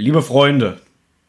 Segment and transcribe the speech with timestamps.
[0.00, 0.78] Liebe Freunde,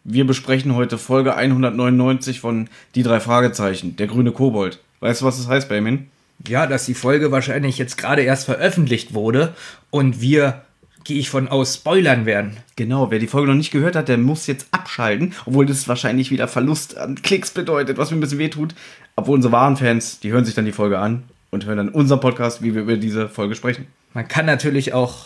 [0.04, 4.78] wir besprechen heute Folge 199 von Die drei Fragezeichen, der grüne Kobold.
[5.00, 6.06] Weißt du, was das heißt, Benjamin?
[6.48, 9.56] Ja, dass die Folge wahrscheinlich jetzt gerade erst veröffentlicht wurde
[9.90, 10.62] und wir,
[11.04, 12.58] gehe ich von aus, spoilern werden.
[12.76, 16.30] Genau, wer die Folge noch nicht gehört hat, der muss jetzt abschalten, obwohl das wahrscheinlich
[16.30, 18.76] wieder Verlust an Klicks bedeutet, was mir ein bisschen wehtut.
[19.16, 22.20] Obwohl unsere wahren Fans, die hören sich dann die Folge an und hören dann unseren
[22.20, 23.88] Podcast, wie wir über diese Folge sprechen.
[24.14, 25.26] Man kann natürlich auch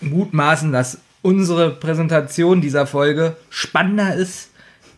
[0.00, 4.50] mutmaßen, dass unsere Präsentation dieser Folge spannender ist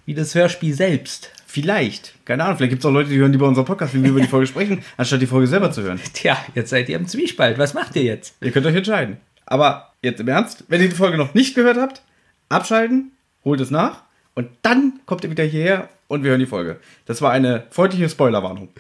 [0.07, 1.31] wie das Hörspiel selbst.
[1.47, 2.15] Vielleicht.
[2.25, 4.21] Keine Ahnung, vielleicht gibt es auch Leute, die hören lieber unseren Podcast, wie wir über
[4.21, 6.01] die Folge sprechen, anstatt die Folge selber zu hören.
[6.13, 7.59] Tja, jetzt seid ihr im Zwiespalt.
[7.59, 8.35] Was macht ihr jetzt?
[8.41, 9.19] Ihr könnt euch entscheiden.
[9.47, 12.03] Aber jetzt im Ernst, wenn ihr die Folge noch nicht gehört habt,
[12.49, 13.13] abschalten,
[13.45, 14.03] holt es nach
[14.35, 16.81] und dann kommt ihr wieder hierher und wir hören die Folge.
[17.07, 18.71] Das war eine freundliche Spoilerwarnung.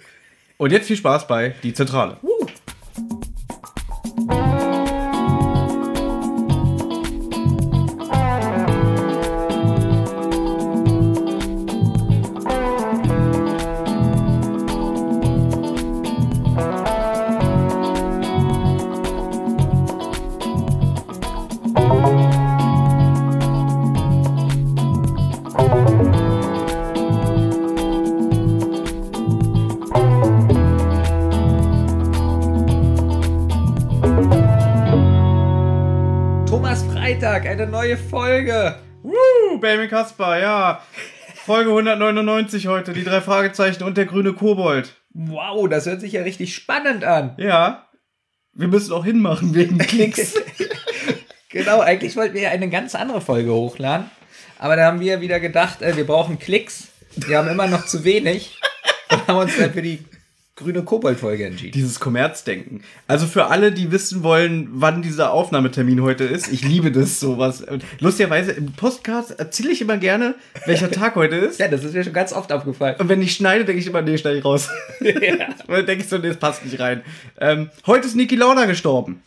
[0.56, 2.16] Und jetzt viel Spaß bei Die Zentrale.
[2.22, 2.46] Uh.
[37.84, 38.76] Neue Folge.
[39.02, 40.82] Woo, Benjamin Kasper, ja.
[41.34, 44.94] Folge 199 heute, die drei Fragezeichen und der grüne Kobold.
[45.12, 47.34] Wow, das hört sich ja richtig spannend an.
[47.36, 47.88] Ja.
[48.54, 50.34] Wir müssen auch hinmachen wegen Klicks.
[51.50, 54.10] Genau, eigentlich wollten wir ja eine ganz andere Folge hochladen.
[54.58, 56.88] Aber da haben wir wieder gedacht, äh, wir brauchen Klicks.
[57.14, 58.58] Wir haben immer noch zu wenig.
[59.08, 60.04] Und haben uns dann für die
[60.56, 61.72] grüne Kobold-Folge entschieden.
[61.72, 62.82] Dieses Kommerzdenken.
[63.08, 67.64] Also für alle, die wissen wollen, wann dieser Aufnahmetermin heute ist, ich liebe das sowas.
[67.98, 71.58] Lustigerweise im Podcast erzähle ich immer gerne, welcher Tag heute ist.
[71.58, 72.94] Ja, das ist mir schon ganz oft aufgefallen.
[72.98, 74.68] Und wenn ich schneide, denke ich immer, nee, schneide ich raus.
[75.00, 77.02] Dann denke ich so, nee, das passt nicht rein.
[77.40, 79.22] Ähm, heute ist Niki Lauda gestorben.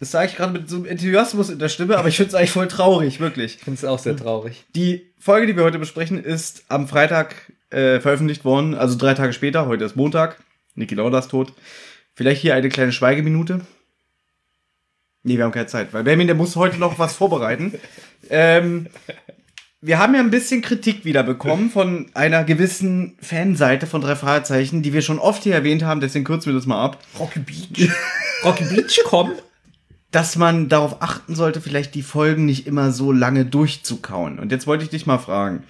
[0.00, 2.34] Das sage ich gerade mit so einem Enthusiasmus in der Stimme, aber ich finde es
[2.34, 3.56] eigentlich voll traurig, wirklich.
[3.56, 4.64] Ich finde es auch sehr traurig.
[4.74, 7.36] Die Folge, die wir heute besprechen, ist am Freitag
[7.74, 9.66] äh, veröffentlicht worden, also drei Tage später.
[9.66, 10.42] Heute ist Montag.
[10.74, 11.52] Niki Lauda ist tot.
[12.14, 13.60] Vielleicht hier eine kleine Schweigeminute.
[15.24, 17.74] Nee, wir haben keine Zeit, weil Benjamin, der muss heute noch was vorbereiten.
[18.30, 18.86] Ähm,
[19.82, 24.80] wir haben ja ein bisschen Kritik wieder bekommen von einer gewissen Fanseite von drei Fragezeichen,
[24.80, 27.04] die wir schon oft hier erwähnt haben, deswegen kürzen wir das mal ab.
[27.18, 27.90] Rocky Beach.
[28.42, 29.32] Rocky Beach, komm.
[30.10, 34.38] dass man darauf achten sollte, vielleicht die Folgen nicht immer so lange durchzukauen.
[34.38, 35.64] Und jetzt wollte ich dich mal fragen.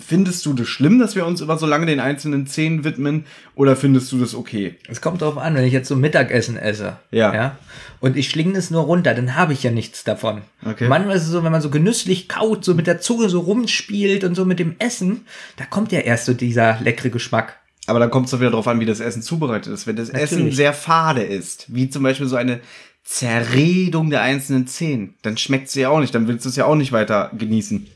[0.00, 3.26] Findest du das schlimm, dass wir uns immer so lange den einzelnen Szenen widmen?
[3.54, 4.76] Oder findest du das okay?
[4.88, 6.96] Es kommt drauf an, wenn ich jetzt so Mittagessen esse.
[7.10, 7.34] Ja.
[7.34, 7.58] ja
[8.00, 10.40] und ich schlinge es nur runter, dann habe ich ja nichts davon.
[10.64, 10.88] Okay.
[10.88, 14.24] Manchmal ist es so, wenn man so genüsslich kaut, so mit der Zunge so rumspielt
[14.24, 15.26] und so mit dem Essen,
[15.56, 17.58] da kommt ja erst so dieser leckere Geschmack.
[17.86, 19.86] Aber dann kommt es doch wieder darauf an, wie das Essen zubereitet ist.
[19.86, 20.56] Wenn das Essen Natürlich.
[20.56, 22.60] sehr fade ist, wie zum Beispiel so eine
[23.04, 26.14] Zerredung der einzelnen Szenen, dann schmeckt es ja auch nicht.
[26.14, 27.86] Dann willst du es ja auch nicht weiter genießen.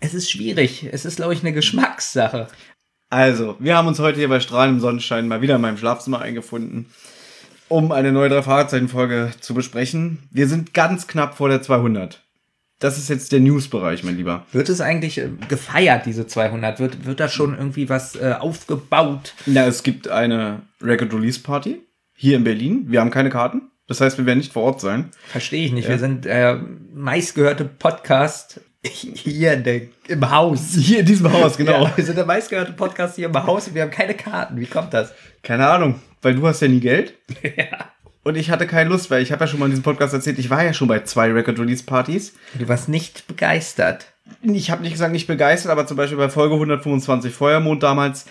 [0.00, 0.88] Es ist schwierig.
[0.90, 2.48] Es ist, glaube ich, eine Geschmackssache.
[3.10, 6.86] Also, wir haben uns heute hier bei strahlendem Sonnenschein mal wieder in meinem Schlafzimmer eingefunden,
[7.68, 10.28] um eine neue drei Fragezeichen-Folge zu besprechen.
[10.30, 12.22] Wir sind ganz knapp vor der 200.
[12.80, 14.46] Das ist jetzt der News-Bereich, mein Lieber.
[14.52, 16.78] Wird es eigentlich äh, gefeiert, diese 200?
[16.78, 19.34] Wird, wird da schon irgendwie was äh, aufgebaut?
[19.46, 21.80] Na, es gibt eine Record-Release-Party
[22.14, 22.84] hier in Berlin.
[22.88, 23.62] Wir haben keine Karten.
[23.88, 25.10] Das heißt, wir werden nicht vor Ort sein.
[25.26, 25.88] Verstehe ich nicht.
[25.88, 26.58] Wir sind äh,
[26.94, 30.74] meistgehörte Podcast hier in der, im Haus.
[30.74, 31.84] Hier in diesem Haus, genau.
[31.84, 34.60] Ja, wir sind der meistgehörte Podcast hier im Haus und wir haben keine Karten.
[34.60, 35.12] Wie kommt das?
[35.42, 37.14] Keine Ahnung, weil du hast ja nie Geld.
[37.56, 37.92] ja.
[38.22, 40.38] Und ich hatte keine Lust, weil ich habe ja schon mal in diesem Podcast erzählt,
[40.38, 42.34] ich war ja schon bei zwei Record-Release-Partys.
[42.58, 44.12] Du warst nicht begeistert.
[44.42, 48.26] Ich habe nicht gesagt, nicht begeistert, aber zum Beispiel bei Folge 125 Feuermond damals,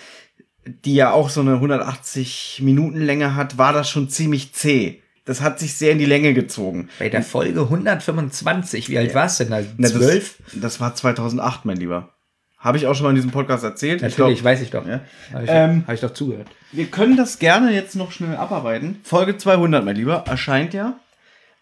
[0.65, 5.01] die ja auch so eine 180 Minuten Länge hat, war das schon ziemlich zäh.
[5.27, 6.89] Das hat sich sehr in die Länge gezogen.
[6.99, 9.69] Bei der Folge 125, wie alt warst du denn da?
[9.77, 10.37] Na, Zwölf?
[10.53, 12.13] Das, das war 2008, mein Lieber.
[12.57, 13.97] Habe ich auch schon mal in diesem Podcast erzählt.
[13.97, 14.87] Ich Natürlich, glaub, weiß ich doch.
[14.87, 15.01] Ja.
[15.33, 16.47] Habe ich, Ähm, hab ich doch zugehört.
[16.71, 18.99] Wir können das gerne jetzt noch schnell abarbeiten.
[19.03, 20.97] Folge 200, mein Lieber, erscheint ja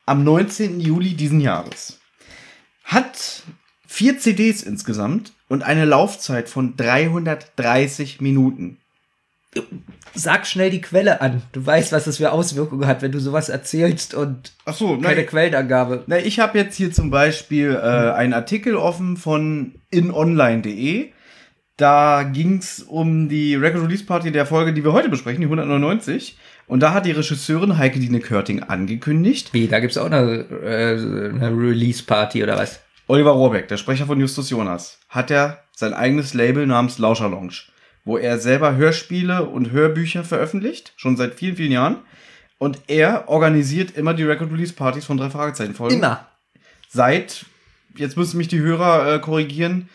[0.05, 0.79] am 19.
[0.79, 1.99] Juli diesen Jahres.
[2.83, 3.41] Hat
[3.87, 8.77] vier CDs insgesamt und eine Laufzeit von 330 Minuten.
[10.15, 11.41] Sag schnell die Quelle an.
[11.51, 15.25] Du weißt, was das für Auswirkungen hat, wenn du sowas erzählst und so, keine nein,
[15.25, 16.03] Quellenangabe.
[16.07, 21.11] na, ich habe jetzt hier zum Beispiel äh, einen Artikel offen von inonline.de.
[21.77, 26.37] Da ging's um die Record Release Party der Folge, die wir heute besprechen, die 199.
[26.67, 30.97] Und da hat die Regisseurin Heike Dine Körting angekündigt, Wie, da gibt's auch eine, äh,
[30.97, 32.79] eine Release-Party oder was?
[33.07, 37.53] Oliver Rohrbeck, der Sprecher von Justus Jonas, hat ja sein eigenes Label namens Lauscher Lounge,
[38.05, 41.97] wo er selber Hörspiele und Hörbücher veröffentlicht, schon seit vielen, vielen Jahren.
[42.57, 45.95] Und er organisiert immer die Record-Release-Partys von drei Fragezeichen-Folgen.
[45.97, 46.25] Immer.
[46.87, 47.45] Seit,
[47.97, 49.89] jetzt müssen mich die Hörer äh, korrigieren,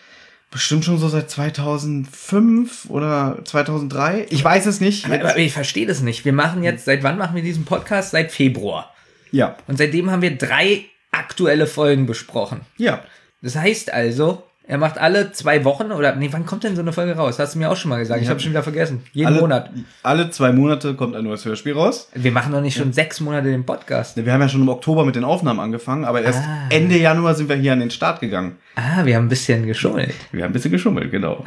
[0.50, 4.26] bestimmt schon so seit 2005 oder 2003.
[4.30, 5.06] Ich weiß es nicht.
[5.06, 6.24] Aber, aber ich verstehe das nicht.
[6.24, 8.10] Wir machen jetzt, seit wann machen wir diesen Podcast?
[8.10, 8.92] Seit Februar.
[9.32, 12.62] Ja, Und seitdem haben wir drei aktuelle Folgen besprochen.
[12.76, 13.02] ja.
[13.42, 16.92] Das heißt also, er macht alle zwei Wochen oder nee, wann kommt denn so eine
[16.92, 17.40] Folge raus?
[17.40, 18.20] Hast du mir auch schon mal gesagt.
[18.20, 18.30] Ich Ja.
[18.30, 19.02] habe schon wieder vergessen.
[19.12, 19.70] Jeden alle, Monat.
[20.04, 22.08] Alle zwei Monate kommt ein neues Hörspiel raus.
[22.14, 24.16] Wir machen doch nicht schon sechs Monate den Podcast.
[24.24, 26.68] Wir haben ja schon im Oktober mit den Aufnahmen angefangen, aber erst Ah.
[26.70, 28.58] Ende Januar sind wir hier an den Start gegangen.
[28.76, 30.14] Ah, wir haben ein bisschen geschummelt.
[30.30, 31.44] Wir haben ein bisschen geschummelt, genau.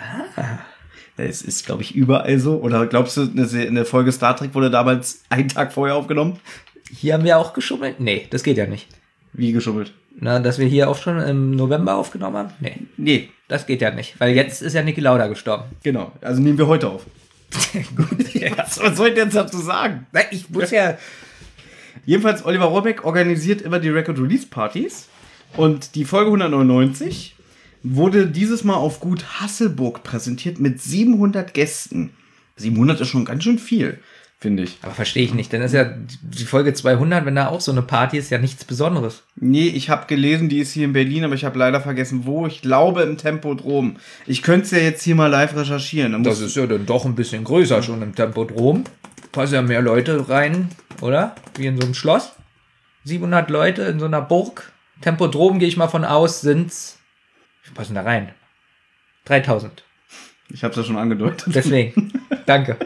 [1.15, 2.57] Es ist, glaube ich, überall so.
[2.57, 6.39] Oder glaubst du, eine Folge Star Trek wurde damals einen Tag vorher aufgenommen?
[6.91, 8.01] Hier haben wir auch geschummelt?
[8.01, 8.87] Nee, das geht ja nicht.
[9.31, 9.93] Wie geschummelt?
[10.15, 12.49] Na, dass wir hier auch schon im November aufgenommen haben?
[12.59, 14.19] Nee, Nee, das geht ja nicht.
[14.19, 15.65] Weil jetzt ist ja Niki Lauda gestorben.
[15.83, 16.11] genau.
[16.21, 17.05] Also nehmen wir heute auf.
[17.95, 18.09] Gut.
[18.57, 20.07] Was, was soll ich denn jetzt dazu sagen?
[20.11, 20.97] Nein, ich muss ja.
[22.05, 25.07] Jedenfalls, Oliver Rohrbeck organisiert immer die Record-Release-Partys.
[25.55, 27.35] Und die Folge 199
[27.83, 32.09] wurde dieses Mal auf Gut Hasselburg präsentiert mit 700 Gästen.
[32.57, 33.99] 700 ist schon ganz schön viel,
[34.43, 34.77] finde ich.
[34.81, 35.53] Aber verstehe ich nicht.
[35.53, 35.85] Dann ist ja
[36.21, 39.23] die Folge 200, wenn da auch so eine Party ist, ja nichts Besonderes.
[39.37, 42.45] Nee, ich habe gelesen, die ist hier in Berlin, aber ich habe leider vergessen, wo.
[42.45, 43.95] Ich glaube im Tempodrom.
[44.27, 46.11] Ich könnte es ja jetzt hier mal live recherchieren.
[46.11, 48.83] Dann Das ist ja dann doch ein bisschen größer schon im Tempodrom.
[49.31, 50.67] Passen ja mehr Leute rein,
[50.99, 51.35] oder?
[51.55, 52.33] Wie in so einem Schloss.
[53.05, 54.73] 700 Leute in so einer Burg.
[54.99, 56.99] Tempodrom gehe ich mal von aus, sind's.
[57.61, 58.33] Wie viel passen da rein?
[59.25, 59.85] 3000.
[60.49, 61.45] ich habe es ja schon angedeutet.
[61.55, 62.11] Deswegen.
[62.45, 62.77] Danke.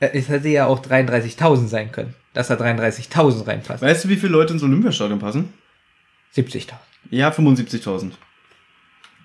[0.00, 2.14] Äh, Es hätte ja auch 33.000 sein können.
[2.34, 3.86] Dass da 33.000 reinpassen.
[3.86, 5.52] Weißt du, wie viele Leute ins Olympiastadion passen?
[6.34, 6.72] 70.000.
[7.10, 8.12] Ja, 75.000.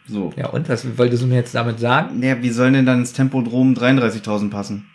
[0.07, 0.31] So.
[0.35, 0.69] Ja, und?
[0.69, 2.19] Was wolltest du mir jetzt damit sagen?
[2.19, 4.88] Naja, wie sollen denn dann ins Tempodrom 33.000 passen?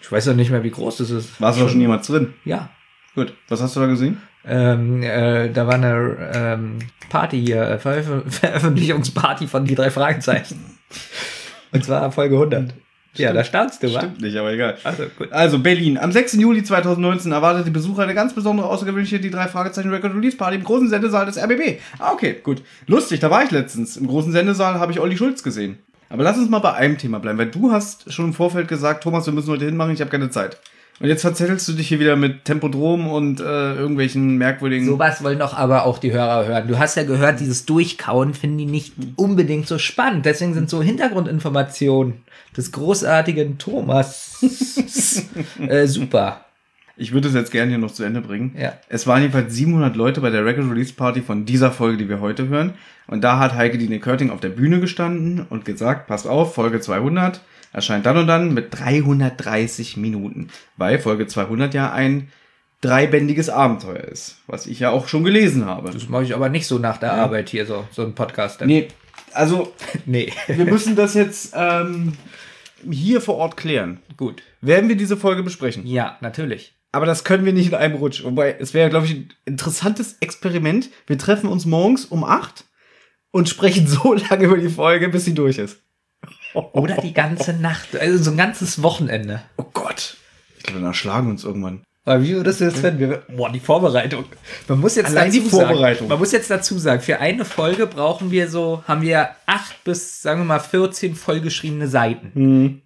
[0.00, 1.40] Ich weiß doch nicht mehr, wie groß das ist.
[1.40, 2.34] Warst du da schon jemals drin?
[2.44, 2.70] Ja.
[3.14, 3.34] Gut.
[3.48, 4.18] Was hast du da gesehen?
[4.46, 10.62] Ähm, äh, da war eine ähm, Party hier, äh, Veröf Veröffentlichungsparty von die drei Fragezeichen.
[11.72, 12.74] Und zwar Folge 100.
[13.16, 13.98] Ja, da staunst du, wa?
[13.98, 14.76] Stimmt nicht, aber egal.
[14.84, 15.32] Also, gut.
[15.32, 15.98] Also Berlin.
[15.98, 16.34] Am 6.
[16.34, 20.56] Juli 2019 erwartet die Besucher eine ganz besondere, außergewöhnliche die drei Fragezeichen Record Release Party
[20.56, 21.80] im großen Sendesaal des RBB.
[21.98, 22.62] Ah, okay, gut.
[22.86, 23.96] Lustig, da war ich letztens.
[23.96, 25.78] Im großen Sendesaal habe ich Olli Schulz gesehen.
[26.08, 29.02] Aber lass uns mal bei einem Thema bleiben, weil du hast schon im Vorfeld gesagt,
[29.02, 30.58] Thomas, wir müssen heute hinmachen, ich habe keine Zeit.
[31.00, 34.86] Und jetzt verzettelst du dich hier wieder mit Tempodrom und äh, irgendwelchen merkwürdigen.
[34.86, 36.68] Sowas wollen doch aber auch die Hörer hören.
[36.68, 40.24] Du hast ja gehört, dieses Durchkauen finden die nicht unbedingt so spannend.
[40.24, 42.23] Deswegen sind so Hintergrundinformationen
[42.56, 44.42] des großartigen Thomas
[45.68, 46.44] äh, super.
[46.96, 48.54] Ich würde es jetzt gerne hier noch zu Ende bringen.
[48.56, 48.74] Ja.
[48.88, 52.20] Es waren jedenfalls 700 Leute bei der Record Release Party von dieser Folge, die wir
[52.20, 52.74] heute hören.
[53.08, 56.80] Und da hat Heike Dine Körting auf der Bühne gestanden und gesagt, passt auf, Folge
[56.80, 57.40] 200
[57.72, 60.48] erscheint dann und dann mit 330 Minuten.
[60.76, 62.28] Weil Folge 200 ja ein
[62.80, 64.36] dreibändiges Abenteuer ist.
[64.46, 65.90] Was ich ja auch schon gelesen habe.
[65.90, 68.60] Das mache ich aber nicht so nach der Arbeit hier, so, so ein Podcast.
[68.64, 68.88] Nee,
[69.32, 69.72] also
[70.06, 70.32] nee.
[70.46, 72.12] wir müssen das jetzt ähm,
[72.90, 74.00] hier vor Ort klären.
[74.16, 74.42] Gut.
[74.60, 75.86] Werden wir diese Folge besprechen?
[75.86, 76.74] Ja, natürlich.
[76.92, 78.22] Aber das können wir nicht in einem Rutsch.
[78.22, 80.90] Wobei, es wäre, glaube ich, ein interessantes Experiment.
[81.06, 82.64] Wir treffen uns morgens um 8
[83.32, 85.80] und sprechen so lange über die Folge, bis sie durch ist.
[86.54, 89.42] Oder die ganze Nacht, also so ein ganzes Wochenende.
[89.56, 90.16] Oh Gott.
[90.56, 91.82] Ich glaube, dann erschlagen wir uns irgendwann.
[92.06, 92.98] Aber wie würdest du das finden?
[92.98, 94.26] Wir, boah, die Vorbereitung.
[94.68, 95.98] Man muss jetzt Allein dazu die Vorbereitung.
[96.00, 99.82] Sagen, man muss jetzt dazu sagen, für eine Folge brauchen wir so, haben wir acht
[99.84, 102.32] bis, sagen wir mal, 14 vollgeschriebene Seiten.
[102.34, 102.82] Hm.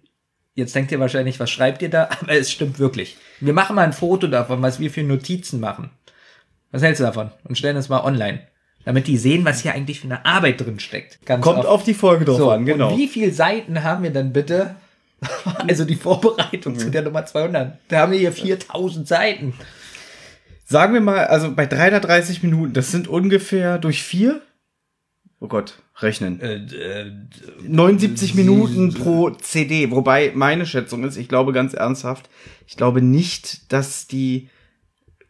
[0.55, 2.09] Jetzt denkt ihr wahrscheinlich, was schreibt ihr da?
[2.21, 3.17] Aber es stimmt wirklich.
[3.41, 5.89] Wir machen mal ein Foto davon, was wir für Notizen machen.
[6.71, 7.31] Was hältst du davon?
[7.43, 8.41] Und stellen es mal online.
[8.85, 11.19] Damit die sehen, was hier eigentlich für eine Arbeit drin steckt.
[11.25, 11.67] Kommt oft.
[11.67, 12.91] auf die Folge drauf So, an, genau.
[12.91, 14.75] Und wie viele Seiten haben wir denn bitte?
[15.67, 16.79] Also die Vorbereitung Mhm.
[16.79, 17.77] zu der Nummer 200.
[17.87, 19.53] Da haben wir hier 4000 Seiten.
[20.65, 24.41] Sagen wir mal, also bei 330 Minuten, das sind ungefähr durch vier.
[25.39, 26.39] Oh Gott, rechnen.
[26.41, 27.11] Äh, äh,
[27.67, 29.89] 79 Minuten pro CD.
[29.89, 32.29] Wobei meine Schätzung ist, ich glaube ganz ernsthaft,
[32.67, 34.49] ich glaube nicht, dass die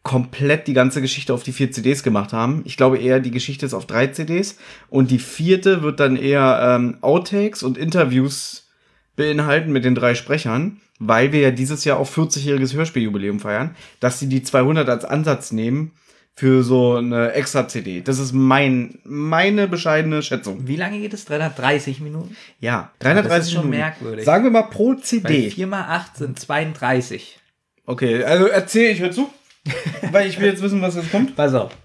[0.02, 2.62] komplett die ganze Geschichte auf die vier CDs gemacht haben.
[2.64, 4.56] Ich glaube eher, die Geschichte ist auf drei CDs
[4.88, 8.69] und die vierte wird dann eher ähm, Outtakes und Interviews
[9.20, 14.18] beinhalten mit den drei Sprechern, weil wir ja dieses Jahr auch 40-jähriges Hörspieljubiläum feiern, dass
[14.18, 15.92] sie die 200 als Ansatz nehmen
[16.36, 18.00] für so eine extra CD.
[18.00, 20.66] Das ist mein meine bescheidene Schätzung.
[20.66, 21.24] wie lange geht es?
[21.26, 22.34] 330 Minuten?
[22.60, 23.80] Ja, Das 330 ist schon Minuten.
[23.80, 24.24] merkwürdig.
[24.24, 25.50] Sagen wir mal pro Weil CD.
[25.50, 27.38] 4 mal 8 sind 32.
[27.86, 29.28] Okay, also erzähl, ich hör zu.
[30.12, 31.36] Weil ich will jetzt wissen, was jetzt kommt.
[31.36, 31.76] Pass auf.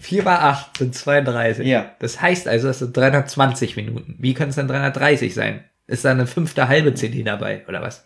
[0.00, 1.66] 4 mal 8 sind 32.
[1.66, 1.92] Ja.
[2.00, 4.16] Das heißt also, das sind 320 Minuten.
[4.18, 5.64] Wie können es dann 330 sein?
[5.86, 8.04] Ist da eine fünfte halbe CD dabei, oder was?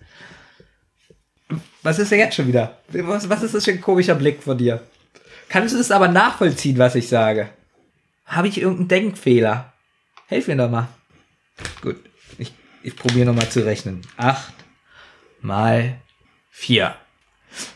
[1.83, 2.79] Was ist denn jetzt schon wieder?
[2.89, 4.83] Was, was ist das für ein komischer Blick von dir?
[5.49, 7.49] Kannst du es aber nachvollziehen, was ich sage?
[8.27, 9.73] Habe ich irgendeinen Denkfehler?
[10.27, 10.89] Helf mir doch mal.
[11.81, 11.97] Gut,
[12.37, 14.03] ich, ich probiere nochmal zu rechnen.
[14.19, 14.53] 8
[15.41, 15.95] mal
[16.51, 16.95] 4.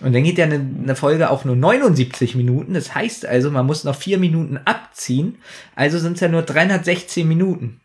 [0.00, 2.74] Und dann geht ja eine, eine Folge auch nur 79 Minuten.
[2.74, 5.38] Das heißt also, man muss noch 4 Minuten abziehen.
[5.74, 7.80] Also sind es ja nur 316 Minuten.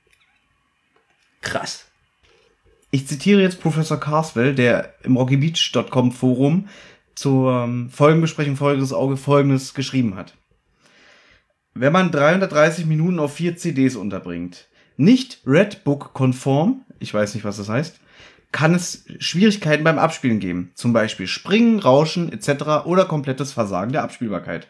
[1.42, 1.86] Krass.
[2.90, 6.70] Ich zitiere jetzt Professor Carswell, der im rockybeach.com Forum
[7.16, 10.36] zur ähm, Folgenbesprechung Folgendes Auge Folgendes geschrieben hat.
[11.74, 17.70] Wenn man 330 Minuten auf vier CDs unterbringt, nicht Redbook-konform, ich weiß nicht, was das
[17.70, 18.00] heißt,
[18.52, 20.72] kann es Schwierigkeiten beim Abspielen geben.
[20.74, 22.86] Zum Beispiel Springen, Rauschen etc.
[22.86, 24.70] oder komplettes Versagen der Abspielbarkeit.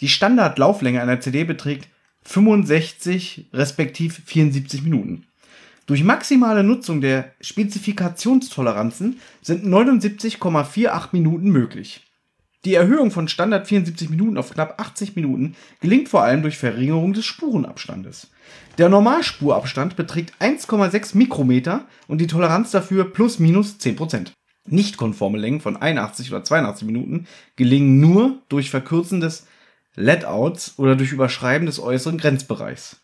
[0.00, 1.88] Die Standardlauflänge einer CD beträgt
[2.24, 5.26] 65 respektiv 74 Minuten.
[5.86, 12.02] Durch maximale Nutzung der Spezifikationstoleranzen sind 79,48 Minuten möglich.
[12.64, 17.12] Die Erhöhung von Standard 74 Minuten auf knapp 80 Minuten gelingt vor allem durch Verringerung
[17.12, 18.30] des Spurenabstandes.
[18.78, 24.32] Der Normalspurabstand beträgt 1,6 Mikrometer und die Toleranz dafür plus minus 10%.
[24.66, 27.26] Nicht konforme Längen von 81 oder 82 Minuten
[27.56, 29.46] gelingen nur durch Verkürzen des
[29.94, 33.03] Letouts oder durch Überschreiben des äußeren Grenzbereichs.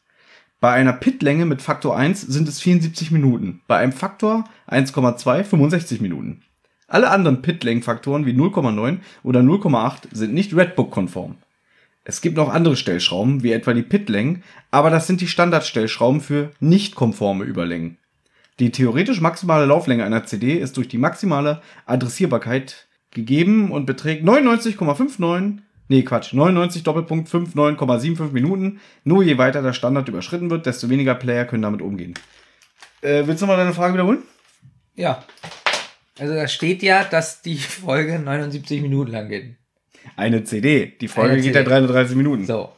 [0.61, 6.03] Bei einer Pitlänge mit Faktor 1 sind es 74 Minuten, bei einem Faktor 1,2 65
[6.03, 6.43] Minuten.
[6.87, 11.37] Alle anderen Pitlängenfaktoren wie 0,9 oder 0,8 sind nicht Redbook-konform.
[12.05, 16.51] Es gibt noch andere Stellschrauben, wie etwa die Pitlängen, aber das sind die Standardstellschrauben für
[16.61, 17.97] nicht konforme Überlängen.
[18.59, 25.61] Die theoretisch maximale Lauflänge einer CD ist durch die maximale Adressierbarkeit gegeben und beträgt 99,59
[25.91, 26.33] Nee, Quatsch.
[26.33, 28.81] 99 Doppelpunkt 59,75 Minuten.
[29.03, 32.15] Nur je weiter der Standard überschritten wird, desto weniger Player können damit umgehen.
[33.01, 34.23] Äh, willst du mal deine Frage wiederholen?
[34.95, 35.25] Ja.
[36.17, 39.57] Also da steht ja, dass die Folge 79 Minuten lang geht.
[40.15, 40.95] Eine CD.
[41.01, 41.69] Die Folge Eine geht CD.
[41.69, 42.47] ja 33 Minuten.
[42.47, 42.71] So.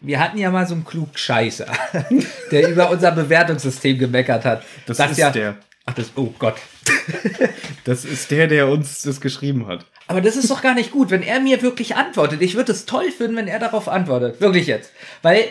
[0.00, 1.72] Wir hatten ja mal so einen Klugscheißer,
[2.50, 4.64] der über unser Bewertungssystem gemeckert hat.
[4.86, 5.58] Das ist ja, der.
[5.84, 6.56] Ach, das, oh Gott.
[7.84, 9.86] Das ist der, der uns das geschrieben hat.
[10.06, 12.42] Aber das ist doch gar nicht gut, wenn er mir wirklich antwortet.
[12.42, 14.40] Ich würde es toll finden, wenn er darauf antwortet.
[14.40, 14.92] Wirklich jetzt.
[15.22, 15.44] Weil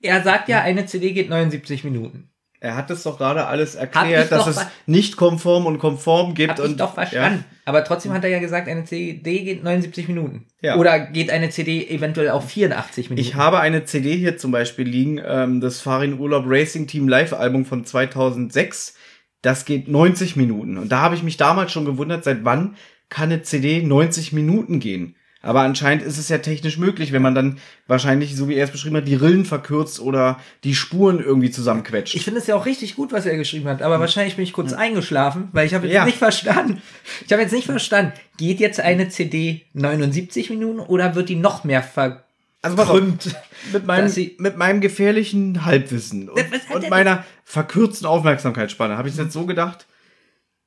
[0.00, 2.30] er sagt ja, eine CD geht 79 Minuten.
[2.64, 6.52] Er hat es doch gerade alles erklärt, dass es nicht konform und konform gibt.
[6.52, 7.44] Hab und, ich doch verstanden.
[7.66, 10.46] Aber trotzdem hat er ja gesagt, eine CD geht 79 Minuten.
[10.62, 10.76] Ja.
[10.76, 13.20] Oder geht eine CD eventuell auch 84 Minuten.
[13.20, 17.66] Ich habe eine CD hier zum Beispiel liegen, ähm, das Farin Urlaub Racing Team Live-Album
[17.66, 18.94] von 2006.
[19.42, 20.78] Das geht 90 Minuten.
[20.78, 22.76] Und da habe ich mich damals schon gewundert, seit wann
[23.14, 25.14] kann eine CD 90 Minuten gehen?
[25.40, 28.70] Aber anscheinend ist es ja technisch möglich, wenn man dann wahrscheinlich, so wie er es
[28.70, 32.14] beschrieben hat, die Rillen verkürzt oder die Spuren irgendwie zusammenquetscht.
[32.14, 34.54] Ich finde es ja auch richtig gut, was er geschrieben hat, aber wahrscheinlich bin ich
[34.54, 36.06] kurz eingeschlafen, weil ich habe jetzt Ja.
[36.06, 36.80] nicht verstanden.
[37.26, 41.62] Ich habe jetzt nicht verstanden, geht jetzt eine CD 79 Minuten oder wird die noch
[41.62, 42.22] mehr verkrümmt?
[42.62, 43.34] Also pass
[43.74, 46.42] mit meinem, sie- mit meinem gefährlichen Halbwissen und,
[46.74, 49.86] und er meiner verkürzten Aufmerksamkeitsspanne habe ich es jetzt so gedacht,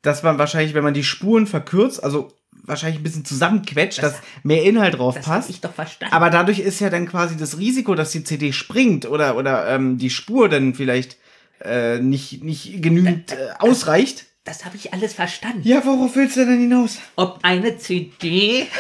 [0.03, 2.31] dass man wahrscheinlich, wenn man die Spuren verkürzt, also
[2.67, 5.49] wahrscheinlich ein bisschen zusammenquetscht, dass mehr Inhalt drauf Das habe passt.
[5.49, 6.13] ich doch verstanden.
[6.13, 9.97] Aber dadurch ist ja dann quasi das Risiko, dass die CD springt oder, oder ähm,
[9.97, 11.17] die Spur dann vielleicht
[11.63, 14.25] äh, nicht, nicht genügend äh, ausreicht.
[14.43, 15.61] das habe ich alles verstanden.
[15.63, 16.97] Ja, worauf willst du denn hinaus?
[17.15, 18.67] Ob eine CD...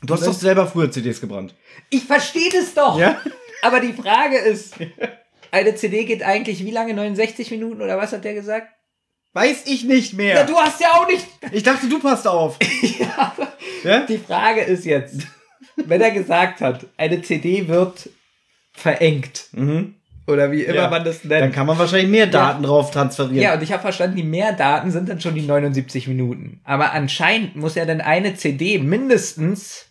[0.00, 1.56] Du hast doch selber früher CDs gebrannt.
[1.90, 2.96] Ich verstehe das doch.
[3.00, 3.20] Ja?
[3.62, 4.74] Aber die Frage ist,
[5.50, 6.94] eine CD geht eigentlich wie lange?
[6.94, 8.68] 69 Minuten oder was hat der gesagt?
[9.34, 10.34] Weiß ich nicht mehr.
[10.36, 11.26] Ja, du hast ja auch nicht...
[11.52, 12.56] ich dachte, du passt auf.
[13.84, 14.00] ja?
[14.08, 15.20] Die Frage ist jetzt,
[15.76, 18.08] wenn er gesagt hat, eine CD wird
[18.72, 19.48] verengt.
[20.26, 20.76] Oder wie immer Mhm.
[20.76, 20.90] Ja.
[20.90, 21.54] man das Dann nennt.
[21.54, 23.42] kann man wahrscheinlich mehr Daten drauf transferieren.
[23.42, 26.60] Ja, und ich habe verstanden, die Mehrdaten sind dann schon die 79 Minuten.
[26.64, 29.86] Aber anscheinend muss ja dann eine CD mindestens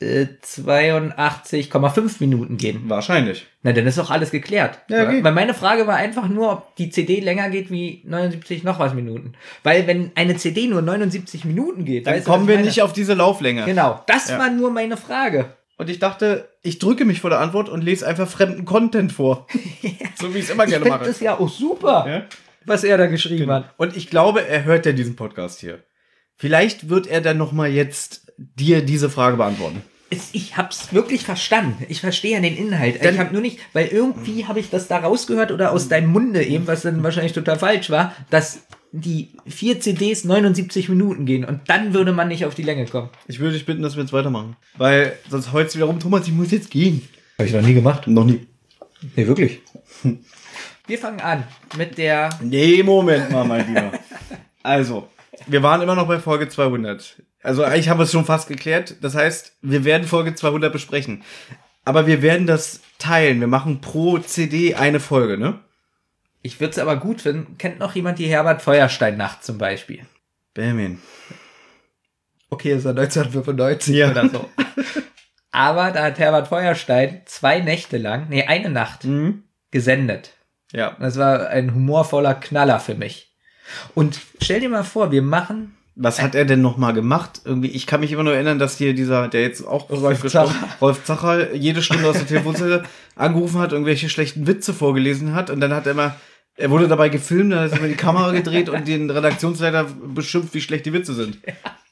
[0.00, 2.82] äh, 82,5 Minuten gehen.
[2.86, 3.46] Wahrscheinlich.
[3.62, 4.78] Na, dann ist doch alles geklärt.
[4.88, 5.22] Ja, okay.
[5.24, 8.94] Weil meine Frage war einfach nur, ob die CD länger geht wie 79 noch was
[8.94, 9.32] Minuten.
[9.62, 12.92] Weil wenn eine CD nur 79 Minuten geht, Dann du, kommen ich wir nicht auf
[12.92, 13.64] diese Lauflänge.
[13.64, 14.38] Genau, das Ja.
[14.38, 15.54] war nur meine Frage.
[15.76, 19.46] Und ich dachte, ich drücke mich vor der Antwort und lese einfach fremden Content vor.
[20.20, 21.04] so wie ich es immer Ich gerne finde mache.
[21.08, 22.22] das ja auch super, Ja?
[22.64, 23.74] was er da geschrieben hat.
[23.76, 25.78] Und ich glaube, er hört ja diesen Podcast hier.
[26.38, 29.82] Vielleicht wird er dann noch mal jetzt dir diese Frage beantworten.
[30.32, 31.84] Ich hab's wirklich verstanden.
[31.90, 33.04] Ich verstehe ja den Inhalt.
[33.04, 36.10] Dann- ich habe nur nicht, weil irgendwie habe ich das da rausgehört oder aus deinem
[36.10, 38.60] Munde eben, was dann wahrscheinlich total falsch war, dass
[38.92, 43.10] die vier CDs 79 Minuten gehen und dann würde man nicht auf die Länge kommen.
[43.26, 44.56] Ich würde dich bitten, dass wir jetzt weitermachen.
[44.78, 47.06] Weil sonst heulst du wieder rum, Thomas, ich muss jetzt gehen.
[47.36, 48.06] Habe ich noch nie gemacht.
[48.06, 48.46] Noch nie.
[49.14, 49.60] Nee, wirklich.
[50.86, 51.44] Wir fangen an
[51.76, 52.30] mit der.
[52.40, 53.92] Nee, Moment mal, mein Lieber.
[54.62, 55.08] Also,
[55.46, 57.22] wir waren immer noch bei Folge 200.
[57.42, 58.96] Also eigentlich haben wir es schon fast geklärt.
[59.00, 61.22] Das heißt, wir werden Folge 200 besprechen.
[61.84, 63.40] Aber wir werden das teilen.
[63.40, 65.60] Wir machen pro CD eine Folge, ne?
[66.42, 67.56] Ich würde es aber gut finden.
[67.58, 70.00] Kennt noch jemand die Herbert Feuerstein-Nacht zum Beispiel?
[70.54, 71.00] Benjamin.
[72.50, 74.10] Okay, ist er 1995 Ja.
[74.10, 74.48] oder so.
[75.50, 79.44] aber da hat Herbert Feuerstein zwei Nächte lang, nee, eine Nacht Mhm.
[79.70, 80.32] gesendet.
[80.72, 80.96] Ja.
[81.00, 83.34] Das war ein humorvoller Knaller für mich.
[83.94, 87.40] Und stell dir mal vor, wir machen Was hat er denn noch mal gemacht?
[87.44, 90.52] Irgendwie, ich kann mich immer nur erinnern, dass hier dieser, der jetzt auch Rolf gestorben-
[90.52, 90.68] Zacher.
[90.80, 92.84] Rolf Zacher, jede Stunde aus der Telefonzelle
[93.16, 96.14] angerufen hat, irgendwelche schlechten Witze vorgelesen hat und dann hat er immer,
[96.56, 100.54] er wurde dabei gefilmt, dann hat er über die Kamera gedreht und den Redaktionsleiter beschimpft,
[100.54, 101.38] wie schlecht die Witze sind.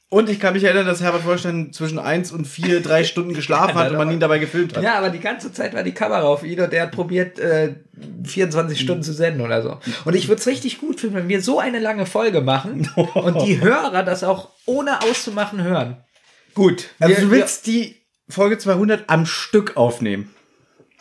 [0.09, 3.75] Und ich kann mich erinnern, dass Herbert Feuerstein zwischen eins und vier, drei Stunden geschlafen
[3.75, 4.83] hat und man ihn dabei gefilmt hat.
[4.85, 7.75] Ja, aber die ganze Zeit war die Kamera auf ihn und der hat probiert, äh,
[8.25, 9.79] 24 Stunden zu senden oder so.
[10.05, 13.43] Und ich würde es richtig gut finden, wenn wir so eine lange Folge machen und
[13.43, 15.97] die Hörer das auch ohne auszumachen hören.
[16.55, 16.91] Gut.
[17.01, 17.97] Also wir- du willst die
[18.29, 20.31] Folge 200 am Stück aufnehmen.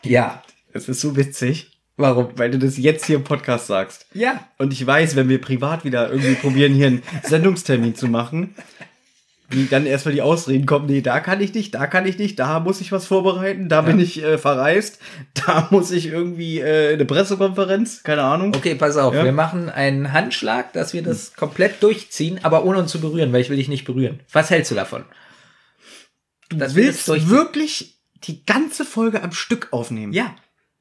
[0.01, 0.43] wir- Ja.
[0.73, 2.29] Das ist so witzig, Warum?
[2.37, 4.07] weil du das jetzt hier im Podcast sagst.
[4.13, 4.45] Ja.
[4.57, 8.55] Und ich weiß, wenn wir privat wieder irgendwie probieren, hier einen Sendungstermin zu machen,
[9.49, 12.39] wie dann erstmal die Ausreden kommen, nee, da kann ich nicht, da kann ich nicht,
[12.39, 14.99] da muss ich was vorbereiten, da bin ich äh, verreist,
[15.45, 18.53] da muss ich irgendwie äh, eine Pressekonferenz, keine Ahnung.
[18.55, 19.13] Okay, pass auf.
[19.13, 19.23] Ja.
[19.23, 23.41] Wir machen einen Handschlag, dass wir das komplett durchziehen, aber ohne uns zu berühren, weil
[23.41, 24.19] ich will dich nicht berühren.
[24.31, 25.05] Was hältst du davon?
[26.49, 27.29] Du wir das willst durchziehen?
[27.29, 30.13] wirklich die ganze Folge am Stück aufnehmen?
[30.13, 30.35] Ja.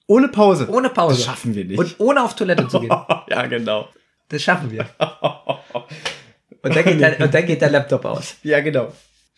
[0.06, 0.68] Ohne Pause?
[0.68, 1.16] Ohne Pause.
[1.16, 1.78] Das schaffen wir nicht.
[1.78, 2.90] Und ohne auf Toilette zu gehen.
[3.28, 3.88] ja, genau.
[4.28, 4.87] Das schaffen wir.
[6.62, 8.37] Und dann geht der, und dann geht der Laptop aus.
[8.42, 8.92] Ja, genau.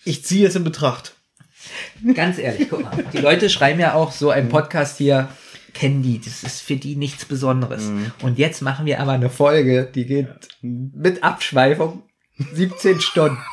[0.04, 1.14] Ich ziehe es in Betracht.
[2.14, 3.04] Ganz ehrlich, guck mal.
[3.12, 5.28] Die Leute schreiben ja auch so einen Podcast hier,
[5.74, 7.90] kennen die, das ist für die nichts Besonderes.
[8.22, 10.28] Und jetzt machen wir aber eine Folge, die geht
[10.62, 12.02] mit Abschweifung
[12.52, 13.38] 17 Stunden.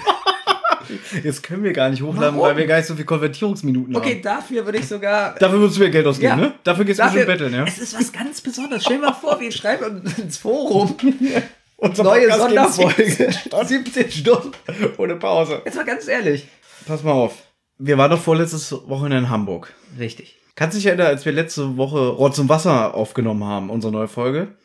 [1.23, 2.49] Jetzt können wir gar nicht hochladen, Warum?
[2.49, 4.21] weil wir gar nicht so viel Konvertierungsminuten Okay, haben.
[4.21, 5.33] dafür würde ich sogar.
[5.39, 6.35] Dafür müssen wir Geld ausgeben, Ja.
[6.35, 6.53] ne?
[6.65, 7.63] Dafür geht's bestimmt betteln, ja?
[7.65, 8.83] Es ist was ganz Besonderes.
[8.83, 10.95] Stell dir mal vor, wir schreiben ins Forum
[11.83, 13.33] Unser neue Podcast Sonderfolge.
[13.67, 14.51] 17 Stunden.
[14.97, 15.61] Ohne Pause.
[15.65, 16.47] Jetzt mal ganz ehrlich.
[16.87, 17.43] Pass mal auf.
[17.77, 19.73] Wir waren doch vorletztes Wochenende in Hamburg.
[19.99, 20.37] Richtig.
[20.55, 24.07] Kannst du dich erinnern, als wir letzte Woche Rotz und Wasser aufgenommen haben, unsere neue
[24.07, 24.55] Folge?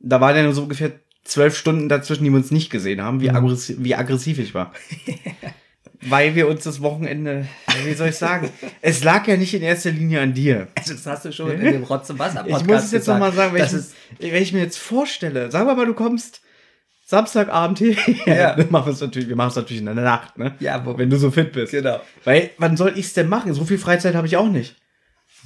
[0.00, 0.92] Da waren ja nur so ungefähr
[1.24, 4.74] zwölf Stunden dazwischen, die wir uns nicht gesehen haben, wie, aggressiv, wie aggressiv ich war.
[6.02, 7.46] Weil wir uns das Wochenende,
[7.84, 8.50] wie soll ich sagen,
[8.82, 10.68] es lag ja nicht in erster Linie an dir.
[10.74, 13.32] Also das hast du schon in dem Rotz und Wasser Ich muss es jetzt nochmal
[13.32, 16.42] sagen, wenn ich, wenn ich mir jetzt vorstelle, wir mal, du kommst
[17.10, 18.16] Samstagabend hierher.
[18.26, 18.54] Ja.
[18.56, 20.54] Dann machen wir es natürlich, wir machen es natürlich in der Nacht, ne?
[20.60, 21.72] Ja, wo- wenn du so fit bist.
[21.72, 22.00] Genau.
[22.24, 23.52] Weil, wann soll ich es denn machen?
[23.52, 24.76] So viel Freizeit habe ich auch nicht.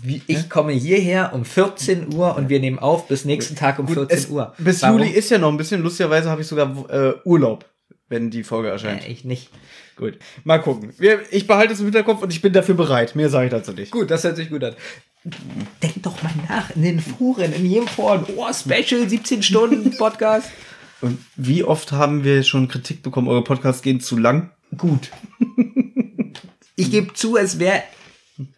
[0.03, 3.89] Wie, ich komme hierher um 14 Uhr und wir nehmen auf bis nächsten Tag um
[3.89, 4.53] 14 Es- Uhr.
[4.59, 4.99] Bis Warum?
[4.99, 5.83] Juli ist ja noch ein bisschen.
[5.83, 7.65] Lustigerweise habe ich sogar äh, Urlaub,
[8.09, 9.09] wenn die Folge erscheint.
[9.09, 9.51] ich nicht.
[9.97, 10.19] Gut.
[10.43, 10.93] Mal gucken.
[10.99, 13.15] Wir, ich behalte es im Hinterkopf und ich bin dafür bereit.
[13.15, 13.93] Mehr sage ich dazu nicht.
[13.93, 14.75] Gut, das hört sich gut an.
[15.83, 18.27] Denk doch mal nach in den Foren, in jedem Foren.
[18.37, 20.51] Oh, Special, 17 Stunden Podcast.
[21.01, 24.51] Und wie oft haben wir schon Kritik bekommen, eure Podcasts gehen zu lang?
[24.77, 25.11] Gut.
[26.77, 27.83] Ich gebe zu, es wäre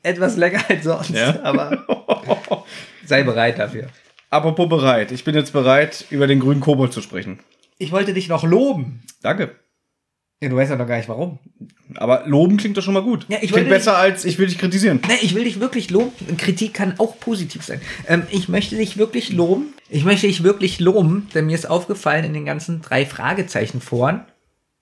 [0.03, 1.43] etwas länger als sonst, Ja.
[1.43, 2.65] aber
[3.05, 3.89] sei bereit dafür.
[4.31, 5.13] Apropos bereit.
[5.13, 7.39] Ich bin jetzt bereit, über den grünen Kobold zu sprechen.
[7.79, 9.03] Ich wollte dich noch loben.
[9.23, 9.55] Danke.
[10.43, 11.39] Ja, du weißt ja noch gar nicht warum.
[11.95, 13.25] Aber loben klingt doch schon mal gut.
[13.29, 15.01] Ja, ich klingt besser als ich will dich kritisieren.
[15.07, 16.13] Nee, ich will dich wirklich loben.
[16.37, 17.81] Kritik kann auch positiv sein.
[18.07, 19.73] Ähm, ich möchte dich wirklich loben.
[19.89, 24.27] Ich möchte dich wirklich loben, denn mir ist aufgefallen in den ganzen drei Fragezeichen Foren.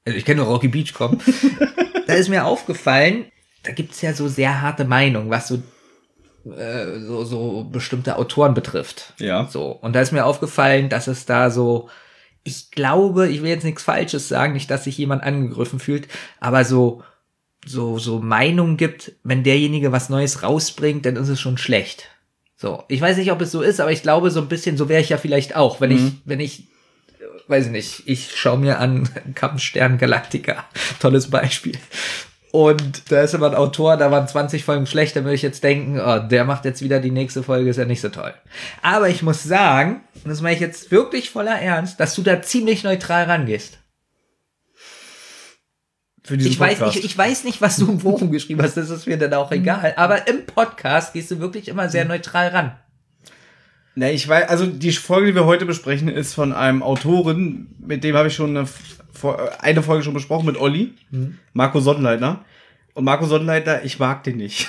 [0.05, 1.21] Also ich kenne nur Rocky Beach kommen.
[2.07, 3.27] da ist mir aufgefallen,
[3.63, 5.63] da gibt's ja so sehr harte Meinungen, was so,
[6.51, 9.15] äh, so, so bestimmte Autoren betrifft.
[9.19, 9.47] Ja.
[9.49, 9.71] So.
[9.71, 11.89] Und da ist mir aufgefallen, dass es da so,
[12.45, 16.09] ich glaube, ich will jetzt nichts Falsches sagen, nicht, dass sich jemand angegriffen fühlt,
[16.41, 17.03] aber so,
[17.67, 22.11] so, so Meinungen gibt, wenn derjenige was Neues rausbringt, dann ist es schon schlecht.
[22.57, 22.85] So.
[22.89, 25.01] Ich weiß nicht, ob es so ist, aber ich glaube, so ein bisschen, so wäre
[25.01, 26.65] ich ja vielleicht auch, wenn ich, wenn ich,
[27.49, 30.67] weiß ich nicht, ich schaue mir an Kampfstern Galactica.
[31.01, 31.79] Tolles Beispiel.
[32.55, 35.65] Und da ist immer ein Autor, da waren 20 Folgen schlecht, dann würde ich jetzt
[35.65, 38.33] denken, oh, der macht jetzt wieder die nächste Folge, ist ja nicht so toll.
[38.81, 42.43] Aber ich muss sagen, und das meine ich jetzt wirklich voller Ernst, dass du da
[42.43, 43.81] ziemlich neutral rangehst.
[46.23, 48.89] Für diesen Ich weiß, ich, ich weiß nicht, was du im Forum geschrieben hast, das
[48.89, 49.95] ist mir dann auch egal.
[49.97, 52.79] Aber im Podcast gehst du wirklich immer sehr neutral ran.
[53.97, 58.05] Ne, ich weiß, also die Folge, die wir heute besprechen, ist von einem Autoren, mit
[58.05, 58.69] dem habe ich schon eine,
[59.33, 60.95] eine Folge schon besprochen, mit Olli,
[61.53, 62.45] Marco Sonnleitner.
[62.95, 64.69] Und Marco Sonnenleiter, ich mag den nicht.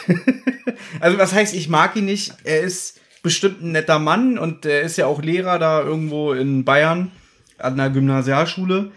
[0.99, 2.33] also was heißt, ich mag ihn nicht?
[2.43, 6.65] Er ist bestimmt ein netter Mann und er ist ja auch Lehrer da irgendwo in
[6.65, 7.11] Bayern
[7.59, 8.91] an einer Gymnasialschule.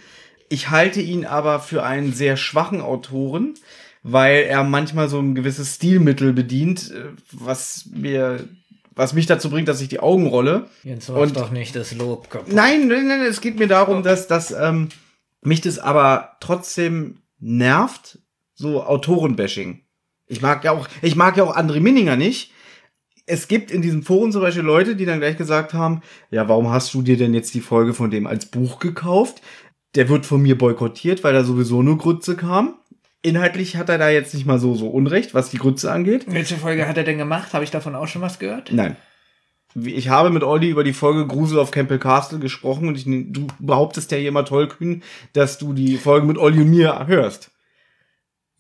[0.48, 3.54] Ich halte ihn aber für einen sehr schwachen Autoren,
[4.02, 8.48] weil er manchmal so ein gewisses Stilmittel bedient, äh, was mir
[8.94, 10.66] was mich dazu bringt, dass ich die Augen rolle.
[10.82, 12.52] Jetzt mach doch nicht das Lob kaputt.
[12.52, 14.88] Nein, nein, nein, es geht mir darum, dass, dass ähm,
[15.48, 18.18] mich das aber trotzdem nervt,
[18.54, 19.82] so Autorenbashing.
[20.26, 22.52] Ich mag ja auch, ich mag ja auch André Minninger nicht.
[23.26, 26.70] Es gibt in diesem Forum zum Beispiel Leute, die dann gleich gesagt haben, ja, warum
[26.70, 29.42] hast du dir denn jetzt die Folge von dem als Buch gekauft?
[29.94, 32.76] Der wird von mir boykottiert, weil da sowieso nur Grütze kam.
[33.22, 36.24] Inhaltlich hat er da jetzt nicht mal so, so Unrecht, was die Grütze angeht.
[36.28, 37.52] Welche Folge hat er denn gemacht?
[37.52, 38.70] Habe ich davon auch schon was gehört?
[38.72, 38.96] Nein.
[39.74, 43.46] Ich habe mit Olli über die Folge Grusel auf Campbell Castle gesprochen und ich, du
[43.58, 45.02] behauptest ja hier immer tollkühn,
[45.34, 47.50] dass du die Folge mit Olli und mir hörst.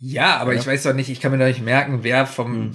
[0.00, 2.70] Ja, aber ich weiß doch nicht, ich kann mir doch nicht merken, wer vom,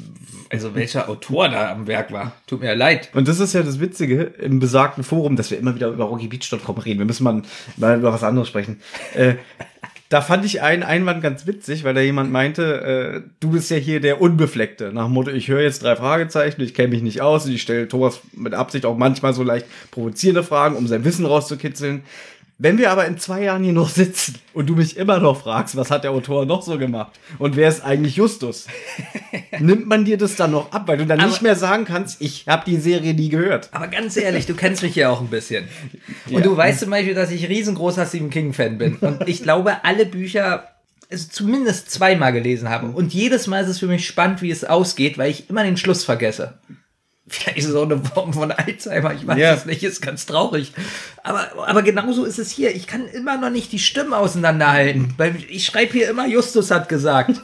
[0.50, 2.34] also welcher Autor da am Werk war.
[2.48, 3.12] Tut mir ja leid.
[3.14, 6.78] Und das ist ja das Witzige im besagten Forum, dass wir immer wieder über RockyBeach.com
[6.80, 7.00] reden.
[7.00, 7.42] Wir müssen mal,
[7.78, 8.82] mal über was anderes sprechen.
[9.14, 9.36] äh,
[10.14, 13.78] da fand ich einen Einwand ganz witzig, weil da jemand meinte, äh, du bist ja
[13.78, 14.94] hier der Unbefleckte.
[14.94, 17.64] Nach dem Motto, ich höre jetzt drei Fragezeichen, ich kenne mich nicht aus und ich
[17.64, 22.04] stelle Thomas mit Absicht auch manchmal so leicht provozierende Fragen, um sein Wissen rauszukitzeln.
[22.60, 25.76] Wenn wir aber in zwei Jahren hier noch sitzen und du mich immer noch fragst,
[25.76, 28.68] was hat der Autor noch so gemacht und wer ist eigentlich Justus,
[29.60, 32.22] nimmt man dir das dann noch ab, weil du dann Aber- nicht mehr sagen kannst,
[32.22, 33.70] ich habe die Serie nie gehört.
[33.72, 35.68] Aber ganz ehrlich, du kennst mich ja auch ein bisschen.
[36.28, 36.40] Und Ja.
[36.42, 38.96] du weißt zum Beispiel, dass ich riesengroßer Stephen King-Fan bin.
[38.98, 40.68] Und ich glaube, alle Bücher
[41.12, 42.88] also zumindest zweimal gelesen habe.
[42.88, 45.78] Und jedes Mal ist es für mich spannend, wie es ausgeht, weil ich immer den
[45.78, 46.56] Schluss vergesse.
[47.26, 49.54] Vielleicht ist es auch eine Form von Alzheimer, ich weiß Ja.
[49.54, 50.74] es nicht, ist ganz traurig.
[51.24, 52.76] Aber, aber genauso ist es hier.
[52.76, 56.90] Ich kann immer noch nicht die Stimmen auseinanderhalten, weil ich schreibe hier immer, Justus hat
[56.90, 57.40] gesagt.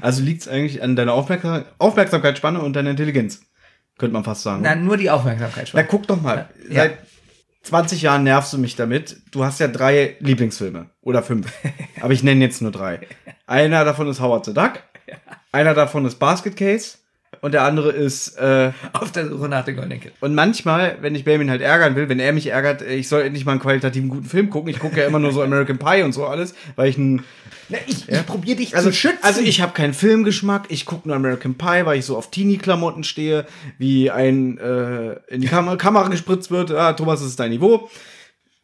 [0.00, 3.42] Also liegt es eigentlich an deiner Aufmerksam Aufmerksamkeitsspanne und deiner Intelligenz.
[3.98, 4.62] Könnte man fast sagen.
[4.64, 6.48] Na, nur die Aufmerksamkeit Na, guck doch mal.
[6.68, 6.82] Ja.
[6.84, 6.98] Seit
[7.62, 9.18] 20 Jahren nervst du mich damit.
[9.30, 10.90] Du hast ja drei Lieblingsfilme.
[11.02, 11.52] Oder fünf.
[12.00, 13.00] Aber ich nenne jetzt nur drei.
[13.46, 14.80] Einer davon ist Howard the Duck.
[15.52, 16.96] Einer davon ist Basket Case.
[17.40, 20.14] Und der andere ist, äh, Auf der Suche nach dem Golden Kind.
[20.20, 23.22] und manchmal, wenn ich Benjamin halt ärgern will, wenn er mich ärgert, äh, ich soll
[23.22, 24.70] endlich mal einen qualitativen guten Film gucken.
[24.70, 27.22] Ich gucke ja immer nur so American Pie und so alles, weil ich ein
[27.68, 29.18] Na, ich, ich probiere dich also, zu schützen.
[29.22, 33.04] also ich habe keinen Filmgeschmack, ich gucke nur American Pie, weil ich so auf Teenie-Klamotten
[33.04, 33.46] stehe,
[33.78, 37.88] wie ein äh, in die Kam Kamera gespritzt wird, ah, Thomas, das ist dein Niveau.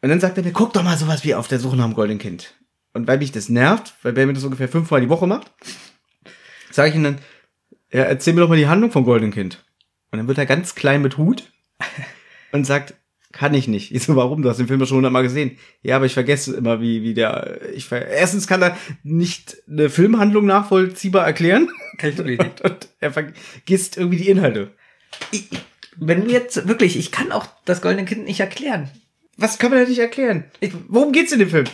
[0.03, 1.93] Und dann sagt er mir, guck doch mal sowas wie auf der Suche nach dem
[1.93, 2.55] goldenen Kind.
[2.93, 5.51] Und weil mich das nervt, weil Benjamin das ungefähr fünfmal die Woche macht,
[6.71, 7.17] sage ich ihm dann,
[7.91, 9.63] ja, erzähl mir doch mal die Handlung vom goldenen Kind.
[10.11, 11.51] Und dann wird er ganz klein mit Hut
[12.51, 12.95] und sagt,
[13.31, 13.93] kann ich nicht.
[13.93, 14.41] Ich so, warum?
[14.41, 15.57] Du hast den Film ja schon hundertmal gesehen.
[15.81, 19.89] Ja, aber ich vergesse immer, wie, wie der, ich ver erstens kann er nicht eine
[19.89, 21.69] Filmhandlung nachvollziehbar erklären.
[21.97, 22.61] Kann ich wirklich nicht.
[22.65, 24.71] Und er vergisst irgendwie die Inhalte.
[25.31, 25.47] Ich,
[25.97, 28.89] wenn du jetzt wirklich, ich kann auch das Goldene Kind nicht erklären.
[29.37, 30.45] Was kann man da nicht erklären?
[30.59, 31.65] Ich, worum geht's in dem Film?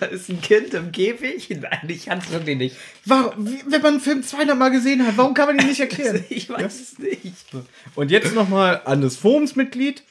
[0.00, 1.48] Da ist ein Kind im Käfig.
[1.50, 2.76] Nein, ich kann es wirklich nicht.
[3.04, 6.24] Warum, wenn man einen Film 200 Mal gesehen hat, warum kann man ihn nicht erklären?
[6.28, 7.46] Ich weiß es nicht.
[7.94, 10.02] Und jetzt nochmal an das Forumsmitglied.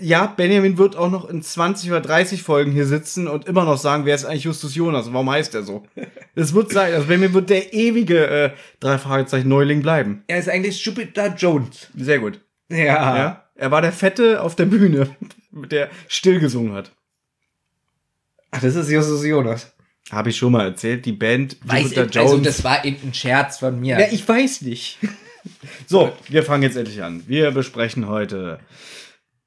[0.00, 3.76] Ja, Benjamin wird auch noch in 20 oder 30 Folgen hier sitzen und immer noch
[3.76, 5.84] sagen, wer ist eigentlich Justus Jonas und warum heißt er so?
[6.34, 8.50] Das wird sein, also Benjamin wird der ewige äh,
[8.80, 10.24] drei Fragezeichen Neuling bleiben.
[10.26, 11.88] Er ist eigentlich Jupiter Jones.
[11.96, 12.40] Sehr gut.
[12.70, 13.16] Ja.
[13.16, 15.14] Ja, er war der Fette auf der Bühne,
[15.50, 16.92] der still gesungen hat.
[18.52, 19.72] Ach, das ist Justus Jonas.
[20.10, 23.14] Habe ich schon mal erzählt, die Band Weiß Jupiter ich, also das war eben ein
[23.14, 23.98] Scherz von mir.
[23.98, 24.98] Ja, ich weiß nicht.
[25.88, 27.24] So, wir fangen jetzt endlich an.
[27.26, 28.60] Wir besprechen heute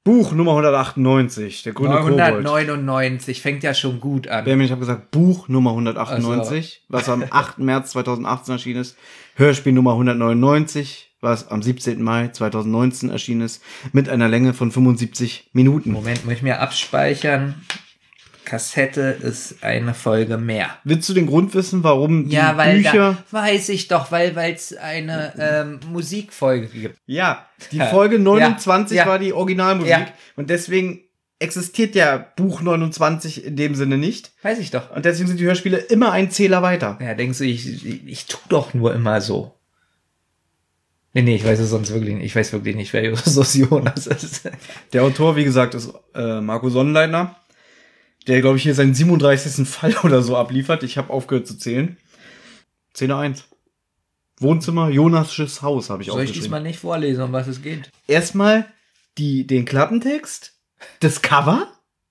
[0.04, 2.16] Buch Nummer 198, der grüne Kobold.
[2.18, 4.44] 999 fängt ja schon gut an.
[4.44, 7.60] Benjamin, ich habe gesagt Buch Nummer 198, was am 8.
[7.60, 8.98] März 2018 erschienen ist.
[9.36, 12.02] Hörspiel Nummer 199, was am 17.
[12.02, 15.92] Mai 2019 erschienen ist, mit einer Länge von 75 Minuten.
[15.92, 17.54] Moment, muss ich mir abspeichern.
[18.46, 20.70] Kassette ist eine Folge mehr.
[20.84, 23.18] Willst du den Grund wissen, warum die Ja, weil Bücher...
[23.30, 26.96] da weiß ich doch, weil es eine ähm, Musikfolge gibt.
[27.04, 30.06] Ja, die Folge 29 Ja, war die Originalmusik Ja.
[30.36, 31.00] und deswegen
[31.38, 34.32] existiert ja Buch 29 in dem Sinne nicht.
[34.42, 34.94] Weiß ich doch.
[34.96, 36.98] Und deswegen sind die Hörspiele immer ein Zähler weiter.
[37.02, 39.52] Ja, denkst du, ich, ich, ich tu doch nur immer so.
[41.12, 42.26] Nee, nee, ich weiß es sonst wirklich nicht.
[42.26, 44.48] Ich weiß wirklich nicht, wer Justus Jonas ist.
[44.92, 47.36] Der Autor, wie gesagt, ist äh, Marco Sonnenleitner,
[48.26, 49.66] der, glaube ich, hier seinen 37.
[49.68, 50.82] Fall oder so abliefert.
[50.82, 51.96] Ich habe aufgehört zu zählen.
[52.94, 53.44] Szene 1.
[54.38, 56.42] Wohnzimmer, Jonasches Haus habe ich Soll ich aufgeschrieben.
[56.42, 57.90] diesmal nicht vorlesen, um was es geht?
[58.06, 58.66] Erstmal
[59.16, 60.52] die, den Klappentext,
[61.00, 61.68] das Cover.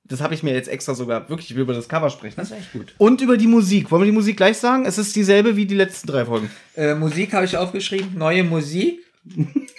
[0.07, 2.35] Das habe ich mir jetzt extra sogar wirklich ich will über das Cover sprechen.
[2.37, 2.93] Das ist echt gut.
[2.99, 3.89] Und über die Musik.
[3.91, 4.85] Wollen wir die Musik gleich sagen?
[4.85, 6.49] Es ist dieselbe wie die letzten drei Folgen.
[6.75, 8.15] Äh, Musik habe ich aufgeschrieben.
[8.15, 8.99] Neue Musik.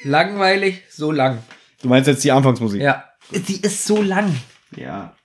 [0.03, 1.39] Langweilig, so lang.
[1.83, 2.81] Du meinst jetzt die Anfangsmusik?
[2.81, 3.05] Ja.
[3.33, 4.35] Die ist so lang.
[4.77, 5.16] Ja.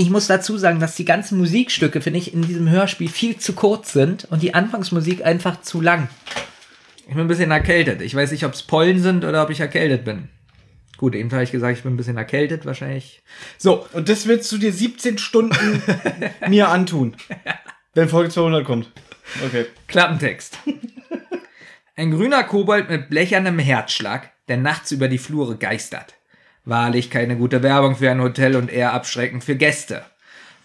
[0.00, 3.52] Ich muss dazu sagen, dass die ganzen Musikstücke, finde ich, in diesem Hörspiel viel zu
[3.52, 6.08] kurz sind und die Anfangsmusik einfach zu lang.
[7.00, 8.00] Ich bin ein bisschen erkältet.
[8.00, 10.28] Ich weiß nicht, ob es Pollen sind oder ob ich erkältet bin.
[10.98, 13.24] Gut, eben habe ich gesagt, ich bin ein bisschen erkältet, wahrscheinlich.
[13.56, 15.82] So, und das willst du dir 17 Stunden
[16.48, 17.16] mir antun,
[17.94, 18.92] wenn Folge 200 kommt.
[19.44, 19.66] Okay.
[19.88, 20.58] Klappentext.
[21.96, 26.14] Ein grüner Kobold mit blechernem Herzschlag, der nachts über die Flure geistert.
[26.68, 30.02] Wahrlich keine gute Werbung für ein Hotel und eher abschreckend für Gäste.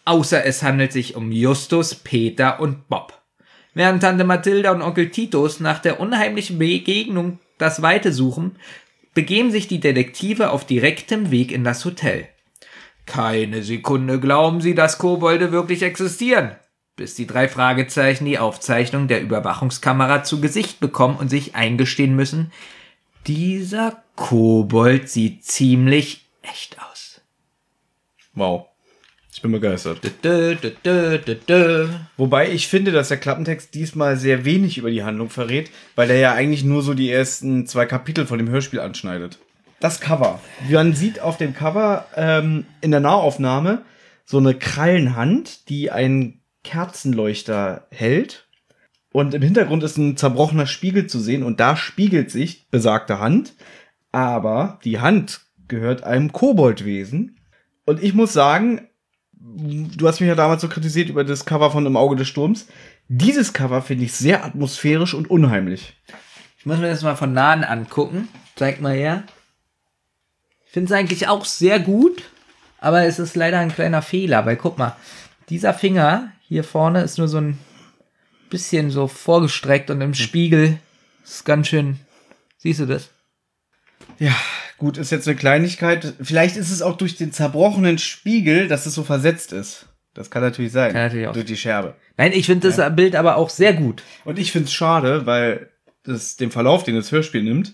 [0.03, 3.21] Außer es handelt sich um Justus, Peter und Bob.
[3.73, 8.57] Während Tante Mathilda und Onkel Titus nach der unheimlichen Begegnung das Weite suchen,
[9.13, 12.27] begeben sich die Detektive auf direktem Weg in das Hotel.
[13.05, 16.51] Keine Sekunde glauben sie, dass Kobolde wirklich existieren,
[16.97, 22.51] bis die drei Fragezeichen die Aufzeichnung der Überwachungskamera zu Gesicht bekommen und sich eingestehen müssen,
[23.27, 27.21] dieser Kobold sieht ziemlich echt aus.
[28.33, 28.67] Wow.
[29.33, 29.99] Ich bin begeistert.
[30.23, 31.87] Dö, dö, dö.
[32.17, 36.17] Wobei ich finde, dass der Klappentext diesmal sehr wenig über die Handlung verrät, weil er
[36.17, 39.39] ja eigentlich nur so die ersten zwei Kapitel von dem Hörspiel anschneidet.
[39.79, 40.39] Das Cover.
[40.69, 43.83] Man sieht auf dem Cover ähm, in der Nahaufnahme
[44.23, 48.47] so eine Krallenhand, die einen Kerzenleuchter hält.
[49.13, 53.53] Und im Hintergrund ist ein zerbrochener Spiegel zu sehen und da spiegelt sich besagte Hand.
[54.11, 57.37] Aber die Hand gehört einem Koboldwesen.
[57.85, 58.87] Und ich muss sagen,
[59.31, 62.65] du hast mich ja damals so kritisiert über das Cover von Im Auge des Sturms.
[63.07, 65.95] Dieses Cover finde ich sehr atmosphärisch und unheimlich.
[66.57, 68.29] Ich muss mir das mal von nahen angucken.
[68.55, 69.23] Zeig mal her.
[70.65, 72.23] Ich finde es eigentlich auch sehr gut,
[72.79, 74.95] aber es ist leider ein kleiner Fehler, weil guck mal,
[75.49, 77.59] dieser Finger hier vorne ist nur so ein
[78.53, 80.77] bisschen so vorgestreckt und im Spiegel
[81.23, 81.99] ist ganz schön.
[82.59, 83.09] Siehst du das?
[84.19, 84.35] Ja,
[84.77, 86.13] gut, ist jetzt eine Kleinigkeit.
[86.21, 89.87] Vielleicht ist es auch durch den zerbrochenen Spiegel, dass es so versetzt ist.
[90.13, 90.93] Das kann natürlich sein.
[90.93, 91.95] Kann natürlich auch Durch die Scherbe.
[92.15, 94.03] Nein, ich finde das Bild aber auch sehr gut.
[94.23, 95.71] Und ich finde es schade, weil
[96.03, 97.73] das den Verlauf, den das Hörspiel nimmt,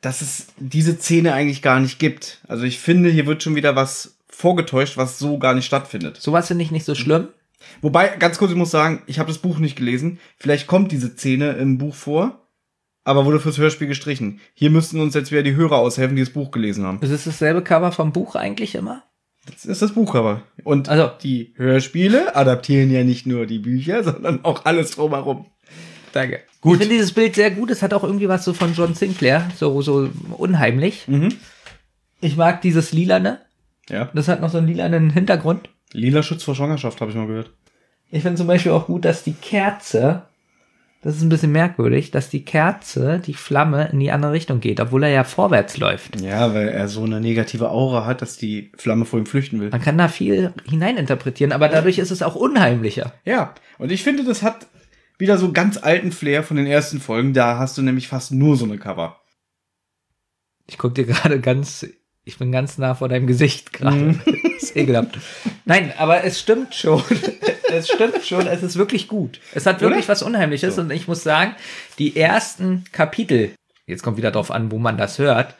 [0.00, 2.40] dass es diese Szene eigentlich gar nicht gibt.
[2.48, 6.16] Also ich finde, hier wird schon wieder was vorgetäuscht, was so gar nicht stattfindet.
[6.16, 7.28] Sowas finde ich nicht so schlimm.
[7.82, 10.18] Wobei, ganz kurz, ich muss sagen, ich habe das Buch nicht gelesen.
[10.36, 12.46] Vielleicht kommt diese Szene im Buch vor,
[13.04, 14.40] aber wurde fürs Hörspiel gestrichen.
[14.54, 16.98] Hier müssten uns jetzt wieder die Hörer aushelfen, die das Buch gelesen haben.
[17.00, 19.02] Ist es dasselbe Cover vom Buch eigentlich immer?
[19.46, 20.42] Das ist das Buchcover.
[20.64, 25.46] Und Also- die Hörspiele adaptieren ja nicht nur die Bücher, sondern auch alles drumherum.
[26.12, 26.40] Danke.
[26.60, 26.74] Gut.
[26.74, 27.70] Ich finde dieses Bild sehr gut.
[27.70, 31.06] Es hat auch irgendwie was so von John Sinclair, so, so unheimlich.
[31.08, 31.34] Mhm.
[32.20, 33.40] Ich mag dieses Lilane.
[33.88, 34.10] Ja.
[34.12, 35.70] Das hat noch so einen lilanen Hintergrund.
[35.92, 37.52] Lila Schutz vor Schwangerschaft, habe ich mal gehört.
[38.10, 40.22] Ich finde zum Beispiel auch gut, dass die Kerze,
[41.02, 44.80] das ist ein bisschen merkwürdig, dass die Kerze, die Flamme in die andere Richtung geht,
[44.80, 46.20] obwohl er ja vorwärts läuft.
[46.20, 49.70] Ja, weil er so eine negative Aura hat, dass die Flamme vor ihm flüchten will.
[49.70, 53.14] Man kann da viel hineininterpretieren, aber dadurch ist es auch unheimlicher.
[53.24, 54.66] Ja, und ich finde, das hat
[55.18, 57.32] wieder so ganz alten Flair von den ersten Folgen.
[57.32, 59.20] Da hast du nämlich fast nur so eine Cover.
[60.66, 61.86] Ich guck dir gerade ganz,
[62.24, 63.96] ich bin ganz nah vor deinem Gesicht gerade.
[63.96, 64.20] Mhm.
[64.56, 65.18] ist ekelhaft.
[65.64, 67.02] Nein, aber es stimmt schon.
[67.70, 69.40] Es stimmt schon, es ist wirklich gut.
[69.54, 70.12] Es hat wirklich Oder?
[70.12, 71.54] was Unheimliches und ich muss sagen,
[71.98, 73.52] die ersten Kapitel,
[73.86, 75.54] jetzt kommt wieder drauf an, wo man das hört,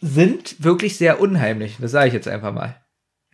[0.00, 1.76] sind wirklich sehr unheimlich.
[1.80, 2.76] Das sage ich jetzt einfach mal.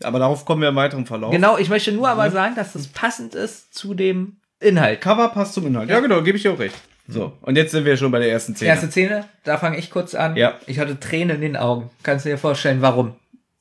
[0.03, 1.33] Aber darauf kommen wir im weiteren Verlauf.
[1.33, 5.01] Genau, ich möchte nur aber sagen, dass das passend ist zu dem Inhalt.
[5.01, 5.88] Cover passt zum Inhalt.
[5.88, 6.77] Ja, genau, gebe ich dir auch recht.
[7.09, 8.70] So, und jetzt sind wir schon bei der ersten Szene.
[8.70, 10.37] Erste Szene, da fange ich kurz an.
[10.37, 10.59] Ja.
[10.66, 11.90] Ich hatte Tränen in den Augen.
[12.03, 13.14] Kannst du dir vorstellen, warum?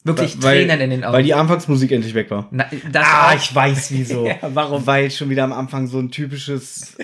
[0.07, 1.13] Wirklich weil, Tränen in den Augen.
[1.13, 2.47] Weil die Anfangsmusik endlich weg war.
[2.51, 3.35] Na, Ah, auch.
[3.35, 4.25] ich weiß wieso.
[4.27, 4.85] Ja, warum?
[4.85, 6.95] Weil schon wieder am Anfang so ein typisches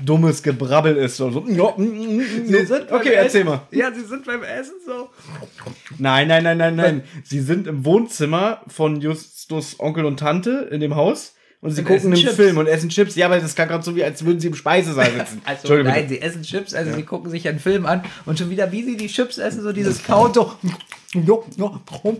[0.00, 1.16] dummes Gebrabbel ist.
[1.16, 3.62] So, so, mm, mm, mm, okay, erzähl mal.
[3.70, 5.10] Ja, sie sind beim Essen so.
[5.98, 7.02] Nein, nein, nein, nein, nein.
[7.24, 11.88] Sie sind im Wohnzimmer von Justus Onkel und Tante in dem Haus und sie Und
[11.88, 12.36] gucken einen Chips.
[12.36, 13.16] Film und essen Chips.
[13.16, 15.42] Ja, aber das klang gerade so, wie als würden sie im Speisesaal sitzen.
[15.44, 16.08] Also nein, bitte.
[16.08, 18.96] sie essen Chips, also sie gucken sich einen Film an und schon wieder, wie sie
[18.96, 20.52] die Chips essen, so dieses Kauen, so.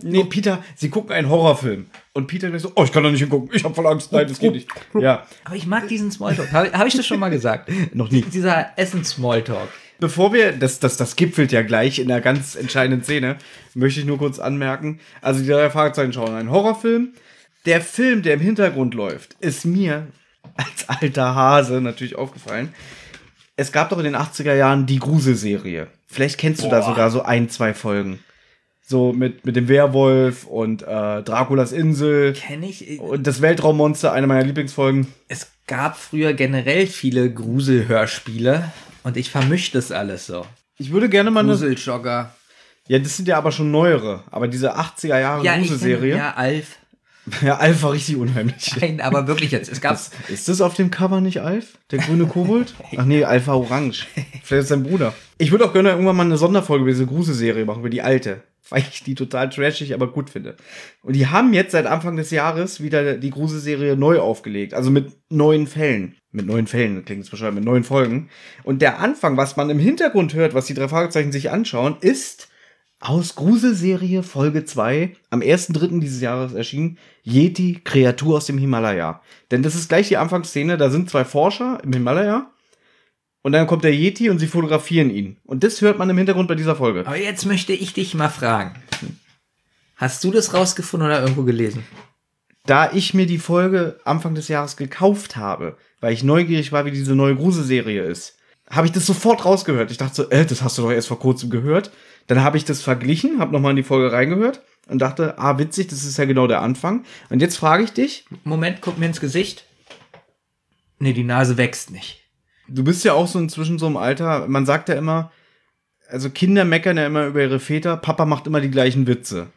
[0.01, 1.85] Nee, Peter, sie gucken einen Horrorfilm.
[2.13, 3.49] Und Peter gleich so, oh, ich kann da nicht hingucken.
[3.53, 4.11] Ich habe voll Angst.
[4.11, 4.67] Nein, das geht nicht.
[4.99, 5.27] Ja.
[5.43, 6.51] Aber ich mag diesen Smalltalk.
[6.51, 7.69] Habe hab ich das schon mal gesagt?
[7.93, 8.23] Noch nie.
[8.23, 9.69] Dieser Essen-Smalltalk.
[9.99, 13.37] Bevor wir, das, das, das gipfelt ja gleich in einer ganz entscheidenden Szene,
[13.75, 14.99] möchte ich nur kurz anmerken.
[15.21, 17.09] Also die drei Fragezeichen schauen einen Horrorfilm.
[17.65, 20.07] Der Film, der im Hintergrund läuft, ist mir
[20.55, 22.73] als alter Hase natürlich aufgefallen.
[23.55, 25.87] Es gab doch in den 80er Jahren die Gruselserie.
[26.07, 26.85] Vielleicht kennst du da Boah.
[26.87, 28.19] sogar so ein, zwei Folgen.
[28.81, 32.99] So mit, mit dem Werwolf und äh, Draculas Insel Kenn ich.
[32.99, 35.07] und das Weltraummonster, eine meiner Lieblingsfolgen.
[35.27, 38.71] Es gab früher generell viele Gruselhörspiele
[39.03, 40.45] und ich vermische das alles so.
[40.77, 41.49] Ich würde gerne mal eine.
[41.49, 42.33] Gruseljogger.
[42.87, 44.23] Ja, das sind ja aber schon neuere.
[44.31, 46.15] Aber diese 80er Jahre Ja, ich Gruselserie.
[46.15, 46.33] Ja.
[47.41, 47.83] Ja, Alf.
[47.83, 48.75] War richtig unheimlich.
[48.79, 49.71] Nein, aber wirklich jetzt.
[49.71, 49.99] Es gab.
[50.27, 51.77] Ist das auf dem Cover nicht Alf?
[51.91, 52.73] Der grüne Kobold?
[52.97, 54.07] Ach nee, Alf war orange.
[54.43, 55.13] Vielleicht ist sein Bruder.
[55.37, 58.43] Ich würde auch gerne irgendwann mal eine Sonderfolge über diese Gruselserie machen, über die alte.
[58.69, 60.55] Weil ich die total trashig, aber gut finde.
[61.01, 64.73] Und die haben jetzt seit Anfang des Jahres wieder die Gruselserie neu aufgelegt.
[64.73, 66.15] Also mit neuen Fällen.
[66.31, 68.29] Mit neuen Fällen, klingt es wahrscheinlich, mit neuen Folgen.
[68.63, 72.48] Und der Anfang, was man im Hintergrund hört, was die drei Fragezeichen sich anschauen, ist
[72.99, 75.99] aus Gruselserie Folge 2, am 1.3.
[75.99, 79.21] dieses Jahres erschienen, Yeti, Kreatur aus dem Himalaya.
[79.51, 82.51] Denn das ist gleich die Anfangsszene, da sind zwei Forscher im Himalaya
[83.41, 85.37] und dann kommt der Yeti und sie fotografieren ihn.
[85.45, 87.05] Und das hört man im Hintergrund bei dieser Folge.
[87.05, 88.75] Aber jetzt möchte ich dich mal fragen.
[89.95, 91.83] Hast du das rausgefunden oder irgendwo gelesen?
[92.65, 96.91] Da ich mir die Folge Anfang des Jahres gekauft habe, weil ich neugierig war, wie
[96.91, 98.37] diese neue Gruselserie ist,
[98.69, 99.89] habe ich das sofort rausgehört.
[99.89, 101.91] Ich dachte so, äh, das hast du doch erst vor kurzem gehört.
[102.29, 105.87] Dann habe ich das verglichen, habe nochmal in die Folge reingehört und dachte, ah, witzig,
[105.87, 107.03] das ist ja genau der Anfang.
[107.31, 109.65] Und jetzt frage ich dich, Moment, guck mir ins Gesicht.
[110.99, 112.21] Nee, die Nase wächst nicht.
[112.67, 115.31] du bist ja auch so inzwischen so im Alter, man sagt ja immer,
[116.07, 119.47] also Kinder meckern ja immer über ihre Väter, Papa macht immer die gleichen Witze.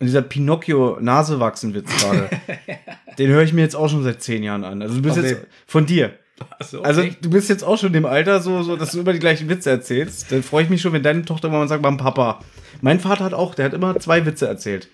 [0.00, 2.28] Und dieser Pinocchio-Nasewachsen-Witz gerade,
[3.18, 4.82] den höre ich mir jetzt auch schon seit zehn Jahren an.
[4.82, 6.18] Also du bist Von jetzt von dir.
[6.58, 9.18] Also, Also du bist jetzt auch schon im Alter so, so, dass du immer die
[9.18, 10.30] gleichen Witze erzählst.
[10.30, 12.40] Dann freue ich mich schon, wenn deine Tochter mal sagt, beim Papa.
[12.80, 14.88] Mein Vater hat auch, der hat immer zwei Witze erzählt.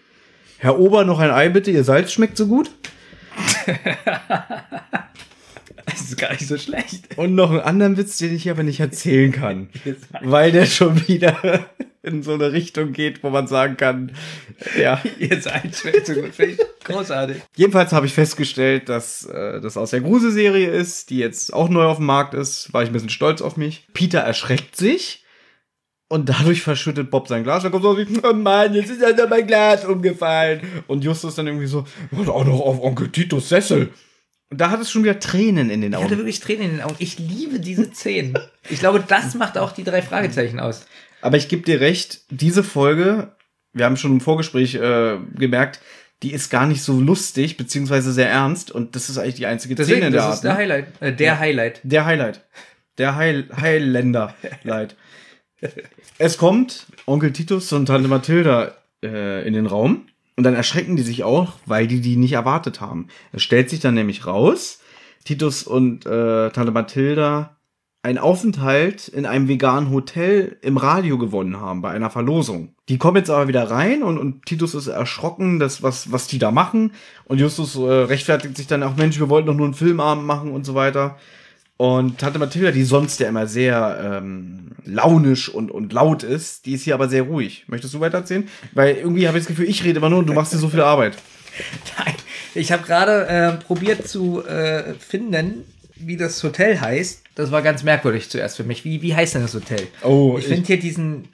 [0.59, 2.71] Herr Ober, noch ein Ei bitte, ihr Salz schmeckt so gut.
[5.87, 7.17] das ist gar nicht so schlecht.
[7.17, 9.69] Und noch einen anderen Witz, den ich aber nicht erzählen kann.
[10.23, 11.67] weil der schon wieder
[12.07, 14.12] in so eine Richtung geht, wo man sagen kann,
[14.81, 15.01] ja.
[15.19, 16.35] Ihr seid gut.
[16.35, 17.42] Finde ich großartig.
[17.57, 21.85] Jedenfalls habe ich festgestellt, dass äh, das aus der Gruse-Serie ist, die jetzt auch neu
[21.85, 22.73] auf dem Markt ist.
[22.73, 23.87] War ich ein bisschen stolz auf mich.
[23.92, 25.25] Peter erschreckt sich
[26.09, 27.64] und dadurch verschüttet Bob sein Glas.
[27.64, 30.61] Dann kommt so wie, oh Mann, jetzt ist ja noch mein Glas umgefallen.
[30.87, 33.90] Und Justus dann irgendwie so, und auch noch auf Onkel Titos Sessel.
[34.49, 36.19] Und da hat es schon wieder Tränen in den Ich hatte Augen.
[36.19, 36.95] wirklich Tränen in den Augen.
[37.01, 38.38] Ich liebe diese Szenen.
[38.71, 40.87] Ich glaube, das macht auch die drei Fragezeichen aus.
[41.27, 43.33] Aber ich gebe dir recht, diese Folge,
[43.73, 45.81] wir haben schon im Vorgespräch äh, gemerkt,
[46.23, 48.71] die ist gar nicht so lustig, beziehungsweise sehr ernst.
[48.71, 50.35] Und das ist eigentlich die einzige Deswegen, Szene der das Art.
[50.37, 50.59] ist der ne?
[50.59, 50.87] Highlight.
[51.01, 51.81] Äh, der Highlight.
[51.83, 52.45] Der Highlight.
[52.99, 54.95] Der Heil Highlander-Light.
[56.19, 60.07] es kommt Onkel Titus und Tante Mathilda äh, in den Raum.
[60.37, 63.09] Und dann erschrecken die sich auch, weil die die nicht erwartet haben.
[63.33, 64.81] Es stellt sich dann nämlich raus,
[65.25, 67.56] Titus und äh, Tante Mathilda
[68.07, 72.69] einen Aufenthalt in einem veganen Hotel im Radio gewonnen haben, bei einer Verlosung.
[72.88, 76.38] Die kommen jetzt aber wieder rein und, und Titus ist erschrocken, dass, was, was die
[76.38, 76.92] da machen.
[77.25, 80.53] Und Justus äh, rechtfertigt sich dann auch, Mensch, wir wollten doch nur einen Filmabend machen
[80.53, 81.16] und so weiter.
[81.79, 86.75] Und Tante Mathilda, die sonst ja immer sehr ähm, launisch und, und laut ist, die
[86.75, 87.64] ist hier aber sehr ruhig.
[87.66, 88.49] Möchtest du weitererzählen?
[88.73, 90.69] Weil irgendwie habe ich das Gefühl, ich rede immer nur und du machst dir so
[90.69, 91.19] viel Arbeit.
[91.99, 92.14] Nein,
[92.55, 95.64] ich habe gerade äh, probiert zu äh, finden,
[95.97, 97.23] wie das Hotel heißt.
[97.35, 98.85] Das war ganz merkwürdig zuerst für mich.
[98.85, 99.87] Wie, wie heißt denn das Hotel?
[100.03, 101.29] Oh, ich finde hier diesen,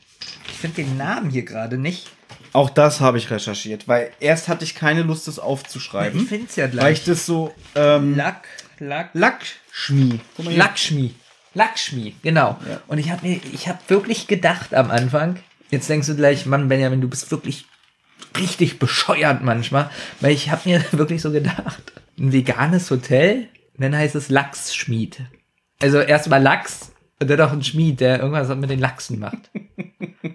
[0.49, 2.09] ich finde den Namen hier gerade nicht.
[2.53, 6.23] Auch das habe ich recherchiert, weil erst hatte ich keine Lust, das aufzuschreiben.
[6.23, 6.99] Ich finde es ja weil gleich.
[6.99, 8.47] ich das so ähm, Lack,
[8.79, 10.21] Lack, hier.
[10.37, 11.15] Lakshmi.
[11.55, 12.59] Lakshmi, genau.
[12.69, 12.83] Ja.
[12.89, 15.37] Und ich habe mir, ich habe wirklich gedacht am Anfang,
[15.71, 17.67] jetzt denkst du gleich, Mann, Benjamin, du bist wirklich
[18.39, 21.83] richtig bescheuert manchmal, weil ich habe mir wirklich so gedacht,
[22.19, 25.23] ein veganes Hotel, und dann heißt es Lachsschmied.
[25.81, 29.51] Also erstmal Lachs und dann auch ein Schmied, der irgendwas mit den Lachsen macht.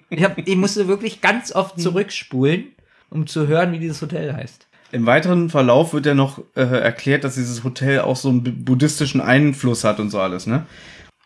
[0.09, 2.71] Ich, hab, ich musste wirklich ganz oft zurückspulen,
[3.09, 4.67] um zu hören, wie dieses Hotel heißt.
[4.91, 8.51] Im weiteren Verlauf wird ja noch äh, erklärt, dass dieses Hotel auch so einen bu-
[8.51, 10.65] buddhistischen Einfluss hat und so alles, ne?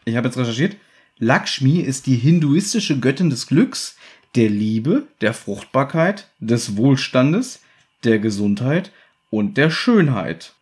[0.06, 0.78] Ich habe jetzt recherchiert.
[1.20, 3.98] Lakshmi ist die hinduistische Göttin des Glücks,
[4.36, 7.62] der Liebe, der Fruchtbarkeit, des Wohlstandes,
[8.04, 8.92] der Gesundheit
[9.30, 10.54] und der Schönheit.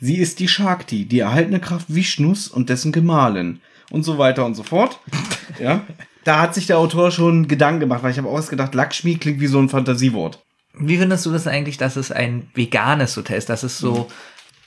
[0.00, 3.60] Sie ist die Shakti, die erhaltene Kraft Vishnus und dessen Gemahlin
[3.90, 4.98] und so weiter und so fort.
[5.60, 5.84] ja.
[6.24, 9.40] Da hat sich der Autor schon Gedanken gemacht, weil ich habe auch gedacht, Lakshmi klingt
[9.40, 10.42] wie so ein Fantasiewort.
[10.76, 14.10] Wie findest du das eigentlich, dass es ein veganes Hotel ist, dass es so,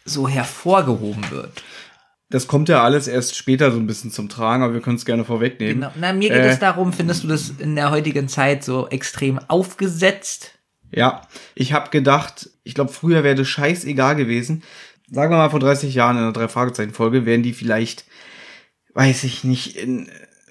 [0.06, 1.64] so hervorgehoben wird?
[2.30, 5.06] Das kommt ja alles erst später so ein bisschen zum Tragen, aber wir können es
[5.06, 5.76] gerne vorwegnehmen.
[5.82, 5.92] Genau.
[5.96, 6.50] Na, mir geht Äh.
[6.50, 10.52] es darum, findest du das in der heutigen Zeit so extrem aufgesetzt?
[10.92, 11.22] Ja,
[11.56, 14.64] ich habe gedacht, ich glaube, früher wäre das scheißegal gewesen.
[15.10, 18.06] Sagen wir mal vor 30 Jahren in einer Drei-Fragezeichen-Folge wären die vielleicht,
[18.94, 20.10] weiß ich nicht, in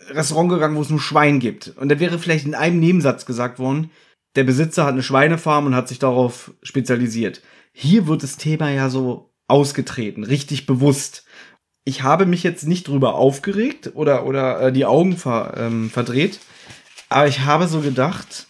[0.08, 1.68] Restaurant gegangen, wo es nur Schwein gibt.
[1.76, 3.90] Und da wäre vielleicht in einem Nebensatz gesagt worden,
[4.34, 7.42] der Besitzer hat eine Schweinefarm und hat sich darauf spezialisiert.
[7.72, 11.24] Hier wird das Thema ja so ausgetreten, richtig bewusst.
[11.84, 16.40] Ich habe mich jetzt nicht drüber aufgeregt oder, oder äh, die Augen ver, ähm, verdreht,
[17.08, 18.46] aber ich habe so gedacht,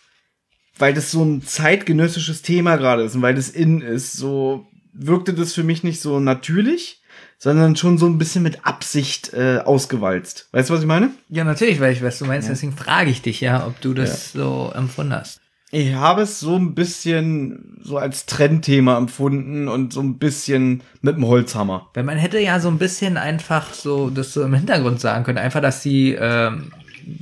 [0.78, 4.66] weil das so ein zeitgenössisches Thema gerade ist und weil das in ist, so
[4.98, 7.02] wirkte das für mich nicht so natürlich,
[7.38, 10.48] sondern schon so ein bisschen mit Absicht äh, ausgewalzt.
[10.52, 11.10] Weißt du, was ich meine?
[11.28, 14.32] Ja, natürlich, weil ich weiß, du meinst, deswegen frage ich dich ja, ob du das
[14.32, 15.40] so empfunden hast.
[15.72, 21.16] Ich habe es so ein bisschen so als Trendthema empfunden und so ein bisschen mit
[21.16, 21.90] dem Holzhammer.
[21.94, 25.38] Weil man hätte ja so ein bisschen einfach so das so im Hintergrund sagen können.
[25.38, 26.70] Einfach, dass sie ähm,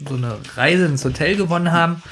[0.07, 2.03] so eine Reise ins Hotel gewonnen haben,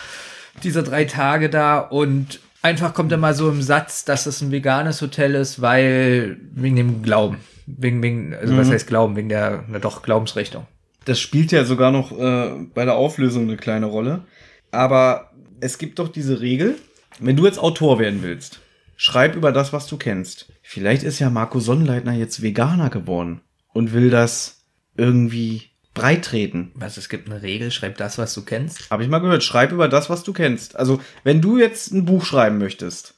[0.63, 5.03] diese drei Tage da und einfach kommt immer so im Satz, dass es ein veganes
[5.03, 7.39] Hotel ist, weil wegen dem Glauben.
[7.67, 9.17] Wegen, wegen, also was heißt Glauben?
[9.17, 10.67] Wegen der, na doch, Glaubensrichtung.
[11.05, 14.25] Das spielt ja sogar noch äh, bei der Auflösung eine kleine Rolle.
[14.71, 16.77] Aber es gibt doch diese Regel,
[17.21, 18.61] wenn du jetzt Autor werden willst,
[18.97, 20.53] schreib über das, was du kennst.
[20.63, 23.43] Vielleicht ist ja Marco Sonnenleitner jetzt Veganer geworden
[23.73, 24.65] und will das
[24.97, 26.73] irgendwie breitreten.
[26.75, 28.91] Was, es gibt eine Regel, schreib das, was du kennst.
[28.91, 30.77] Habe ich mal gehört, schreib über das, was du kennst.
[30.77, 33.15] Also, wenn du jetzt ein Buch schreiben möchtest,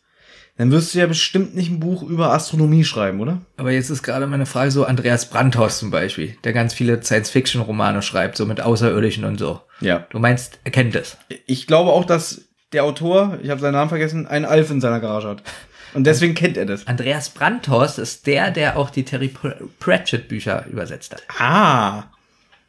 [0.57, 3.41] dann wirst du ja bestimmt nicht ein Buch über Astronomie schreiben, oder?
[3.57, 8.03] Aber jetzt ist gerade meine Frage so, Andreas Brandhaus zum Beispiel, der ganz viele Science-Fiction-Romane
[8.03, 9.61] schreibt, so mit Außerirdischen und so.
[9.81, 10.07] Ja.
[10.11, 11.17] Du meinst, er kennt es.
[11.47, 15.01] Ich glaube auch, dass der Autor, ich habe seinen Namen vergessen, einen Alf in seiner
[15.01, 15.43] Garage hat.
[15.93, 16.87] Und deswegen kennt er das.
[16.87, 21.23] Andreas Brandhaus ist der, der auch die Terry Pr- Pratchett-Bücher übersetzt hat.
[21.39, 22.05] Ah.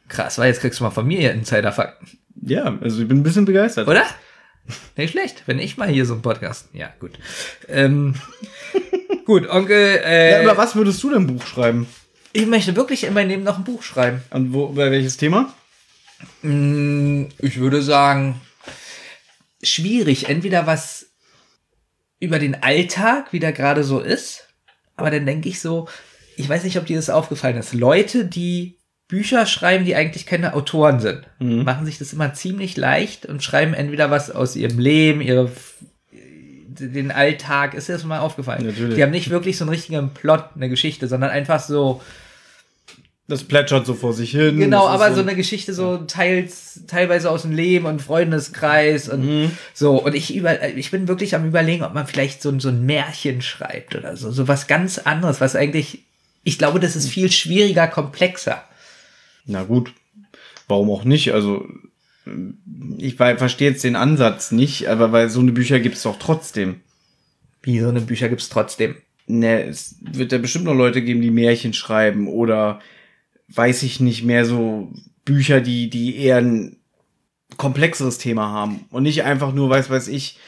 [0.08, 2.18] Krass, weil jetzt kriegst du mal von mir Insider-Fakten.
[2.42, 3.88] Ja, also ich bin ein bisschen begeistert.
[3.88, 4.04] Oder?
[4.96, 6.68] Nicht schlecht, wenn ich mal hier so einen Podcast.
[6.72, 7.12] Ja, gut.
[7.68, 8.14] Ähm,
[9.24, 11.86] gut, Onkel, äh, Ja, über was würdest du denn ein Buch schreiben?
[12.32, 14.22] ich möchte wirklich in meinem Leben noch ein Buch schreiben.
[14.30, 15.54] Und wo, über welches Thema?
[16.42, 18.40] Mm, Ich würde sagen,
[19.62, 20.28] schwierig.
[20.28, 21.06] Entweder was
[22.20, 24.48] über den Alltag, wie der gerade so ist.
[24.96, 25.88] Aber dann denke ich so,
[26.36, 27.72] ich weiß nicht, ob dir das aufgefallen ist.
[27.72, 28.78] Leute, die
[29.08, 33.72] Bücher schreiben, die eigentlich keine Autoren sind, machen sich das immer ziemlich leicht und schreiben
[33.74, 35.50] entweder was aus ihrem Leben, ihre
[36.78, 38.66] den Alltag, ist dir das mal aufgefallen?
[38.66, 38.96] Natürlich.
[38.96, 42.02] Die haben nicht wirklich so einen richtigen Plot, eine Geschichte, sondern einfach so,
[43.28, 44.58] Das plätschert so vor sich hin.
[44.58, 49.50] Genau, aber so eine Geschichte so teils, teilweise aus dem Leben und Freundeskreis und Mhm.
[49.74, 49.96] so.
[50.00, 53.40] Und ich über, ich bin wirklich am überlegen, ob man vielleicht so, so ein Märchen
[53.42, 54.30] schreibt oder so.
[54.30, 56.00] So was ganz anderes, was eigentlich,
[56.44, 58.62] ich glaube, das ist viel schwieriger, komplexer.
[59.46, 59.92] Na gut,
[60.68, 61.32] warum auch nicht?
[61.32, 61.66] Also,
[62.98, 66.80] ich verstehe jetzt den Ansatz nicht, aber weil so eine Bücher gibt es doch trotzdem.
[67.62, 68.96] Wie so eine Bücher gibt's trotzdem.
[69.28, 72.80] Ne, es wird ja bestimmt noch Leute geben, die Märchen schreiben oder
[73.48, 74.92] weiß ich nicht mehr so
[75.24, 76.76] Bücher, die, die eher ein
[77.56, 80.38] komplexeres Thema haben und nicht einfach nur, weiß weiß ich,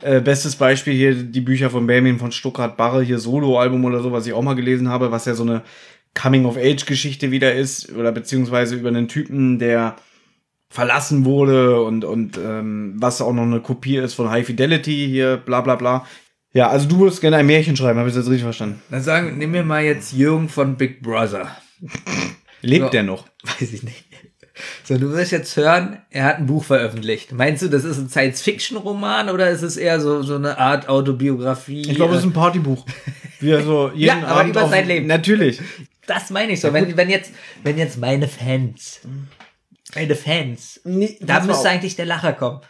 [0.00, 4.26] äh, bestes Beispiel hier die Bücher von Benjamin von Stuckrad-Barre, hier Solo-Album oder so, was
[4.26, 5.62] ich auch mal gelesen habe, was ja so eine
[6.16, 9.96] Coming-of-Age-Geschichte wieder ist oder beziehungsweise über einen Typen, der
[10.68, 15.36] verlassen wurde und, und ähm, was auch noch eine Kopie ist von High Fidelity hier,
[15.36, 16.06] bla bla bla.
[16.52, 18.82] Ja, also du würdest gerne ein Märchen schreiben, habe ich das jetzt richtig verstanden?
[18.90, 21.54] Dann sagen, nehmen wir mal jetzt Jürgen von Big Brother.
[22.62, 22.90] Lebt Ja.
[22.90, 23.26] der noch?
[23.44, 24.04] Weiß ich nicht.
[24.84, 27.30] So, du wirst jetzt hören, er hat ein Buch veröffentlicht.
[27.32, 31.82] Meinst du, das ist ein Science-Fiction-Roman oder ist es eher so, so eine Art Autobiografie?
[31.82, 32.86] Ich glaube, das ist ein Partybuch.
[33.40, 35.06] Wie er so jeden Ja, aber Abend über sein Leben.
[35.06, 35.60] Natürlich.
[36.06, 36.72] Das meine ich so.
[36.72, 37.32] Wenn, wenn, jetzt,
[37.62, 39.00] wenn jetzt meine Fans,
[39.94, 42.60] meine Fans, Nee, da müsste eigentlich der Lacher kommen.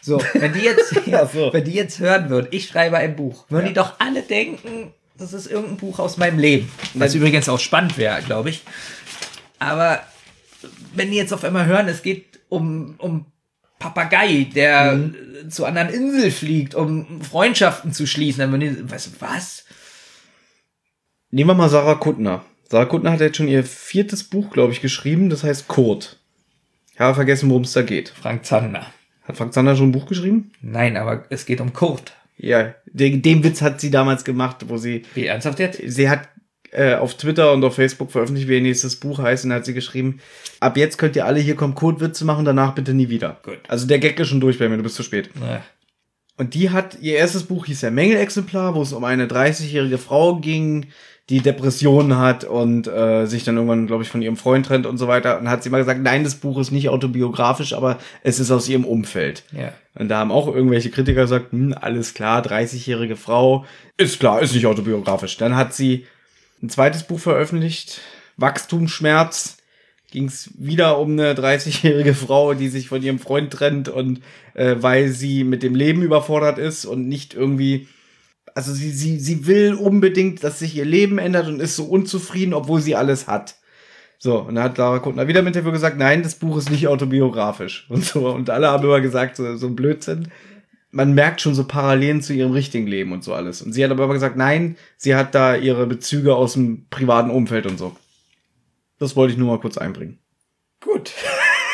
[0.00, 1.50] So, wenn die jetzt, Ach so.
[1.52, 3.68] wenn die jetzt hören würden, ich schreibe ein Buch, würden Ja.
[3.68, 6.70] die doch alle denken, das ist irgendein Buch aus meinem Leben.
[6.94, 8.62] Was übrigens auch spannend wäre, glaube ich.
[9.58, 10.02] Aber
[10.94, 13.26] wenn die jetzt auf einmal hören, es geht um, um
[13.78, 15.50] Papagei, der Mhm.
[15.50, 19.64] zu anderen Inseln fliegt, um Freundschaften zu schließen, dann würden die, was, was?
[21.30, 22.44] Nehmen wir mal Sarah Kuttner.
[22.72, 25.28] Sarah Kuttner hat jetzt schon ihr viertes Buch, glaube ich, geschrieben.
[25.28, 26.18] Das heißt Kurt.
[26.94, 28.08] Ich habe vergessen, worum es da geht.
[28.08, 28.86] Frank Zander.
[29.24, 30.52] Hat Frank Zander schon ein Buch geschrieben?
[30.62, 32.14] Nein, aber es geht um Kurt.
[32.38, 35.82] Ja, den, den Witz hat sie damals gemacht, wo sie, Wie ernsthaft jetzt?
[35.84, 36.30] sie hat
[36.70, 39.66] äh, auf Twitter und auf Facebook veröffentlicht, wie ihr nächstes Buch heißt, und da hat
[39.66, 40.20] sie geschrieben,
[40.58, 43.38] ab jetzt könnt ihr alle hier kommen Kurt-Witze machen, danach bitte nie wieder.
[43.42, 43.58] Gut.
[43.68, 45.28] Also der Gag ist schon durch bei mir, du bist zu spät.
[45.38, 45.62] Na,
[46.38, 50.36] Und die hat, ihr erstes Buch hieß ja Mängelexemplar, wo es um eine 30-jährige Frau
[50.36, 50.86] ging,
[51.32, 54.98] die Depressionen hat und äh, sich dann irgendwann, glaube ich, von ihrem Freund trennt und
[54.98, 55.40] so weiter.
[55.40, 58.68] Und hat sie mal gesagt, nein, das Buch ist nicht autobiografisch, aber es ist aus
[58.68, 59.42] ihrem Umfeld.
[59.50, 59.72] Ja.
[59.94, 63.64] Und da haben auch irgendwelche Kritiker gesagt, hm, alles klar, 30-jährige Frau,
[63.96, 65.38] ist klar, ist nicht autobiografisch.
[65.38, 66.06] Dann hat sie
[66.62, 68.02] ein zweites Buch veröffentlicht,
[68.36, 69.56] Wachstumsschmerz.
[70.10, 74.20] ging es wieder um eine 30-jährige Frau, die sich von ihrem Freund trennt und
[74.52, 77.88] äh, weil sie mit dem Leben überfordert ist und nicht irgendwie.
[78.54, 82.54] Also sie, sie, sie will unbedingt, dass sich ihr Leben ändert und ist so unzufrieden,
[82.54, 83.56] obwohl sie alles hat.
[84.18, 86.86] So, und dann hat Lara Kuttner wieder im Interview gesagt, nein, das Buch ist nicht
[86.86, 87.86] autobiografisch.
[87.90, 90.28] Und so, und alle haben immer gesagt, so, so ein Blödsinn.
[90.92, 93.62] Man merkt schon so Parallelen zu ihrem richtigen Leben und so alles.
[93.62, 97.30] Und sie hat aber immer gesagt, nein, sie hat da ihre Bezüge aus dem privaten
[97.30, 97.96] Umfeld und so.
[98.98, 100.18] Das wollte ich nur mal kurz einbringen.
[100.80, 101.12] Gut.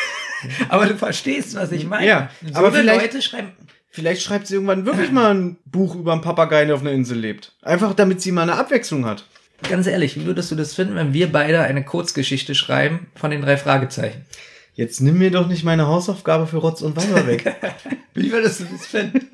[0.69, 2.07] aber du verstehst, was ich meine.
[2.07, 3.51] Ja, so aber viele vielleicht- Leute schreiben.
[3.91, 7.17] Vielleicht schreibt sie irgendwann wirklich mal ein Buch über einen Papagei, der auf einer Insel
[7.17, 7.53] lebt.
[7.61, 9.25] Einfach damit sie mal eine Abwechslung hat.
[9.67, 13.41] Ganz ehrlich, wie würdest du das finden, wenn wir beide eine Kurzgeschichte schreiben von den
[13.41, 14.25] drei Fragezeichen?
[14.73, 17.53] Jetzt nimm mir doch nicht meine Hausaufgabe für Rotz und Weiber weg.
[18.13, 19.27] Wie würdest du das finden?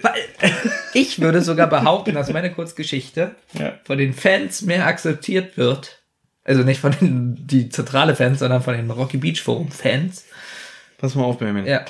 [0.00, 0.14] Weil
[0.94, 3.74] ich würde sogar behaupten, dass meine Kurzgeschichte ja.
[3.84, 6.02] von den Fans mehr akzeptiert wird.
[6.44, 10.24] Also nicht von den die zentrale Fans, sondern von den Rocky Beach Forum Fans.
[10.96, 11.66] Pass mal auf, Benjamin.
[11.66, 11.84] Ja.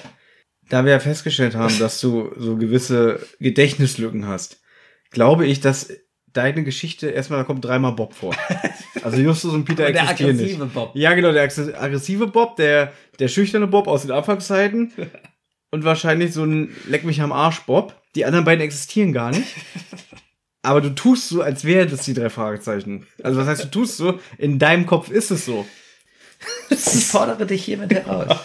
[0.72, 4.62] Da wir ja festgestellt haben, dass du so gewisse Gedächtnislücken hast,
[5.10, 5.92] glaube ich, dass
[6.32, 8.34] deine Geschichte erstmal, da kommt dreimal Bob vor.
[9.02, 10.44] Also Justus und Peter Und der existieren nicht.
[10.54, 10.92] aggressive Bob.
[10.94, 14.92] Ja, genau, der aggress- aggressive Bob, der, der schüchterne Bob aus den Anfangszeiten
[15.70, 17.94] und wahrscheinlich so ein Leck mich am Arsch Bob.
[18.14, 19.54] Die anderen beiden existieren gar nicht.
[20.62, 23.06] Aber du tust so, als wären das die drei Fragezeichen.
[23.22, 25.66] Also was heißt, du tust so, in deinem Kopf ist es so.
[26.70, 28.38] Ich fordere dich hiermit heraus.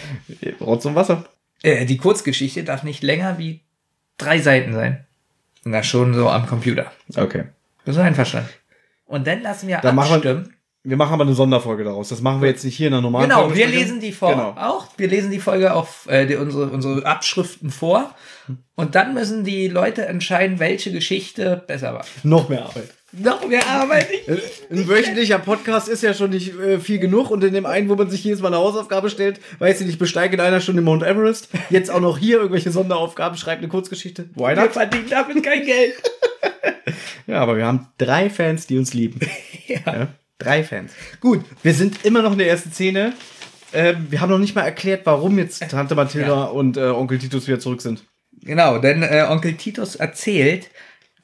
[0.60, 1.24] Rotz und Wasser.
[1.64, 3.60] Äh, die Kurzgeschichte darf nicht länger wie
[4.18, 5.04] drei Seiten sein.
[5.64, 6.92] Na, schon so am Computer.
[7.16, 7.44] Okay.
[7.84, 8.50] Bist du einverstanden?
[9.06, 10.50] Und dann lassen wir Dann machen wir- abstimmen.
[10.86, 12.10] Wir machen aber eine Sonderfolge daraus.
[12.10, 13.86] Das machen wir jetzt nicht hier in der normalen Genau, Folge wir besprechen.
[13.88, 14.30] lesen die vor.
[14.32, 14.50] Genau.
[14.50, 14.88] Auch.
[14.98, 18.14] Wir lesen die Folge auf äh, die, unsere, unsere Abschriften vor.
[18.74, 22.04] Und dann müssen die Leute entscheiden, welche Geschichte besser war.
[22.22, 22.90] Noch mehr Arbeit.
[23.16, 24.08] Noch mehr Arbeit.
[24.26, 24.38] Äh,
[24.70, 27.94] Ein wöchentlicher Podcast ist ja schon nicht äh, viel genug und in dem einen, wo
[27.94, 31.02] man sich jedes Mal eine Hausaufgabe stellt, weiß ich nicht, besteige in einer Stunde Mount
[31.02, 31.48] Everest.
[31.70, 34.30] Jetzt auch noch hier irgendwelche Sonderaufgaben, schreibt eine Kurzgeschichte.
[34.34, 34.72] Why Wir not?
[34.72, 35.94] verdienen damit kein Geld.
[37.26, 39.18] Ja, aber wir haben drei Fans, die uns lieben.
[39.66, 39.78] ja.
[39.86, 40.08] Ja,
[40.38, 40.92] drei Fans.
[41.20, 43.14] Gut, wir sind immer noch in der ersten Szene.
[43.72, 47.46] Ähm, wir haben noch nicht mal erklärt, warum jetzt Tante Mathilda und äh, Onkel Titus
[47.48, 48.04] wieder zurück sind.
[48.42, 50.68] Genau, denn äh, Onkel Titus erzählt,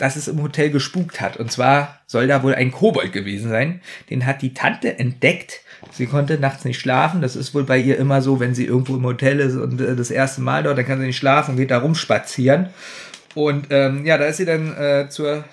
[0.00, 1.36] dass es im Hotel gespukt hat.
[1.36, 3.82] Und zwar soll da wohl ein Kobold gewesen sein.
[4.08, 5.60] Den hat die Tante entdeckt.
[5.92, 7.20] Sie konnte nachts nicht schlafen.
[7.20, 9.94] Das ist wohl bei ihr immer so, wenn sie irgendwo im Hotel ist und äh,
[9.94, 12.70] das erste Mal dort, dann kann sie nicht schlafen und geht da rumspazieren.
[13.34, 15.44] Und ähm, ja, da ist sie dann äh, zur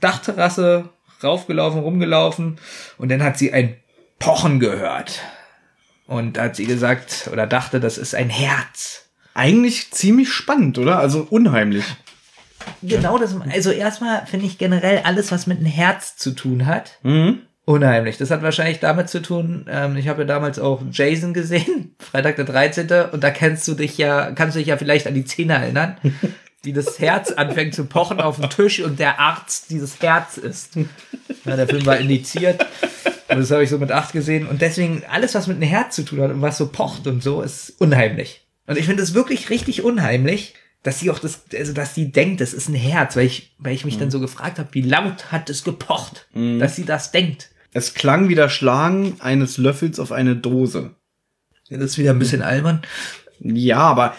[0.00, 0.90] Dachterrasse
[1.22, 2.58] raufgelaufen, rumgelaufen
[2.98, 3.76] und dann hat sie ein
[4.18, 5.22] Pochen gehört.
[6.06, 9.08] Und da hat sie gesagt oder dachte, das ist ein Herz.
[9.32, 10.98] Eigentlich ziemlich spannend, oder?
[10.98, 11.84] Also unheimlich.
[12.82, 13.34] Genau das.
[13.52, 17.40] Also erstmal finde ich generell alles, was mit einem Herz zu tun hat, Mhm.
[17.64, 18.18] unheimlich.
[18.18, 22.36] Das hat wahrscheinlich damit zu tun, ähm, ich habe ja damals auch Jason gesehen, Freitag
[22.36, 22.88] der 13.
[23.12, 25.96] Und da kennst du dich ja, kannst du dich ja vielleicht an die Szene erinnern,
[26.62, 30.76] wie das Herz anfängt zu pochen auf dem Tisch und der Arzt dieses Herz ist.
[31.44, 32.64] Ja, der Film war indiziert.
[33.28, 34.46] Und das habe ich so mit acht gesehen.
[34.46, 37.22] Und deswegen, alles, was mit einem Herz zu tun hat und was so pocht und
[37.22, 38.46] so, ist unheimlich.
[38.66, 40.54] Und ich finde es wirklich richtig unheimlich,
[40.84, 43.74] dass sie auch das, also dass sie denkt, das ist ein Herz, weil ich, weil
[43.74, 47.50] ich mich dann so gefragt habe, wie laut hat es gepocht, dass sie das denkt.
[47.72, 50.94] Es klang wie das Schlagen eines Löffels auf eine Dose.
[51.68, 52.82] Ja, das ist wieder ein bisschen albern.
[53.40, 54.14] Ja, aber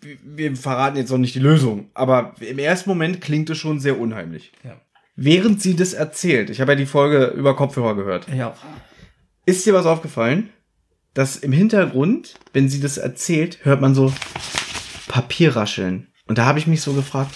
[0.00, 1.90] wir- wir verraten jetzt noch nicht die Lösung.
[1.94, 4.52] Aber im ersten Moment klingt es schon sehr unheimlich.
[4.64, 4.80] Ja.
[5.16, 8.54] Während sie das erzählt, ich habe ja die Folge über Kopfhörer gehört, Ja.
[9.46, 10.50] ist dir was aufgefallen?
[11.14, 14.12] Dass im Hintergrund, wenn sie das erzählt, hört man so
[15.08, 16.08] Papierrascheln.
[16.26, 17.34] Und da habe ich mich so gefragt,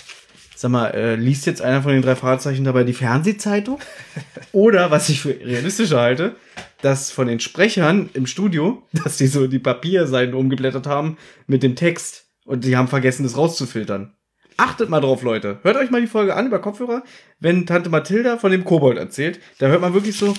[0.55, 3.81] sag mal, äh, liest jetzt einer von den drei Fragezeichen dabei die Fernsehzeitung?
[4.53, 6.37] Oder, was ich für realistischer halte,
[6.83, 11.17] dass von den Sprechern im Studio, dass die so die Papierseiten umgeblättert haben
[11.47, 14.15] mit dem Text und die haben vergessen, das rauszufiltern.
[14.57, 15.59] Achtet mal drauf, Leute.
[15.63, 17.03] Hört euch mal die Folge an über Kopfhörer.
[17.41, 20.35] Wenn Tante Mathilda von dem Kobold erzählt, da hört man wirklich so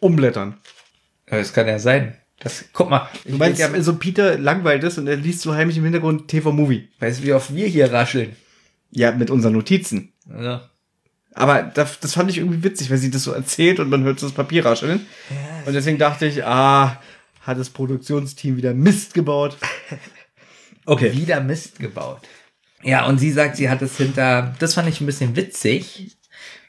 [0.00, 0.58] umblättern.
[1.26, 2.16] Das kann ja sein.
[2.44, 5.78] Das, guck mal, Du meinst, ja, so Peter langweilt ist und er liest so heimlich
[5.78, 6.88] im Hintergrund TV-Movie.
[7.00, 8.36] weißt du, wie oft wir hier rascheln?
[8.90, 10.12] Ja, mit unseren Notizen.
[10.30, 10.68] Ja.
[11.32, 14.20] Aber das, das fand ich irgendwie witzig, weil sie das so erzählt und man hört
[14.20, 15.04] so das Papier rascheln.
[15.66, 17.00] Und deswegen dachte ich, ah,
[17.40, 19.56] hat das Produktionsteam wieder Mist gebaut.
[20.86, 21.14] Okay.
[21.14, 22.20] Wieder Mist gebaut.
[22.82, 26.18] Ja, und sie sagt, sie hat es hinter, das fand ich ein bisschen witzig,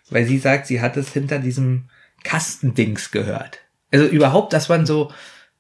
[0.10, 1.90] weil sie sagt, sie hat es hinter diesem
[2.24, 3.60] Kastendings gehört.
[3.92, 5.12] Also überhaupt, dass man so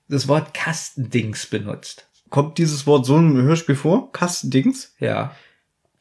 [0.07, 2.07] das Wort Kastendings benutzt.
[2.29, 4.11] Kommt dieses Wort so im Hörspiel vor?
[4.11, 4.93] Kastendings?
[4.99, 5.35] Ja.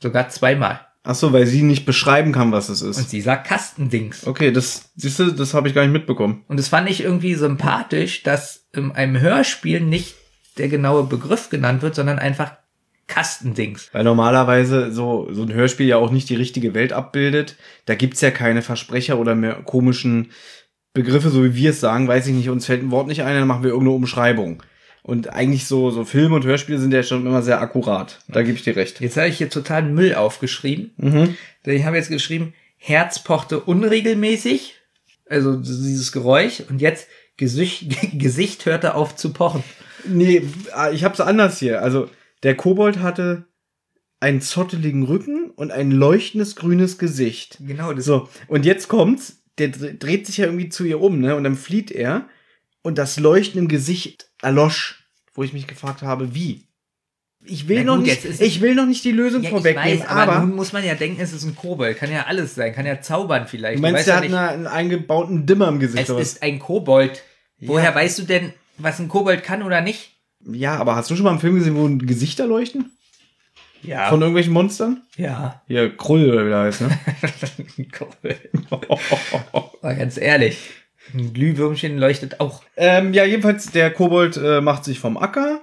[0.03, 0.81] Sogar zweimal.
[1.07, 3.11] Ach so, weil sie nicht beschreiben kann, was es Und ist.
[3.11, 4.27] sie sagt Kastendings.
[4.27, 6.45] Okay, das, siehst du, das habe ich gar nicht mitbekommen.
[6.49, 10.15] Und das fand ich irgendwie sympathisch, dass in einem Hörspiel nicht
[10.57, 12.53] der genaue Begriff genannt wird, sondern einfach
[13.07, 13.91] Kastendings.
[13.93, 17.57] Weil normalerweise so, so ein Hörspiel ja auch nicht die richtige Welt abbildet.
[17.85, 20.31] Da gibt's ja keine Versprecher oder mehr komischen
[20.95, 22.09] Begriffe, so wie wir es sagen.
[22.09, 24.63] Weiß ich nicht, uns fällt ein Wort nicht ein, dann machen wir irgendeine Umschreibung.
[25.03, 28.21] Und eigentlich so, so Filme und Hörspiele sind ja schon immer sehr akkurat.
[28.29, 29.03] Da gebe ich dir recht.
[29.03, 30.93] Jetzt habe ich hier total Müll aufgeschrieben.
[30.97, 31.37] Mhm.
[31.67, 34.77] Denn ich habe jetzt geschrieben, Herz pochte unregelmäßig,
[35.29, 39.63] also dieses Geräusch, und jetzt Gesicht, Gesicht hörte auf zu pochen.
[40.07, 40.43] Nee,
[40.73, 41.83] ah, ich hab's anders hier.
[41.83, 42.09] Also,
[42.43, 43.45] der Kobold hatte
[44.21, 47.59] einen zotteligen Rücken und ein leuchtendes grünes Gesicht.
[47.61, 51.21] Genau, das So, und jetzt kommt's, der dr- dreht sich ja irgendwie zu ihr um,
[51.21, 51.37] ne?
[51.37, 52.29] Und dann flieht er
[52.83, 56.67] und das Leuchten im Gesicht erlosch, wo ich mich gefragt habe, wie?
[57.47, 60.09] Ich will Na noch gut, nicht, ich will noch nicht die Lösung Ja, vorwegnehmen, weiß,
[60.09, 61.99] aber, aber, nun muss man ja denken, es ist ein Kobold.
[61.99, 62.73] Kann ja alles sein.
[62.75, 63.77] Kann ja zaubern vielleicht.
[63.79, 66.59] du meinst, der ja hat eine, einen eingebauten Dimmer im Gesicht es oder ist ein
[66.59, 67.23] Kobold.
[67.61, 67.95] Woher Ja.
[67.95, 70.13] weißt du denn, was ein Kobold kann oder nicht?
[70.47, 72.93] Ja, aber hast du schon mal einen Film gesehen, wo Gesichter leuchten?
[73.85, 74.09] Ja.
[74.09, 75.03] Von irgendwelchen Monstern?
[75.16, 75.62] ja.
[75.66, 76.99] Hier, Krull oder wie der heißt, ne?
[79.82, 80.70] Aber ganz ehrlich,
[81.12, 82.62] ein Glühwürmchen leuchtet auch.
[82.76, 85.61] Ähm, ja, jedenfalls, der Kobold äh, macht sich vom Acker.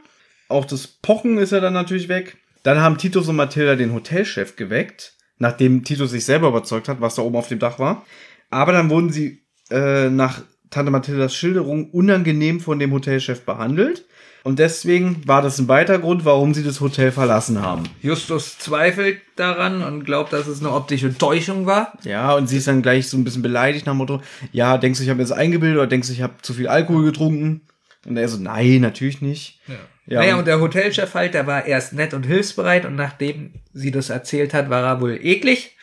[0.47, 2.37] Auch das Pochen ist ja dann natürlich weg.
[2.63, 7.15] Dann haben Titus und Mathilda den Hotelchef geweckt, nachdem Titus sich selber überzeugt hat, was
[7.15, 8.05] da oben auf dem Dach war.
[8.49, 14.05] Aber dann wurden sie äh, nach Tante Mathildas Schilderung unangenehm von dem Hotelchef behandelt.
[14.43, 17.83] Und deswegen war das ein weiterer Grund, warum sie das Hotel verlassen haben.
[18.01, 21.93] Justus zweifelt daran und glaubt, dass es eine optische Täuschung war.
[22.03, 24.21] Ja, und sie ist dann gleich so ein bisschen beleidigt nach dem Motto,
[24.51, 26.67] ja, denkst du, ich habe mir das eingebildet oder denkst du, ich habe zu viel
[26.67, 27.61] Alkohol getrunken?
[28.07, 29.59] Und er so, nein, natürlich nicht.
[29.67, 29.75] Ja.
[30.07, 33.53] Ja, naja, und- und der Hotelchef halt, der war erst nett und hilfsbereit und nachdem
[33.73, 35.77] sie das erzählt hat, war er wohl eklig.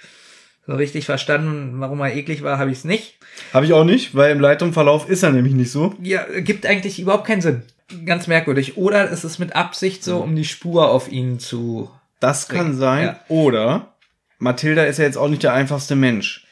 [0.67, 3.19] So richtig verstanden, warum er eklig war, habe ich es nicht.
[3.55, 5.95] Habe ich auch nicht, weil im Leitungsverlauf ist er nämlich nicht so.
[6.03, 7.63] Ja, gibt eigentlich überhaupt keinen Sinn.
[8.05, 8.76] Ganz merkwürdig.
[8.76, 11.91] Oder ist es mit Absicht so, um die Spur auf ihn zu.
[12.20, 13.05] Das kann Richtig, sein.
[13.07, 13.20] ja.
[13.28, 13.95] Oder
[14.39, 16.47] Mathilda ist ja jetzt auch nicht der einfachste Mensch.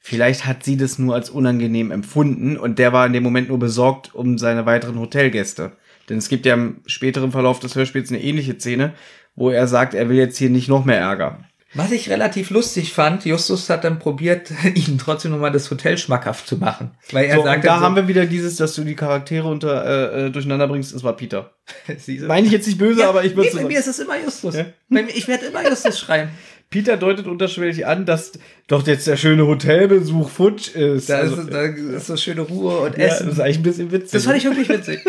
[0.00, 3.58] Vielleicht hat sie das nur als unangenehm empfunden und der war in dem Moment nur
[3.58, 5.72] besorgt um seine weiteren Hotelgäste.
[6.08, 8.94] Denn es gibt ja im späteren Verlauf des Hörspiels eine ähnliche Szene,
[9.36, 11.44] wo er sagt, er will jetzt hier nicht noch mehr Ärger.
[11.74, 16.46] Was ich relativ lustig fand, Justus hat dann probiert, ihnen trotzdem nochmal das Hotel schmackhaft
[16.46, 16.90] zu machen.
[17.12, 19.48] Weil er So, sagt und da so, haben wir wieder dieses, dass du die Charaktere
[19.48, 21.52] unter, äh, äh, durcheinander bringst, es war Peter.
[22.26, 24.20] Meine ich jetzt nicht böse, Ja, aber ich würde nee, bei mir ist es immer
[24.22, 24.54] Justus.
[24.56, 24.66] Ja?
[25.14, 26.30] Ich werde immer Justus schreiben.
[26.70, 28.32] Peter deutet unterschwellig an, dass
[28.66, 31.10] doch jetzt der schöne Hotelbesuch futsch ist.
[31.10, 33.30] Da, Also, ist, da ist so schöne Ruhe und ja, das Essen.
[33.30, 34.10] ist eigentlich ein bisschen witzig.
[34.12, 35.00] das fand ich wirklich witzig.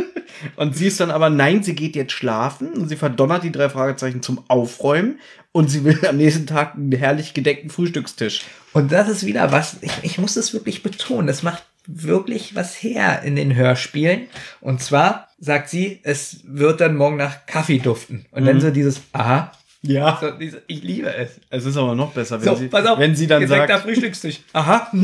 [0.55, 3.69] Und sie ist dann aber, nein, sie geht jetzt schlafen und sie verdonnert die drei
[3.69, 5.19] Fragezeichen zum Aufräumen
[5.51, 8.41] und sie will am nächsten Tag einen herrlich gedeckten Frühstückstisch.
[8.73, 12.73] Und das ist wieder was, ich, ich muss das wirklich betonen, das macht wirklich was
[12.81, 14.27] her in den Hörspielen.
[14.61, 18.25] Und zwar sagt sie, es wird dann morgen nach Kaffee duften.
[18.31, 20.17] Und dann so dieses, aha, Ja.
[20.21, 21.31] so diese, ich liebe es.
[21.49, 24.39] Es ist aber noch besser, wenn, So, sie, pass auf, wenn sie dann sagt, Frühstückstisch.
[24.53, 24.89] Aha.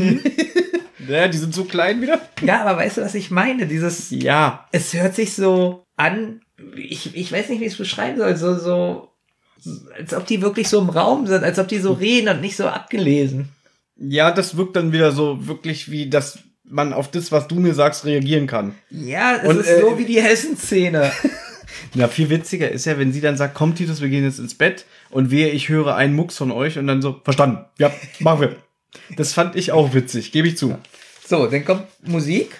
[1.06, 1.12] hm.
[1.14, 2.20] ja, die sind so klein wieder.
[2.42, 3.66] Ja, aber weißt du, was ich meine?
[3.66, 4.66] Dieses, Ja.
[4.72, 6.40] es hört sich so an,
[6.76, 9.08] ich, ich weiß nicht, wie ich es beschreiben soll, so, so,
[9.98, 12.56] als ob die wirklich so im Raum sind, als ob die so reden und nicht
[12.56, 13.48] so abgelesen.
[13.96, 17.74] Ja, das wirkt dann wieder so wirklich wie, dass man auf das, was du mir
[17.74, 18.74] sagst, reagieren kann.
[18.90, 21.10] Ja, es Und, ist äh, so wie die Hessen-Szene.
[21.94, 24.54] Na, viel witziger ist ja, wenn sie dann sagt, komm Titus, wir gehen jetzt ins
[24.54, 27.90] Bett und wehe, ich höre einen Mucks von euch und dann so, verstanden, ja,
[28.20, 28.56] machen wir.
[29.16, 30.76] Das fand ich auch witzig, gebe ich zu.
[31.26, 32.50] So, dann kommt Musik.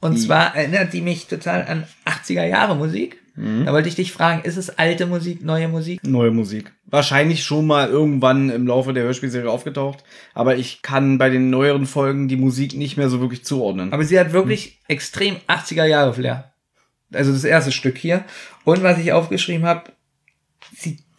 [0.00, 3.18] Und zwar erinnert die mich total an 80er Jahre Musik.
[3.36, 6.00] Da wollte ich dich fragen, ist es alte Musik, neue Musik?
[6.04, 6.72] Neue Musik.
[6.86, 10.04] Wahrscheinlich schon mal irgendwann im Laufe der Hörspielserie aufgetaucht,
[10.34, 13.92] aber ich kann bei den neueren Folgen die Musik nicht mehr so wirklich zuordnen.
[13.92, 16.52] Aber sie hat wirklich extrem 80er Jahre Flair.
[17.12, 18.24] Also das erste Stück hier.
[18.62, 19.90] Und was ich aufgeschrieben habe,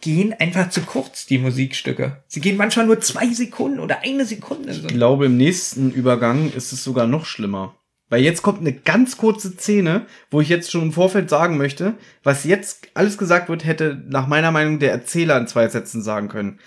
[0.06, 2.22] gehen einfach zu kurz, die Musikstücke.
[2.28, 4.70] Sie gehen manchmal nur zwei Sekunden oder eine Sekunde.
[4.70, 7.74] Ich glaube, im nächsten Übergang ist es sogar noch schlimmer.
[8.08, 11.94] Weil jetzt kommt eine ganz kurze Szene, wo ich jetzt schon im Vorfeld sagen möchte,
[12.22, 16.28] was jetzt alles gesagt wird, hätte nach meiner Meinung der Erzähler in zwei Sätzen sagen
[16.28, 16.60] können.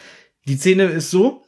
[0.45, 1.45] Die Szene ist so,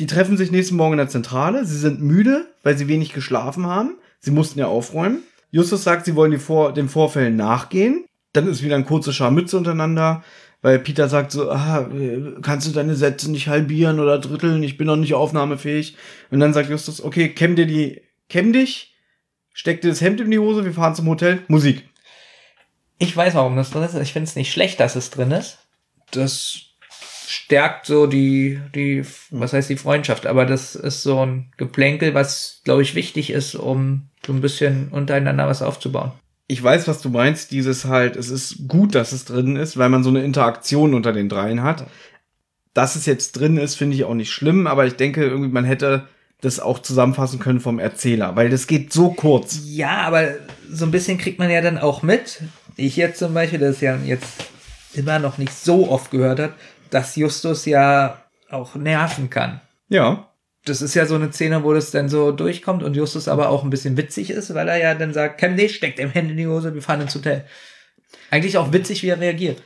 [0.00, 3.66] die treffen sich nächsten Morgen in der Zentrale, sie sind müde, weil sie wenig geschlafen
[3.66, 5.22] haben, sie mussten ja aufräumen.
[5.52, 8.04] Justus sagt, sie wollen Vor den Vorfällen nachgehen.
[8.32, 10.24] Dann ist wieder ein kurzer Scharmütze untereinander,
[10.62, 11.88] weil Peter sagt so, ah,
[12.42, 15.96] kannst du deine Sätze nicht halbieren oder dritteln, ich bin noch nicht aufnahmefähig.
[16.30, 18.94] Und dann sagt Justus, okay, kämm dir die, kämm dich,
[19.52, 21.88] steck dir das Hemd in die Hose, wir fahren zum Hotel, Musik.
[22.98, 23.94] Ich weiß, warum das drin ist.
[23.94, 25.58] Ich finde es nicht schlecht, dass es drin ist.
[26.10, 26.70] Das
[27.26, 32.60] stärkt so die, die, was heißt die Freundschaft, aber das ist so ein Geplänkel, was,
[32.64, 36.12] glaube ich, wichtig ist, um so ein bisschen untereinander was aufzubauen.
[36.50, 39.88] Ich weiß, was du meinst, dieses halt, es ist gut, dass es drin ist, weil
[39.88, 41.86] man so eine Interaktion unter den dreien hat.
[42.74, 45.64] Dass es jetzt drin ist, finde ich auch nicht schlimm, aber ich denke, irgendwie, man
[45.64, 46.08] hätte
[46.40, 49.60] das auch zusammenfassen können vom Erzähler, weil das geht so kurz.
[49.64, 50.34] Ja, aber
[50.68, 52.42] so ein bisschen kriegt man ja dann auch mit.
[52.74, 54.26] Ich jetzt zum Beispiel, das ja jetzt
[54.92, 56.54] immer noch nicht so oft gehört hat,
[56.90, 59.60] dass Justus ja auch nerven kann.
[59.88, 60.29] Ja.
[60.70, 63.64] Das ist ja so eine Szene, wo das dann so durchkommt und Justus aber auch
[63.64, 66.36] ein bisschen witzig ist, weil er ja dann sagt, Cam, nee, steckt dem Handy in
[66.36, 67.44] die Hose, wir fahren ins Hotel.
[68.30, 69.62] Eigentlich auch witzig, wie er reagiert.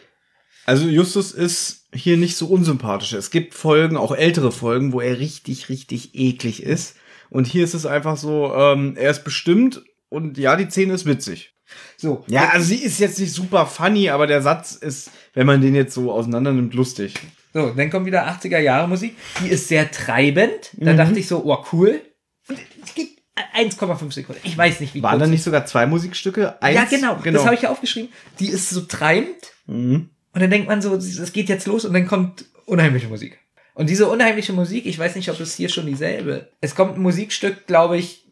[0.66, 3.12] Also Justus ist hier nicht so unsympathisch.
[3.12, 6.96] Es gibt Folgen, auch ältere Folgen, wo er richtig, richtig eklig ist.
[7.30, 11.07] Und hier ist es einfach so, ähm, er ist bestimmt und ja, die Szene ist
[11.07, 11.55] witzig.
[11.96, 12.24] So.
[12.28, 15.74] Ja, also sie ist jetzt nicht super funny, aber der Satz ist, wenn man den
[15.74, 17.14] jetzt so auseinander nimmt, lustig.
[17.55, 19.16] So, dann kommt wieder 80er Jahre Musik.
[19.40, 20.70] Die ist sehr treibend.
[20.72, 20.96] Da Mhm.
[20.96, 22.02] dachte ich so, oh, cool.
[22.48, 23.11] Und es geht
[23.55, 24.40] 1,5 Sekunden.
[24.44, 26.61] Ich weiß nicht, wie Waren da nicht sogar zwei Musikstücke?
[26.61, 26.76] Eins?
[26.76, 27.14] Ja, genau.
[27.24, 28.11] Das habe ich ja aufgeschrieben.
[28.40, 29.36] Die ist so treibend.
[29.66, 30.11] Mhm.
[30.32, 33.38] Und dann denkt man so, es geht jetzt los und dann kommt unheimliche Musik.
[33.74, 36.48] Und diese unheimliche Musik, ich weiß nicht, ob es hier schon dieselbe.
[36.61, 38.24] Es kommt ein Musikstück, glaube ich,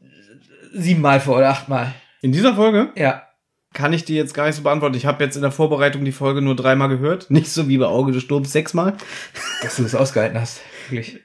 [0.73, 1.95] siebenmal vor oder achtmal.
[2.23, 3.23] In dieser Folge Ja.
[3.73, 4.97] Kann ich dir jetzt gar nicht so beantworten.
[4.97, 7.31] Ich habe jetzt in der Vorbereitung die Folge nur dreimal gehört.
[7.31, 8.97] Nicht so wie bei Auge des Sturms sechsmal.
[9.63, 10.61] Dass du das ausgehalten hast.
[10.89, 11.21] Wirklich.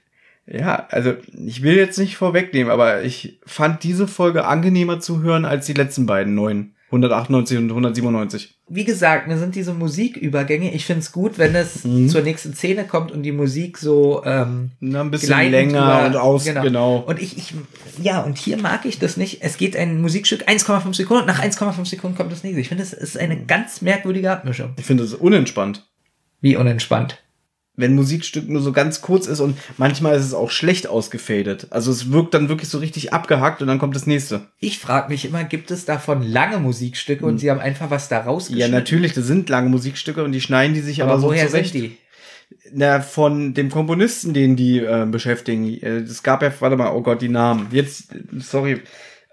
[0.45, 1.13] Ja, also
[1.45, 5.73] ich will jetzt nicht vorwegnehmen, aber ich fand diese Folge angenehmer zu hören als die
[5.73, 6.73] letzten beiden neuen.
[6.87, 8.56] 198 und 197.
[8.69, 12.09] Wie gesagt, mir sind diese Musikübergänge, ich finde es gut, wenn es Mhm.
[12.09, 16.15] zur nächsten Szene kommt und die Musik so ähm, Na, ein bisschen länger über- und
[16.17, 16.97] aus, genau.
[16.97, 17.53] Und ich, ich,
[18.01, 19.41] ja, und hier mag ich das nicht.
[19.41, 22.59] Es geht ein Musikstück 1,5 Sekunden, nach 1,5 Sekunden kommt das nächste.
[22.59, 24.73] Ich finde, es ist eine ganz merkwürdige Abmischung.
[24.77, 25.87] Ich finde es unentspannt.
[26.41, 27.23] Wie unentspannt.
[27.79, 31.67] Wenn Musikstück nur so ganz kurz ist und manchmal ist es auch schlecht ausgefadet.
[31.69, 34.47] Also es wirkt dann wirklich so richtig abgehackt und dann kommt das nächste.
[34.59, 38.17] Ich frage mich immer, gibt es davon lange Musikstücke und sie haben einfach was da
[38.17, 38.71] Ja, rausgeschnitten?
[38.73, 41.73] natürlich, das sind lange Musikstücke und die schneiden die sich aber, Aber so woher zurecht.
[41.73, 41.97] sind die?
[42.73, 45.67] Na, von dem Komponisten, den die äh, beschäftigen.
[45.81, 47.67] Äh, Es gab ja, warte mal, oh Gott, die Namen.
[47.71, 48.09] Jetzt,
[48.39, 48.81] sorry.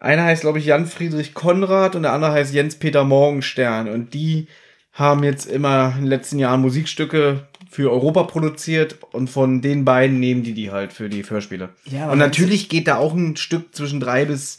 [0.00, 3.88] Einer heißt, glaube ich, Jan Friedrich Konrad und der andere heißt Jens Peter Morgenstern.
[3.88, 4.48] Und die
[4.92, 10.20] haben jetzt immer in den letzten Jahren Musikstücke für Europa produziert und von den beiden
[10.20, 11.70] nehmen die die halt für die Hörspiele.
[11.86, 14.58] Ja, und natürlich geht da auch ein Stück zwischen drei bis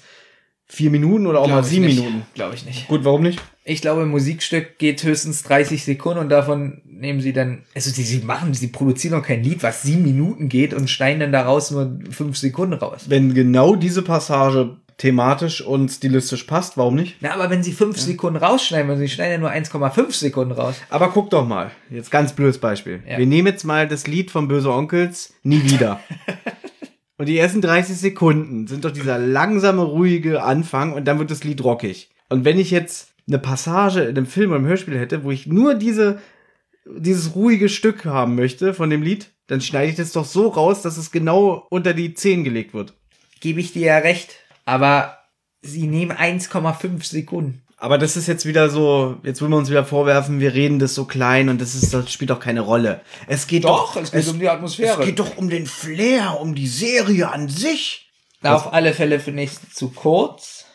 [0.66, 1.98] vier Minuten oder auch mal sieben nicht.
[1.98, 2.24] Minuten.
[2.34, 2.90] Glaube ich nicht.
[2.90, 3.40] Gut, warum nicht?
[3.64, 8.04] Ich glaube, ein Musikstück geht höchstens 30 Sekunden und davon nehmen sie dann, also sie,
[8.04, 11.72] sie machen, sie produzieren noch kein Lied, was sieben Minuten geht und schneiden dann daraus
[11.72, 13.06] nur fünf Sekunden raus.
[13.08, 17.18] Wenn genau diese Passage thematisch und stilistisch passt, warum nicht?
[17.20, 20.76] Na, aber wenn sie fünf Sekunden rausschneiden, weil sie schneiden ja nur 1,5 Sekunden raus.
[20.90, 23.04] Aber guck doch mal, jetzt ganz blödes Beispiel.
[23.08, 23.18] Ja.
[23.18, 26.00] Wir nehmen jetzt mal das Lied von Böse Onkels Nie wieder.
[27.18, 31.44] und die ersten 30 Sekunden sind doch dieser langsame, ruhige Anfang und dann wird das
[31.44, 32.10] Lied rockig.
[32.30, 35.48] Und wenn ich jetzt eine Passage in einem Film oder im Hörspiel hätte, wo ich
[35.48, 36.20] nur diese,
[36.86, 40.82] dieses ruhige Stück haben möchte von dem Lied, dann schneide ich das doch so raus,
[40.82, 42.94] dass es genau unter die Zehen gelegt wird.
[43.42, 44.45] Gebe ich dir ja recht.
[44.66, 45.18] Aber
[45.62, 47.62] sie nehmen 1,5 Sekunden.
[47.78, 50.96] Aber das ist jetzt wieder so, jetzt wollen wir uns wieder vorwerfen, wir reden das
[50.96, 53.02] so klein und das ist, das spielt doch keine Rolle.
[53.28, 55.00] Es geht doch, es geht um die Atmosphäre.
[55.00, 58.10] Es geht doch um den Flair, um die Serie an sich.
[58.42, 60.66] Na, auf alle Fälle finde ich es zu kurz.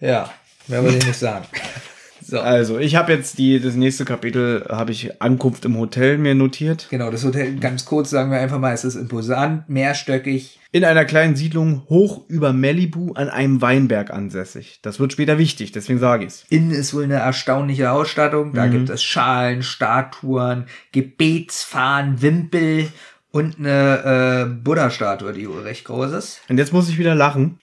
[0.00, 0.32] Ja,
[0.68, 1.46] mehr will ich nicht sagen.
[2.28, 2.40] So.
[2.40, 6.86] Also, ich habe jetzt die, das nächste Kapitel, habe ich Ankunft im Hotel mir notiert.
[6.90, 10.60] Genau, das Hotel, ganz kurz sagen wir einfach mal, es ist imposant, mehrstöckig.
[10.70, 14.80] In einer kleinen Siedlung hoch über Malibu an einem Weinberg ansässig.
[14.82, 16.44] Das wird später wichtig, deswegen sage ich's.
[16.50, 18.52] Innen ist wohl eine erstaunliche Ausstattung.
[18.52, 22.88] Da gibt es Schalen, Statuen, Gebetsfahnen, Wimpel
[23.30, 26.42] und eine äh, Buddha-Statue, die wohl recht groß ist.
[26.50, 27.58] Und jetzt muss ich wieder lachen,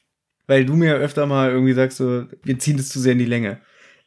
[0.48, 3.26] weil du mir öfter mal irgendwie sagst, so, wir ziehen das zu sehr in die
[3.26, 3.60] Länge.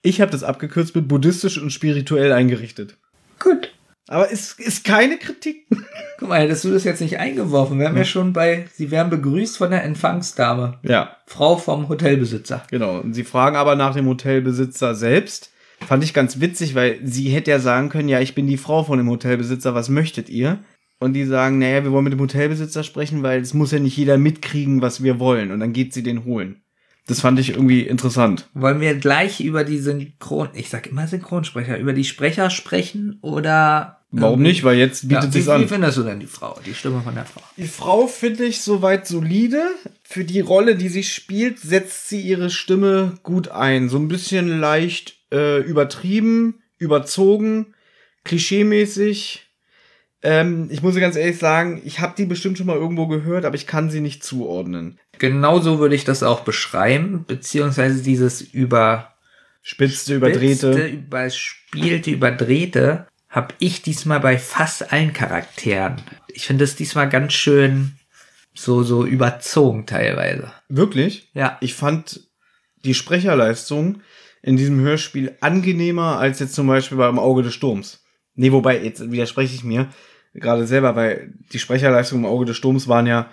[0.02, 2.96] Ich habe das abgekürzt mit buddhistisch und spirituell eingerichtet.
[3.38, 3.72] Gut.
[4.08, 5.66] Aber es ist keine Kritik.
[6.18, 7.78] Guck mal, hättest du das jetzt nicht eingeworfen.
[7.78, 10.78] Wir haben ja schon bei, sie werden begrüßt von der Empfangsdame.
[10.82, 12.64] Ja, Frau vom Hotelbesitzer.
[12.70, 13.00] genau.
[13.00, 15.52] Und sie fragen aber nach dem Hotelbesitzer selbst.
[15.86, 18.82] Fand ich ganz witzig, weil sie hätte ja sagen können, ja, ich bin die Frau
[18.82, 20.58] von dem Hotelbesitzer, was möchtet ihr?
[20.98, 23.96] Und die sagen, naja, wir wollen mit dem Hotelbesitzer sprechen, weil es muss ja nicht
[23.96, 25.52] jeder mitkriegen, was wir wollen.
[25.52, 26.62] Und dann geht sie den holen.
[27.08, 28.46] Das fand ich irgendwie interessant.
[28.54, 34.00] Wollen wir gleich über die Synchron, ich sag immer Synchronsprecher, über die Sprecher sprechen oder?
[34.10, 34.62] Warum ähm, nicht?
[34.62, 35.62] Weil jetzt Ja, bietet wie, sich's an.
[35.62, 37.42] wie findest du denn die Frau, die Stimme von der Frau?
[37.56, 39.62] Die Frau finde ich soweit solide.
[40.02, 43.88] Für die Rolle, die sie spielt, setzt sie ihre Stimme gut ein.
[43.88, 47.74] So ein bisschen leicht äh, übertrieben, überzogen,
[48.24, 49.47] klischeemäßig.
[50.22, 53.54] Ähm, ich muss ganz ehrlich sagen, ich habe die bestimmt schon mal irgendwo gehört, aber
[53.54, 54.98] ich kann sie nicht zuordnen.
[55.18, 59.14] Genauso würde ich das auch beschreiben, beziehungsweise dieses über
[59.62, 60.72] Spitzte, überdrehte.
[60.72, 65.96] Spitzte, überspielte, überdrehte habe ich diesmal bei fast allen Charakteren.
[66.28, 67.98] Ich finde es diesmal ganz schön
[68.54, 70.52] so, so überzogen teilweise.
[70.68, 71.30] Wirklich?
[71.34, 71.58] Ja.
[71.60, 72.28] Ich fand
[72.84, 74.00] die Sprecherleistung
[74.42, 78.02] in diesem Hörspiel angenehmer als jetzt zum Beispiel beim Auge des Sturms.
[78.38, 79.88] Nee, wobei, jetzt widerspreche ich mir
[80.32, 83.28] gerade selber, weil die Sprecherleistung im Auge des Sturms waren ja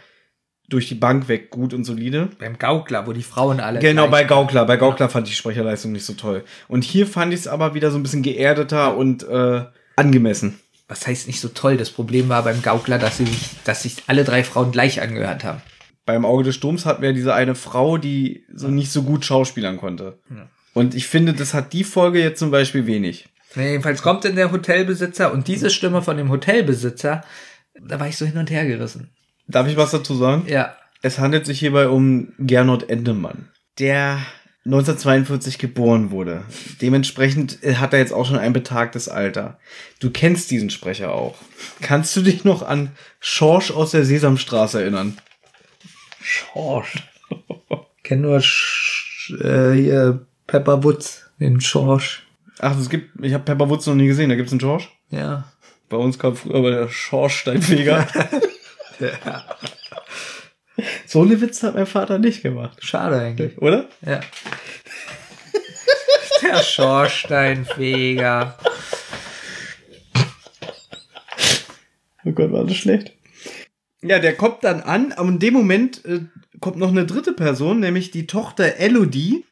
[0.68, 2.30] durch die Bank weg gut und solide.
[2.40, 3.80] Beim Gaukler, wo die Frauen alle.
[3.80, 4.66] Genau, bei Gaukler.
[4.66, 6.44] Bei Gaukler fand ich die Sprecherleistung nicht so toll.
[6.68, 10.60] Und hier fand ich es aber wieder so ein bisschen geerdeter und äh, angemessen.
[10.88, 11.78] Was heißt nicht so toll?
[11.78, 15.44] Das Problem war beim Gaukler, dass sie sich, dass sich alle drei Frauen gleich angehört
[15.44, 15.62] haben.
[16.08, 19.78] Beim Auge des Sturms hatten wir diese eine Frau, die so nicht so gut schauspielern
[19.78, 20.18] konnte.
[20.32, 20.48] Ja.
[20.74, 23.28] Und ich finde, das hat die Folge jetzt zum Beispiel wenig.
[23.56, 27.24] Nee, jedenfalls kommt dann der Hotelbesitzer und diese Stimme von dem Hotelbesitzer,
[27.80, 29.12] da war ich so hin und her gerissen.
[29.48, 30.44] Darf ich was dazu sagen?
[30.48, 30.76] Ja.
[31.02, 33.50] Es handelt sich hierbei um Gernot Endemann,
[33.80, 34.20] der
[34.66, 36.44] 1942 geboren wurde.
[36.82, 39.60] Dementsprechend äh, hat er jetzt auch schon ein betagtes Alter.
[40.00, 41.38] Du kennst diesen Sprecher auch.
[41.82, 45.20] Kannst du dich noch an Schorsch aus der Sesamstraße erinnern?
[46.20, 46.96] Schorsch.
[48.04, 52.25] Kenn nur Sch äh, hier Pepper Woods, den Schorsch.
[52.60, 54.90] Ach, es gibt, ich habe Pepper Woods noch nie gesehen, da gibt's einen Schorsch.
[55.10, 55.46] Ja.
[55.90, 58.08] Bei uns kam früher bei der Schorschsteinfeger.
[61.06, 63.58] so eine Witze hat mein Vater nicht gemacht, Schade eigentlich.
[63.60, 63.88] oder?
[64.06, 64.22] Ja.
[66.42, 68.58] Der Schornsteinfeger.
[72.26, 73.14] Oh Gott, war das schlecht.
[74.02, 76.22] Ja, der kommt dann an, aber in dem Moment äh,
[76.60, 79.46] kommt noch eine dritte Person, nämlich die Tochter Elodie,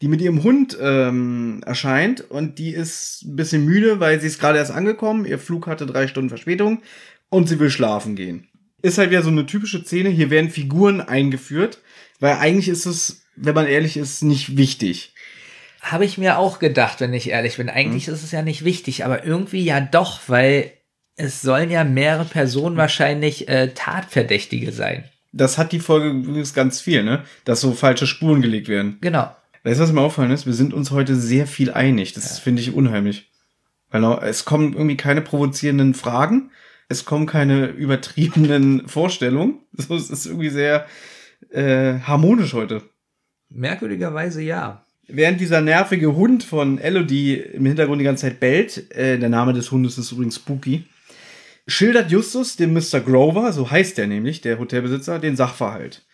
[0.00, 4.40] die mit ihrem Hund ähm, erscheint und die ist ein bisschen müde, weil sie ist
[4.40, 6.82] gerade erst angekommen, ihr Flug hatte drei Stunden Verspätung
[7.28, 8.48] und sie will schlafen gehen.
[8.82, 11.80] Ist halt wieder so eine typische Szene, hier werden Figuren eingeführt,
[12.18, 15.14] weil eigentlich ist es, wenn man ehrlich ist, nicht wichtig.
[15.82, 17.68] Habe ich mir auch gedacht, wenn ich ehrlich bin.
[17.68, 20.72] Eigentlich ist es ja nicht wichtig, aber irgendwie ja doch, weil
[21.16, 25.04] es sollen ja mehrere Personen wahrscheinlich äh, Tatverdächtige sein.
[25.32, 27.24] Das hat die Folge übrigens ganz viel, ne?
[27.44, 28.98] Dass so falsche Spuren gelegt werden.
[29.00, 29.30] Genau.
[29.62, 30.46] Weißt du, was mir auffallen ist?
[30.46, 32.14] Wir sind uns heute sehr viel einig.
[32.14, 33.30] Das finde ich unheimlich.
[33.90, 36.50] Weil es kommen irgendwie keine provozierenden Fragen.
[36.88, 39.58] Es kommen keine übertriebenen Vorstellungen.
[39.72, 40.86] So, es ist irgendwie sehr
[41.50, 42.82] äh, harmonisch heute.
[43.50, 44.86] Merkwürdigerweise ja.
[45.08, 49.52] Während dieser nervige Hund von Elodie im Hintergrund die ganze Zeit bellt, äh, der Name
[49.52, 50.84] des Hundes ist übrigens Spooky,
[51.66, 53.00] schildert Justus dem Mr.
[53.00, 56.06] Grover, so heißt der nämlich, der Hotelbesitzer, den Sachverhalt.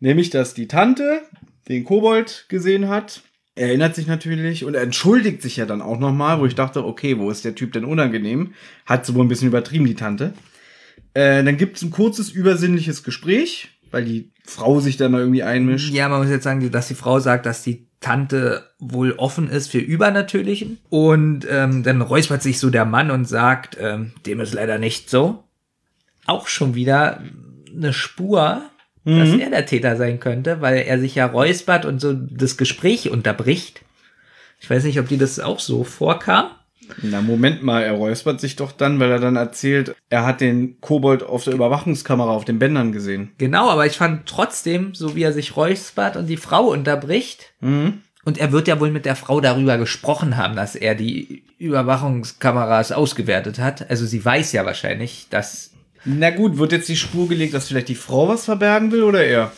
[0.00, 1.22] Nämlich, dass die Tante
[1.68, 3.22] den Kobold gesehen hat.
[3.54, 7.18] Er erinnert sich natürlich und entschuldigt sich ja dann auch nochmal, wo ich dachte, okay,
[7.18, 8.54] wo ist der Typ denn unangenehm?
[8.86, 10.32] Hat sie wohl ein bisschen übertrieben, die Tante.
[11.14, 15.92] Äh, dann gibt's ein kurzes, übersinnliches Gespräch, weil die Frau sich dann mal irgendwie einmischt.
[15.92, 19.70] Ja, man muss jetzt sagen, dass die Frau sagt, dass die Tante wohl offen ist
[19.70, 20.78] für Übernatürlichen.
[20.88, 25.10] Und ähm, dann räuspert sich so der Mann und sagt, ähm, dem ist leider nicht
[25.10, 25.42] so.
[26.26, 27.22] Auch schon wieder
[27.74, 28.62] eine Spur,
[29.16, 33.10] dass er der Täter sein könnte, weil er sich ja räuspert und so das Gespräch
[33.10, 33.82] unterbricht.
[34.60, 36.50] Ich weiß nicht, ob dir das auch so vorkam.
[37.02, 40.80] Na, Moment mal, er räuspert sich doch dann, weil er dann erzählt, er hat den
[40.80, 43.32] Kobold auf der Überwachungskamera auf den Bändern gesehen.
[43.36, 48.02] Genau, aber ich fand trotzdem, so wie er sich räuspert und die Frau unterbricht, Mhm.
[48.28, 52.92] Und er wird ja wohl mit der Frau darüber gesprochen haben, dass er die Überwachungskameras
[52.92, 53.88] ausgewertet hat.
[53.88, 55.67] Also sie weiß ja wahrscheinlich, dass
[56.04, 59.24] Na gut, wird jetzt die Spur gelegt, dass vielleicht die Frau was verbergen will oder
[59.24, 59.52] er?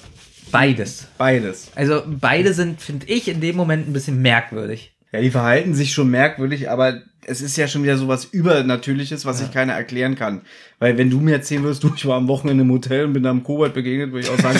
[0.50, 1.08] beides.
[1.18, 1.70] Beides.
[1.74, 4.92] Also beide sind, finde ich, in dem Moment ein bisschen merkwürdig.
[5.12, 9.24] Ja, die verhalten sich schon merkwürdig, aber es ist ja schon wieder so was Übernatürliches,
[9.24, 10.42] was sich keiner erklären kann.
[10.82, 13.26] Weil wenn du mir erzählen würdest, du, ich war am Wochenende im Hotel und bin
[13.26, 14.58] am Kobold begegnet, würde ich auch sagen,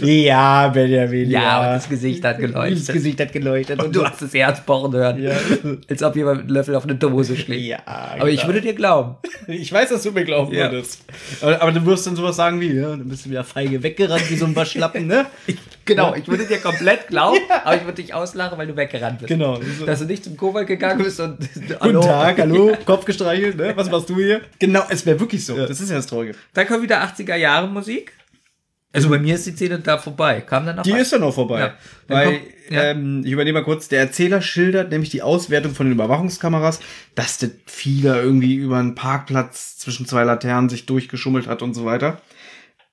[0.06, 2.88] ja, Benjamin, Ja, und das Gesicht hat geleuchtet.
[2.88, 3.82] Das Gesicht hat geleuchtet.
[3.82, 5.20] Und du hast das Herz pochen hören.
[5.20, 5.32] Ja.
[5.88, 7.64] Als ob jemand mit einem Löffel auf eine Dose schlägt.
[7.64, 8.46] Ja, Aber ich genau.
[8.54, 9.16] würde dir glauben.
[9.48, 10.70] Ich weiß, dass du mir glauben Ja.
[10.70, 11.02] würdest.
[11.40, 14.30] Aber, aber du wirst dann sowas sagen wie, ja, dann bist du wieder feige weggerannt
[14.30, 15.26] wie so ein Waschlappen, ne?
[15.86, 19.28] Genau, ich würde dir komplett glauben, aber ich würde dich auslachen, weil du weggerannt bist.
[19.28, 19.58] Genau.
[19.84, 21.38] Dass du nicht zum Kobold gegangen bist und
[21.80, 23.72] Guten Tag, hallo, Kopf gestreichelt, ne?
[23.74, 24.40] Was machst du hier?
[24.60, 25.56] Genau, es wäre wirklich so.
[25.56, 26.34] Das ist ja das Traurige.
[26.54, 28.12] Dann kommt wieder 80er Jahre Musik.
[28.92, 30.40] Also bei mir ist die Szene da vorbei.
[30.40, 31.02] Kam dann noch Die was?
[31.02, 31.60] ist dann noch vorbei.
[31.60, 31.74] Ja.
[32.08, 32.82] Dann Weil, kommt- ja.
[32.90, 36.80] ähm, ich übernehme mal kurz, der Erzähler schildert nämlich die Auswertung von den Überwachungskameras,
[37.14, 41.84] dass der Fieder irgendwie über einen Parkplatz zwischen zwei Laternen sich durchgeschummelt hat und so
[41.84, 42.20] weiter.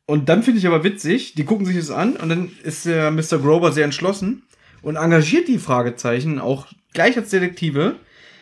[0.06, 3.10] Und dann finde ich aber witzig, die gucken sich das an und dann ist der
[3.12, 3.39] Mr.
[3.39, 4.43] Grover sehr entschlossen
[4.84, 7.95] und engagiert die Fragezeichen auch gleich als Detektive,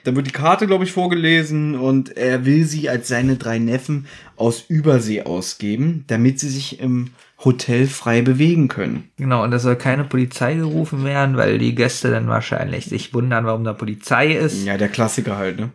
[0.06, 4.06] Dann wird die Karte, glaube ich, vorgelesen und er will sie als seine drei Neffen
[4.38, 7.10] aus Übersee ausgeben, damit sie sich im
[7.44, 9.10] Hotel frei bewegen können.
[9.18, 13.46] Genau, und da soll keine Polizei gerufen werden, weil die Gäste dann wahrscheinlich sich wundern,
[13.46, 14.64] warum da Polizei ist.
[14.64, 15.72] Ja, der Klassiker halt, ne?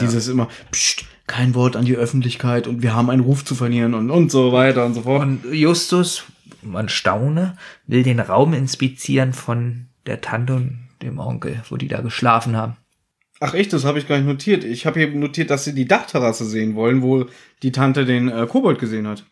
[0.00, 3.94] Dieses immer, pst, kein Wort an die Öffentlichkeit und wir haben einen Ruf zu verlieren
[3.94, 5.22] und, und so weiter und so fort.
[5.22, 6.24] Und Justus,
[6.62, 7.56] man staune,
[7.86, 12.76] will den Raum inspizieren von der Tante und dem Onkel, wo die da geschlafen haben.
[13.40, 14.64] Ach echt, das habe ich gar nicht notiert.
[14.64, 17.26] Ich habe hier notiert, dass sie die Dachterrasse sehen wollen, wo
[17.62, 19.24] die Tante den äh, Kobold gesehen hat.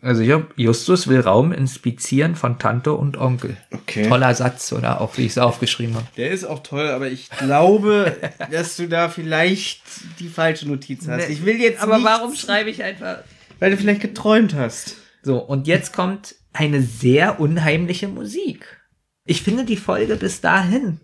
[0.00, 3.56] Also ich hab, Justus will Raum inspizieren von Tante und Onkel.
[3.72, 4.08] Okay.
[4.08, 6.06] Toller Satz, oder auch wie ich es aufgeschrieben habe.
[6.16, 8.16] Der ist auch toll, aber ich glaube,
[8.52, 9.82] dass du da vielleicht
[10.20, 11.28] die falsche Notiz hast.
[11.28, 13.18] Ich will jetzt Aber warum schreibe ich einfach
[13.58, 14.96] Weil du vielleicht geträumt hast.
[15.22, 18.78] So, und jetzt kommt eine sehr unheimliche Musik.
[19.24, 21.00] Ich finde die Folge bis dahin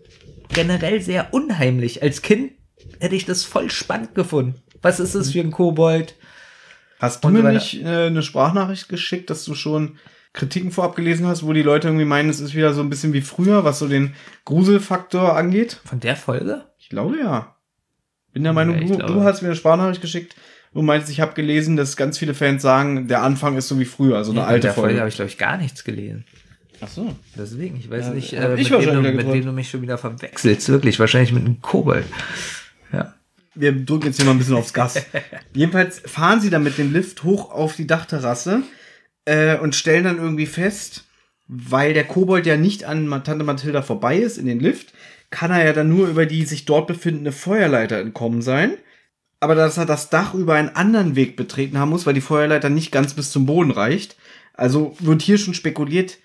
[0.49, 2.01] generell sehr unheimlich.
[2.01, 2.51] Als Kind
[2.99, 4.61] hätte ich das voll spannend gefunden.
[4.81, 6.15] Was ist das für ein Kobold?
[6.99, 9.97] Hast du mir so nicht äh, eine Sprachnachricht geschickt, dass du schon
[10.33, 13.13] Kritiken vorab gelesen hast, wo die Leute irgendwie meinen, es ist wieder so ein bisschen
[13.13, 15.79] wie früher, was so den Gruselfaktor angeht?
[15.85, 16.65] Von der Folge?
[16.77, 17.55] Ich glaube ja.
[18.33, 20.35] Bin der Meinung, Ja, du, du hast mir eine Sprachnachricht geschickt
[20.73, 23.85] und meinst, ich habe gelesen, dass ganz viele Fans sagen, der Anfang ist so wie
[23.85, 24.99] früher, also eine In alte der Folge Folge.
[24.99, 26.25] habe ich, glaube ich, gar nichts gelesen.
[26.81, 27.15] Ach so.
[27.37, 29.81] Deswegen, ich weiß Ja, nicht, äh, ich mit, wem du, mit wem du mich schon
[29.81, 30.69] wieder verwechselst.
[30.69, 32.05] Wirklich, wahrscheinlich mit einem Kobold.
[32.91, 33.13] Ja.
[33.53, 35.01] Wir drücken jetzt hier mal ein bisschen aufs Gas.
[35.53, 38.63] Jedenfalls fahren sie dann mit dem Lift hoch auf die Dachterrasse
[39.25, 41.05] äh, und stellen dann irgendwie fest,
[41.47, 44.93] weil der Kobold ja nicht an Tante Mathilda vorbei ist in den Lift,
[45.29, 48.73] kann er ja dann nur über die sich dort befindende Feuerleiter entkommen sein.
[49.39, 52.69] Aber dass er das Dach über einen anderen Weg betreten haben muss, weil die Feuerleiter
[52.69, 54.15] nicht ganz bis zum Boden reicht.
[54.53, 56.17] Also wird hier schon spekuliert,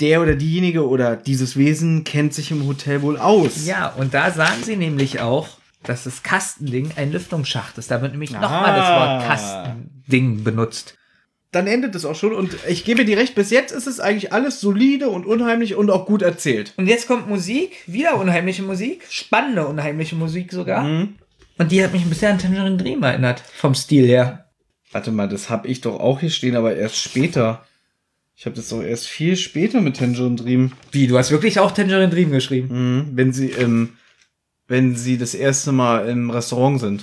[0.00, 3.66] der oder diejenige oder dieses Wesen kennt sich im Hotel wohl aus.
[3.66, 5.48] ja, und da sagen sie nämlich auch,
[5.82, 7.90] dass das Kastending ein Lüftungsschacht ist.
[7.90, 8.40] Da wird nämlich Ah.
[8.40, 10.94] nochmal das Wort Kastending benutzt.
[11.50, 12.34] dann endet es auch schon.
[12.34, 15.90] Und ich gebe dir recht, bis jetzt ist es eigentlich alles solide und unheimlich und
[15.90, 16.74] auch gut erzählt.
[16.76, 20.82] Und jetzt kommt Musik, wieder unheimliche Musik, spannende unheimliche Musik sogar.
[20.84, 21.14] Mhm.
[21.56, 24.44] Und die hat mich ein bisschen an Tangerine Dream erinnert, vom Stil her.
[24.92, 27.64] Warte mal, das habe ich doch auch hier stehen, aber erst später.
[28.38, 30.72] Ich habe das doch erst viel später mit Tangerine Dream.
[30.92, 32.68] Wie, du hast wirklich auch Tangerine Dream geschrieben?
[32.70, 33.06] Mhm.
[33.16, 33.94] Wenn sie im,
[34.68, 37.02] wenn sie das erste Mal im Restaurant sind.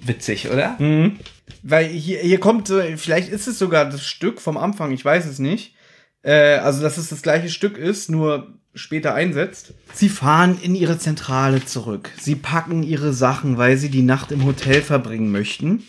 [0.00, 0.76] Witzig, oder?
[0.78, 1.16] Mhm.
[1.64, 5.26] Weil hier, hier kommt, so- vielleicht ist es sogar das Stück vom Anfang, ich weiß
[5.26, 5.74] es nicht.
[6.22, 9.74] Äh, also, dass es das gleiche Stück ist, nur später einsetzt.
[9.92, 12.10] Sie fahren in ihre Zentrale zurück.
[12.20, 15.82] Sie packen ihre Sachen, weil sie die Nacht im Hotel verbringen möchten,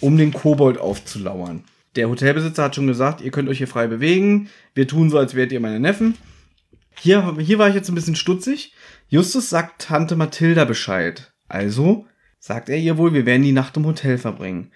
[0.00, 1.64] um den Kobold aufzulauern.
[1.98, 4.50] Der Hotelbesitzer hat schon gesagt, ihr könnt euch hier frei bewegen.
[4.72, 6.14] Wir tun so, als wärt ihr meine Neffen.
[6.96, 8.72] Hier, hier war ich jetzt ein bisschen stutzig.
[9.08, 11.32] Justus sagt Tante Mathilda Bescheid.
[11.48, 12.06] Also
[12.38, 14.70] sagt er ihr wohl, wir werden die Nacht im Hotel verbringen.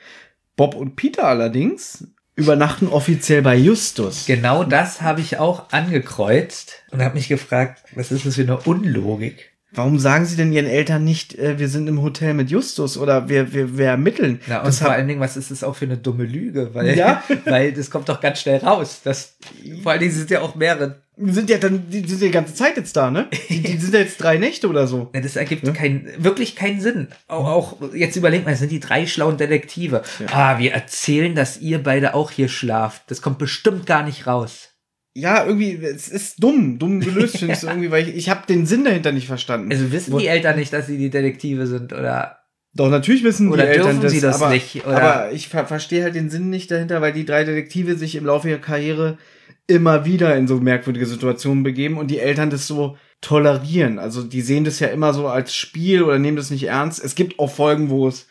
[0.56, 4.26] Bob und Peter allerdings übernachten offiziell bei Justus.
[4.26, 8.58] Genau das habe ich auch angekreuzt und habe mich gefragt, was ist das für eine
[8.58, 9.51] Unlogik?
[9.74, 13.28] Warum sagen sie denn ihren Eltern nicht, äh, wir sind im Hotel mit Justus oder
[13.30, 14.40] wir, wir, wir ermitteln?
[14.46, 16.74] Ja, und das vor allen Dingen, was ist das auch für eine dumme Lüge?
[16.74, 17.22] Weil, Ja.
[17.46, 19.00] weil das kommt doch ganz schnell raus.
[19.02, 19.36] Das,
[19.82, 20.96] vor allen Dingen sind ja auch mehrere.
[21.16, 23.28] sind ja dann, die sind ja die ganze Zeit jetzt da, ne?
[23.48, 25.10] Die, die sind ja jetzt drei Nächte oder so.
[25.14, 25.72] Ja, Das ergibt Ja.
[25.72, 27.08] kein, wirklich keinen Sinn.
[27.28, 27.46] Auch,
[27.80, 30.02] auch jetzt überlegt mal, sind die drei schlauen Detektive.
[30.32, 33.04] Ah, wir erzählen, dass ihr beide auch hier schlaft.
[33.10, 34.68] Das kommt bestimmt gar nicht raus.
[35.14, 38.46] Ja, irgendwie, es ist dumm, dumm gelöst, finde ich so irgendwie, weil ich, ich habe
[38.46, 39.70] den Sinn dahinter nicht verstanden.
[39.70, 42.38] Also wissen die Eltern nicht, dass sie die Detektive sind oder
[42.74, 45.02] Doch, natürlich wissen Oder die Eltern dürfen das, sie das aber, nicht, oder?
[45.02, 48.24] aber ich ver verstehe halt den Sinn nicht dahinter, weil die drei Detektive sich im
[48.24, 49.18] Laufe ihrer Karriere
[49.66, 53.98] immer wieder in so merkwürdige Situationen begeben und die Eltern das so tolerieren.
[53.98, 57.02] Also die sehen das ja immer so als Spiel oder nehmen das nicht ernst.
[57.02, 58.26] Es gibt auch Folgen, wo es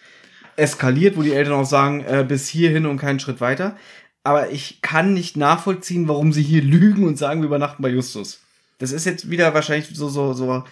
[0.57, 3.77] eskaliert, wo die Eltern auch sagen, äh, bis hierhin und keinen Schritt weiter.
[4.23, 8.41] Aber ich kann nicht nachvollziehen, warum sie hier lügen und sagen, wir übernachten bei Justus.
[8.77, 10.63] Das ist jetzt wieder wahrscheinlich so, so, so,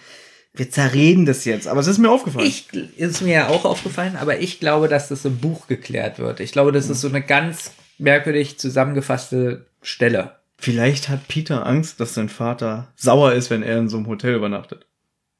[0.52, 1.68] wir zerreden das jetzt.
[1.68, 2.46] Aber es ist mir aufgefallen.
[2.46, 6.40] Ich ist mir ja auch aufgefallen, aber ich glaube, dass das im Buch geklärt wird.
[6.40, 10.36] Ich glaube, das ist so eine ganz merkwürdig zusammengefasste Stelle.
[10.58, 14.34] Vielleicht hat Peter Angst, dass sein Vater sauer ist, wenn er in so einem Hotel
[14.34, 14.86] übernachtet.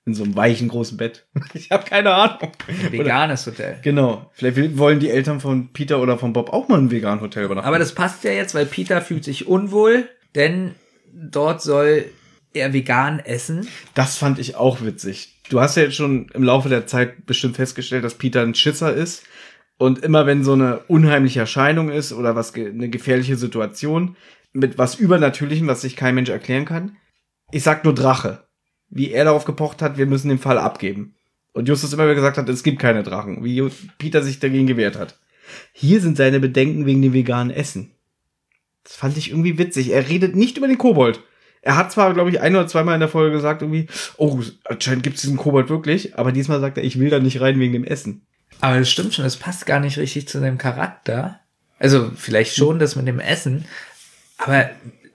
[0.06, 1.28] In so einem weichen großen Bett.
[1.54, 2.52] Ich habe keine Ahnung.
[2.66, 3.78] Ein veganes Hotel.
[3.82, 4.30] Genau.
[4.32, 7.68] Vielleicht wollen die Eltern von Peter oder von Bob auch mal ein veganes Hotel übernachten.
[7.68, 10.74] Aber das passt ja jetzt, weil Peter fühlt sich unwohl, denn
[11.12, 12.06] dort soll
[12.52, 13.68] er vegan essen.
[13.94, 15.40] das fand ich auch witzig.
[15.50, 18.92] Du hast ja jetzt schon im Laufe der Zeit bestimmt festgestellt, dass Peter ein Schisser
[18.92, 19.24] ist.
[19.78, 24.16] Und immer wenn so eine unheimliche Erscheinung ist oder was eine gefährliche Situation
[24.52, 26.96] mit was Übernatürlichem, was sich kein Mensch erklären kann,
[27.50, 28.46] ich sag nur Drache.
[28.90, 31.14] Wie er darauf gepocht hat, wir müssen den Fall abgeben.
[31.52, 33.68] Und Justus immer wieder gesagt hat, es gibt keine Drachen, wie
[33.98, 35.18] Peter sich dagegen gewehrt hat.
[35.72, 37.92] Hier sind seine Bedenken wegen dem veganen Essen.
[38.84, 39.90] Das fand ich irgendwie witzig.
[39.90, 41.20] Er redet nicht über den Kobold.
[41.62, 43.86] Er hat zwar, glaube ich, ein oder zweimal in der Folge gesagt, irgendwie,
[44.16, 47.40] oh, anscheinend gibt es diesen Kobold wirklich, aber diesmal sagt er, ich will da nicht
[47.40, 48.26] rein wegen dem Essen.
[48.60, 51.40] Aber das stimmt schon, das passt gar nicht richtig zu seinem Charakter.
[51.78, 53.66] Also vielleicht schon das mit dem Essen,
[54.38, 54.70] aber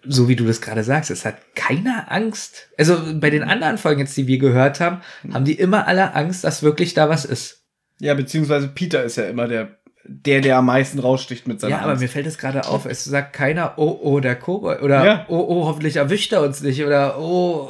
[0.08, 2.70] so wie du das gerade sagst, es hat keiner Angst.
[2.78, 5.02] Also bei den anderen Folgen jetzt, die wir gehört haben,
[5.34, 7.64] haben die immer alle Angst, dass wirklich da was ist.
[8.00, 11.80] Ja, beziehungsweise Peter ist ja immer der, der, der am meisten raussticht mit seiner Ja,
[11.82, 12.02] aber Angst.
[12.02, 15.26] mir fällt es gerade auf, es sagt keiner, oh, oh, der Kobold, oder Ja.
[15.30, 17.70] oh, oh, hoffentlich erwischt er uns nicht, oder oh,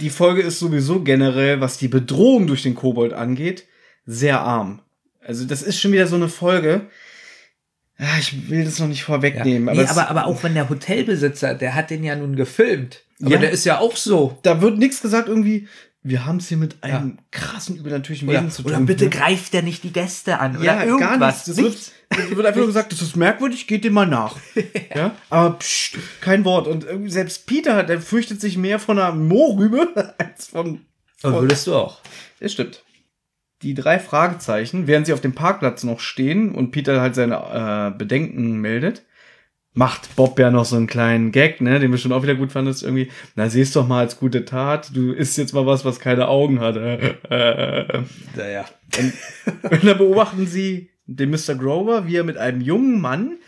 [0.00, 3.66] Die Folge ist sowieso generell, was die Bedrohung durch den Kobold angeht,
[4.06, 4.80] sehr arm.
[5.24, 6.86] Also das ist schon wieder so eine Folge.
[8.00, 9.06] Ja, ich will das noch nicht Ja.
[9.06, 12.34] vorwegnehmen, aber, nee, es- aber, aber auch wenn der Hotelbesitzer, der hat den ja nun
[12.36, 13.02] gefilmt.
[13.20, 13.38] Aber Ja.
[13.38, 14.38] der ist ja auch so.
[14.42, 15.68] da wird nichts gesagt irgendwie,
[16.02, 18.72] wir haben es hier mit einem krassen übernatürlichen Wesen zu tun.
[18.72, 19.10] oder bitte ne?
[19.10, 20.62] greift der nicht die Gäste an.
[20.62, 21.10] ja, oder irgendwas.
[21.20, 21.44] gar nichts.
[21.44, 21.56] Das
[22.30, 24.36] wird, einfach nur gesagt, das ist merkwürdig, geht dem mal nach.
[24.96, 25.14] ja.
[25.28, 26.66] Aber pst, kein Wort.
[26.68, 30.80] Und selbst Peter, der fürchtet sich mehr von einer Mohrrübe als von
[31.22, 32.00] Aber würdest du auch.
[32.40, 32.82] Das stimmt.
[33.62, 37.98] Die drei Fragezeichen, während sie auf dem Parkplatz noch stehen und Peter halt seine äh,
[37.98, 39.02] Bedenken meldet,
[39.72, 42.52] macht Bob ja noch so einen kleinen Gag, ne, den wir schon auch wieder gut
[42.52, 46.00] fandest, irgendwie, na, siehst doch mal als gute Tat, du isst jetzt mal was, was
[46.00, 46.76] keine Augen hat.
[46.76, 48.02] Äh, äh.
[48.36, 48.64] Naja.
[48.98, 49.12] Und
[49.84, 51.54] dann beobachten sie den Mr.
[51.54, 53.38] Grover, wie er mit einem jungen Mann,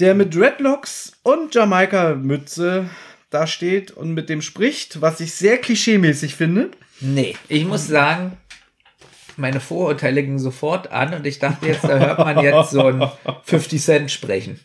[0.00, 2.88] der mit Dreadlocks und Jamaika-Mütze
[3.30, 6.70] da steht und mit dem spricht, was ich sehr klischeemäßig finde.
[7.00, 8.36] Nee, ich muss sagen,
[9.36, 13.02] meine Vorurteile gingen sofort an und ich dachte jetzt, da hört man jetzt so ein
[13.44, 14.60] 50 Cent sprechen.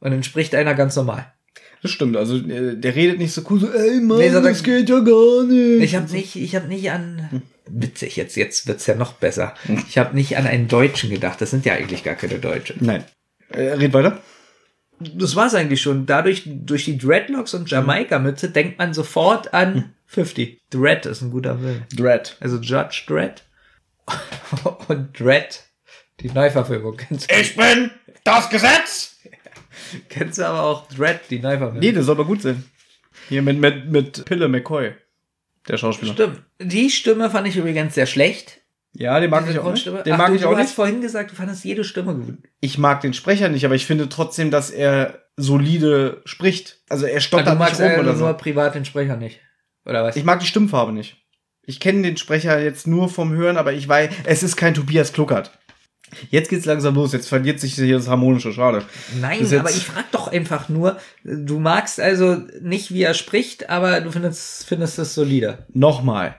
[0.00, 1.32] Und dann spricht einer ganz normal.
[1.82, 4.62] Das stimmt, also äh, der redet nicht so cool, so, ey Mann, Nee, so das
[4.62, 5.82] geht ja gar nicht.
[5.82, 9.54] Ich habe nicht, ich habe nicht an witzig jetzt, jetzt wird's ja noch besser.
[9.88, 11.40] Ich habe nicht an einen Deutschen gedacht.
[11.40, 12.74] Das sind ja eigentlich gar keine Deutsche.
[12.80, 13.04] Nein.
[13.50, 14.20] Äh, red weiter.
[15.00, 16.06] Das war's eigentlich schon.
[16.06, 20.60] Dadurch durch die Dreadlocks und Jamaika-Mütze denkt man sofort an 50.
[20.70, 21.82] Dread ist ein guter Film.
[21.94, 22.36] Dread.
[22.40, 23.44] Also Judge Dredd
[24.88, 25.64] und Dredd,
[26.20, 26.96] die Neuverfilmung.
[26.96, 27.90] Kennst, Ich bin
[28.24, 29.16] das Gesetz!
[30.08, 31.78] kennst du aber auch Dredd, die Neuverfilmung?
[31.80, 32.64] Nee, das soll aber gut sein.
[33.28, 34.94] Hier mit, mit, mit Pille McCoy.
[35.68, 36.14] Der Schauspieler.
[36.14, 36.42] Stimmt.
[36.60, 38.60] Die Stimme fand ich übrigens sehr schlecht.
[38.94, 39.86] Ja, den mag Diese ich auch nicht.
[39.86, 40.74] Den Ach, mag du, ich auch du hast nicht.
[40.74, 42.38] vorhin gesagt, du fandest jede Stimme gut.
[42.60, 46.78] Ich mag den Sprecher nicht, aber ich finde trotzdem, dass er solide spricht.
[46.88, 48.36] Also er Aber stottert du nicht magst rum also oder nur so.
[48.36, 49.40] privat den Sprecher nicht.
[49.84, 50.16] Oder was?
[50.16, 51.16] Ich mag die Stimmfarbe nicht.
[51.68, 55.12] Ich kenne den Sprecher jetzt nur vom Hören, aber ich weiß, es ist kein Tobias
[55.12, 55.50] Kluckert.
[56.30, 58.86] Jetzt geht's langsam los, jetzt verliert sich hier das Harmonische, schade.
[59.20, 64.00] Nein, aber ich frag doch einfach nur, du magst also nicht, wie er spricht, aber
[64.00, 65.66] du findest, findest es solide.
[65.74, 66.36] Nochmal.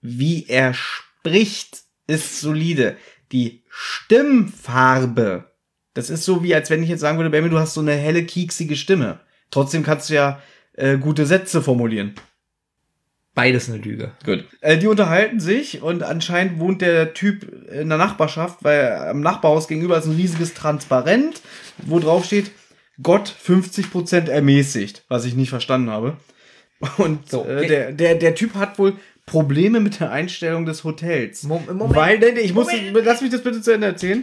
[0.00, 2.96] Wie er spricht, ist solide.
[3.32, 5.50] Die Stimmfarbe,
[5.94, 7.94] das ist so wie, als wenn ich jetzt sagen würde, Baby, du hast so eine
[7.94, 9.18] helle, kieksige Stimme.
[9.50, 10.40] Trotzdem kannst du ja
[10.74, 12.14] äh, gute Sätze formulieren.
[13.34, 14.12] Beides eine Lüge.
[14.26, 14.44] Gut.
[14.60, 19.68] Äh, die unterhalten sich und anscheinend wohnt der Typ in der Nachbarschaft, weil am Nachbarhaus
[19.68, 21.40] gegenüber ist ein riesiges Transparent,
[21.78, 22.50] wo drauf steht,
[23.02, 26.16] Gott 50% ermäßigt, was ich nicht verstanden habe.
[26.98, 30.84] Und So, äh, wir- der, der, der Typ hat wohl Probleme mit der Einstellung des
[30.84, 31.44] Hotels.
[31.44, 31.94] Mom- Moment.
[31.94, 33.06] Weil, ich muss, Moment.
[33.06, 34.20] lass mich das bitte zu Ende erzählen.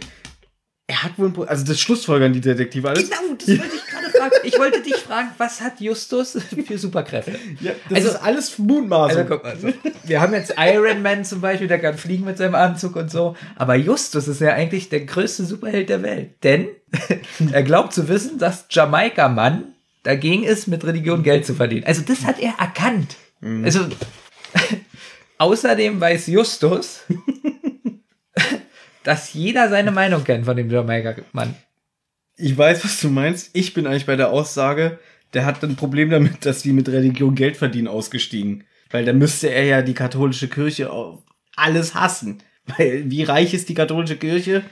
[0.90, 3.08] Er hat wohl also das Schlussfolgern die Detektive alles.
[3.08, 4.32] Genau, das wollte ich gerade fragen.
[4.42, 6.36] Ich wollte dich fragen, was hat Justus
[6.66, 7.38] für Superkräfte?
[7.60, 9.18] Ja, das Also- ist alles Mutmaßung.
[9.18, 9.68] Also guck mal, so.
[10.02, 13.36] wir haben jetzt Iron Man zum Beispiel, der kann fliegen mit seinem Anzug und so.
[13.54, 16.30] Aber Justus ist ja eigentlich der größte Superheld der Welt.
[16.42, 16.66] Denn
[17.52, 19.66] er glaubt zu wissen, dass Jamaika-Mann
[20.02, 21.84] dagegen ist, mit Religion Geld zu verdienen.
[21.84, 23.14] Also das hat er erkannt.
[23.62, 23.86] Also
[25.38, 27.02] außerdem weiß Justus,
[29.02, 31.54] dass jeder seine Meinung kennt von dem Jamaika-Mann.
[32.36, 33.50] Ich weiß, was du meinst.
[33.52, 34.98] Ich bin eigentlich bei der Aussage,
[35.34, 38.64] der hat ein Problem damit, dass die mit Religion Geld verdienen ausgestiegen.
[38.90, 40.90] Weil dann müsste er ja die katholische Kirche
[41.56, 42.42] alles hassen.
[42.78, 44.62] Weil wie reich ist die katholische Kirche?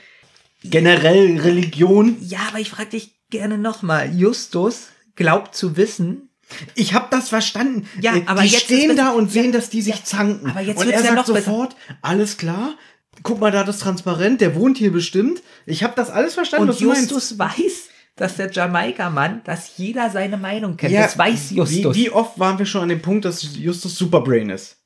[0.64, 2.16] Generell Religion.
[2.20, 4.12] Ja, aber ich frage dich gerne nochmal.
[4.14, 6.30] Justus glaubt zu wissen,
[6.74, 7.86] Ich habe das verstanden.
[8.00, 10.50] Ja, Äh, aber die jetzt stehen da und sehen, dass die sich zanken.
[10.50, 11.42] aber jetzt und er ja sagt noch besser.
[11.50, 12.74] sofort, alles klar.
[13.22, 15.42] Guck mal da das transparent, der wohnt hier bestimmt.
[15.66, 17.10] Ich habe das alles verstanden, Und was du meinst.
[17.10, 20.94] Justus weiß, dass der Jamaika-Mann, dass jeder seine Meinung kennt.
[20.94, 21.96] das weiß Justus.
[21.96, 24.76] Wie, wie oft waren wir schon an dem Punkt, dass Justus Superbrain ist?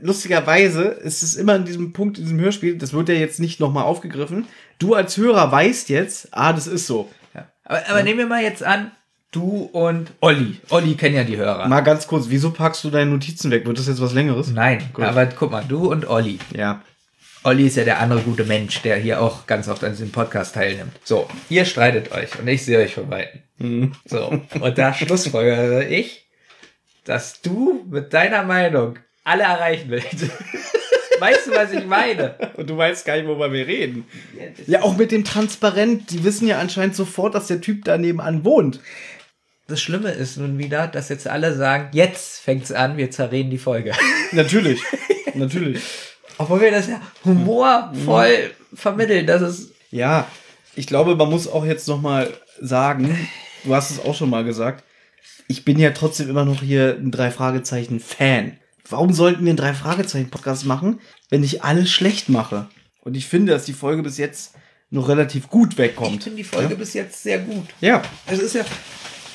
[0.00, 3.58] Lustigerweise ist es immer an diesem Punkt in diesem Hörspiel, das wird ja jetzt nicht
[3.58, 4.46] nochmal aufgegriffen.
[4.78, 7.08] Du als Hörer weißt jetzt, ah, das ist so.
[7.34, 7.48] Ja.
[7.64, 8.92] Aber, aber nehmen wir mal jetzt an,
[9.32, 10.60] du und Olli.
[10.70, 11.66] Olli kennen ja die Hörer.
[11.66, 13.66] Mal ganz kurz, wieso packst du deine Notizen weg?
[13.66, 14.50] Wird das jetzt was längeres?
[14.52, 15.04] Nein, Gut.
[15.04, 16.38] aber guck mal, du und Olli.
[16.54, 16.82] Ja.
[17.44, 20.54] Olli ist ja der andere gute Mensch, der hier auch ganz oft an diesem Podcast
[20.54, 20.92] teilnimmt.
[21.04, 23.42] So, ihr streitet euch und ich sehe euch von Weitem.
[23.58, 23.92] Mhm.
[24.04, 26.28] So, und da schlussfolgere ich,
[27.04, 30.14] dass du mit deiner Meinung alle erreichen willst.
[31.20, 32.34] weißt du, was ich meine?
[32.56, 34.06] Und du weißt gar nicht, worüber wir reden.
[34.66, 36.10] Ja, auch mit dem Transparent.
[36.10, 38.80] Die wissen ja anscheinend sofort, dass der Typ da nebenan wohnt.
[39.66, 43.58] Das Schlimme ist nun wieder, dass jetzt alle sagen, jetzt fängt's an, wir zerreden die
[43.58, 43.92] Folge.
[44.32, 44.82] Natürlich.
[45.34, 45.82] Natürlich.
[46.38, 50.26] Obwohl wir das ja humorvoll vermitteln, dass es Ja,
[50.74, 53.28] ich glaube, man muss auch jetzt noch mal sagen,
[53.64, 54.84] du hast es auch schon mal gesagt,
[55.48, 58.58] ich bin ja trotzdem immer noch hier ein Drei-Fragezeichen-Fan.
[58.88, 61.00] Warum sollten wir einen Drei-Fragezeichen-Podcast machen,
[61.30, 62.68] wenn ich alles schlecht mache?
[63.00, 64.54] Und ich finde, dass die Folge bis jetzt
[64.90, 66.22] noch relativ gut ich wegkommt.
[66.22, 66.78] finde die Folge ja?
[66.78, 67.66] bis jetzt sehr gut.
[67.80, 68.02] ja.
[68.26, 68.64] Es ist ja,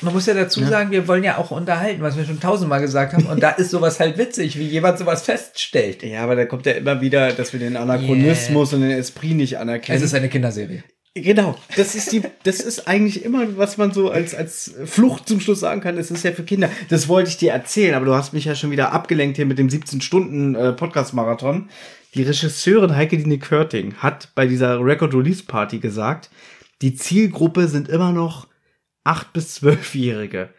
[0.00, 3.12] man muss ja dazu sagen, wir wollen ja auch unterhalten, was wir schon tausendmal gesagt
[3.12, 3.26] haben.
[3.26, 6.02] Und da ist sowas halt witzig, wie jemand sowas feststellt.
[6.02, 9.58] Ja, aber da kommt ja immer wieder, dass wir den Anachronismus und den Esprit nicht
[9.58, 9.96] anerkennen.
[9.96, 10.84] Es ist eine Kinderserie.
[11.16, 15.38] Genau, das ist die, das ist eigentlich immer, was man so als, als Flucht zum
[15.38, 16.68] Schluss sagen kann, es ist ja für Kinder.
[16.88, 19.58] Das wollte ich dir erzählen, aber du hast mich ja schon wieder abgelenkt hier mit
[19.58, 21.68] dem 17-Stunden-Podcast-Marathon.
[22.14, 26.30] Die Regisseurin Heike Dine Körting hat bei dieser Record-Release-Party gesagt,
[26.82, 28.48] die Zielgruppe sind immer noch
[29.04, 30.50] 8- bis 12-Jährige.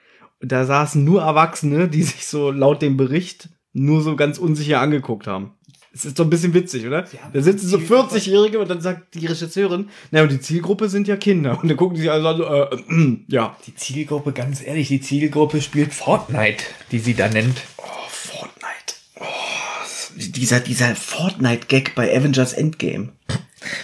[0.42, 4.80] Und da saßen nur Erwachsene, die sich so laut dem Bericht nur so ganz unsicher
[4.80, 5.52] angeguckt haben.
[5.94, 7.06] Es ist doch ein bisschen witzig, oder?
[7.32, 11.16] Da sitzen so 40-Jährige und dann sagt die Regisseurin, na und die Zielgruppe sind ja
[11.16, 11.58] Kinder.
[11.62, 13.56] Und dann gucken die sich alle an, so, äh, äh, ja.
[13.66, 17.62] Die Zielgruppe, ganz ehrlich, die Zielgruppe spielt Fortnite, die sie da nennt.
[17.78, 18.96] Oh, Fortnite.
[19.22, 19.24] Oh,
[20.18, 23.14] dieser, dieser Fortnite-Gag bei Avengers Endgame.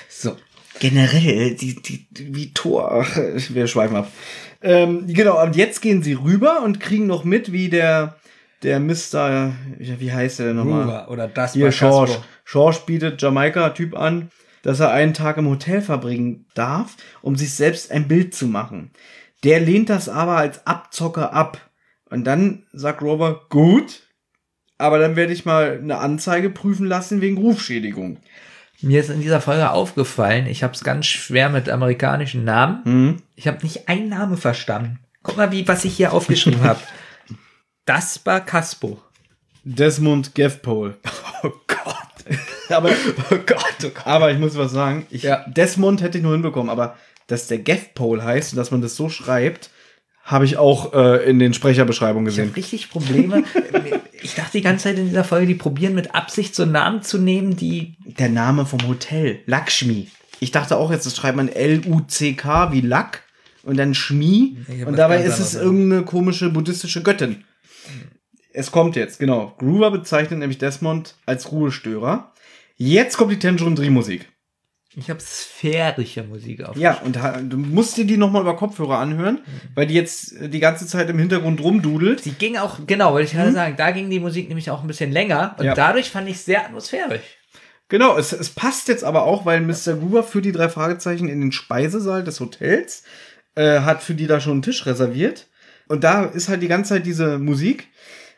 [0.09, 0.35] So.
[0.79, 2.91] Generell, die, die, wie Tor.
[2.91, 3.17] Ach,
[3.49, 4.11] wir schweifen ab.
[4.61, 8.15] Ähm, genau, und jetzt gehen sie rüber und kriegen noch mit, wie der,
[8.63, 10.83] der Mr., wie heißt der denn nochmal?
[10.83, 12.11] Ruger oder das Hier, Schorsch.
[12.11, 12.25] Casper.
[12.43, 14.29] Schorsch bietet Jamaika-Typ an,
[14.61, 18.91] dass er einen Tag im Hotel verbringen darf, um sich selbst ein Bild zu machen.
[19.43, 21.71] Der lehnt das aber als Abzocker ab.
[22.09, 24.03] Und dann sagt Rover, gut,
[24.77, 28.19] aber dann werde ich mal eine Anzeige prüfen lassen wegen Rufschädigung.
[28.81, 32.83] Mir ist in dieser Folge aufgefallen, ich habe es ganz schwer mit amerikanischen Namen.
[32.83, 33.21] Hm?
[33.35, 34.99] Ich habe nicht einen Namen verstanden.
[35.23, 36.79] Guck mal, wie was ich hier aufgeschrieben habe.
[37.85, 38.99] Dasper Caspo.
[39.63, 40.97] Desmond Gevpole.
[41.43, 42.37] Oh Gott.
[42.69, 42.91] aber,
[43.31, 44.05] Oh Gott, oh Gott.
[44.05, 45.07] aber ich muss was sagen.
[45.09, 45.43] Ich, Ja.
[45.47, 49.09] Desmond hätte ich nur hinbekommen, aber dass der Gevpole heißt und dass man das so
[49.09, 49.71] schreibt,
[50.23, 52.49] habe ich auch äh, in den Sprecherbeschreibungen Ich gesehen.
[52.49, 53.43] habe richtig Probleme.
[54.22, 57.18] ich dachte die ganze Zeit in dieser Folge, die probieren mit Absicht so Namen zu
[57.18, 57.95] nehmen, die.
[58.06, 60.10] der Name vom Hotel, Lakshmi.
[60.39, 63.23] Ich dachte auch jetzt, das schreibt man L-U-C-K wie Lack
[63.64, 64.57] und dann Schmi.
[64.68, 67.43] Ich Und dabei ist es irgendeine komische buddhistische Göttin.
[68.53, 69.53] Es kommt jetzt, genau.
[69.60, 72.34] Groover bezeichnet nämlich Desmond als Ruhestörer.
[72.76, 74.30] Jetzt kommt die Tangerine Dream Musik.
[74.95, 76.76] Ich habe sphärische Musik auf.
[76.76, 77.18] Ja, und
[77.49, 79.39] du musst dir die nochmal über Kopfhörer anhören,
[79.73, 82.22] weil die jetzt äh, die ganze Zeit im Hintergrund rumdudelt.
[82.22, 84.88] Sie ging auch, genau, wollte ich gerade sagen, da ging die Musik nämlich auch ein
[84.88, 85.76] bisschen länger und Ja.
[85.76, 87.22] dadurch fand ich sehr atmosphärisch.
[87.88, 89.95] Genau, es, es passt jetzt aber auch, weil Mr.
[89.99, 93.03] Gruber für die drei Fragezeichen in den Speisesaal des Hotels
[93.55, 95.47] äh, hat für die da schon einen Tisch reserviert.
[95.88, 97.89] Und da ist halt die ganze Zeit diese Musik.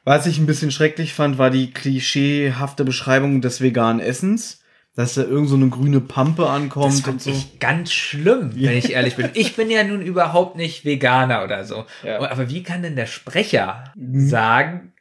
[0.05, 4.62] Was ich ein bisschen schrecklich fand, war die klischeehafte Beschreibung des veganen Essens.
[4.95, 7.31] Dass da irgend so eine grüne Pampe ankommt Das fand so.
[7.31, 9.29] ich ganz schlimm, wenn ich ehrlich bin.
[9.33, 11.85] Ich bin ja nun überhaupt nicht Veganer oder so.
[12.03, 12.19] Ja.
[12.29, 14.93] Aber wie kann denn der Sprecher sagen,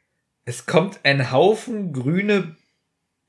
[0.45, 2.55] es kommt ein Haufen grüne,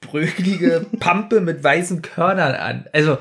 [0.01, 2.87] bröcklige Pampe mit weißen Körnern an?
[2.93, 3.19] Also,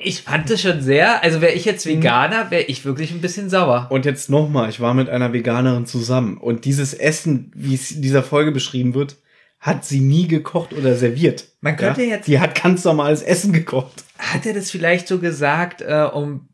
[0.00, 3.50] ich fand das schon sehr, also wäre ich jetzt Veganer, wäre ich wirklich ein bisschen
[3.50, 3.86] sauer.
[3.90, 6.36] Und jetzt nochmal, ich war mit einer Veganerin zusammen.
[6.38, 9.16] Und dieses Essen, wie es in dieser Folge beschrieben wird,
[9.60, 11.46] hat sie nie gekocht oder serviert.
[11.60, 14.04] Man könnte jetzt- Die hat ganz normales Essen gekocht.
[14.18, 16.48] Hat er das vielleicht so gesagt, äh, um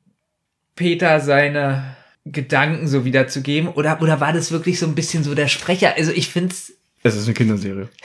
[0.74, 3.68] Peter seine Gedanken so wiederzugeben?
[3.70, 5.94] Oder, oder war das wirklich so ein bisschen so der Sprecher?
[5.96, 6.72] Also ich finde es
[7.02, 7.88] Es ist eine Kinderserie.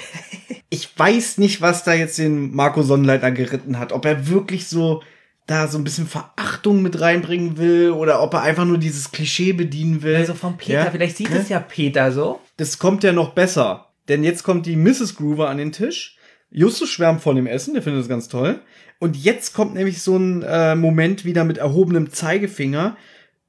[0.73, 3.91] Ich weiß nicht, was da jetzt den Marco Sonnenleitner geritten hat.
[3.91, 5.03] Ob er wirklich so
[5.45, 9.51] da so ein bisschen Verachtung mit reinbringen will oder ob er einfach nur dieses Klischee
[9.51, 10.15] bedienen will.
[10.15, 10.89] Also von Peter, Ja?
[10.91, 11.35] vielleicht sieht Ja?
[11.35, 12.39] es ja Peter so.
[12.55, 13.90] Das kommt ja noch besser.
[14.07, 15.15] Denn jetzt kommt die Mrs.
[15.15, 16.17] Groover an den Tisch.
[16.49, 18.59] Justus schwärmt von dem Essen, der findet das ganz toll.
[18.99, 22.97] Und jetzt kommt nämlich so ein äh, Moment wieder mit erhobenem Zeigefinger.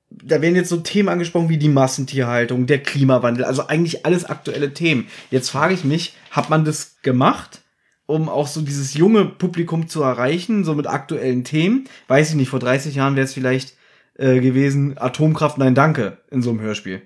[0.09, 4.73] Da werden jetzt so Themen angesprochen wie die Massentierhaltung, der Klimawandel, also eigentlich alles aktuelle
[4.73, 5.09] Themen.
[5.31, 7.63] Jetzt frage ich mich, hat man das gemacht,
[8.07, 11.85] um auch so dieses junge Publikum zu erreichen, so mit aktuellen Themen?
[12.09, 13.75] Weiß ich nicht, vor 30 Jahren wäre es vielleicht
[14.15, 17.03] äh, gewesen, Atomkraft, nein, danke, in so einem Hörspiel.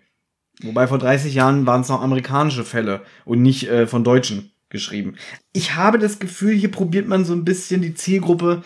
[0.63, 5.17] Wobei vor 30 Jahren waren es noch amerikanische Fälle und nicht äh, von Deutschen geschrieben.
[5.53, 8.63] Ich habe das Gefühl, hier probiert man so ein bisschen die Zielgruppe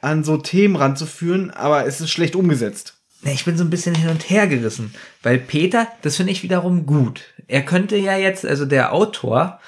[0.00, 2.94] an so Themen ranzuführen, aber es ist schlecht umgesetzt.
[3.22, 6.84] Ich bin so ein bisschen hin und her gerissen, weil Peter, das finde ich wiederum
[6.84, 7.22] gut.
[7.46, 9.60] Er könnte ja jetzt, also der Autor,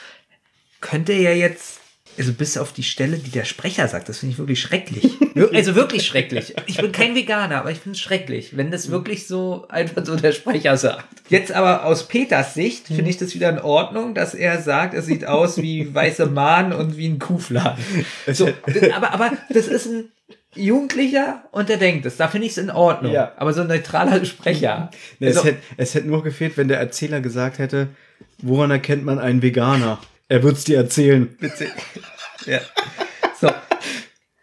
[0.81, 1.81] könnte ja jetzt,
[2.18, 5.10] also bis auf die Stelle, die der Sprecher sagt, das finde ich wirklich schrecklich.
[5.52, 6.55] Also wirklich schrecklich.
[6.66, 10.16] Ich bin kein Veganer, aber ich finde es schrecklich, wenn das wirklich so einfach so
[10.16, 11.05] der Sprecher sagt.
[11.28, 15.06] Jetzt aber aus Peters Sicht finde ich das wieder in Ordnung, dass er sagt, es
[15.06, 17.84] sieht aus wie weiße Mahn und wie ein Kuhfladen.
[18.32, 18.48] So,
[18.94, 20.10] aber, aber das ist ein
[20.55, 22.16] Jugendlicher und der denkt es.
[22.16, 23.12] Da finde ich es in Ordnung.
[23.12, 23.32] Ja.
[23.36, 24.90] Aber so ein neutraler Sprecher.
[25.18, 27.88] Nee, Also- es, hätte, es hätte nur gefehlt, wenn der Erzähler gesagt hätte,
[28.38, 29.98] woran erkennt man einen Veganer?
[30.28, 31.36] Er wird's dir erzählen.
[31.39, 31.69] Bitte.
[32.47, 32.61] Ja.
[33.40, 33.51] So.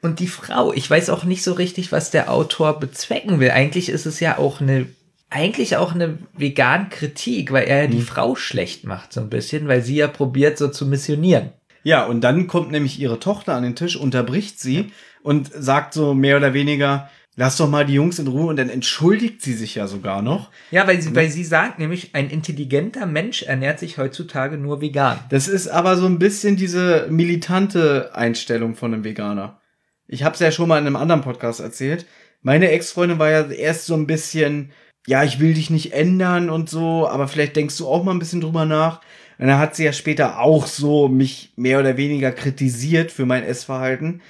[0.02, 3.52] Und die Frau, ich weiß auch nicht so richtig, was der Autor bezwecken will.
[3.52, 4.88] Eigentlich ist es ja auch eine,
[5.30, 9.68] eigentlich auch eine vegan Kritik, weil er ja die Frau schlecht macht, so ein bisschen,
[9.68, 11.52] weil sie ja probiert, so zu missionieren.
[11.84, 14.92] Ja, und dann kommt nämlich ihre Tochter an den Tisch, unterbricht sie
[15.22, 18.70] und sagt so mehr oder weniger, lass doch mal die Jungs in Ruhe und dann
[18.70, 20.52] entschuldigt sie sich ja sogar noch.
[20.72, 25.20] Ja, weil sie, weil sie sagt nämlich, ein intelligenter Mensch ernährt sich heutzutage nur vegan.
[25.30, 29.60] Das ist aber so ein bisschen diese militante Einstellung von einem Veganer.
[30.08, 32.06] Ich habe es ja schon mal in einem anderen Podcast erzählt.
[32.42, 34.72] Meine Ex-Freundin war ja erst so ein bisschen,
[35.08, 38.20] ja, ich will dich nicht ändern und so, aber vielleicht denkst du auch mal ein
[38.20, 39.02] bisschen drüber nach.
[39.40, 43.44] Und dann hat sie ja später auch so mich mehr oder weniger kritisiert für mein
[43.44, 44.22] Essverhalten.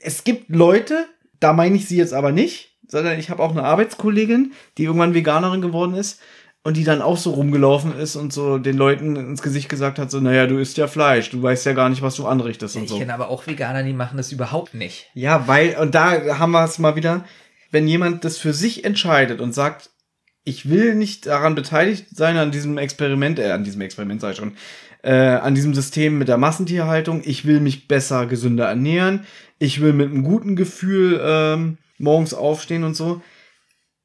[0.00, 1.06] Es gibt Leute,
[1.40, 5.14] da meine ich sie jetzt aber nicht, sondern ich habe auch eine Arbeitskollegin, die irgendwann
[5.14, 6.20] Veganerin geworden ist
[6.64, 10.10] und die dann auch so rumgelaufen ist und so den Leuten ins Gesicht gesagt hat,
[10.10, 12.84] so, naja, du isst ja Fleisch, du weißt ja gar nicht, was du anrichtest und
[12.84, 12.98] Ich so.
[12.98, 15.06] kenne aber auch Veganer, die machen das überhaupt nicht.
[15.14, 17.24] Ja, weil, und da haben wir es mal wieder,
[17.70, 19.90] wenn jemand das für sich entscheidet und sagt,
[20.44, 24.54] ich will nicht daran beteiligt sein, an diesem Experiment, äh, an diesem Experiment sei schon,
[25.08, 29.24] äh, an diesem System mit der Massentierhaltung, ich will mich besser, gesünder ernähren,
[29.58, 33.22] ich will mit einem guten Gefühl ähm, morgens aufstehen und so.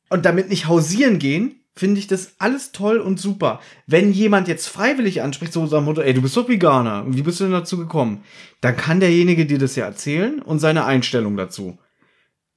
[0.09, 3.59] Und damit nicht hausieren gehen, finde ich das alles toll und super.
[3.85, 7.41] Wenn jemand jetzt freiwillig anspricht, so unser Motto, ey, du bist doch Veganer, wie bist
[7.41, 8.23] du denn dazu gekommen?
[8.61, 11.79] Dann kann derjenige dir das ja erzählen und seine Einstellung dazu.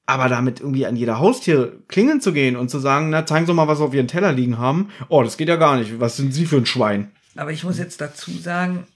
[0.06, 3.54] Aber damit irgendwie an jeder Haustür klingeln zu gehen und zu sagen, na, zeigen Sie
[3.54, 4.90] mal, was Sie auf Ihren Teller liegen haben.
[5.08, 5.98] Oh, das geht ja gar nicht.
[5.98, 7.10] Was sind Sie für ein Schwein?
[7.36, 8.86] Aber ich muss jetzt dazu sagen,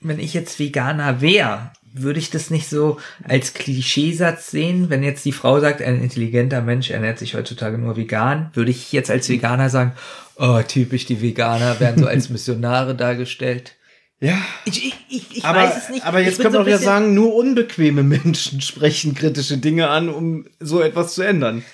[0.00, 4.90] wenn ich jetzt Veganer wäre, würde ich das nicht so als Klischeesatz sehen.
[4.90, 8.92] Wenn jetzt die Frau sagt, ein intelligenter Mensch ernährt sich heutzutage nur vegan, würde ich
[8.92, 9.92] jetzt als Veganer sagen,
[10.36, 13.76] oh, typisch die Veganer werden so als Missionare dargestellt.
[14.20, 14.36] Ja.
[14.64, 16.04] Ich, ich, ich, ich Aber, weiß es nicht.
[16.04, 20.46] aber jetzt können wir doch ja sagen, nur unbequeme Menschen sprechen kritische Dinge an, um
[20.58, 21.64] so etwas zu ändern.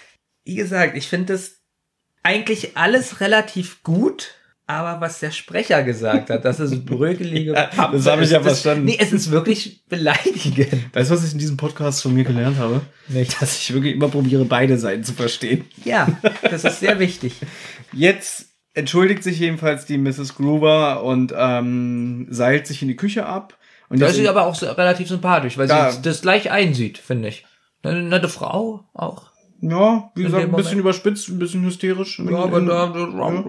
[0.45, 1.61] Wie gesagt, ich finde das
[2.23, 4.35] eigentlich alles relativ gut.
[4.71, 7.97] Aber was der Sprecher gesagt hat, das ist brökelige Ja, Pappe.
[7.97, 8.85] das habe ich ja verstanden.
[8.85, 10.95] Nee, es ist wirklich beleidigend.
[10.95, 12.81] Weißt du, was ich in diesem Podcast von mir gelernt habe?
[13.09, 13.41] Nicht.
[13.43, 15.65] Dass ich wirklich immer probiere, beide Seiten zu verstehen.
[15.85, 16.07] Ja,
[16.43, 17.33] das ist sehr wichtig.
[17.93, 20.37] Jetzt entschuldigt sich jedenfalls die Mrs.
[20.37, 23.57] Gruber und ähm, seilt sich in die Küche ab.
[23.89, 25.91] Und Das ist aber auch relativ sympathisch, weil Ja.
[25.91, 27.45] sie das gleich einsieht, finde ich.
[27.83, 29.30] Eine nette Frau auch.
[29.61, 30.81] Ja, wie in gesagt, ein bisschen Moment.
[30.81, 32.19] überspitzt, ein bisschen hysterisch.
[32.19, 33.43] Ja, aber da, ja.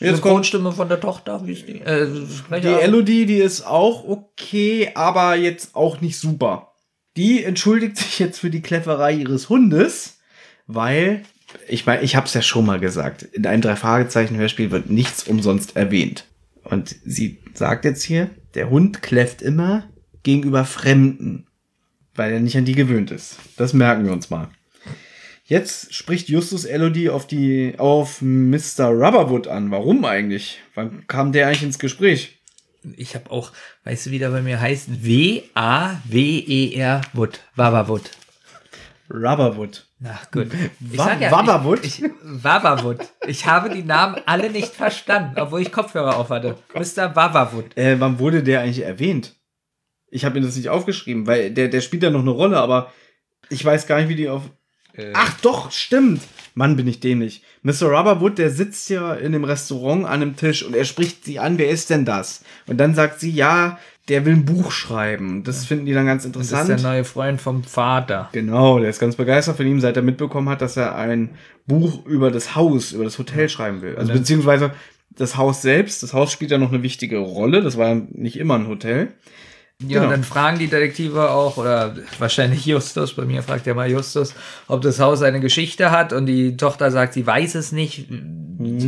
[0.00, 1.80] die Jetzt kommt Synchronstimme von der Tochter, wie ist die?
[1.80, 2.08] Äh,
[2.50, 2.66] die.
[2.66, 6.72] Elodie, die ist auch okay, aber jetzt auch nicht super.
[7.16, 10.18] Die entschuldigt sich jetzt für die Kläfferei ihres Hundes,
[10.66, 11.22] weil
[11.68, 14.90] ich meine, ich habe es ja schon mal gesagt, in einem drei Fragezeichen Hörspiel wird
[14.90, 16.26] nichts umsonst erwähnt.
[16.64, 19.84] Und sie sagt jetzt hier, der Hund kläfft immer
[20.22, 21.46] gegenüber Fremden,
[22.14, 23.38] weil er nicht an die gewöhnt ist.
[23.56, 24.48] Das merken wir uns mal.
[25.46, 28.86] Jetzt spricht Justus Elodie auf die auf Mr.
[28.86, 29.70] Rubberwood an.
[29.70, 30.60] Warum eigentlich?
[30.74, 32.38] Wann kam der eigentlich ins Gespräch?
[32.96, 33.52] Ich habe auch,
[33.84, 35.04] weißt du, wie der bei mir heißt?
[35.04, 35.92] W-A-W-E-R
[37.12, 37.40] Wood.
[37.56, 38.10] Wawawood.
[39.10, 39.86] Rubberwood.
[39.98, 40.48] Na gut.
[40.90, 41.84] Ich sag ja, Wawawood?
[41.84, 43.00] Ich, ich, Wawawood.
[43.26, 46.56] Ich habe die Namen alle nicht verstanden, obwohl ich Kopfhörer auf hatte.
[46.74, 47.14] Mr.
[47.14, 47.76] Wawawood.
[47.76, 49.34] Äh, wann wurde der eigentlich erwähnt?
[50.10, 52.92] Ich habe mir das nicht aufgeschrieben, weil der, der spielt ja noch eine Rolle, aber
[53.50, 54.42] ich weiß gar nicht, wie die auf.
[54.96, 56.22] Äh, Ach doch, stimmt.
[56.54, 57.42] Mann, bin ich dämlich.
[57.62, 57.86] Mr.
[57.86, 61.58] Rubberwood, der sitzt ja in dem Restaurant an einem Tisch und er spricht sie an,
[61.58, 62.42] wer ist denn das?
[62.66, 65.42] Und dann sagt sie, ja, der will ein Buch schreiben.
[65.44, 66.68] Das finden die dann ganz das interessant.
[66.70, 68.28] ist der neue Freund vom Vater.
[68.32, 71.30] Genau, der ist ganz begeistert von ihm, seit er mitbekommen hat, dass er ein
[71.66, 73.96] Buch über das Haus, über das Hotel schreiben will.
[73.96, 74.72] Also beziehungsweise
[75.16, 78.36] das Haus selbst, das Haus spielt ja noch eine wichtige Rolle, das war ja nicht
[78.36, 79.12] immer ein Hotel.
[79.82, 80.04] Ja, Genau.
[80.04, 84.34] und dann fragen die Detektive auch, oder wahrscheinlich Justus, bei mir fragt ja mal Justus,
[84.68, 88.06] ob das Haus eine Geschichte hat und die Tochter sagt, sie weiß es nicht,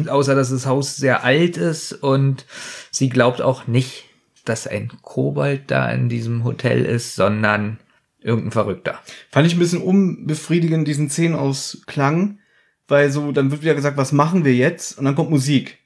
[0.09, 2.47] außer dass das Haus sehr alt ist und
[2.91, 4.05] sie glaubt auch nicht,
[4.45, 7.79] dass ein Kobold da in diesem Hotel ist, sondern
[8.21, 9.01] irgendein Verrückter.
[9.33, 12.39] Fand ich ein bisschen unbefriedigend, diesen Szenenausklang,
[12.87, 14.99] weil so, dann wird wieder gesagt, was machen wir jetzt?
[14.99, 15.79] Und dann kommt Musik.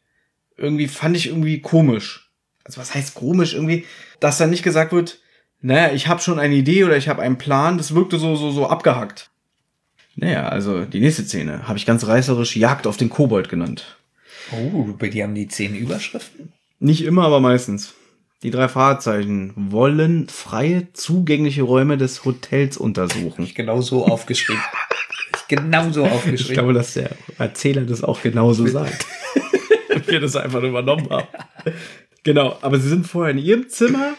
[0.59, 2.31] Irgendwie fand ich irgendwie komisch.
[2.65, 3.55] Also was heißt komisch?
[3.55, 3.87] Irgendwie,
[4.21, 5.19] dass dann nicht gesagt wird,
[5.63, 7.77] naja, ich habe schon eine Idee oder ich habe einen Plan.
[7.77, 9.31] Das wirkte so, so, so abgehackt.
[10.17, 13.97] Naja, also die nächste Szene habe ich ganz reißerisch Jagd auf den Kobold genannt.
[14.53, 16.53] Oh, bei dir haben die zehn Überschriften?
[16.79, 17.95] Nicht immer, aber meistens.
[18.43, 23.43] Die drei Fahrzeichen wollen freie, zugängliche Räume des Hotels untersuchen.
[23.45, 24.63] Ich genau so aufgeschrieben.
[25.37, 26.55] ich genau so Ich aufgeschrieben.
[26.55, 29.07] glaube, dass der Erzähler das auch genauso sagt.
[30.07, 31.29] Wir das einfach übernommen haben.
[32.25, 34.15] Genau, aber sie sind vorher in ihrem Zimmer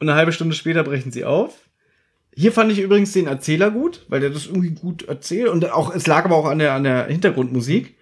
[0.00, 1.54] und eine halbe Stunde später brechen sie auf.
[2.36, 5.94] Hier fand ich übrigens den Erzähler gut, weil der das irgendwie gut erzählt und auch,
[5.94, 7.96] es lag aber auch an der, an der Hintergrundmusik.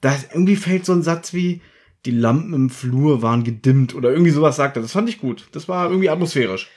[0.00, 1.60] Da irgendwie fällt so ein Satz wie,
[2.04, 4.82] die Lampen im Flur waren gedimmt oder irgendwie sowas sagt er.
[4.82, 5.48] Das fand ich gut.
[5.52, 6.70] Das war irgendwie atmosphärisch.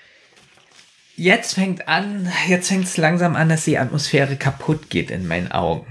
[1.15, 5.52] Jetzt fängt an, jetzt fängt es langsam an, dass die Atmosphäre kaputt geht in meinen
[5.52, 5.85] Augen.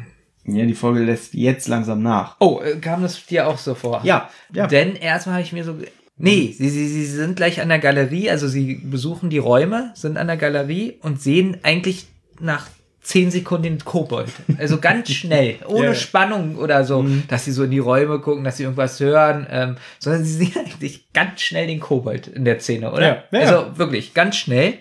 [0.44, 2.36] Ja, die Folge lässt jetzt langsam nach.
[2.39, 4.01] Oh, äh, kam das dir auch so vor?
[4.05, 4.69] Ja, ja.
[4.69, 5.77] Denn erstmal habe ich mir so.
[6.18, 10.16] Nee, sie, sie, sie sind gleich an der Galerie, also sie besuchen die Räume, sind
[10.16, 12.06] an der Galerie und sehen eigentlich
[12.40, 12.68] nach
[13.02, 14.30] zehn Sekunden den Kobold.
[14.59, 15.94] Also ganz schnell, ohne Ja.
[15.94, 19.76] Spannung oder so, dass sie so in die Räume gucken, dass sie irgendwas hören, ähm,
[19.98, 23.24] sondern sie sehen eigentlich ganz schnell den Kobold in der Szene, oder?
[23.30, 23.40] Ja, ja.
[23.40, 24.74] Also wirklich, ganz schnell.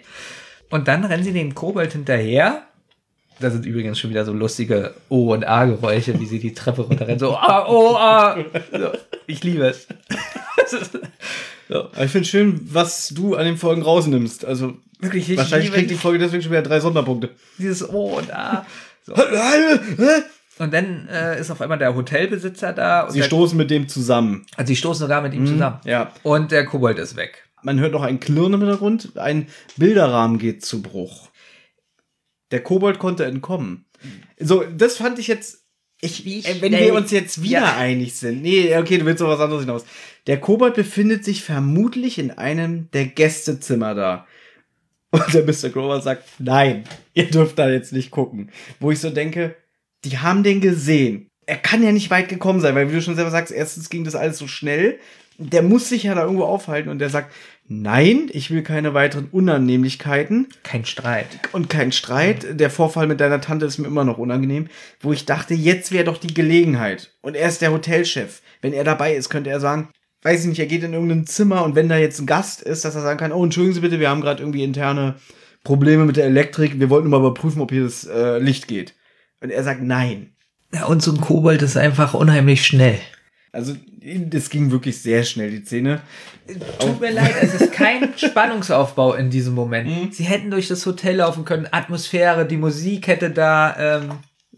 [0.69, 2.63] Und dann rennen sie dem Kobold hinterher.
[3.39, 7.19] Da sind übrigens schon wieder so lustige O- und A-Geräusche, wie sie die Treppe runterrennen.
[7.19, 8.37] So, ah, oh, ah.
[8.71, 8.91] So,
[9.27, 9.87] ich liebe es.
[11.69, 14.45] so, ich finde schön, was du an den Folgen rausnimmst.
[14.45, 17.31] Also wirklich, ich wahrscheinlich liebe kriegt die Folge deswegen schon wieder drei Sonderpunkte.
[17.57, 18.65] dieses O und A.
[19.03, 19.13] So.
[20.57, 23.01] Und dann äh, ist auf einmal der Hotelbesitzer da.
[23.01, 24.45] Und Sie der, stoßen mit dem zusammen.
[24.55, 25.79] also sie stoßen sogar mit ihm zusammen.
[25.83, 26.11] Ja.
[26.23, 27.43] Und der Kobold ist weg.
[27.61, 29.17] Man hört noch ein Klirren im Hintergrund.
[29.17, 31.29] Ein Bilderrahmen geht zu Bruch.
[32.55, 33.83] Der Kobold konnte entkommen.
[34.39, 35.65] So, das fand ich jetzt.
[35.99, 37.75] Ich, Wie äh, wenn wir uns jetzt wieder Ja.
[37.75, 38.41] einig sind.
[38.41, 39.83] Nee, okay, du willst auf was anderes hinaus.
[40.25, 44.25] Der Kobold befindet sich vermutlich in einem der Gästezimmer da.
[45.11, 45.69] Und der Mr.
[45.69, 48.51] Grover sagt, nein, ihr dürft da jetzt nicht gucken.
[48.79, 49.55] Wo ich so denke,
[50.05, 51.27] die haben den gesehen.
[51.45, 54.05] Er kann ja nicht weit gekommen sein, weil wie du schon selber sagst, erstens ging
[54.05, 54.97] das alles so schnell.
[55.37, 57.33] Der muss sich ja da irgendwo aufhalten und der sagt,
[57.67, 61.27] nein, ich will keine weiteren Unannehmlichkeiten Kein Streit.
[61.51, 62.59] und kein Streit.
[62.59, 64.67] Der Vorfall mit deiner Tante ist mir immer noch unangenehm,
[65.01, 67.11] wo ich dachte, jetzt wäre doch die Gelegenheit.
[67.21, 68.41] Und er ist der Hotelchef.
[68.61, 69.89] Wenn er dabei ist, könnte er sagen,
[70.23, 72.83] weiß ich nicht, er geht in irgendein Zimmer und wenn da jetzt ein Gast ist,
[72.85, 75.15] dass er sagen kann, oh, entschuldigen Sie bitte, wir haben gerade irgendwie interne
[75.63, 78.93] Probleme mit der Elektrik, wir wollten nur mal überprüfen, ob hier das äh, Licht geht.
[79.41, 80.31] Und er sagt nein.
[80.73, 82.99] Ja, und so ein Kobold ist einfach unheimlich schnell.
[83.55, 83.73] Also,
[84.29, 86.01] das ging wirklich sehr schnell, die Szene.
[86.79, 89.87] Tut mir leid, es ist kein Spannungsaufbau in diesem Moment.
[89.89, 90.11] Mhm.
[90.11, 94.11] Sie hätten durch das Hotel laufen können, Atmosphäre, die Musik hätte da ähm,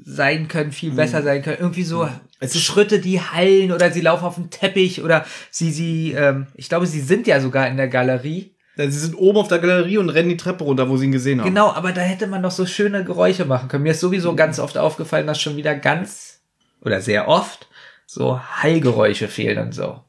[0.03, 1.57] sein können, viel besser sein können.
[1.59, 2.09] Irgendwie so Mhm.
[2.39, 6.47] Es ist- Schritte, die hallen oder sie laufen auf dem Teppich oder sie, sie, ähm,
[6.55, 8.53] ich glaube, sie sind ja sogar in der Galerie.
[8.75, 11.39] Sie sind oben auf der Galerie und rennen die Treppe runter, wo sie ihn gesehen
[11.41, 11.47] haben.
[11.49, 13.81] Genau, aber da hätte man noch so schöne Geräusche machen können.
[13.83, 16.41] Mir ist sowieso ganz oft aufgefallen, dass schon wieder ganz
[16.81, 17.67] oder sehr oft
[18.07, 19.99] so Hallgeräusche fehlen und so.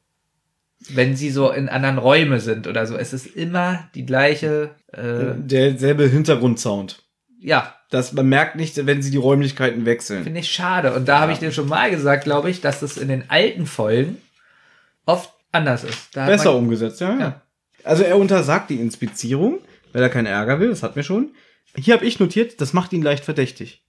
[0.89, 2.97] Wenn sie so in anderen Räumen sind oder so.
[2.97, 7.03] Es ist immer die gleiche, äh, Derselbe Hintergrundsound.
[7.41, 10.23] ja, Das, man merkt nicht, wenn sie die Räumlichkeiten wechseln.
[10.23, 10.95] finde ich schade.
[10.95, 13.67] Und da habe ich dir schon mal gesagt, glaube ich, dass das in den alten
[13.67, 14.19] Folgen
[15.05, 16.15] oft anders ist.
[16.15, 17.19] Da Besser man, umgesetzt, ja, ja.
[17.21, 17.43] Ja.
[17.83, 19.59] Also er untersagt die Inspizierung,
[19.93, 21.31] weil er keinen Ärger will, das hatten wir schon.
[21.75, 23.83] Hier habe ich notiert, das macht ihn leicht verdächtig.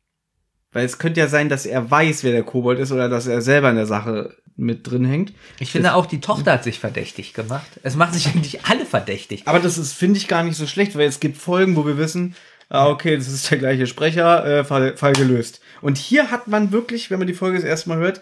[0.72, 3.42] Weil es könnte ja sein, dass er weiß, wer der Kobold ist oder dass er
[3.42, 5.34] selber in der Sache mit drin hängt.
[5.60, 7.80] Ich finde auch, die Tochter hat sich verdächtig gemacht.
[7.82, 9.44] Es machen sich eigentlich alle verdächtig.
[9.46, 11.98] Aber das ist, finde ich, gar nicht so schlecht, weil es gibt Folgen, wo wir
[11.98, 12.36] wissen,
[12.70, 15.62] ah, okay, das ist der gleiche Sprecher, äh, Fall, Fall gelöst.
[15.82, 18.22] Und hier hat man wirklich, wenn man die Folge das erste Mal hört,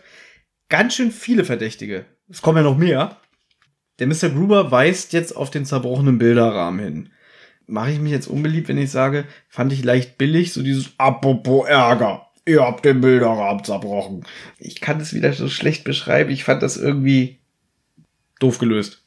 [0.70, 2.06] ganz schön viele Verdächtige.
[2.30, 3.18] Es kommen ja noch mehr.
[4.00, 4.30] Der Mr.
[4.30, 7.10] Gruber weist jetzt auf den zerbrochenen Bilderrahmen hin.
[7.66, 11.68] Mache ich mich jetzt unbeliebt, wenn ich sage, fand ich leicht billig, so dieses Apropos
[11.68, 12.27] Ärger.
[12.48, 14.26] Ihr habt den Bilderrahmen zerbrochen.
[14.58, 16.30] Ich kann das wieder so schlecht beschreiben.
[16.32, 17.40] Ich fand das irgendwie
[18.40, 19.04] doof gelöst.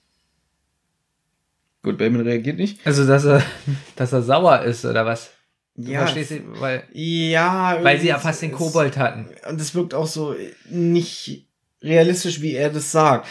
[1.83, 2.79] Gut, Bellman reagiert nicht.
[2.87, 3.43] Also, dass er,
[3.97, 5.31] dass er sauer ist oder was?
[5.77, 9.29] Du Ja, verstehst du, weil, Ja, weil sie ja fast den es- Kobold hatten.
[9.49, 10.35] Und es wirkt auch so
[10.69, 11.47] nicht
[11.83, 13.27] realistisch, wie er das sagt.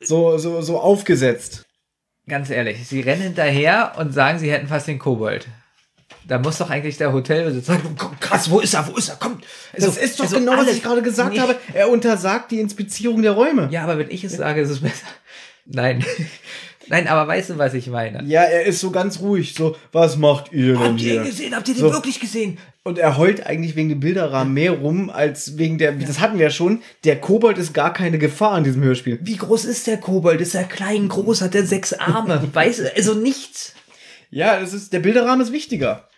[0.00, 1.66] So, so, so aufgesetzt.
[2.26, 5.46] ganz ehrlich, sie rennen hinterher und sagen, sie hätten fast den Kobold.
[6.28, 9.16] Da muss doch eigentlich der Hotelbesitzer sagen, "Komm, krass, wo ist er, wo ist er,
[9.16, 9.44] kommt.
[9.72, 11.56] Also, Das ist doch also genau, was ich gerade gesagt nicht- habe.
[11.72, 13.68] Er untersagt die Inspizierung der Räume.
[13.70, 15.06] Ja, aber wenn ich es sage, ist es besser.
[15.66, 16.04] Nein.
[16.88, 18.22] Nein, aber weißt du, was ich meine?
[18.26, 19.54] Ja, er ist so ganz ruhig.
[19.54, 21.20] So, was macht ihr denn Habt ihr hier?
[21.22, 21.56] ihn gesehen?
[21.56, 21.92] Habt ihr den So.
[21.92, 22.58] wirklich gesehen?
[22.84, 26.44] Und er heult eigentlich wegen dem Bilderrahmen mehr rum, als wegen der, das hatten wir
[26.44, 29.18] ja schon, der Kobold ist gar keine Gefahr in diesem Hörspiel.
[29.20, 30.40] Wie groß ist der Kobold?
[30.40, 31.42] Ist er klein, groß?
[31.42, 32.40] Hat er sechs Arme?
[32.52, 33.72] Weiß, also nichts.
[34.30, 36.08] Ja, das ist, der Bilderrahmen ist wichtiger.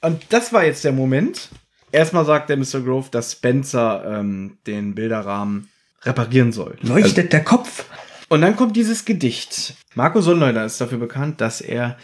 [0.00, 1.48] Und das war jetzt der Moment.
[1.92, 2.80] Erstmal sagt der Mr.
[2.84, 5.68] Grove, dass Spencer ähm, den Bilderrahmen
[6.02, 6.76] reparieren soll.
[6.82, 7.84] Leuchtet der Kopf?
[8.28, 9.74] Und dann kommt dieses Gedicht.
[9.94, 11.96] Marco Sonnleutner ist dafür bekannt, dass er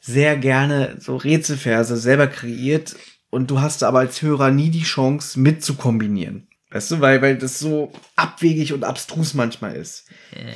[0.00, 2.96] sehr gerne so Rätselverse selber kreiert
[3.30, 6.48] und du hast aber als Hörer nie die Chance mitzukombinieren.
[6.70, 10.06] Weißt du, weil, weil das so abwegig und abstrus manchmal ist.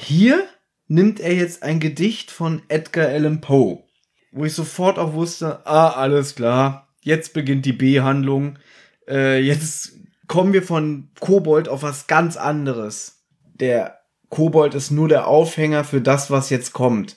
[0.01, 0.47] Hier
[0.87, 3.83] nimmt er jetzt ein Gedicht von Edgar Allan Poe,
[4.31, 8.59] wo ich sofort auch wusste, ah, alles klar, jetzt beginnt die B-Handlung,
[9.09, 9.93] äh, jetzt
[10.27, 13.23] kommen wir von Kobold auf was ganz anderes.
[13.55, 14.01] Der
[14.31, 17.17] Kobold ist nur der Aufhänger für das, was jetzt kommt.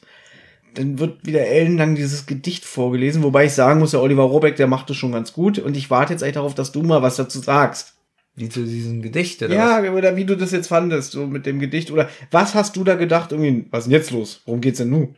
[0.75, 4.67] Dann wird wieder ellenlang dieses Gedicht vorgelesen, wobei ich sagen muss, der Oliver Robeck, der
[4.67, 7.15] macht es schon ganz gut und ich warte jetzt eigentlich darauf, dass du mal was
[7.15, 7.95] dazu sagst.
[8.35, 11.59] Wie zu diesem Gedicht, oder Ja, oder wie du das jetzt fandest, so mit dem
[11.59, 11.89] Gedicht.
[11.89, 13.31] Oder was hast du da gedacht?
[13.31, 14.41] Irgendwie, was ist denn jetzt los?
[14.45, 15.15] Worum geht's denn nun?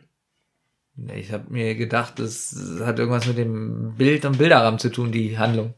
[1.14, 5.38] Ich habe mir gedacht, das hat irgendwas mit dem Bild und Bilderrahmen zu tun, die
[5.38, 5.74] Handlung.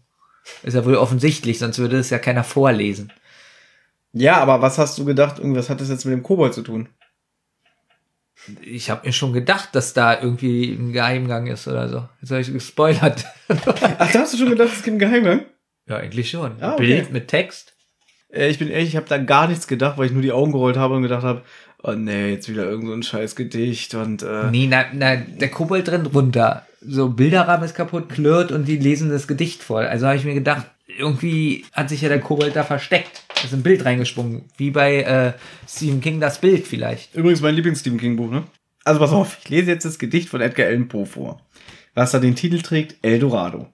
[0.63, 3.13] Ist ja wohl offensichtlich, sonst würde es ja keiner vorlesen.
[4.13, 5.39] Ja, aber was hast du gedacht?
[5.39, 6.89] Irgendwas hat das jetzt mit dem Kobold zu tun?
[8.61, 12.09] Ich habe mir schon gedacht, dass da irgendwie ein Geheimgang ist oder so.
[12.21, 13.25] Jetzt habe ich gespoilert.
[13.49, 15.47] Ach, da hast du schon gedacht, es gibt einen Geheimgang?
[15.87, 16.61] ja, eigentlich schon.
[16.61, 16.87] Ah, okay.
[16.87, 17.75] Bild mit Text.
[18.33, 20.53] Äh, ich bin ehrlich, ich habe da gar nichts gedacht, weil ich nur die Augen
[20.53, 21.43] gerollt habe und gedacht habe,
[21.83, 25.51] oh nee, jetzt wieder irgend so ein scheiß Gedicht und äh, Nee, na, na, der
[25.51, 26.67] Kobold drin runter.
[26.81, 29.87] So, Bilderrahmen ist kaputt, klirrt und die lesen das Gedicht voll.
[29.87, 30.67] Also habe ich mir gedacht,
[30.99, 33.23] irgendwie hat sich ja der Kobold da versteckt.
[33.45, 34.45] Ist ein Bild reingesprungen.
[34.57, 35.33] Wie bei äh,
[35.69, 37.15] Stephen King das Bild vielleicht.
[37.15, 38.45] Übrigens mein Lieblings-Stephen King-Buch, ne?
[38.85, 41.41] Also pass auf, ich lese jetzt das Gedicht von Edgar Allan Poe vor,
[41.95, 43.69] was da den Titel trägt, Eldorado.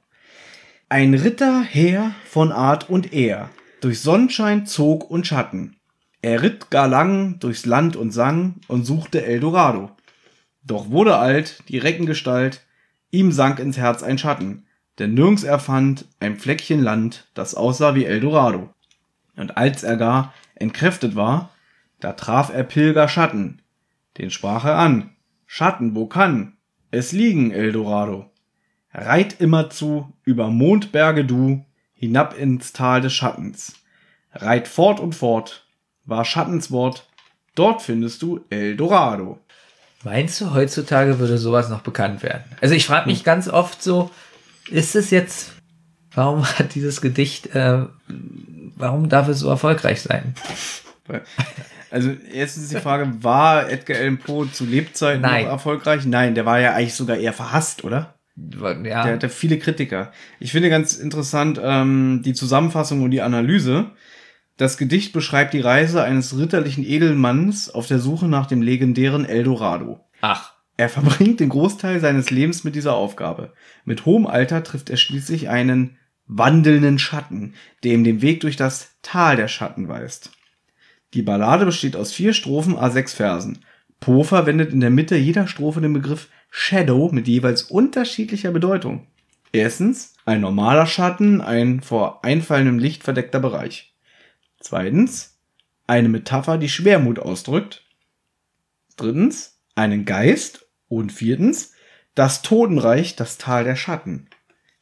[0.90, 5.77] Ein Ritter Heer von Art und Ehr, durch Sonnenschein, Zog und Schatten.
[6.20, 9.90] Er ritt gar lang durchs Land und sang und suchte Eldorado.
[10.65, 12.65] Doch wurde alt, die Reckengestalt,
[13.11, 14.66] ihm sank ins Herz ein Schatten,
[14.99, 18.74] denn nirgends er fand ein Fleckchen Land, das aussah wie Eldorado.
[19.36, 21.51] Und als er gar entkräftet war,
[22.01, 23.62] da traf er Pilger Schatten,
[24.19, 25.11] den sprach er an.
[25.47, 26.57] Schatten, wo kann
[26.90, 28.31] es liegen, Eldorado?
[28.93, 31.65] Reit immerzu über Mondberge du,
[31.95, 33.74] hinab ins Tal des Schattens.
[34.32, 35.68] Reit fort und fort,
[36.09, 37.06] war Schattenswort,
[37.55, 39.39] dort findest du Eldorado.
[40.05, 42.44] Meinst du, heutzutage würde sowas noch bekannt werden?
[42.60, 44.10] Also ich frage mich ganz oft so,
[44.70, 45.52] ist es jetzt,
[46.12, 47.82] warum hat dieses Gedicht, äh,
[48.76, 50.35] warum darf es so erfolgreich sein?
[51.90, 55.44] Also ist die Frage, war Edgar Allan Poe zu Lebzeiten Nein.
[55.44, 56.05] noch erfolgreich?
[56.05, 58.14] Nein, der war ja eigentlich sogar eher verhasst, oder?
[58.36, 60.12] Ja, Der hatte viele Kritiker.
[60.39, 63.86] Ich finde ganz interessant ähm, die Zusammenfassung und die Analyse.
[64.59, 70.01] Das Gedicht beschreibt die Reise eines ritterlichen Edelmanns auf der Suche nach dem legendären Eldorado.
[70.20, 73.52] ach, Er verbringt den Großteil seines Lebens mit dieser Aufgabe.
[73.85, 77.55] Mit hohem Alter trifft er schließlich einen wandelnden Schatten,
[77.85, 80.32] der ihm den Weg durch das Tal der Schatten weist.
[81.14, 83.64] Die Ballade besteht aus vier Strophen a sechs Versen.
[84.01, 89.06] Poe verwendet in der Mitte jeder Strophe den Begriff Shadow mit jeweils unterschiedlicher Bedeutung.
[89.52, 93.94] Erstens, ein normaler Schatten, ein vor einfallendem Licht verdeckter Bereich.
[94.60, 95.39] Zweitens,
[95.86, 97.85] eine Metapher, die Schwermut ausdrückt.
[98.97, 100.66] Drittens, einen Geist.
[100.89, 101.72] Und viertens,
[102.14, 104.28] das Totenreich, das Tal der Schatten.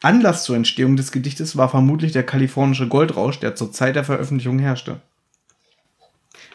[0.00, 4.58] Anlass zur Entstehung des Gedichtes war vermutlich der kalifornische Goldrausch, der zur Zeit der Veröffentlichung
[4.58, 5.00] herrschte.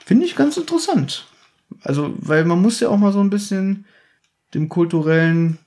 [0.06, 1.27] Finde ich ganz interessant.
[1.84, 3.85] Also, weil man muss ja auch mal so ein bisschen
[4.53, 5.57] dem kulturellen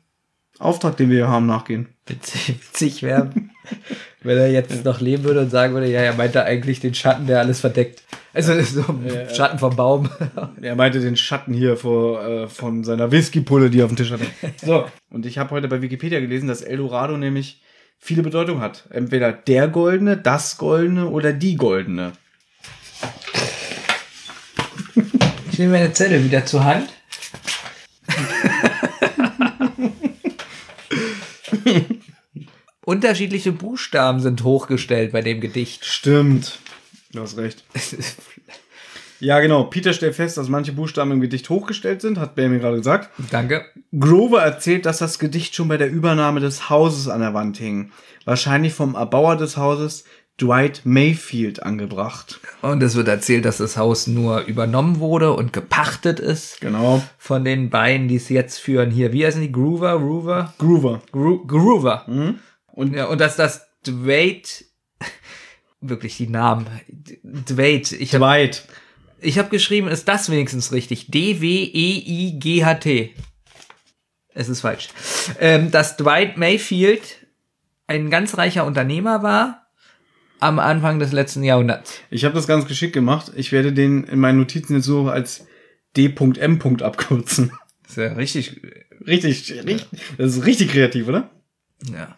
[0.58, 1.88] Auftrag, den wir hier haben, nachgehen.
[2.06, 3.32] witzig, witzig wäre,
[4.24, 7.26] wenn er jetzt noch leben würde und sagen würde, ja, er meinte eigentlich den Schatten,
[7.26, 8.02] der alles verdeckt.
[8.32, 10.10] Also so ein Schatten vom Baum.
[10.60, 14.10] Er meinte den Schatten hier vor, äh, von seiner Whiskypulle, die er auf dem Tisch
[14.10, 14.26] hatte.
[14.64, 17.62] So, und ich habe heute bei Wikipedia gelesen, dass Eldorado nämlich
[17.98, 18.88] viele Bedeutungen hat.
[18.90, 22.12] Entweder der Goldene, das Goldene oder die Goldene.
[25.52, 26.88] Ich nehme meine Zettel wieder zur Hand.
[32.84, 35.84] Unterschiedliche Buchstaben sind hochgestellt bei dem Gedicht.
[35.84, 36.58] Stimmt.
[37.12, 37.64] Du hast recht.
[39.20, 39.64] Ja, genau.
[39.64, 43.08] Peter stellt fest, dass manche Buchstaben im Gedicht hochgestellt sind, hat Benjamin gerade gesagt.
[43.30, 43.64] Danke.
[43.98, 47.90] Grover erzählt, dass das Gedicht schon bei der Übernahme des Hauses an der Wand hing.
[48.26, 50.04] Wahrscheinlich vom Erbauer des Hauses,
[50.38, 52.40] Dwight Mayfield, angebracht.
[52.60, 57.02] Und es wird erzählt, dass das Haus nur übernommen wurde und gepachtet ist Genau.
[57.16, 58.90] von den beiden, die es jetzt führen.
[58.90, 59.52] Hier, wie heißen die?
[59.52, 60.52] Groover, Groover?
[60.58, 61.00] Groover.
[61.12, 62.04] Gro Groover.
[62.74, 64.64] Und Ja, und dass das Dwight,
[65.80, 66.66] wirklich die Namen,
[67.22, 68.64] Dwight, ich habe Dwight.
[69.20, 71.06] ich hab geschrieben, ist das wenigstens richtig?
[71.08, 73.14] D-W-E-I-G-H-T.
[74.36, 74.88] Es ist falsch.
[75.40, 77.02] Ähm, dass Dwight Mayfield
[77.86, 79.66] ein ganz reicher Unternehmer war
[80.40, 82.00] am Anfang des letzten Jahrhunderts.
[82.10, 83.30] Ich habe das ganz geschickt gemacht.
[83.36, 85.46] Ich werde den in meinen Notizen jetzt so als
[85.96, 86.58] D.M.
[86.82, 87.52] abkürzen.
[87.86, 88.60] ist ja richtig,
[89.06, 89.86] Richtig, richtig,
[90.18, 91.30] das ist richtig kreativ, oder?
[91.92, 92.16] ja.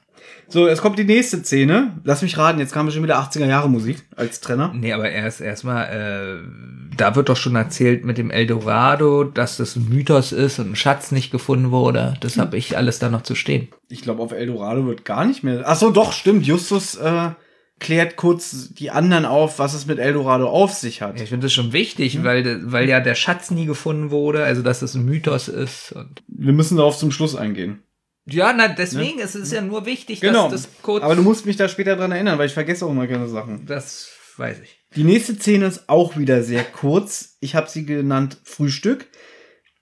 [0.49, 2.01] So, es kommt die nächste Szene.
[2.05, 4.73] Lass mich raten, jetzt kam schon wieder 80er Jahre Musik als Trenner.
[4.75, 9.77] Nee, aber erst erstmal, äh, da wird doch schon erzählt mit dem Eldorado, dass das
[9.77, 12.15] ein Mythos ist und ein Schatz nicht gefunden wurde.
[12.21, 13.69] Das habe ich alles da noch zu stehen.
[13.89, 15.65] Ich glaube, auf Eldorado wird gar nicht mehr.
[15.67, 16.47] Ach so, doch, stimmt.
[16.47, 17.31] Justus äh,
[17.79, 21.17] klärt kurz die anderen auf, was es mit Eldorado auf sich hat.
[21.17, 24.63] Ja, ich finde das schon wichtig, weil, weil ja der Schatz nie gefunden wurde, also
[24.63, 25.93] dass das ein Mythos ist.
[25.93, 27.81] Und Wir müssen darauf zum Schluss eingehen.
[28.29, 30.51] Ja, na, deswegen ist es ja nur wichtig, Genau.
[30.51, 31.03] dass das kurz.
[31.03, 33.67] Aber du musst mich da später dran erinnern, weil ich vergesse auch immer keine Sachen.
[33.67, 34.79] das weiß ich.
[34.95, 37.37] Die nächste Szene ist auch wieder sehr kurz.
[37.41, 39.07] Ich habe sie genannt Frühstück.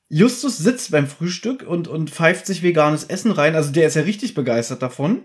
[0.09, 3.57] Justus sitzt beim Frühstück und, und pfeift sich veganes Essen rein.
[3.57, 5.23] Also der ist ja richtig begeistert davon.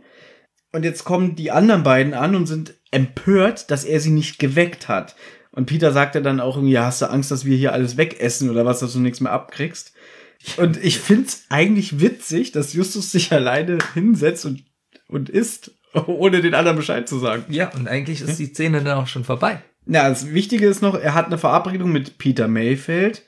[0.72, 4.88] Und jetzt kommen die anderen beiden an und sind empört, dass er sie nicht geweckt
[4.88, 5.16] hat.
[5.52, 7.98] Und Peter sagt ja dann auch irgendwie, ja, hast du Angst, dass wir hier alles
[7.98, 9.94] wegessen oder was, dass du nichts mehr abkriegst?
[10.58, 14.64] Und ich find's eigentlich witzig, dass Justus sich alleine hinsetzt und,
[15.08, 15.72] und isst,
[16.08, 17.44] ohne den anderen Bescheid zu sagen.
[17.50, 19.62] Ja, und eigentlich ist die Szene dann auch schon vorbei.
[19.86, 23.24] Ja, das Wichtige ist noch, er hat eine Verabredung mit Peter Mayfield.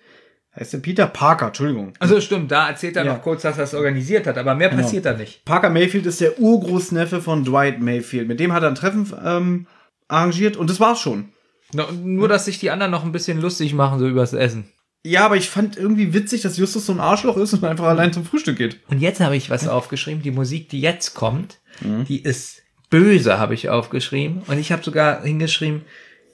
[0.55, 1.93] Heißt der Peter Parker, Entschuldigung.
[1.99, 3.13] Also stimmt, da erzählt er Ja.
[3.13, 4.81] noch kurz, dass er es organisiert hat, aber mehr Genau.
[4.83, 5.45] passiert da nicht.
[5.45, 8.27] Parker Mayfield ist der Urgroßneffe von Dwight Mayfield.
[8.27, 9.67] Mit dem hat er ein Treffen ähm,
[10.09, 11.29] arrangiert und das war's schon.
[11.73, 14.65] No, nur, dass sich die anderen noch ein bisschen lustig machen, so übers Essen.
[15.03, 18.13] Ja, aber ich fand irgendwie witzig, dass Justus so ein Arschloch ist und einfach allein
[18.13, 18.79] zum Frühstück geht.
[18.89, 20.21] Und jetzt habe ich was aufgeschrieben.
[20.21, 22.05] Die Musik, die jetzt kommt, Mhm.
[22.05, 24.41] die ist böse, habe ich aufgeschrieben.
[24.47, 25.81] Und ich habe sogar hingeschrieben,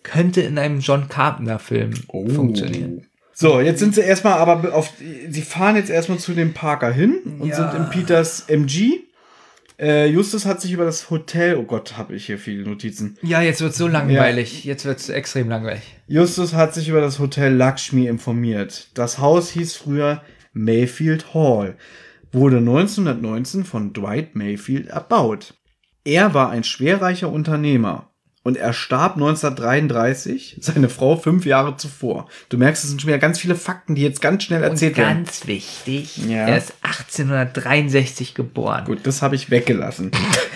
[0.03, 2.27] könnte in einem John Carpenter-Film Oh.
[2.27, 3.05] funktionieren.
[3.33, 4.93] So, jetzt sind sie erstmal aber auf,
[5.29, 7.55] sie fahren jetzt erstmal zu dem Parker hin und Ja.
[7.71, 9.01] sind in Peters MG.
[9.79, 13.17] Äh, Justus hat sich über das Hotel, oh Gott, habe ich hier viele Notizen.
[13.21, 14.65] Ja, jetzt wird's so langweilig.
[14.65, 15.83] Jetzt wird's extrem langweilig.
[16.07, 18.89] Justus hat sich über das Hotel Lakshmi informiert.
[18.95, 20.23] Das Haus hieß früher
[20.53, 21.77] Mayfield Hall,
[22.31, 25.53] wurde 1919 von Dwight Mayfield erbaut.
[26.03, 28.09] Er war ein schwerreicher Unternehmer
[28.47, 32.29] und er starb 1933, seine Frau fünf Jahre zuvor.
[32.47, 34.97] Du merkst, es sind schon wieder ganz viele Fakten, die jetzt ganz schnell erzählt Und
[35.03, 35.23] werden.
[35.25, 36.47] ganz wichtig, Ja.
[36.47, 38.85] er ist 1863 geboren.
[38.85, 40.11] Gut, das habe ich weggelassen.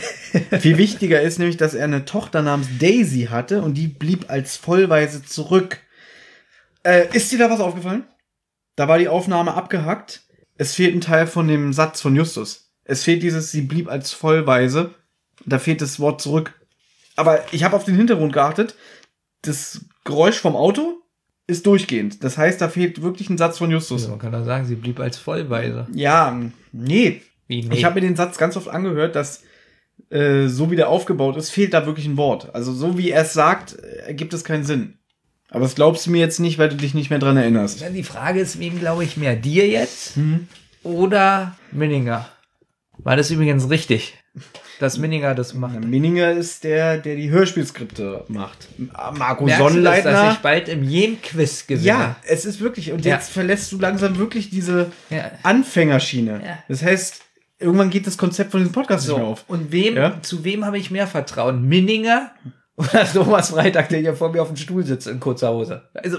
[0.62, 4.56] Viel wichtiger ist nämlich, dass er eine Tochter namens Daisy hatte und die blieb als
[4.56, 5.80] Vollweise zurück.
[6.84, 8.06] Äh, ist dir da was aufgefallen?
[8.78, 10.22] Da war die Aufnahme abgehackt.
[10.58, 12.72] Es fehlt ein Teil von dem Satz von Justus.
[12.86, 14.96] Es fehlt dieses, sie blieb als Vollweise.
[15.46, 16.54] Da fehlt das Wort zurück.
[17.16, 18.76] Aber ich habe auf den Hintergrund geachtet.
[19.44, 20.98] Das Geräusch vom Auto
[21.48, 22.24] ist durchgehend.
[22.24, 24.04] Das heißt, da fehlt wirklich ein Satz von Justus.
[24.04, 25.88] Also man kann doch sagen, sie blieb als Vollweise.
[25.94, 26.40] Ja,
[26.72, 27.76] nee, Wie, nee.
[27.76, 29.44] ich habe mir den Satz ganz oft angehört, dass
[30.10, 32.54] äh, so wie der aufgebaut ist, fehlt da wirklich ein Wort.
[32.56, 35.00] Also so wie er es sagt, äh, ergibt es keinen Sinn.
[35.50, 37.84] Aber das glaubst du mir jetzt nicht, weil du dich nicht mehr dran erinnerst.
[37.94, 39.36] Die Frage ist, wem glaube ich mehr?
[39.36, 40.48] Dir jetzt Mhm.
[40.84, 42.30] oder Minninger?
[43.00, 44.14] War das übrigens richtig,
[44.82, 45.80] dass Minninger das macht?
[45.84, 48.68] Minninger ist der, der die Hörspielskripte macht.
[49.18, 50.32] Marco Merkst du das, dass Sonnenleitner.
[50.34, 51.86] ich bald im Jem-Quiz gewinne?
[51.88, 52.92] Ja, es ist wirklich.
[52.92, 53.16] Und Ja.
[53.16, 55.32] jetzt verlässt du langsam wirklich diese Ja.
[55.44, 56.42] Anfängerschiene.
[56.44, 56.58] Ja.
[56.68, 57.22] Das heißt,
[57.60, 59.44] irgendwann geht das Konzept von diesem Podcast So, nicht mehr auf.
[59.48, 61.68] und wem, zu wem habe ich mehr Vertrauen?
[61.68, 62.32] Minninger
[62.76, 65.84] oder Thomas Freitag, der hier vor mir auf dem Stuhl sitzt in kurzer Hose?
[65.94, 66.18] Also,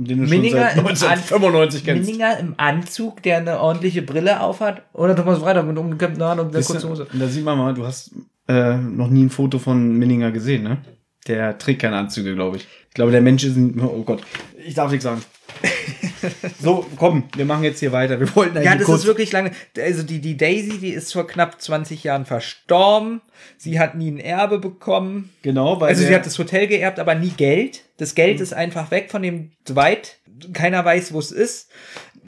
[0.00, 2.06] Den du Minninger schon im seit 1995 kennst.
[2.06, 4.82] Minninger im Anzug, der eine ordentliche Brille aufhat?
[4.92, 7.08] Oder Thomas Freitag mit umgekämmten Haaren und du, kurzen Hose?
[7.12, 8.12] und da sieht man mal, du hast
[8.46, 10.78] äh, noch nie ein Foto von Minninger gesehen, ne?
[11.26, 12.68] Der trägt keine Anzüge, glaube ich.
[12.88, 13.80] Ich glaube, der Mensch ist ein.
[13.80, 14.22] Oh Gott.
[14.64, 15.20] Ich darf nichts sagen.
[16.60, 18.18] so, komm, wir machen jetzt hier weiter.
[18.20, 19.00] Wir wollten Ja, eigentlich das kurz.
[19.00, 19.52] ist wirklich lange.
[19.78, 23.20] Also die, die Daisy, die ist vor knapp 20 Jahren verstorben.
[23.56, 25.30] Sie hat nie ein Erbe bekommen.
[25.42, 27.82] genau, weil Also sie hat das Hotel geerbt, aber nie Geld.
[27.96, 30.18] Das Geld ist einfach weg von dem Dwight.
[30.52, 31.70] Keiner weiß, wo es ist.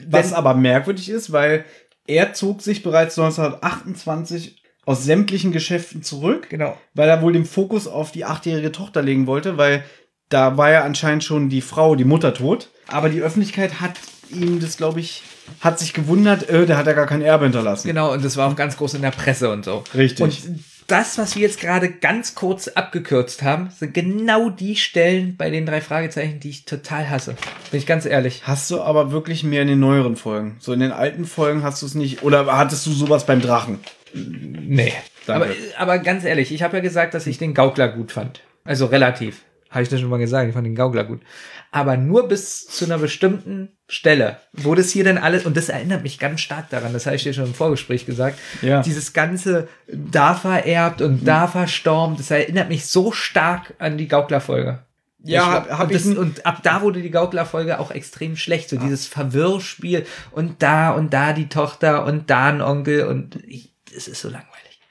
[0.07, 1.63] was Wenn- aber merkwürdig ist, weil
[2.07, 6.75] er zog sich bereits 1928 aus sämtlichen Geschäften zurück, Genau.
[6.95, 9.83] weil er wohl den Fokus auf die achtjährige Tochter legen wollte, weil
[10.31, 12.69] Da war ja anscheinend schon die Frau, die Mutter tot.
[12.87, 13.93] Aber die Öffentlichkeit hat
[14.31, 15.23] ihm das, glaube ich,
[15.59, 17.87] hat sich gewundert, äh, der hat ja gar kein Erbe hinterlassen.
[17.87, 19.83] Genau, und das war auch ganz groß in der Presse und so.
[19.93, 20.23] Richtig.
[20.23, 25.49] Und das, was wir jetzt gerade ganz kurz abgekürzt haben, sind genau die Stellen bei
[25.49, 27.35] den drei Fragezeichen, die ich total hasse.
[27.69, 28.43] Bin ich ganz ehrlich.
[28.45, 30.55] Hast du aber wirklich mehr in den neueren Folgen.
[30.59, 32.23] So in den alten Folgen hast du es nicht.
[32.23, 33.79] Oder hattest du sowas beim Drachen?
[34.13, 34.93] Nee.
[35.25, 35.45] Danke.
[35.77, 38.41] Aber, aber ganz ehrlich, ich habe ja gesagt, dass ich den Gaukler gut fand.
[38.63, 39.41] Also relativ.
[39.71, 41.21] Habe ich das schon mal gesagt, ich fand den Gaukler gut.
[41.71, 46.03] Aber nur bis zu einer bestimmten Stelle, wo das hier denn alles, und das erinnert
[46.03, 48.81] mich ganz stark daran, das habe ich dir schon im Vorgespräch gesagt, Ja.
[48.81, 54.79] dieses ganze da vererbt und da verstorben, das erinnert mich so stark an die Gaukler-Folge.
[55.23, 58.35] Ja, Ich- hab- hab und, das, ich- und ab da wurde die Gaukler-Folge auch extrem
[58.35, 58.69] schlecht.
[58.69, 63.71] So dieses Verwirrspiel und da und da die Tochter und da ein Onkel und ich,
[63.95, 64.47] es ist so langweilig.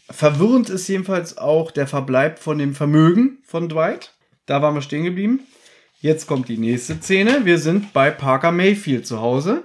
[0.08, 4.12] Verwirrend ist jedenfalls auch der Verbleib von dem Vermögen von Dwight.
[4.50, 5.46] Da waren wir stehen geblieben.
[6.00, 7.44] Jetzt kommt die nächste Szene.
[7.44, 9.62] Wir sind bei Parker Mayfield zu Hause.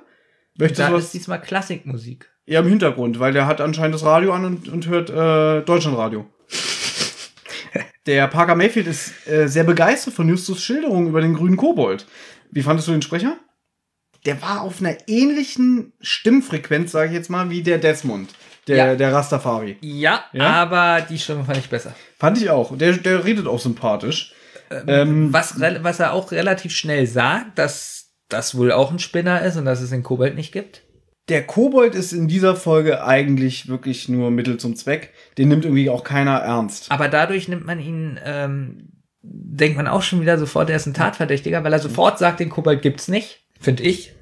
[0.59, 1.11] Möchtest Da du ist was?
[1.11, 2.29] diesmal Klassikmusik.
[2.45, 6.27] Ja, im Hintergrund, weil der hat anscheinend das Radio an und, und hört äh, Deutschlandradio.
[8.05, 12.05] der Parker Mayfield ist äh, sehr begeistert von Justus Schilderung über den grünen Kobold.
[12.51, 13.37] Wie fandest du den Sprecher?
[14.27, 18.29] Der war auf einer ähnlichen Stimmfrequenz, sage ich jetzt mal, wie der Desmond,
[18.67, 18.95] der, Ja.
[18.95, 19.77] der Rastafari.
[19.81, 20.51] Ja, Ja?
[20.51, 21.95] aber die Stimme fand ich besser.
[22.19, 22.77] Fand ich auch.
[22.77, 24.34] Der, der redet auch sympathisch.
[24.87, 29.41] Ähm, Was, rel- was er auch relativ schnell sagt, dass das wohl auch ein Spinner
[29.41, 30.81] ist und dass es den Kobold nicht gibt.
[31.29, 35.11] der Kobold ist in dieser Folge eigentlich wirklich nur Mittel zum Zweck.
[35.37, 36.91] Den nimmt irgendwie auch keiner ernst.
[36.91, 38.89] Aber dadurch nimmt man ihn, ähm,
[39.23, 42.49] denkt man auch schon wieder sofort, er ist ein Tatverdächtiger, weil er sofort sagt, den
[42.49, 44.13] Kobold gibt's nicht, finde ich.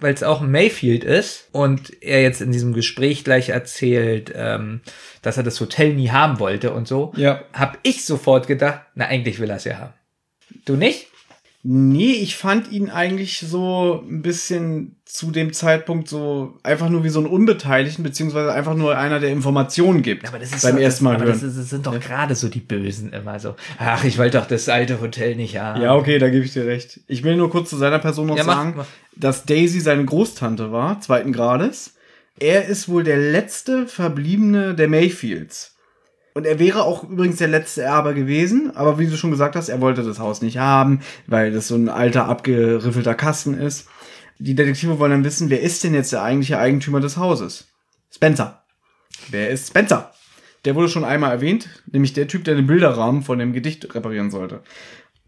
[0.00, 4.80] Weil es auch Mayfield ist und er jetzt in diesem Gespräch gleich erzählt, ähm,
[5.22, 7.42] dass er das Hotel nie haben wollte und so, Ja.
[7.52, 9.92] hab ich sofort gedacht, na eigentlich will er es ja haben.
[10.64, 11.08] Du nicht?
[11.62, 17.10] Nee, ich fand ihn eigentlich so ein bisschen zu dem Zeitpunkt so einfach nur wie
[17.10, 20.26] so ein Unbeteiligten, beziehungsweise einfach nur einer, der Informationen gibt.
[20.26, 21.34] Aber das ist beim doch, ersten Mal aber hören.
[21.34, 23.56] Das, ist, das sind doch gerade so die Bösen immer so.
[23.78, 25.82] Ach, ich wollte doch das alte Hotel nicht haben.
[25.82, 27.00] ja, okay, da gebe ich dir recht.
[27.08, 28.86] Ich will nur kurz zu seiner Person noch Ja, mach, sagen, mach.
[29.14, 31.94] dass Daisy seine Großtante war, zweiten Grades.
[32.38, 35.69] Er ist wohl der letzte Verbliebene der Mayfields.
[36.32, 39.68] Und er wäre auch übrigens der letzte Erbe gewesen, aber wie du schon gesagt hast,
[39.68, 43.88] er wollte das Haus nicht haben, weil das so ein alter, abgeriffelter Kasten ist.
[44.38, 47.68] Die Detektive wollen dann wissen, wer ist denn jetzt der eigentliche Eigentümer des Hauses?
[48.12, 48.62] Spencer.
[49.28, 50.12] Wer ist Spencer?
[50.64, 54.30] Der wurde schon einmal erwähnt, nämlich der Typ, der den Bilderrahmen von dem Gedicht reparieren
[54.30, 54.62] sollte.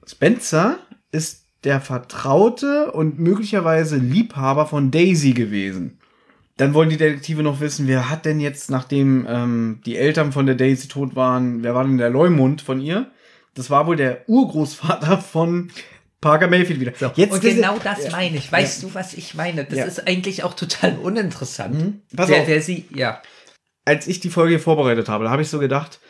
[0.06, 0.78] Spencer
[1.10, 5.98] ist der Vertraute und möglicherweise Liebhaber von Daisy gewesen.
[6.58, 10.46] Dann wollen die Detektive noch wissen, wer hat denn jetzt, nachdem ähm, die Eltern von
[10.46, 13.10] der Daisy tot waren, wer war denn der Leumund von ihr?
[13.54, 15.70] Das war wohl der Urgroßvater von
[16.20, 16.92] Parker Mayfield wieder.
[17.16, 18.10] und diese- genau das Ja.
[18.12, 18.50] meine ich.
[18.52, 19.64] Weißt du, was ich meine?
[19.64, 19.84] Das Ja.
[19.86, 21.74] ist eigentlich auch total uninteressant.
[21.74, 22.02] Mhm.
[22.16, 22.46] Pass wer, auf.
[22.48, 23.20] wer sie, ja.
[23.84, 26.00] als ich die Folge hier vorbereitet habe, da habe ich so gedacht,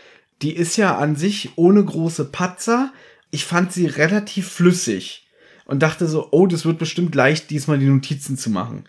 [0.43, 2.93] die ist ja an sich ohne große Patzer.
[3.31, 5.27] Ich fand sie relativ flüssig
[5.64, 8.85] und dachte so, oh, das wird bestimmt leicht, diesmal die Notizen zu machen.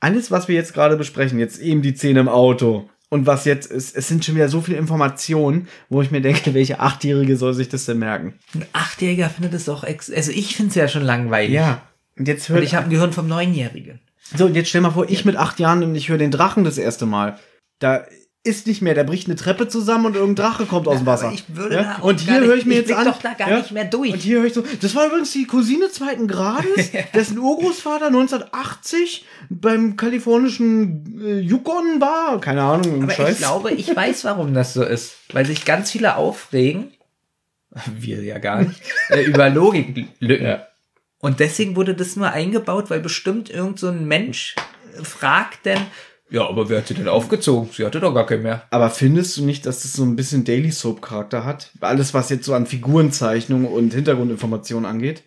[0.00, 3.70] Alles, was wir jetzt gerade besprechen, jetzt eben die Szene im Auto und was jetzt
[3.70, 7.54] ist, es sind schon wieder so viele Informationen, wo ich mir denke, welche Achtjährige soll
[7.54, 8.34] sich das denn merken?
[8.54, 11.54] Ein Achtjähriger findet es auch, ex also ich finde es ja schon langweilig.
[11.54, 11.82] Ja.
[12.18, 14.00] Und jetzt Und hört ich habe ein Gehirn vom Neunjährigen.
[14.34, 16.64] So, und jetzt stell mal vor, ich mit acht Jahren und ich höre den Drachen
[16.64, 17.38] das erste Mal.
[17.78, 18.04] Da
[18.46, 21.12] ist nicht mehr, da bricht eine Treppe zusammen und irgendein Drache kommt aus dem Ja,
[21.12, 21.32] Wasser.
[21.34, 21.98] ich ja?
[22.00, 23.04] Und hier höre ich mir ich jetzt blick an.
[23.06, 24.12] doch da gar nicht mehr durch.
[24.12, 29.24] Und hier höre ich so, das war übrigens die Cousine zweiten Grades, dessen Urgroßvater 1980
[29.50, 32.40] beim kalifornischen äh, Yukon war.
[32.40, 33.32] Keine Ahnung, ein Aber Scheiß.
[33.32, 35.16] ich glaube, ich weiß, warum das so ist.
[35.32, 36.92] Weil sich ganz viele aufregen,
[37.98, 40.46] wir ja gar nicht, äh, über Logiklücken.
[40.46, 40.66] Ja.
[41.18, 44.54] Und deswegen wurde das nur eingebaut, weil bestimmt irgend so ein Mensch
[45.02, 45.80] fragt denn,
[46.28, 47.70] ja, aber wer hat sie denn aufgezogen?
[47.72, 48.64] Sie hatte doch gar keinen mehr.
[48.70, 51.70] Aber findest du nicht, dass das so ein bisschen Daily Soap Charakter hat?
[51.80, 55.22] Alles, was jetzt so an Figurenzeichnung und Hintergrundinformationen angeht?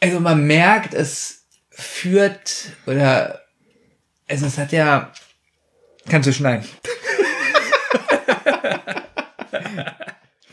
[0.00, 3.40] Also man merkt, es führt oder
[4.28, 5.12] also es hat ja
[6.08, 6.64] kannst du schneiden.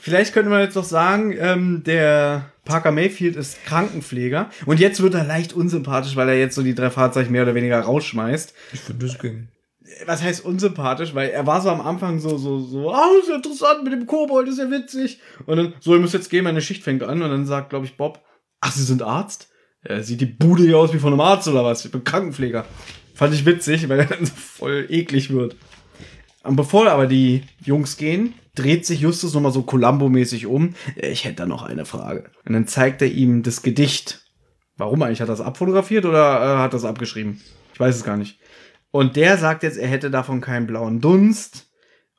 [0.01, 5.13] Vielleicht könnte man jetzt noch sagen, ähm, der Parker Mayfield ist Krankenpfleger und jetzt wird
[5.13, 8.53] er leicht unsympathisch, weil er jetzt so die drei Fahrzeichen mehr oder weniger rausschmeißt.
[8.73, 9.47] Ich finde das ging.
[10.05, 11.13] Was heißt unsympathisch?
[11.13, 14.05] Weil er war so am Anfang so, so, so, ah, ist ja interessant mit dem
[14.05, 15.19] Kobold, ist ja witzig.
[15.45, 17.21] Und dann, so, ihr müsst jetzt gehen, meine Schicht fängt an.
[17.21, 18.21] Und dann sagt, glaube ich, Bob,
[18.59, 19.49] ach, Sie sind Arzt?
[19.87, 21.83] Ja, sieht die Bude hier aus wie von einem Arzt oder was?
[21.85, 22.65] Ich bin Krankenpfleger.
[23.15, 25.55] Fand ich witzig, weil er dann so voll eklig wird.
[26.43, 30.73] Und bevor aber die Jungs gehen, dreht sich Justus nochmal so Columbo-mäßig um.
[30.95, 32.31] Ich hätte da noch eine Frage.
[32.45, 34.25] Und dann zeigt er ihm das Gedicht.
[34.77, 35.21] Warum eigentlich?
[35.21, 37.39] Hat er das abfotografiert oder äh, hat das abgeschrieben?
[37.73, 38.39] Ich weiß es gar nicht.
[38.91, 41.67] Und der sagt jetzt, er hätte davon keinen blauen Dunst.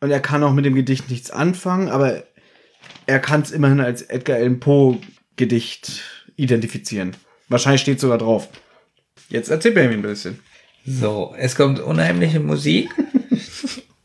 [0.01, 2.25] Und er kann auch mit dem Gedicht nichts anfangen, aber
[3.07, 4.99] er kann es immerhin als Edgar Allan Poe
[5.37, 6.03] Gedicht
[6.37, 7.17] identifizieren.
[7.49, 8.49] Wahrscheinlich steht sogar drauf.
[9.29, 10.41] Jetzt erzähl mir ein bisschen.
[10.85, 12.91] So, es kommt unheimliche Musik.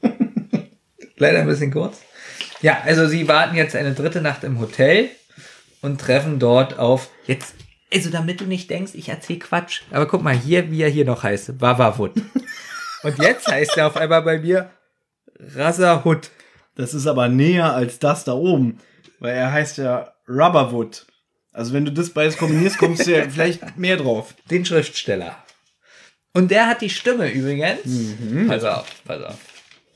[1.17, 2.01] Leider ein bisschen kurz.
[2.61, 5.09] Ja, also sie warten jetzt eine dritte Nacht im Hotel
[5.81, 7.09] und treffen dort auf.
[7.25, 7.55] Jetzt,
[7.93, 9.81] also damit du nicht denkst, ich erzähl Quatsch.
[9.91, 11.61] Aber guck mal hier, wie er hier noch heißt.
[11.61, 12.13] Wawawut.
[13.03, 14.69] und jetzt heißt er auf einmal bei mir
[15.39, 16.31] Razahut.
[16.75, 18.79] Das ist aber näher als das da oben.
[19.19, 21.05] Weil er heißt ja Rubberwood.
[21.53, 24.35] Also wenn du das beides kombinierst, kommst du ja vielleicht mehr drauf.
[24.51, 25.35] Den Schriftsteller.
[26.33, 27.79] Und der hat die Stimme übrigens.
[28.47, 29.39] Pass auf, pass auf.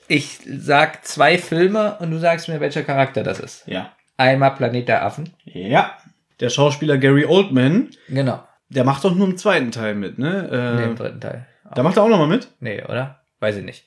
[0.07, 3.67] Ich sag zwei Filme und du sagst mir, welcher Charakter das ist.
[3.67, 3.95] Ja.
[4.17, 5.33] Einmal Planet der Affen.
[5.45, 5.97] Ja.
[6.41, 8.43] Der Schauspieler Gary Oldman, Genau.
[8.69, 10.47] der macht doch nur im zweiten Teil mit, ne?
[10.51, 11.47] Nee, Äh, im dritten Teil.
[11.73, 12.47] da macht er auch nochmal mit.
[12.59, 13.21] Nee, oder?
[13.39, 13.85] Weiß ich nicht.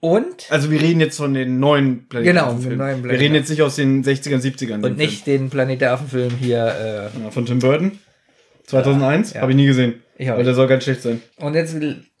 [0.00, 2.78] Und, Also wir reden jetzt von den neuen Planet Genau, Affen Filmen.
[2.78, 4.66] neuen Wir Planet reden der jetzt nicht aus den 60ern, 70ern.
[4.80, 6.66] den und nicht den Planet der Affen-Film hier.
[7.10, 7.24] Film.
[7.24, 7.98] Ja, von Tim Burton.
[8.66, 9.32] 2001.
[9.34, 9.40] Ja.
[9.42, 10.02] Habe ich nie gesehen.
[10.16, 11.22] Ich auch Aber der soll ganz schlecht sein.
[11.38, 11.76] Äh, und jetzt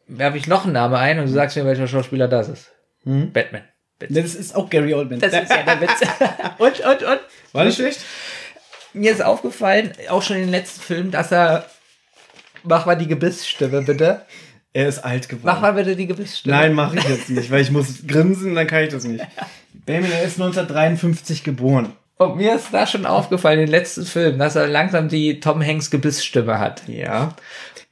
[0.08, 2.72] werfe ich noch einen Namen ein und du sagst mir, welcher Schauspieler das ist.
[3.04, 3.32] Mhm.
[3.32, 3.62] Batman.
[4.10, 5.20] Das ist auch Gary Oldman.
[5.20, 6.00] Das ist ja der Witz.
[6.58, 7.20] und, und, und.
[7.52, 8.00] War nicht schlecht?
[8.94, 11.66] Mir ist aufgefallen, auch schon in den letzten Filmen, dass er.
[12.62, 14.22] Mach mal die Gebissstimme, bitte.
[14.72, 15.46] Er ist alt geworden.
[15.46, 16.56] Mach mal bitte die Gebissstimme.
[16.56, 19.24] Nein, mache ich jetzt nicht, weil ich muss grinsen, dann kann ich das nicht.
[19.84, 21.92] Benjamin, er ist 1953 geboren.
[22.16, 25.62] Und mir ist da schon aufgefallen, in den letzten Filmen, dass er langsam die Tom
[25.64, 26.82] Hanks Gebissstimme hat.
[26.88, 27.34] Ja.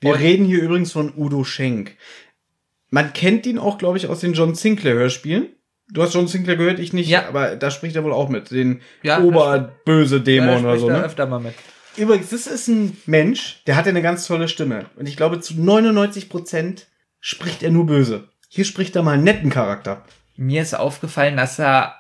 [0.01, 1.97] Wir Und- reden hier übrigens von Udo Schenk.
[2.91, 5.49] Man kennt ihn auch, glaube ich, aus den John Sinclair Hörspielen.
[5.93, 7.28] Du hast John Sinclair gehört, ich nicht, Ja.
[7.28, 8.51] aber da spricht er wohl auch mit.
[8.51, 11.05] Den Ja, oberböse Ja, Dämon da oder so, er ne?
[11.05, 11.55] öfter mal mit.
[11.97, 14.86] Übrigens, das ist ein Mensch, der hat ja eine ganz tolle Stimme.
[14.97, 16.86] Und ich glaube, zu 99 Prozent
[17.20, 18.28] spricht er nur böse.
[18.48, 20.02] Hier spricht er mal einen netten Charakter.
[20.36, 21.94] Mir ist aufgefallen, dass er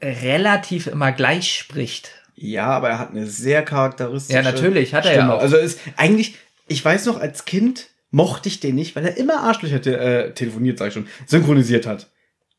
[0.00, 2.10] relativ immer gleich spricht.
[2.34, 5.40] Ja, aber er hat eine sehr charakteristische Ja, natürlich, hat er ja auch.
[5.40, 6.36] Also ist eigentlich,
[6.68, 10.32] ich weiß noch, als Kind mochte ich den nicht, weil er immer Arschlöcher te äh,
[10.32, 12.10] telefoniert, sag ich schon, synchronisiert hat.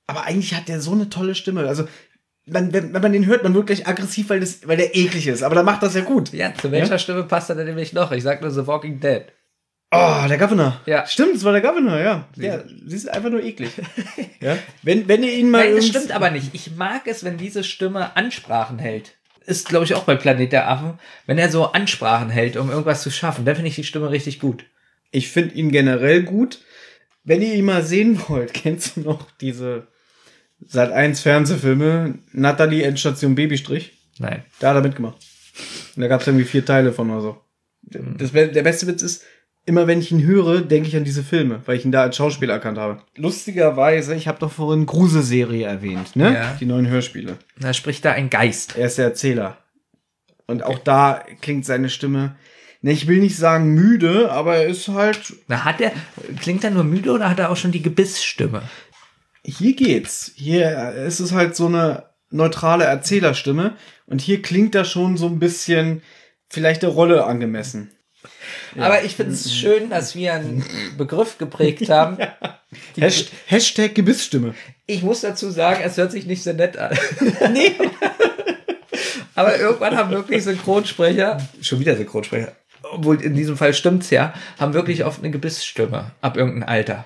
[0.07, 1.67] Aber eigentlich hat der so eine tolle Stimme.
[1.67, 1.87] Also,
[2.45, 5.27] man, wenn, wenn man den hört, man wird gleich aggressiv, weil, das, weil der eklig
[5.27, 5.43] ist.
[5.43, 6.31] Aber dann macht das ja gut.
[6.33, 8.11] Ja, zu welcher Stimme passt er denn nämlich noch?
[8.11, 9.25] Ich sag nur The Walking Dead.
[9.91, 10.81] Oh, der Governor.
[10.85, 11.05] Ja.
[11.05, 12.27] Stimmt, das war der Governor, ja.
[12.35, 13.71] ja sie ist einfach nur eklig.
[14.41, 14.57] ja.
[14.83, 15.65] Wenn, wenn ihr ihn mal.
[15.65, 16.49] Nein, das stimmt aber nicht.
[16.53, 19.15] Ich mag es, wenn diese Stimme Ansprachen hält.
[19.45, 20.99] Ist, glaube ich, auch bei Planet der Affen.
[21.25, 24.41] Wenn er so Ansprachen hält, um irgendwas zu schaffen, dann finde ich die Stimme richtig
[24.41, 24.65] gut.
[25.11, 26.59] Ich finde ihn generell gut.
[27.23, 29.87] Wenn ihr ihn mal sehen wollt, kennst du noch diese
[30.65, 33.93] Sat 1 Fernsehfilme, Natalie Endstation Babystrich?
[34.19, 34.43] Nein.
[34.59, 35.17] Da hat er mitgemacht.
[35.95, 37.41] Und da gab es irgendwie vier Teile von oder so.
[37.81, 39.23] Das, der beste Witz ist,
[39.65, 42.15] immer wenn ich ihn höre, denke ich an diese Filme, weil ich ihn da als
[42.15, 43.01] Schauspieler erkannt habe.
[43.15, 46.33] Lustigerweise, ich habe doch vorhin Gruse-Serie erwähnt, ne?
[46.33, 46.57] Ja.
[46.59, 47.37] Die neuen Hörspiele.
[47.59, 48.75] Da spricht da ein Geist.
[48.77, 49.57] Er ist der Erzähler.
[50.47, 52.35] Und auch da klingt seine Stimme,
[52.81, 55.91] ne, ich will nicht sagen müde, aber er ist halt Na, hat er,
[56.41, 58.63] klingt er nur müde oder hat er auch schon die Gebissstimme?
[59.47, 60.31] Hier geht's.
[60.35, 63.75] Hier ist es halt so eine neutrale Erzählerstimme
[64.05, 66.01] und hier klingt das schon so ein bisschen
[66.49, 67.91] vielleicht der Rolle angemessen.
[68.77, 70.63] Aber ich finde es schön, dass wir einen
[70.97, 72.17] Begriff geprägt haben.
[72.95, 74.53] Die- Hasht Hashtag Gebissstimme.
[74.85, 76.97] Ich muss dazu sagen, es hört sich nicht so nett an.
[77.53, 77.71] nee.
[79.35, 82.53] Aber irgendwann haben wirklich Synchronsprecher, schon wieder Synchronsprecher,
[82.83, 87.05] obwohl in diesem Fall stimmt's ja, haben wirklich oft eine Gebissstimme ab irgendeinem Alter.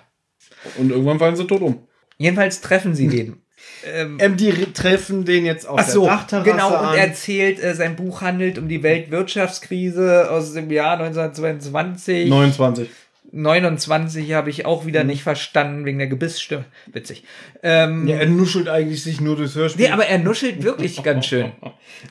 [0.77, 1.87] Und irgendwann fallen sie tot um.
[2.21, 3.37] Jedenfalls treffen sie den.
[3.85, 6.97] Ähm, Ähm, die re- treffen den jetzt auf Ach so, der Dachterrasse genau, und an.
[6.97, 12.29] er erzählt, äh, sein Buch handelt um die Weltwirtschaftskrise aus dem Jahr 1922.
[12.29, 12.89] 29.
[13.33, 16.65] 29 habe ich auch wieder nicht verstanden wegen der Gebissstimme.
[16.91, 17.23] Witzig.
[17.63, 19.85] Ähm, Ja, er nuschelt eigentlich sich nur durchs Hörspiel.
[19.85, 21.51] nee, aber er nuschelt wirklich ganz schön.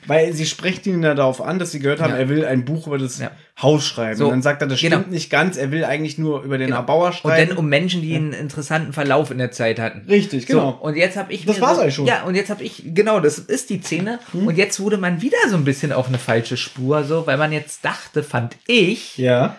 [0.07, 2.17] Weil sie sprechen ihn ja darauf an, dass sie gehört haben, Ja.
[2.19, 3.31] er will ein Buch über das Ja.
[3.61, 4.15] Haus schreiben.
[4.17, 4.97] So, und dann sagt er, das genau.
[4.97, 6.79] stimmt nicht ganz, er will eigentlich nur über den Genau.
[6.79, 7.49] Erbauer Und schreiben.
[7.49, 10.07] dann um Menschen, die einen interessanten Verlauf in der Zeit hatten.
[10.09, 10.77] Richtig, genau.
[10.81, 12.05] So, und jetzt habe ich Das war's so, eigentlich schon.
[12.05, 12.13] Hm?
[12.13, 15.37] Ja, und jetzt habe ich genau, das ist die Szene und jetzt wurde man wieder
[15.49, 19.57] so ein bisschen auf eine falsche Spur so, weil man jetzt dachte, fand ich, ja.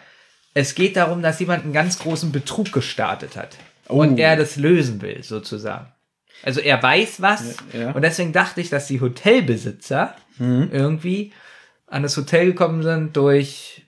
[0.54, 3.56] Es geht darum, dass jemand einen ganz großen Betrug gestartet hat
[3.88, 3.96] Oh.
[4.00, 5.86] und er das lösen will sozusagen.
[6.42, 10.70] Also er weiß was Ja, und deswegen dachte ich, dass die Hotelbesitzer Hm.
[10.72, 11.32] irgendwie
[11.86, 13.82] an das Hotel gekommen sind durch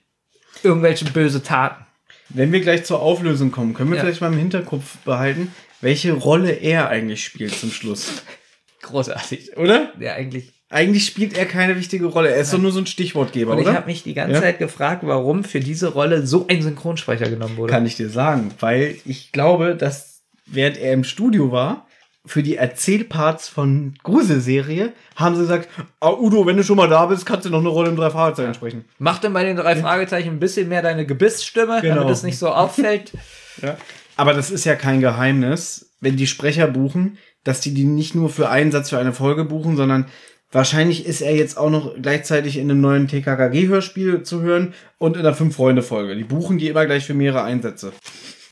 [0.63, 1.83] irgendwelche böse Taten.
[2.29, 4.03] Wenn wir gleich zur Auflösung kommen, können wir Ja.
[4.03, 8.23] vielleicht mal im Hinterkopf behalten, welche Rolle er eigentlich spielt zum Schluss.
[8.81, 9.57] Großartig.
[9.57, 9.91] Oder?
[9.99, 10.53] Ja, eigentlich.
[10.75, 12.29] Eigentlich spielt er keine wichtige Rolle.
[12.31, 13.75] Er ist doch nur so ein Stichwortgeber, Und ich oder?
[13.75, 14.41] habe mich die ganze Ja?
[14.41, 17.71] Zeit gefragt, warum für diese Rolle so ein Synchronsprecher genommen wurde.
[17.71, 21.87] Kann ich dir sagen, weil ich glaube, dass während er im Studio war,
[22.25, 25.69] für die Erzählparts von Gruselserie, haben sie gesagt,
[26.01, 28.09] ah, Udo, wenn du schon mal da bist, kannst du noch eine Rolle im drei
[28.09, 28.83] Fragezeichen sprechen.
[28.97, 31.95] Mach denn bei den drei Fragezeichen ein bisschen mehr deine Gebissstimme, Genau.
[32.01, 33.11] damit es nicht so auffällt.
[33.61, 33.77] Ja.
[34.17, 38.29] Aber das ist ja kein Geheimnis, wenn die Sprecher buchen, dass die die nicht nur
[38.29, 40.07] für einen Satz für eine Folge buchen, sondern
[40.55, 45.23] wahrscheinlich ist er jetzt auch noch gleichzeitig in einem neuen TKKG-Hörspiel zu hören und in
[45.23, 46.15] der Fünf-Freunde-Folge.
[46.15, 47.91] Die buchen die immer gleich für mehrere Einsätze.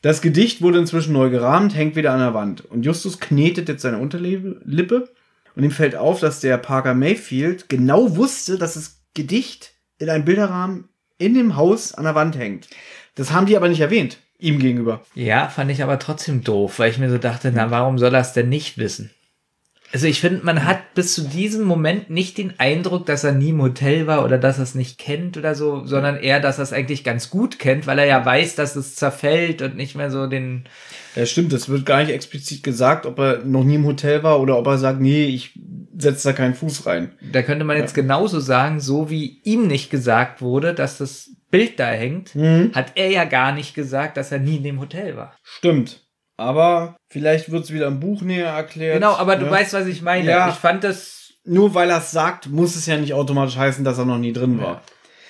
[0.02, 2.64] Das Gedicht wurde inzwischen neu gerahmt, hängt wieder an der Wand.
[2.66, 5.08] Und Justus knetet jetzt seine Unterlippe
[5.56, 10.26] und ihm fällt auf, dass der Parker Mayfield genau wusste, dass das Gedicht in einem
[10.26, 12.68] Bilderrahmen in dem Haus an der Wand hängt.
[13.14, 15.00] Das haben die aber nicht erwähnt, ihm gegenüber.
[15.14, 18.20] Ja, fand ich aber trotzdem doof, weil ich mir so dachte, na, warum soll er
[18.20, 19.10] es denn nicht wissen?
[19.94, 23.50] Also ich finde, man hat bis zu diesem Moment nicht den Eindruck, dass er nie
[23.50, 26.64] im Hotel war oder dass er es nicht kennt oder so, sondern eher, dass er
[26.64, 30.10] es eigentlich ganz gut kennt, weil er ja weiß, dass es zerfällt und nicht mehr
[30.10, 30.64] so den.
[31.14, 34.40] Ja, stimmt, das wird gar nicht explizit gesagt, ob er noch nie im Hotel war
[34.40, 35.56] oder ob er sagt, nee, ich
[35.96, 37.12] setze da keinen Fuß rein.
[37.30, 41.78] Da könnte man jetzt genauso sagen, so wie ihm nicht gesagt wurde, dass das Bild
[41.78, 42.72] da hängt, Mhm.
[42.74, 45.36] hat er ja gar nicht gesagt, dass er nie in dem Hotel war.
[45.44, 46.03] Stimmt.
[46.36, 48.96] Aber vielleicht wird es wieder im Buch näher erklärt.
[48.96, 49.50] Genau, aber du ne?
[49.50, 50.28] weißt, was ich meine.
[50.28, 50.48] Ja.
[50.48, 53.98] Ich fand das, Nur weil er es sagt, muss es ja nicht automatisch heißen, dass
[53.98, 54.82] er noch nie drin war.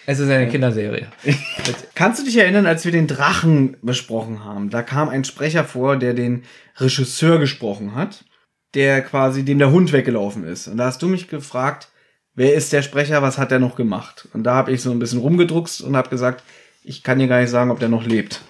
[0.06, 1.08] es ist eine Kinderserie.
[1.94, 4.70] Kannst du dich erinnern, als wir den Drachen besprochen haben?
[4.70, 6.44] Da kam ein Sprecher vor, der den
[6.78, 8.24] Regisseur gesprochen hat,
[8.72, 10.68] der quasi dem der Hund weggelaufen ist.
[10.68, 11.88] Und da hast du mich gefragt,
[12.34, 14.28] wer ist der Sprecher, was hat er noch gemacht?
[14.32, 16.42] Und da habe ich so ein bisschen rumgedruckst und habe gesagt,
[16.82, 18.40] ich kann dir gar nicht sagen, ob der noch lebt.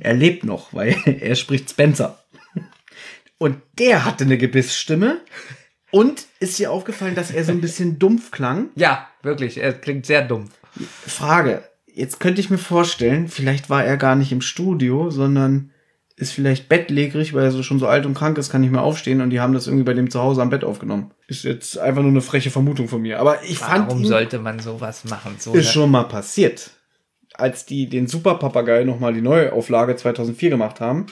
[0.00, 2.18] Er lebt noch, weil er spricht Spencer.
[3.38, 5.20] Und der hatte eine Gebissstimme.
[5.90, 8.70] Und ist dir aufgefallen, dass er so ein bisschen dumpf klang?
[8.76, 10.48] Ja, wirklich, er klingt sehr dumm.
[11.06, 11.62] Frage.
[11.86, 15.70] Jetzt könnte ich mir vorstellen, vielleicht war er gar nicht im Studio, sondern
[16.16, 18.82] ist vielleicht bettlägerig, weil er so schon so alt und krank ist, kann nicht mehr
[18.82, 21.10] aufstehen und die haben das irgendwie bei dem zu Hause am Bett aufgenommen.
[21.26, 23.18] Ist jetzt einfach nur eine freche Vermutung von mir.
[23.18, 25.36] Aber ich fand Warum sollte man sowas machen?
[25.38, 26.70] So ist schon mal passiert.
[27.34, 31.06] Als die den Super Papagei nochmal die Neuauflage 2004 gemacht haben,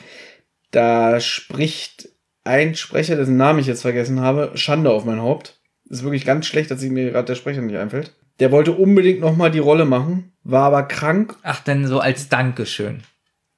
[0.70, 2.08] da spricht
[2.44, 5.60] ein Sprecher, dessen Namen ich jetzt vergessen habe, Schande auf mein Haupt.
[5.88, 8.14] Ist wirklich ganz schlecht, dass mir gerade der Sprecher nicht einfällt.
[8.38, 11.36] Der wollte unbedingt nochmal die Rolle machen, war aber krank.
[11.42, 13.02] Ach, denn so als Dankeschön.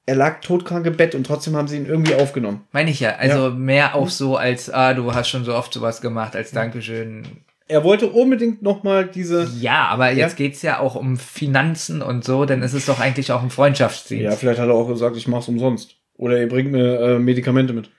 [0.05, 2.67] Er lag todkrank im Bett und trotzdem haben sie ihn irgendwie aufgenommen.
[2.71, 3.15] Meine ich ja.
[3.15, 7.23] Also mehr auch so als, ah, du hast schon so oft sowas gemacht, als Dankeschön.
[7.67, 9.49] Er wollte unbedingt nochmal diese.
[9.59, 10.17] Ja, aber Ja.
[10.25, 13.49] jetzt geht's ja auch um Finanzen und so, denn es ist doch eigentlich auch ein
[13.49, 14.23] Freundschaftsdienst.
[14.23, 15.95] Ja, vielleicht hat er auch gesagt, ich mach's umsonst.
[16.15, 17.89] Oder ihr bringt mir äh, Medikamente mit.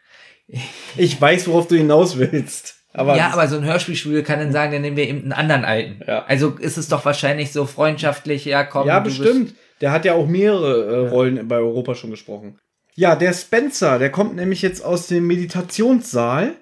[0.97, 2.77] Ich weiß, worauf du hinaus willst.
[2.93, 5.65] Aber ja, aber so ein Hörspielstudio kann dann sagen, dann nehmen wir eben einen anderen
[5.65, 6.01] alten.
[6.07, 6.25] Ja.
[6.27, 8.87] Also ist es doch wahrscheinlich so freundschaftlich, ja, komm.
[8.87, 9.55] ja, bestimmt.
[9.81, 12.59] Der hat ja auch mehrere äh, Rollen bei Europa schon gesprochen.
[12.95, 16.53] Ja, der Spencer, der kommt nämlich jetzt aus dem Meditationssaal,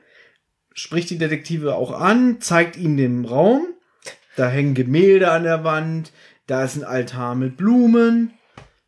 [0.74, 3.66] spricht die Detektive auch an, zeigt ihnen den Raum.
[4.36, 6.12] Da hängen Gemälde an der Wand,
[6.46, 8.32] da ist ein Altar mit Blumen.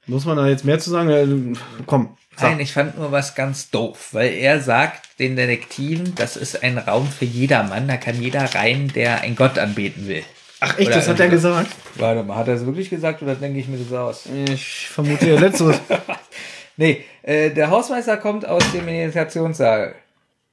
[0.07, 1.11] Muss man da jetzt mehr zu sagen?
[1.11, 2.51] Äh, Komm, sag.
[2.51, 6.79] Nein, ich fand nur was ganz doof, weil er sagt den Detektiven, das ist ein
[6.79, 10.23] Raum für jedermann, da kann jeder rein, der einen Gott anbeten will.
[10.61, 11.71] Ach echt, Oder das hat er irgendwie gesagt?
[11.97, 14.27] Warte mal, hat er es wirklich gesagt oder denke ich mir das aus?
[14.27, 15.81] Ich vermute ja letzteres.
[16.77, 19.95] Nee, äh, der Hausmeister kommt aus dem Meditationssaal.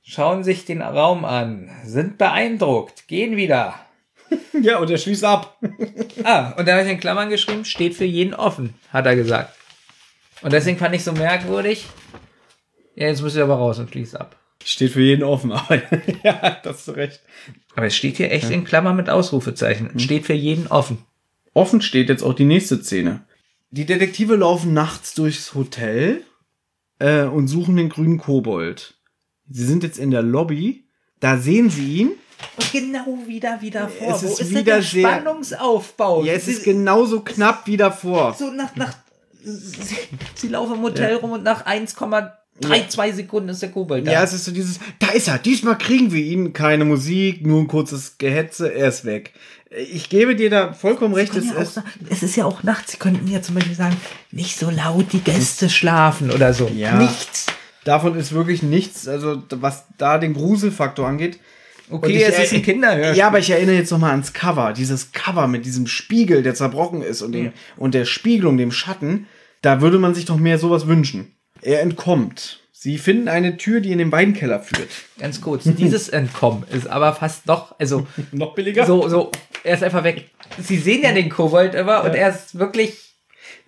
[0.03, 3.75] Schauen sich den Raum an, sind beeindruckt, gehen wieder.
[4.61, 5.57] ja, und er schließt ab.
[6.23, 9.55] Ah, und da habe ich in Klammern geschrieben, steht für jeden offen, hat er gesagt.
[10.43, 11.87] Und deswegen fand ich so merkwürdig.
[12.95, 14.35] Ja, jetzt müsst ihr aber raus und schließt ab.
[14.63, 15.81] Steht für jeden offen, aber
[16.23, 17.21] ja, das hast du recht.
[17.75, 19.97] Aber es steht hier echt in Klammern mit Ausrufezeichen.
[19.99, 20.99] Steht für jeden offen.
[21.53, 23.23] Offen steht jetzt auch die nächste Szene.
[23.71, 26.23] Die Detektive laufen nachts durchs Hotel
[26.99, 28.95] äh, und suchen den grünen Kobold.
[29.51, 30.85] Sie sind jetzt in der Lobby.
[31.19, 32.11] Da sehen sie ihn.
[32.57, 34.15] Und genau wieder, wieder vor.
[34.15, 36.23] Es Wo ist ist, wieder denn der sehr- Spannungsaufbau?
[36.23, 38.35] Ja, es ist Sie- genauso knapp wie davor.
[38.37, 38.93] so nach, nach
[39.43, 39.95] sie,
[40.35, 44.11] sie laufen im Hotel rum und nach 1,32 Sekunden ist der Kobold da.
[44.11, 46.53] Ja, es ist so dieses, da ist er, diesmal kriegen wir ihn.
[46.53, 49.33] Keine Musik, nur ein kurzes Gehetze, er ist weg.
[49.69, 51.35] Ich gebe dir da vollkommen recht.
[51.35, 52.91] Es ja auch ist, es ist ja auch nachts.
[52.91, 53.95] Sie könnten ja zum Beispiel sagen,
[54.31, 56.67] nicht so laut, die Gäste schlafen oder so.
[56.75, 56.95] Ja.
[56.95, 57.45] Nichts.
[57.83, 61.39] Davon ist wirklich nichts, also was da den Gruselfaktor angeht.
[61.89, 63.17] Okay, ich es ist ein er- Kinderhörspiel.
[63.17, 64.71] Ja, aber ich erinnere jetzt noch mal ans Cover.
[64.73, 69.27] Dieses Cover mit diesem Spiegel, der zerbrochen ist und, dem, und der Spiegelung, dem Schatten.
[69.61, 71.35] Da würde man sich doch mehr sowas wünschen.
[71.61, 72.59] Er entkommt.
[72.71, 74.87] Sie finden eine Tür, die in den Weinkeller führt.
[75.19, 78.85] Ganz kurz, dieses Entkommen ist aber fast noch, also Noch billiger?
[78.87, 79.31] so, so,
[79.63, 80.29] er ist einfach weg.
[80.59, 83.10] Sie sehen ja den Kobold immer und er ist wirklich,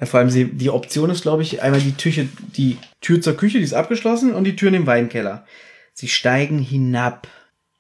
[0.03, 2.25] Ja, vor allem sie, die Option ist, glaube ich, einmal die Tür,
[2.57, 5.45] die Tür zur Küche, die ist abgeschlossen, und die Tür in den Weinkeller.
[5.93, 7.29] Sie steigen hinab.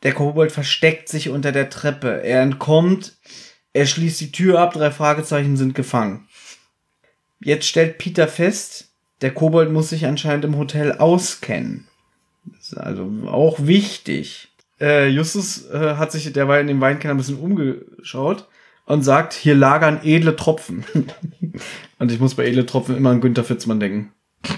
[0.03, 2.23] Der Kobold versteckt sich unter der Treppe.
[2.23, 3.17] Er entkommt.
[3.73, 4.71] Er schließt die Tür ab.
[4.71, 6.29] Drei Fragezeichen sind gefangen.
[7.41, 11.89] Jetzt stellt Peter fest, der Kobold muss sich anscheinend im Hotel auskennen.
[12.45, 14.47] Das ist also auch wichtig.
[14.79, 18.47] Äh, Justus äh, hat sich derweil in dem Weinkeller ein bisschen umgeschaut
[18.85, 20.83] und sagt, hier lagern edle Tropfen.
[21.99, 24.11] und ich muss bei edle Tropfen immer an Günther Fitzmann denken.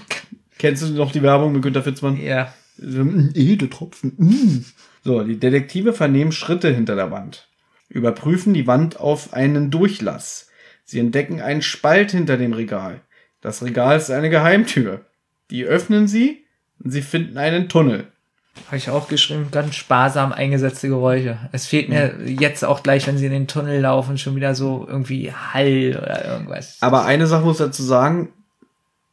[0.58, 2.18] Kennst du noch die Werbung mit Günther Fitzmann?
[2.18, 4.14] ja, mm, edle Tropfen.
[4.18, 4.66] mm.
[5.04, 7.48] So, die Detektive vernehmen Schritte hinter der Wand.
[7.90, 10.50] Überprüfen die Wand auf einen Durchlass.
[10.84, 13.02] Sie entdecken einen Spalt hinter dem Regal.
[13.42, 15.06] Das Regal ist eine Geheimtür.
[15.52, 16.46] Die öffnen sie
[16.84, 18.12] und sie finden einen Tunnel.
[18.68, 21.38] Habe ich auch geschrieben, ganz sparsam eingesetzte Geräusche.
[21.52, 24.86] Es fehlt mir jetzt auch gleich, wenn sie in den Tunnel laufen, schon wieder so
[24.88, 26.78] irgendwie Hall oder irgendwas.
[26.82, 28.30] Aber eine Sache muss ich dazu sagen,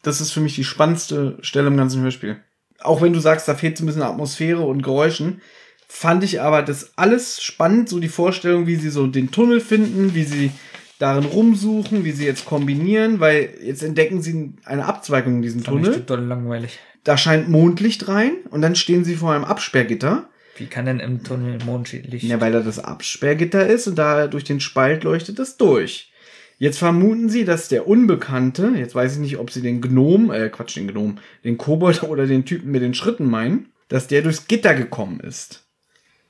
[0.02, 2.36] das ist für mich die spannendste Stelle im ganzen Hörspiel.
[2.80, 5.40] Auch wenn du sagst, da fehlt so ein bisschen Atmosphäre und Geräuschen,
[5.86, 10.14] fand ich aber das alles spannend, so die Vorstellung, wie sie so den Tunnel finden,
[10.14, 10.50] wie sie
[10.98, 15.80] darin rumsuchen, wie sie jetzt kombinieren, weil jetzt entdecken sie eine Abzweigung in diesem Fand
[15.80, 16.04] ich Tunnel.
[16.04, 16.78] total langweilig.
[17.04, 20.28] Da scheint Mondlicht rein und dann stehen sie vor einem Absperrgitter.
[20.56, 22.22] Wie kann denn im Tunnel Mondlicht?
[22.22, 26.12] Ja, weil da das Absperrgitter ist und da durch den Spalt leuchtet es durch.
[26.58, 30.48] Jetzt vermuten sie, dass der Unbekannte, jetzt weiß ich nicht, ob sie den Gnom, äh,
[30.48, 34.46] Quatsch, den Gnom, den Kobold oder den Typen mit den Schritten meinen, dass der durchs
[34.46, 35.64] Gitter gekommen ist.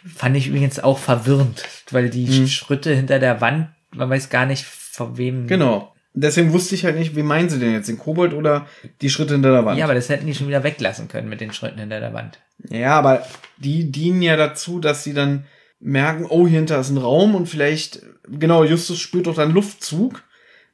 [0.05, 2.49] Fand ich übrigens auch verwirrend, weil die Hm.
[2.49, 5.47] Schritte hinter der Wand, man weiß gar nicht, von wem.
[5.47, 5.92] Genau.
[6.15, 8.67] Deswegen wusste ich halt nicht, wie meinen sie denn jetzt, den Kobold oder
[9.01, 9.79] die Schritte hinter der Wand?
[9.79, 12.39] Ja, aber das hätten die schon wieder weglassen können mit den Schritten hinter der Wand.
[12.69, 13.27] Ja, aber
[13.57, 15.47] die dienen ja dazu, dass sie dann
[15.81, 20.23] merken, oh, hier hinter ist ein Raum und vielleicht, genau, Justus spürt doch dann Luftzug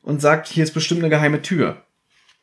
[0.03, 1.83] und sagt, hier ist bestimmt eine geheime Tür.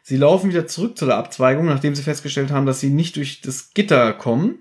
[0.02, 3.42] Sie laufen wieder zurück zu der Abzweigung, nachdem sie festgestellt haben, dass sie nicht durch
[3.42, 4.60] das Gitter kommen,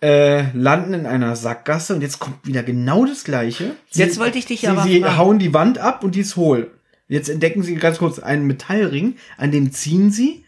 [0.00, 3.72] äh, landen in einer Sackgasse und jetzt kommt wieder genau das Gleiche.
[3.90, 5.16] Sie, Jetzt wollte ich dich sie, aber Sie fragen.
[5.16, 6.70] hauen die Wand ab und die ist hohl.
[7.12, 10.46] Jetzt entdecken sie ganz kurz einen Metallring, an dem ziehen sie,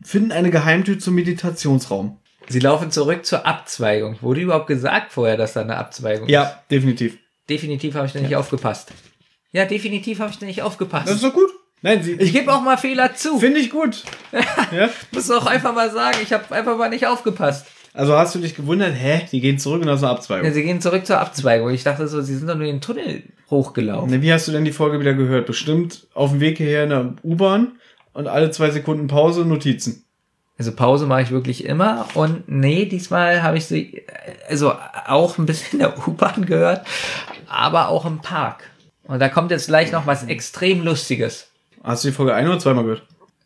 [0.00, 2.20] finden eine Geheimtür zum Meditationsraum.
[2.48, 4.18] Sie laufen zurück zur Abzweigung.
[4.20, 6.32] Wurde überhaupt gesagt vorher, dass da eine Abzweigung ist?
[6.32, 7.18] Ja, definitiv.
[7.50, 8.92] Definitiv habe ich da nicht aufgepasst.
[9.50, 11.08] Ja, definitiv habe ich da nicht aufgepasst.
[11.08, 11.50] Das ist doch gut.
[11.82, 12.12] Nein, sie.
[12.12, 13.40] ich gebe auch mal Fehler zu.
[13.40, 14.04] finde ich gut.
[14.70, 14.90] ja.
[15.10, 17.66] muss auch einfach mal sagen, ich habe einfach mal nicht aufgepasst.
[17.94, 19.22] Also hast du dich gewundert, hä?
[19.30, 20.52] Die gehen zurück und das ist eine Ja, Abzweigung.
[20.52, 21.70] sie gehen zurück zur Abzweigung.
[21.70, 24.10] Ich dachte so, sie sind doch nur den Tunnel hochgelaufen.
[24.10, 25.46] Ne, Wie hast du denn die Folge wieder gehört?
[25.46, 27.72] Bestimmt auf dem Weg hierher in der U-Bahn
[28.12, 30.04] und alle zwei Sekunden Pause Notizen.
[30.58, 34.02] Also Pause mache ich wirklich immer und nee, diesmal habe ich sie
[34.48, 34.72] also
[35.06, 36.84] auch ein bisschen in der U-Bahn gehört,
[37.48, 38.64] aber auch im Park.
[39.04, 41.48] Und da kommt jetzt gleich noch was extrem Lustiges.
[41.82, 43.02] Hast du die Folge ein oder zweimal gehört?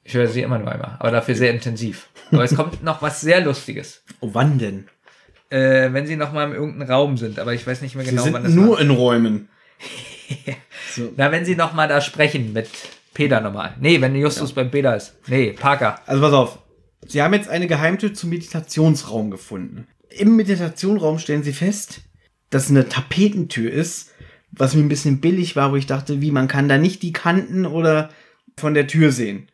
[0.09, 2.09] Ich höre sie immer nur einmal, aber dafür sehr intensiv.
[2.33, 4.03] Aber es kommt noch was sehr Lustiges.
[4.21, 4.89] Oh, wann denn?
[5.51, 8.13] Äh, wenn sie noch mal in irgendeinem Raum sind, aber ich weiß nicht mehr Sie
[8.13, 8.81] genau, wann sind das nur war.
[8.81, 9.49] in Räumen.
[11.17, 12.71] Na, wenn sie noch mal da sprechen mit
[13.13, 13.75] Peter nochmal.
[13.81, 15.15] Nee, wenn Justus beim Peter ist.
[15.27, 16.01] Nee, Parker.
[16.07, 16.59] Also pass auf.
[17.07, 19.89] Sie haben jetzt eine Geheimtür zum Meditationsraum gefunden.
[20.09, 22.01] Im Meditationsraum stellen sie fest,
[22.49, 24.15] dass eine Tapetentür ist,
[24.53, 27.13] was mir ein bisschen billig war, wo ich dachte, wie, man kann da nicht die
[27.13, 28.09] Kanten oder
[28.57, 29.49] von der Tür sehen.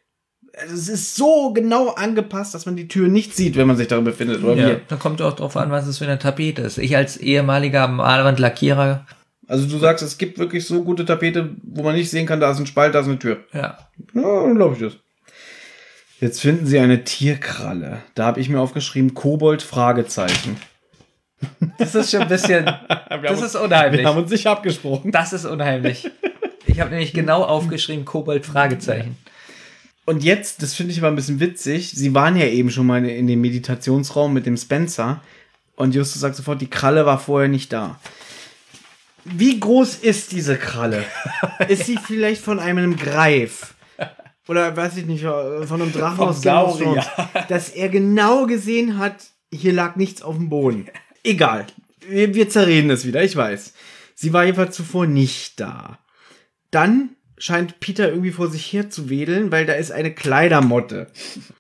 [0.60, 3.89] Also es ist so genau angepasst, dass man die Tür nicht sieht, wenn man sich
[3.89, 4.43] darin befindet.
[4.44, 4.81] Oder Ja, wie?
[4.89, 6.78] da kommt auch drauf an, was es für eine Tapete ist.
[6.78, 9.05] Ich als ehemaliger Malwandlackierer,
[9.48, 12.51] Also du sagst, es gibt wirklich so gute Tapete, wo man nicht sehen kann, da
[12.52, 13.39] ist ein Spalt, da ist eine Tür.
[13.52, 13.78] ja.
[14.14, 14.93] Ja, dann glaube ich das.
[16.20, 17.98] Jetzt finden sie eine Tierkralle.
[18.14, 20.56] Da habe ich mir aufgeschrieben, Kobold, Fragezeichen.
[21.78, 22.64] Das ist schon ein bisschen,
[23.22, 24.01] das ist unheimlich.
[24.02, 25.10] Wir haben uns nicht abgesprochen.
[25.10, 26.09] Das ist unheimlich.
[26.66, 29.16] Ich habe nämlich genau aufgeschrieben, Kobold, Fragezeichen.
[30.06, 33.05] Und jetzt, das finde ich aber ein bisschen witzig, sie waren ja eben schon mal
[33.05, 35.22] in dem Meditationsraum mit dem Spencer
[35.76, 37.98] und Justus sagt sofort, die Kralle war vorher nicht da.
[39.24, 41.05] Wie groß ist diese Kralle?
[41.68, 43.74] ist sie vielleicht von einem Greif?
[44.47, 47.05] Oder weiß ich nicht, von einem Drachen Vom aus Saurier.
[47.48, 50.86] Dass er genau gesehen hat, hier lag nichts auf dem Boden.
[51.22, 51.66] Egal.
[52.06, 53.72] Wir, wir zerreden es wieder, ich weiß.
[54.14, 55.98] Sie war jedenfalls zuvor nicht da.
[56.70, 61.09] Dann scheint Peter irgendwie vor sich her zu wedeln, weil da ist eine Kleidermotte.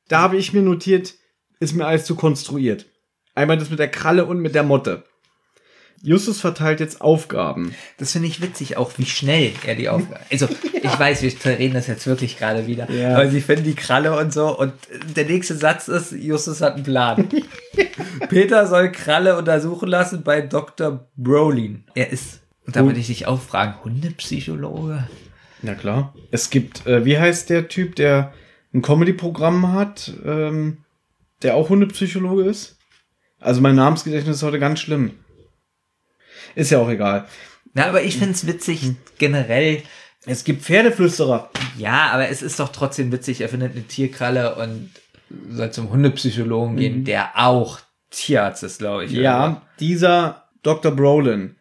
[0.08, 1.14] Da habe ich mir notiert,
[1.60, 2.86] ist mir alles zu konstruiert.
[3.34, 5.04] Einmal das mit der Kralle und mit der Motte.
[6.04, 7.74] Justus verteilt jetzt Aufgaben.
[7.96, 10.22] Das finde ich witzig, auch wie schnell er die Aufgaben.
[10.30, 12.90] Also, ich weiß, wir reden das jetzt wirklich gerade wieder.
[12.90, 13.14] Ja.
[13.14, 14.56] Aber sie finden die Kralle und so.
[14.56, 14.74] Und
[15.16, 17.26] der nächste Satz ist: Justus hat einen Plan.
[18.28, 21.08] Peter soll Kralle untersuchen lassen bei Dr.
[21.16, 21.84] Brolin.
[21.94, 25.08] Er ist, und da würde ich dich auch fragen, Hundepsychologe?
[25.64, 26.14] Na klar.
[26.30, 28.34] Es gibt, äh, wie heißt der Typ, der
[28.74, 30.84] ein Comedy-Programm hat, ähm,
[31.42, 32.76] der auch Hundepsychologe ist?
[33.40, 35.12] Also mein Namensgedächtnis ist heute ganz schlimm.
[36.54, 37.26] Ist ja auch egal.
[37.72, 39.82] Na, aber ich finde es witzig, generell.
[40.26, 41.50] Es gibt Pferdeflüsterer.
[41.78, 44.90] Ja, aber es ist doch trotzdem witzig, er findet eine Tierkralle und
[45.50, 47.80] soll zum Hundepsychologen gehen, der auch
[48.10, 49.12] Tierarzt ist, glaube ich.
[49.12, 50.92] oder Ja, dieser Dr.
[50.92, 51.56] Brolin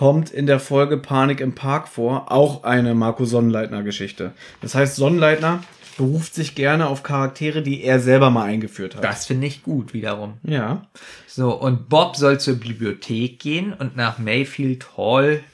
[0.00, 4.32] kommt in der Folge Panik im Park vor, auch eine Marco Sonnenleitner-Geschichte.
[4.62, 5.62] Das heißt, Sonnenleitner
[5.98, 9.04] beruft sich gerne auf Charaktere, die er selber mal eingeführt hat.
[9.04, 10.38] Das finde ich gut wiederum.
[10.42, 10.86] Ja.
[11.26, 15.44] So, und Bob soll zur Bibliothek gehen und nach Mayfield Hall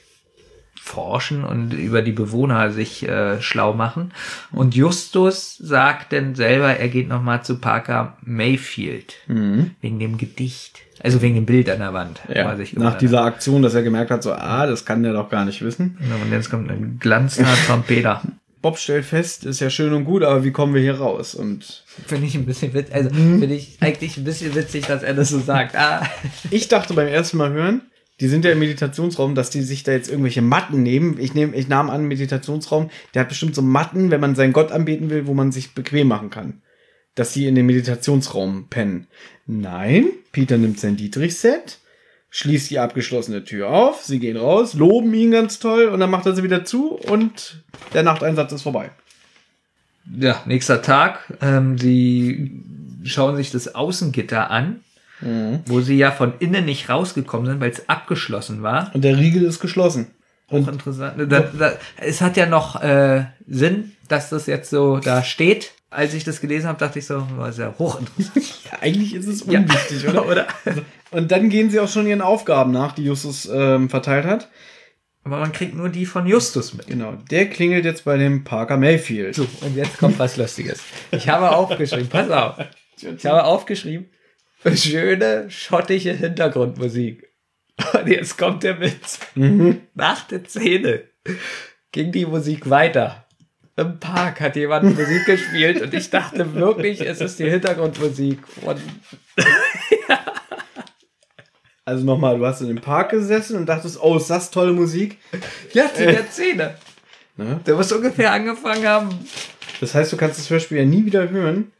[0.75, 4.13] forschen und über die Bewohner sich äh, schlau machen.
[4.53, 9.15] Und Justus sagt dann selber, er geht nochmal zu Parker Mayfield.
[9.81, 10.86] Wegen dem Gedicht.
[11.03, 12.21] Also wegen dem Bild an der Wand.
[12.33, 12.55] ja.
[12.75, 15.61] Nach dieser Aktion, dass er gemerkt hat, so, ah, das kann der doch gar nicht
[15.61, 15.97] wissen.
[15.99, 18.21] Und jetzt kommt eine Glanztat von Peter.
[18.61, 21.35] Bob stellt fest, ist ja schön und gut, aber wie kommen wir hier raus?
[21.35, 22.93] Und Finde ich ein bisschen witzig.
[22.93, 25.75] Also finde ich eigentlich ein bisschen witzig, dass er das so sagt.
[25.75, 26.05] Ah.
[26.51, 27.81] ich dachte beim ersten Mal hören,
[28.19, 31.17] die sind ja im Meditationsraum, dass die sich da jetzt irgendwelche Matten nehmen.
[31.19, 34.71] Ich nehme, ich nahm an, Meditationsraum, der hat bestimmt so Matten, wenn man seinen Gott
[34.71, 36.61] anbeten will, wo man sich bequem machen kann.
[37.13, 39.07] Dass die in dem Meditationsraum pennen.
[39.47, 41.79] Nein, Peter nimmt sein Dietrich-Set,
[42.29, 46.25] schließt die abgeschlossene Tür auf, sie gehen raus, loben ihn ganz toll und dann macht
[46.25, 47.63] er sie wieder zu und
[47.93, 48.91] der Nachteinsatz ist vorbei.
[50.19, 51.33] Ja, nächster Tag.
[51.41, 52.63] Ähm, sie
[53.03, 54.81] schauen sich das Außengitter an,
[55.65, 58.91] wo sie ja von innen nicht rausgekommen sind, weil es abgeschlossen war.
[58.93, 60.07] Und der Riegel ist geschlossen.
[60.49, 61.31] Auch interessant.
[61.31, 65.73] Da, da, es hat ja noch äh, Sinn, dass das jetzt so da steht.
[65.89, 68.45] Als ich das gelesen habe, dachte ich so, war sehr hochinteressant.
[68.71, 69.59] Ja, eigentlich ist es Ja.
[69.59, 70.25] unwichtig, oder?
[70.27, 70.47] Oder?
[71.11, 74.49] Und dann gehen sie auch schon ihren Aufgaben nach, die Justus ähm, verteilt hat.
[75.23, 76.87] Aber man kriegt nur die von Justus mit.
[76.87, 79.35] Genau, der klingelt jetzt bei dem Parker Mayfield.
[79.35, 80.79] So, und jetzt kommt was Lustiges.
[81.11, 82.57] Ich habe aufgeschrieben, pass auf.
[83.01, 84.09] Ich habe aufgeschrieben,
[84.75, 87.27] schöne schottische Hintergrundmusik.
[87.93, 89.19] Und jetzt kommt der Witz.
[89.93, 91.03] Nach der Szene
[91.91, 93.26] ging die Musik weiter.
[93.77, 98.77] Im Park hat jemand Musik gespielt und ich dachte wirklich, es ist die Hintergrundmusik von.
[101.85, 105.19] Also nochmal, du hast in dem Park gesessen und dachtest, oh, ist das tolle Musik?
[105.71, 106.75] Ja, zu der Szene.
[107.37, 107.61] Ne?
[107.65, 109.09] Der muss ungefähr angefangen haben.
[109.79, 111.71] Das heißt, du kannst das Hörspiel ja nie wieder hören,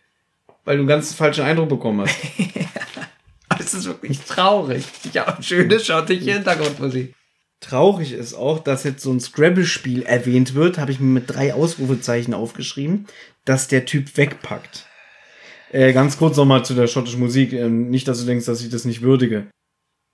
[0.64, 2.16] weil du einen ganz falschen Eindruck bekommen hast.
[3.60, 4.86] Es ist wirklich traurig.
[5.14, 7.14] Habe schöne schottische Hintergrundmusik.
[7.60, 11.54] Traurig ist auch, dass jetzt so ein Scrabble-Spiel erwähnt wird, habe ich mir mit drei
[11.54, 13.08] Ausrufezeichen aufgeschrieben,
[13.46, 14.86] dass der Typ wegpackt.
[15.72, 17.54] Äh, ganz kurz nochmal zu der schottischen Musik.
[17.54, 19.48] Ähm, nicht, dass du denkst, dass ich das nicht würdige.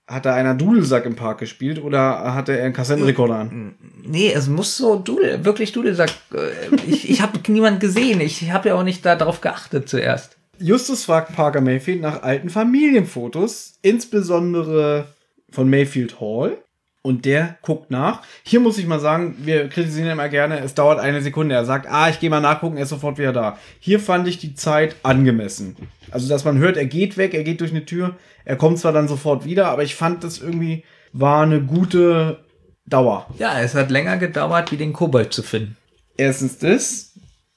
[0.06, 3.74] Hat da einer Dudelsack im Park gespielt oder hatte er einen Kassettenrekorder an?
[4.02, 6.10] Nee, es muss so Dudel, wirklich Dudelsack.
[6.32, 8.20] äh, Ich, ich habe niemand gesehen.
[8.20, 10.36] Ich habe ja auch nicht darauf geachtet zuerst.
[10.58, 15.06] Justus fragt Parker Mayfield nach alten Familienfotos, insbesondere
[15.50, 16.58] von Mayfield Hall.
[17.06, 18.22] Und der guckt nach.
[18.44, 21.54] Hier muss ich mal sagen, wir kritisieren immer gerne, es dauert eine Sekunde.
[21.54, 23.58] Er sagt, ah, ich gehe mal nachgucken, er ist sofort wieder da.
[23.78, 25.76] Hier fand ich die Zeit angemessen.
[26.10, 28.16] Also, dass man hört, er geht weg, er geht durch eine Tür,
[28.46, 30.82] er kommt zwar dann sofort wieder, aber ich fand das irgendwie
[31.12, 32.38] war eine gute
[32.86, 33.26] Dauer.
[33.38, 35.76] Ja, es hat länger gedauert, wie den Kobold zu finden.
[36.16, 37.12] Erstens das.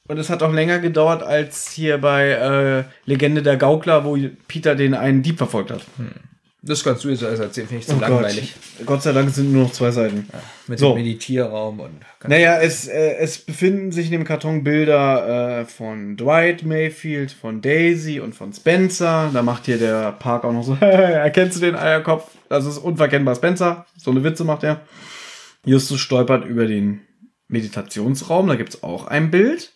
[0.09, 4.17] Und es hat auch länger gedauert als hier bei äh, Legende der Gaukler, wo
[4.47, 5.85] Peter den einen Dieb verfolgt hat.
[6.67, 8.53] Das kannst du jetzt alles erzählen, finde ich zu Oh langweilig.
[8.79, 8.85] Gott.
[8.87, 10.27] Gott sei Dank sind nur noch zwei Seiten.
[10.67, 10.93] Mit So.
[10.93, 12.01] dem Meditierraum und.
[12.27, 17.61] Naja, es, äh, es befinden sich in dem Karton Bilder äh, von Dwight Mayfield, von
[17.61, 19.29] Daisy und von Spencer.
[19.33, 22.29] Da macht hier der Park auch noch so, erkennst du den Eierkopf?
[22.49, 23.85] Das ist unverkennbar Spencer.
[23.97, 24.81] So eine Witze macht er.
[25.65, 27.01] Justus stolpert über den
[27.47, 28.47] Meditationsraum.
[28.47, 29.73] Da gibt's auch ein Bild.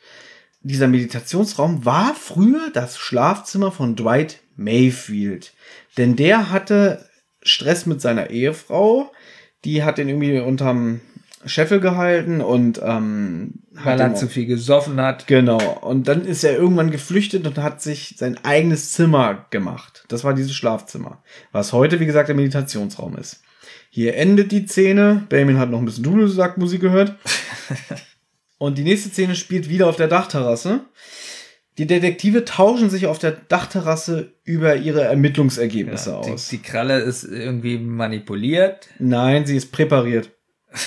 [0.61, 5.53] Dieser Meditationsraum war früher das Schlafzimmer von Dwight Mayfield.
[5.97, 7.05] Denn der hatte
[7.43, 9.11] Stress mit seiner Ehefrau.
[9.65, 11.01] Die hat ihn irgendwie unterm
[11.45, 15.27] Scheffel gehalten und ähm, Weil hat er zu viel gesoffen hat.
[15.27, 15.59] Genau.
[15.81, 20.05] Und dann ist er irgendwann geflüchtet und hat sich sein eigenes Zimmer gemacht.
[20.07, 21.23] Das war dieses Schlafzimmer.
[21.51, 23.41] Was heute, wie gesagt, der Meditationsraum ist.
[23.89, 25.25] Hier endet die Szene.
[25.29, 27.15] Benjamin hat noch ein bisschen Dudelsackmusik gehört.
[28.57, 30.81] und die nächste Szene spielt wieder auf der Dachterrasse.
[31.77, 36.49] Die Detektive tauschen sich auf der Dachterrasse über ihre Ermittlungsergebnisse Die, aus.
[36.49, 38.89] die Kralle ist irgendwie manipuliert.
[38.99, 40.31] Nein, sie ist präpariert.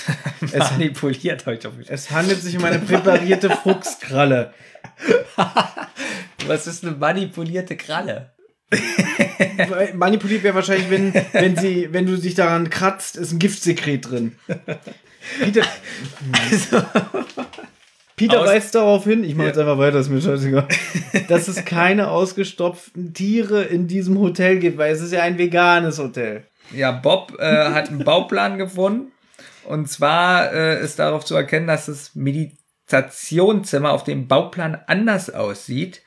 [0.51, 1.89] Es manipuliert heute auf mich.
[1.89, 4.53] Es handelt sich um eine präparierte Fuchskralle.
[6.47, 8.33] Was ist eine manipulierte Kralle?
[9.93, 14.35] Manipuliert wäre wahrscheinlich, wenn, wenn, sie, wenn du dich daran kratzt, ist ein Giftsekret drin.
[15.39, 15.63] Peter,
[18.15, 20.67] Peter Aus- weist darauf hin, ich mache jetzt einfach weiter, ist mir scheißegal,
[21.27, 25.99] dass es keine ausgestopften Tiere in diesem Hotel gibt, weil es ist ja ein veganes
[25.99, 26.43] Hotel.
[26.73, 29.11] Ja, Bob äh, hat einen Bauplan gefunden.
[29.65, 36.01] Und zwar äh, ist darauf zu erkennen, dass das Meditationszimmer auf dem Bauplan anders aussieht,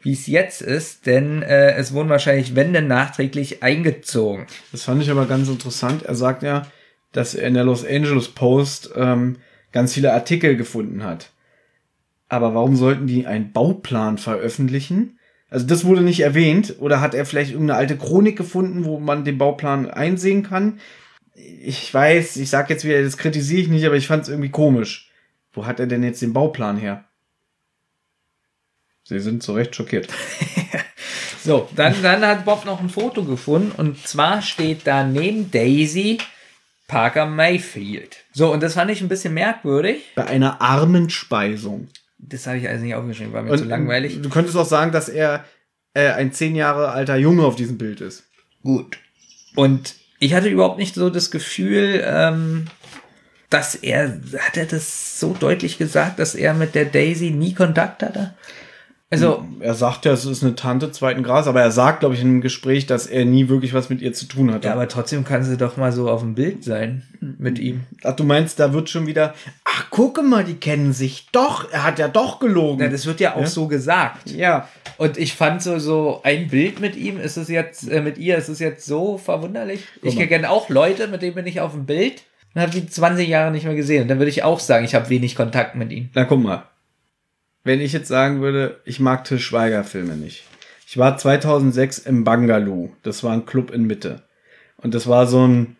[0.00, 4.46] wie es jetzt ist, denn äh, es wurden wahrscheinlich Wände nachträglich eingezogen.
[4.72, 6.04] Das fand ich aber ganz interessant.
[6.04, 6.66] Er sagt ja,
[7.12, 9.36] dass er in der Los Angeles Post ähm,
[9.72, 11.31] ganz viele Artikel gefunden hat.
[12.32, 15.18] Aber warum sollten die einen Bauplan veröffentlichen?
[15.50, 16.76] Also das wurde nicht erwähnt.
[16.78, 20.80] Oder hat er vielleicht irgendeine alte Chronik gefunden, wo man den Bauplan einsehen kann?
[21.34, 24.48] Ich weiß, ich sag jetzt wieder, das kritisiere ich nicht, aber ich fand es irgendwie
[24.48, 25.10] komisch.
[25.52, 27.04] Wo hat er denn jetzt den Bauplan her?
[29.04, 30.08] Sie sind zu Recht schockiert.
[31.44, 36.18] So, dann, dann hat Bob noch ein Foto gefunden und zwar steht da neben Daisy
[36.86, 38.18] Parker Mayfield.
[38.32, 40.04] So, und das fand ich ein bisschen merkwürdig.
[40.14, 41.88] Bei einer Armenspeisung.
[42.24, 44.22] Das habe ich also nicht aufgeschrieben, war mir zu langweilig.
[44.22, 45.44] Du könntest auch sagen, dass er
[45.92, 48.24] äh, ein zehn Jahre alter Junge auf diesem Bild ist.
[48.62, 48.98] Gut.
[49.56, 52.66] Und ich hatte überhaupt nicht so das Gefühl, ähm,
[53.50, 58.02] dass er, hat er das so deutlich gesagt, dass er mit der Daisy nie Kontakt
[58.02, 58.34] hatte?
[59.12, 62.22] Also, Er sagt ja, es ist eine Tante zweiten Grades, aber er sagt, glaube ich,
[62.22, 64.68] in einem Gespräch, dass er nie wirklich was mit ihr zu tun hatte.
[64.68, 67.82] ja, aber trotzdem kann sie doch mal so auf dem Bild sein mit ihm.
[68.04, 69.34] Ach, du meinst, da wird schon wieder,
[69.64, 71.70] ach, gucke mal, die kennen sich doch.
[71.70, 72.80] Er hat ja doch gelogen.
[72.82, 73.46] Ja, das wird ja auch Ja?
[73.46, 74.30] so gesagt.
[74.30, 74.66] ja.
[74.98, 78.36] Und ich fand so, so ein Bild mit ihm, ist es jetzt, äh, mit ihr,
[78.36, 79.80] ist es jetzt so verwunderlich.
[80.02, 82.22] Ich kenne auch Leute, mit denen bin ich auf dem Bild
[82.54, 84.02] und habe die 20 Jahre nicht mehr gesehen.
[84.02, 86.08] Und dann würde ich auch sagen, ich habe wenig Kontakt mit ihm.
[86.14, 86.64] Na, guck mal.
[87.64, 90.44] Wenn ich jetzt sagen würde, ich mag Til Schweiger Filme nicht.
[90.86, 92.90] Ich war 2006 im Bangaloo.
[93.02, 94.22] Das war ein Club in Mitte.
[94.76, 95.76] Und das war so ein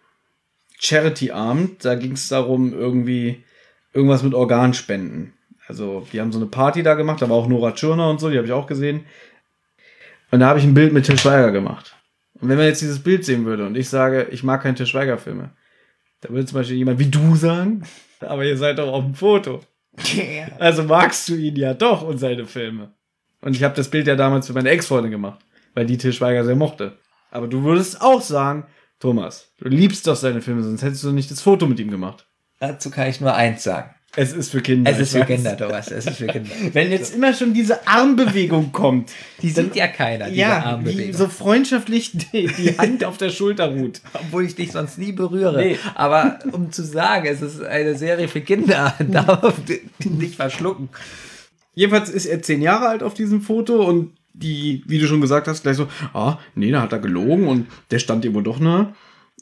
[0.78, 1.84] Charity-Abend.
[1.84, 3.44] Da ging es darum, irgendwie
[3.92, 5.34] irgendwas mit Organspenden.
[5.68, 7.20] Also, die haben so eine Party da gemacht.
[7.20, 9.04] Da war auch Nora Tschirner und so, die habe ich auch gesehen.
[10.30, 11.96] Und da habe ich ein Bild mit Til Schweiger gemacht.
[12.34, 14.86] Und wenn man jetzt dieses Bild sehen würde und ich sage, ich mag keine Til
[14.86, 15.50] Schweiger Filme,
[16.22, 17.84] da würde zum Beispiel jemand wie du sagen,
[18.20, 19.60] aber ihr seid doch auf dem Foto.
[20.58, 22.94] Also magst du ihn ja doch und seine Filme.
[23.40, 25.44] Und ich habe das Bild ja damals für meine Ex-Freundin gemacht,
[25.74, 26.98] weil die Til Schweiger sehr mochte.
[27.30, 28.66] Aber du würdest auch sagen,
[29.00, 32.26] Thomas, du liebst doch seine Filme, sonst hättest du nicht das Foto mit ihm gemacht.
[32.60, 33.94] Dazu kann ich nur eins sagen.
[34.14, 34.90] Es ist für Kinder.
[34.90, 35.24] Es ist für.
[35.24, 35.90] Kinder, Thomas.
[35.90, 36.50] Es ist für Kinder.
[36.74, 39.10] Wenn jetzt immer schon diese Armbewegung kommt,
[39.40, 41.14] Die sind ja keiner, diese ja, Armbewegung.
[41.14, 44.02] so freundschaftlich die, die Hand auf der Schulter ruht.
[44.12, 45.56] Obwohl ich dich sonst nie berühre.
[45.56, 45.78] Nee.
[45.94, 49.54] Aber um zu sagen, es ist eine Serie für Kinder, darf
[50.04, 50.90] nicht verschlucken.
[51.74, 55.48] Jedenfalls ist er zehn Jahre alt auf diesem Foto und die, wie du schon gesagt
[55.48, 58.60] hast, gleich so, ah, nee, da hat er gelogen und der stand ihr wohl doch
[58.60, 58.92] nahe.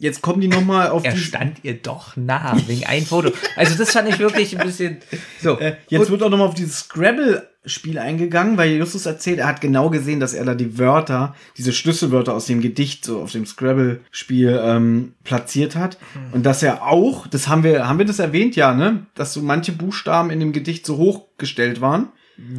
[0.01, 3.33] Jetzt kommen die nochmal auf Er stand ihr doch nah, wegen ein Foto.
[3.55, 4.97] Also das fand ich wirklich ein bisschen
[5.43, 5.59] so.
[5.59, 9.91] Äh, jetzt wird auch nochmal auf dieses Scrabble-Spiel eingegangen, weil Justus erzählt, er hat genau
[9.91, 14.59] gesehen, dass er da die Wörter, diese Schlüsselwörter aus dem Gedicht so auf dem Scrabble-Spiel
[14.65, 15.99] ähm, platziert hat.
[16.33, 19.05] Und dass er auch, das haben wir, haben wir das erwähnt, ja, ne?
[19.15, 22.09] Dass so manche Buchstaben in dem Gedicht so hochgestellt waren.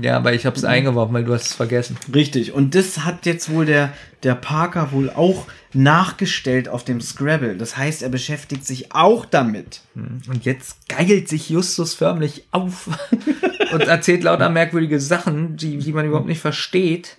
[0.02, 1.98] Ja, aber ich habe es eingeworfen, weil du hast es vergessen.
[2.14, 2.54] Richtig.
[2.54, 3.94] Und das hat jetzt wohl der,
[4.24, 7.56] der Parker wohl auch nachgestellt auf dem Scrabble.
[7.58, 9.82] Das heißt, er beschäftigt sich auch damit.
[9.96, 12.90] Und jetzt geilt sich Justus förmlich auf
[13.74, 17.18] und erzählt lauter merkwürdige Sachen, die, die man überhaupt nicht versteht.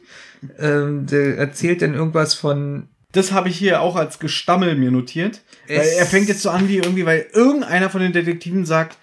[0.59, 5.41] Ähm, der erzählt dann irgendwas von Das habe ich hier auch als Gestammel mir notiert.
[5.69, 8.99] Weil Es- er fängt jetzt so an wie irgendwie, weil irgendeiner von den Detektiven sagt,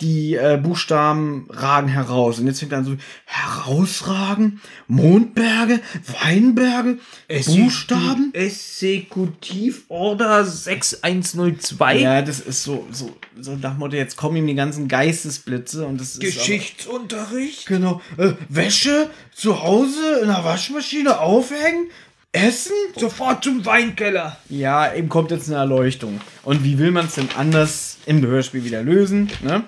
[0.00, 2.38] die äh, Buchstaben ragen heraus.
[2.38, 5.80] Und jetzt fängt er an so, herausragen, Mondberge,
[6.20, 6.98] Weinberge,
[7.46, 8.30] Buchstaben.
[8.34, 11.98] Exekutivorder 6102.
[11.98, 15.98] Ja, das ist so, so, so nach Motto, jetzt kommen ihm die ganzen Geistesblitze und
[16.00, 16.20] das ist.
[16.20, 17.66] Geschichtsunterricht.
[17.68, 18.00] Aber, genau.
[18.18, 21.88] Äh, Wäsche zu Hause in der Waschmaschine aufhängen,
[22.32, 22.72] essen.
[22.96, 24.36] Sofort zum Weinkeller.
[24.48, 26.20] Ja, eben kommt jetzt eine Erleuchtung.
[26.42, 29.30] Und wie will man es denn anders im Gehörspiel wieder lösen?
[29.42, 29.64] Ne?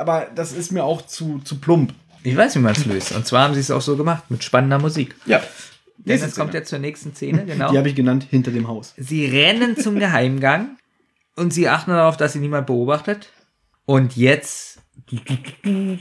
[0.00, 1.92] Aber das ist mir auch zu, zu plump.
[2.22, 3.12] Ich weiß, wie man es löst.
[3.12, 5.14] Und zwar haben sie es auch so gemacht, mit spannender Musik.
[5.26, 5.42] Ja.
[5.98, 7.70] Denn es kommt jetzt zur nächsten Szene, genau.
[7.70, 8.94] Die habe ich genannt, hinter dem Haus.
[8.96, 10.78] Sie rennen zum Geheimgang
[11.36, 13.30] und sie achten darauf, dass sie niemand beobachtet.
[13.84, 14.80] Und jetzt,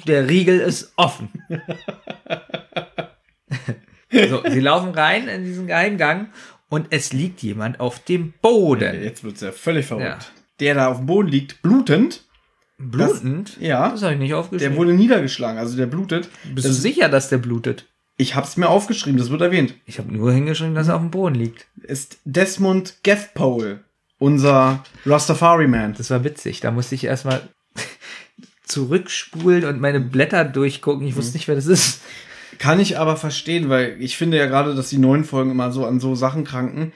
[0.08, 1.30] der Riegel ist offen.
[4.12, 6.30] So, sie laufen rein in diesen Geheimgang
[6.68, 9.04] und es liegt jemand auf dem Boden.
[9.04, 10.08] Jetzt wird's ja völlig verrückt.
[10.08, 10.20] Ja.
[10.60, 12.26] Der da auf dem Boden liegt, blutend.
[12.80, 13.58] Blutend?
[13.60, 13.90] ja.
[13.90, 14.72] Das habe ich nicht aufgeschrieben.
[14.74, 16.30] Der wurde niedergeschlagen, also der blutet.
[16.54, 17.86] Bist du Das, sicher, dass der blutet?
[18.22, 19.76] ich hab's mir aufgeschrieben, das wird erwähnt.
[19.86, 21.68] Ich habe nur hingeschrieben, dass er auf dem Boden liegt.
[21.84, 23.80] Ist Desmond Gathpole,
[24.18, 25.94] unser Rastafari-Man.
[25.94, 26.60] Das war witzig.
[26.60, 27.42] Da musste ich erstmal
[28.66, 31.08] zurückspulen und meine Blätter durchgucken.
[31.08, 32.02] Ich wusste nicht, wer das ist.
[32.58, 35.86] Kann ich aber verstehen, weil ich finde ja gerade, dass die neuen Folgen immer so
[35.86, 36.92] an so Sachen kranken,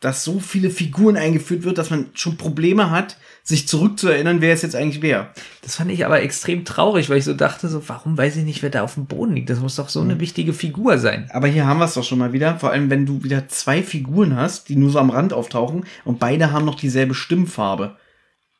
[0.00, 4.60] dass so viele Figuren eingeführt wird, dass man schon Probleme hat, sich zurückzuerinnern, wer es
[4.62, 5.28] jetzt eigentlich wäre.
[5.62, 8.62] Das fand ich aber extrem traurig, weil ich so dachte, so, warum weiß ich nicht,
[8.62, 9.48] wer da auf dem Boden liegt?
[9.48, 11.30] Das muss doch so eine wichtige Figur sein.
[11.32, 12.58] Aber hier haben wir es doch schon mal wieder.
[12.58, 16.18] Vor allem, wenn du wieder zwei Figuren hast, die nur so am Rand auftauchen und
[16.18, 17.96] beide haben noch dieselbe Stimmfarbe.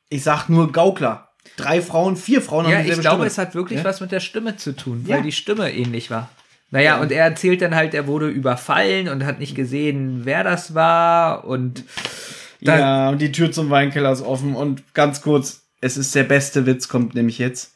[0.08, 1.28] Ich sag nur Gaukler.
[1.56, 3.26] Drei Frauen, vier Frauen Ja, haben ich dieselbe glaube, Stimme.
[3.26, 3.84] es hat wirklich Ja?
[3.84, 5.16] was mit der Stimme zu tun, Ja.
[5.16, 6.30] weil die Stimme ähnlich war.
[6.70, 10.74] Naja, und er erzählt dann halt, er wurde überfallen und hat nicht gesehen, wer das
[10.74, 11.84] war und
[12.60, 14.54] dann, Ja, und die Tür zum Weinkeller ist offen.
[14.54, 17.74] Und ganz kurz, es ist der beste Witz, kommt nämlich jetzt.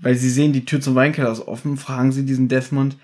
[0.00, 2.96] Weil sie sehen, die Tür zum Weinkeller ist offen, fragen sie diesen Desmond,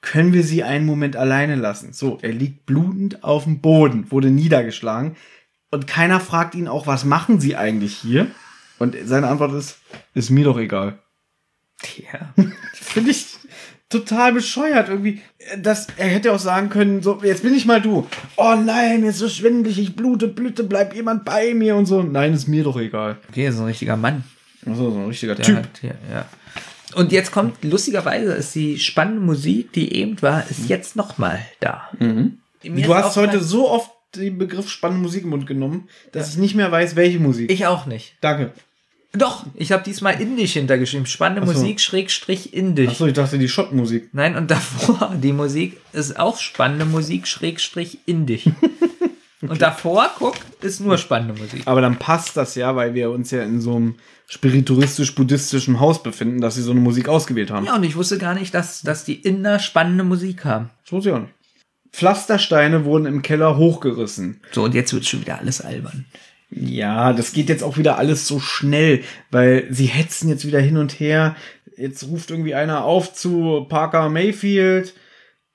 [0.00, 1.92] können wir sie einen Moment alleine lassen?
[1.92, 5.16] So, er liegt blutend auf dem Boden, wurde niedergeschlagen.
[5.70, 8.26] Und keiner fragt ihn auch, was machen sie eigentlich hier?
[8.78, 9.78] Und seine Antwort ist,
[10.14, 10.98] ist mir doch egal.
[11.96, 12.34] ja.
[12.74, 13.33] Finde ich
[13.98, 15.20] total bescheuert irgendwie.
[15.58, 18.06] Das, er hätte auch sagen können, so, jetzt bin ich mal du.
[18.36, 22.02] Oh nein, mir ist so schwindelig, ich blute, blüte, bleibt jemand bei mir und so.
[22.02, 23.18] Nein, ist mir doch egal.
[23.28, 24.24] Okay, so ein richtiger Mann.
[24.66, 25.56] Also so ein richtiger Der Typ.
[25.56, 26.26] Hat, ja, ja.
[26.94, 31.88] Und jetzt kommt, lustigerweise, ist die spannende Musik, die eben war, ist jetzt nochmal da.
[31.98, 36.36] Mir Du hast heute so oft den Begriff spannende Musik im Mund genommen, dass ich
[36.38, 37.50] nicht mehr weiß, welche Musik.
[37.50, 38.16] Ich auch nicht.
[38.20, 38.52] Danke.
[39.16, 41.06] Doch, ich habe diesmal Indisch hintergeschrieben.
[41.06, 41.52] Spannende Ach so.
[41.52, 42.90] Musik, Schrägstrich Indisch.
[42.90, 44.08] Achso, ich dachte die Schottmusik.
[44.12, 48.44] Nein, und davor, die Musik ist auch spannende Musik, Schrägstrich Indisch.
[49.48, 51.64] Und davor, guck, ist nur spannende Musik.
[51.66, 53.96] Aber dann passt das ja, weil wir uns ja in so einem
[54.26, 57.66] spiritualistisch-buddhistischen Haus befinden, dass sie so eine Musik ausgewählt haben.
[57.66, 60.70] Ja, und ich wusste gar nicht, dass, dass die Inder spannende Musik haben.
[60.84, 61.34] Das wusste ich auch nicht.
[61.92, 64.40] Pflastersteine wurden im Keller hochgerissen.
[64.50, 66.06] So, und jetzt wird schon wieder alles albern.
[66.56, 70.76] Ja, das geht jetzt auch wieder alles so schnell, weil sie hetzen jetzt wieder hin
[70.76, 71.34] und her.
[71.76, 74.94] Jetzt ruft irgendwie einer auf zu Parker Mayfield.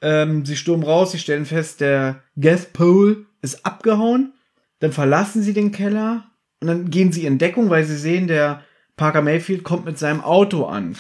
[0.02, 4.34] Ähm, sie stürmen raus, sie stellen fest, der Gathpole ist abgehauen.
[4.80, 6.26] Dann verlassen sie den Keller
[6.62, 8.64] und dann gehen sie in Deckung, weil sie sehen, der
[8.98, 10.98] Parker Mayfield kommt mit seinem Auto an.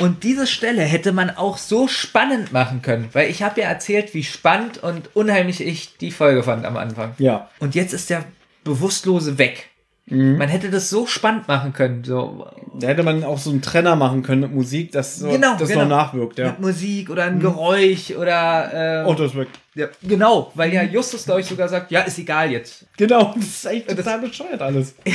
[0.00, 4.12] Und diese Stelle hätte man auch so spannend machen können, weil ich habe ja erzählt,
[4.12, 7.14] wie spannend und unheimlich ich die Folge fand am Anfang.
[7.18, 7.50] Ja.
[7.60, 8.24] Und jetzt ist der
[8.64, 9.70] Bewusstlose weg.
[10.06, 12.46] Man hätte das so spannend machen können, so
[12.78, 15.66] Da hätte man auch so einen Trenner machen können mit Musik, dass so, Genau, das
[15.66, 15.84] genau.
[15.84, 16.48] noch nachwirkt, ja.
[16.48, 19.48] mit Musik oder ein Geräusch oder ähm, Auto ist weg.
[19.74, 22.84] ja, genau, weil ja Justus glaube ich sogar sagt, ja ist egal jetzt.
[22.98, 24.94] Genau, das ist echt total bescheuert alles.
[25.04, 25.14] Er,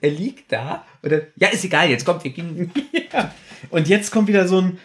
[0.00, 2.72] er liegt da oder ja ist egal jetzt, kommt wir gehen.
[3.70, 4.78] Und jetzt kommt wieder so ein.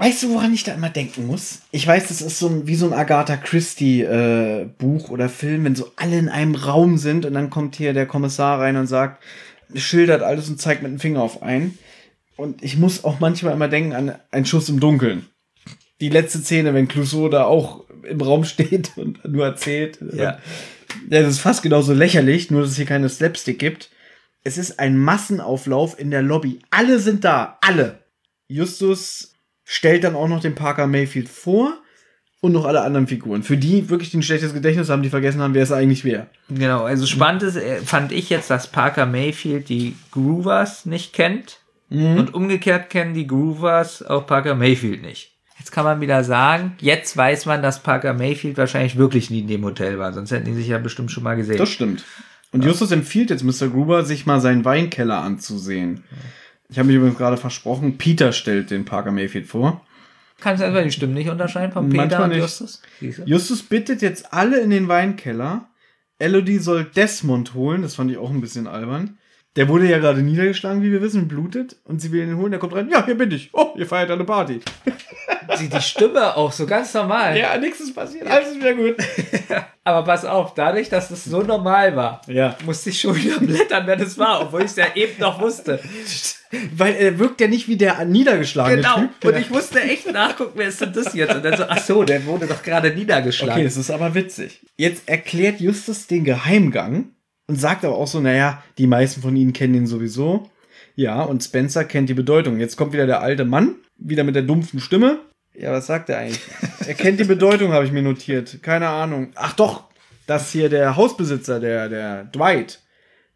[0.00, 1.60] Weißt du, woran ich da immer denken muss?
[1.72, 5.64] Ich weiß, das ist so ein, wie so ein Agatha Christie äh, Buch oder Film,
[5.64, 8.86] wenn so alle in einem Raum sind und dann kommt hier der Kommissar rein und
[8.86, 9.22] sagt,
[9.74, 11.78] schildert alles und zeigt mit dem Finger auf einen.
[12.36, 15.26] Und ich muss auch manchmal immer denken an einen Schuss im Dunkeln.
[16.00, 19.98] Die letzte Szene, wenn Clouseau da auch im Raum steht und nur erzählt.
[20.00, 20.38] Ja.
[21.10, 23.90] Ja, das ist fast genauso lächerlich, nur dass es hier keine Slapstick gibt.
[24.44, 26.60] Es ist ein Massenauflauf in der Lobby.
[26.70, 27.58] Alle sind da.
[27.60, 27.98] Alle.
[28.48, 29.29] Justus
[29.72, 31.78] stellt dann auch noch den Parker Mayfield vor
[32.40, 33.44] und noch alle anderen Figuren.
[33.44, 36.26] Für die wirklich ein schlechtes Gedächtnis haben, die vergessen haben, wer es eigentlich wäre.
[36.48, 41.60] Genau, also spannend ist, äh, fand ich jetzt, dass Parker Mayfield die Groovers nicht kennt
[41.88, 45.32] und umgekehrt kennen die Groovers auch Parker Mayfield nicht.
[45.58, 49.48] Jetzt kann man wieder sagen, jetzt weiß man, dass Parker Mayfield wahrscheinlich wirklich nie in
[49.48, 51.58] dem Hotel war, sonst hätten die sich ja bestimmt schon mal gesehen.
[51.58, 52.04] Das stimmt.
[52.52, 53.68] Und Justus empfiehlt jetzt Mr.
[53.68, 56.02] Gruber, sich mal seinen Weinkeller anzusehen.
[56.70, 59.84] Ich habe mich übrigens gerade versprochen, Peter stellt den Parker Mayfield vor.
[60.40, 62.38] Kannst du einfach die Stimmen nicht unterscheiden von Peter Manchmal und nicht.
[62.38, 62.82] Justus?
[63.00, 65.68] Justus bittet jetzt alle in den Weinkeller.
[66.18, 67.82] Elodie soll Desmond holen.
[67.82, 69.18] Das fand ich auch ein bisschen albern.
[69.56, 71.76] Der wurde ja gerade niedergeschlagen, wie wir wissen, blutet.
[71.84, 72.52] Und sie will ihn holen.
[72.52, 72.88] Der kommt rein.
[72.88, 73.50] Ja, hier bin ich.
[73.52, 74.60] Oh, ihr feiert eine Party.
[75.58, 77.36] Die, die Stimme auch so ganz normal.
[77.36, 78.26] Ja, nichts ist passiert.
[78.28, 78.94] Alles ist wieder gut.
[79.84, 82.56] Aber pass auf, dadurch, dass das so normal war, Ja.
[82.64, 85.80] musste ich schon wieder blättern, wer das war, obwohl ich es ja eben noch wusste.
[86.76, 88.96] Weil er wirkt ja nicht wie der niedergeschlagene Genau.
[89.20, 89.24] Typ.
[89.34, 91.34] Und ich musste echt nachgucken, wer ist denn das jetzt?
[91.34, 93.54] Und dann so, ach so, der wurde doch gerade niedergeschlagen.
[93.54, 94.60] Okay, das ist aber witzig.
[94.76, 97.10] Jetzt erklärt Justus den Geheimgang
[97.50, 100.48] und sagt aber auch so, naja, die meisten von ihnen kennen ihn sowieso.
[100.94, 102.60] Ja, und Spencer kennt die Bedeutung.
[102.60, 105.18] Jetzt kommt wieder der alte Mann, wieder mit der dumpfen Stimme.
[105.52, 106.40] Ja, was sagt er eigentlich?
[106.86, 108.62] Er kennt die Bedeutung, habe ich mir notiert.
[108.62, 109.32] Keine Ahnung.
[109.34, 109.84] Ach doch,
[110.28, 112.80] dass hier der Hausbesitzer, der, der Dwight,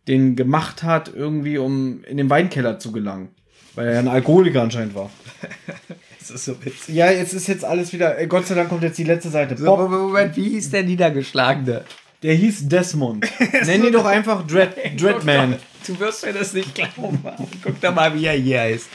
[0.06, 3.30] den gemacht hat, irgendwie, um in den Weinkeller zu gelangen.
[3.74, 5.10] Weil er ein Alkoholiker anscheinend war.
[6.20, 6.94] Das ist so witzig.
[6.94, 8.14] Ja, jetzt ist jetzt alles wieder.
[8.28, 9.58] Gott sei Dank kommt jetzt die letzte Seite.
[9.58, 11.84] So, Moment, wie hieß der Niedergeschlagene?
[12.24, 13.24] Der hieß Desmond.
[13.66, 14.70] Nenn ihn doch einfach Dread,
[15.00, 15.56] Dreadman.
[15.86, 17.22] Du wirst mir das nicht glauben.
[17.62, 18.88] Guck doch mal, wie er hier heißt.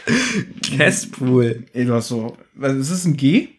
[0.75, 1.63] Cesspool.
[1.73, 2.35] Ey, du hast so.
[2.55, 3.49] Was, ist das ein G?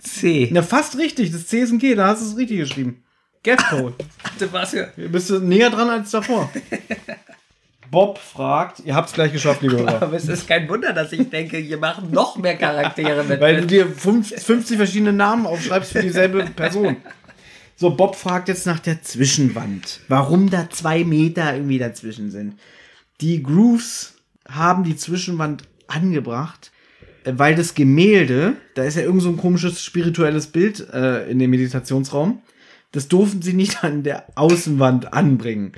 [0.00, 0.48] C.
[0.52, 1.32] Na, fast richtig.
[1.32, 3.02] Das C ist ein G, da hast du es richtig geschrieben.
[3.42, 3.94] Gaffpole.
[4.38, 4.86] Du warst ja.
[4.96, 6.50] Bist du näher dran als davor?
[7.90, 10.02] Bob fragt, ihr habt es gleich geschafft, liebe Hörer.
[10.02, 13.40] Aber es ist kein Wunder, dass ich denke, wir machen noch mehr Charaktere mit.
[13.40, 16.98] Weil du dir fünf- 50 verschiedene Namen aufschreibst für dieselbe Person.
[17.80, 20.00] So, Bob fragt jetzt nach der Zwischenwand.
[20.08, 22.58] Warum da zwei Meter irgendwie dazwischen sind.
[23.20, 24.14] Die Grooves
[24.48, 26.72] haben die Zwischenwand angebracht,
[27.22, 31.38] äh, weil das Gemälde, da ist ja irgend so ein komisches spirituelles Bild äh, in
[31.38, 32.42] dem Meditationsraum,
[32.90, 35.70] das durften sie nicht an der Außenwand anbringen.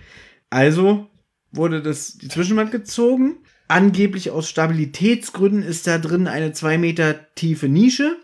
[0.49, 1.07] Also
[1.53, 3.41] wurde das, die Zwischenwand gezogen.
[3.69, 8.17] Angeblich aus Stabilitätsgründen ist da drin eine zwei Meter tiefe Nische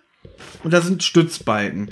[0.65, 1.91] und da sind Stützbalken.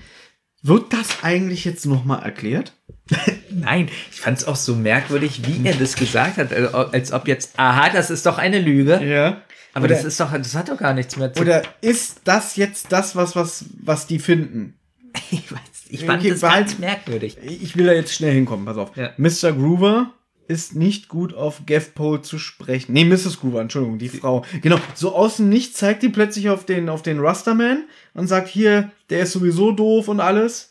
[0.66, 2.72] Wird das eigentlich jetzt nochmal erklärt?
[3.50, 7.12] Nein, ich fand es auch so merkwürdig, wie er das gesagt hat, als ob- als
[7.12, 8.98] ob jetzt, aha, das ist doch eine Lüge.
[9.04, 9.42] Ja.
[9.74, 12.56] Aber oder, das ist doch, das hat doch gar nichts mehr zu oder ist das
[12.56, 14.74] jetzt das, was, was, was die finden?
[15.30, 15.60] Ich weiß,
[15.90, 17.36] ich fand Okay, das ganz merkwürdig.
[17.44, 18.96] Ich will da jetzt schnell hinkommen, pass auf.
[18.96, 19.10] Ja.
[19.16, 19.52] Mr.
[19.52, 20.12] Groover
[20.48, 22.92] ist nicht gut auf Gaffpole zu sprechen.
[22.94, 23.38] Nee, Mrs.
[23.40, 24.44] Groover, Entschuldigung, die Frau.
[24.60, 27.84] Genau, so außen nicht zeigt die plötzlich auf den, auf den Rasterman
[28.14, 30.70] und sagt, hier, der ist sowieso doof und alles.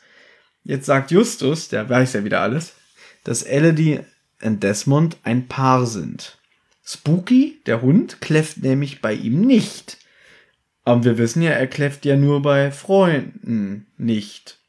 [0.64, 2.74] Jetzt sagt Justus, der weiß ja wieder alles,
[3.24, 4.00] dass Elodie
[4.42, 6.38] und Desmond ein Paar sind.
[6.86, 9.98] Spooky, der Hund, kläfft nämlich bei ihm nicht.
[10.86, 14.60] Aber wir wissen ja, er kläfft ja nur bei Freunden nicht.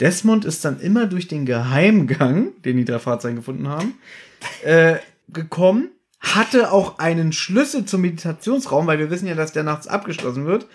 [0.00, 3.94] Desmond ist dann immer durch den Geheimgang, den die drei Fahrzeuge gefunden haben,
[4.64, 4.96] äh,
[5.28, 5.90] gekommen,
[6.20, 10.66] hatte auch einen Schlüssel zum Meditationsraum, weil wir wissen ja, dass der nachts abgeschlossen wird,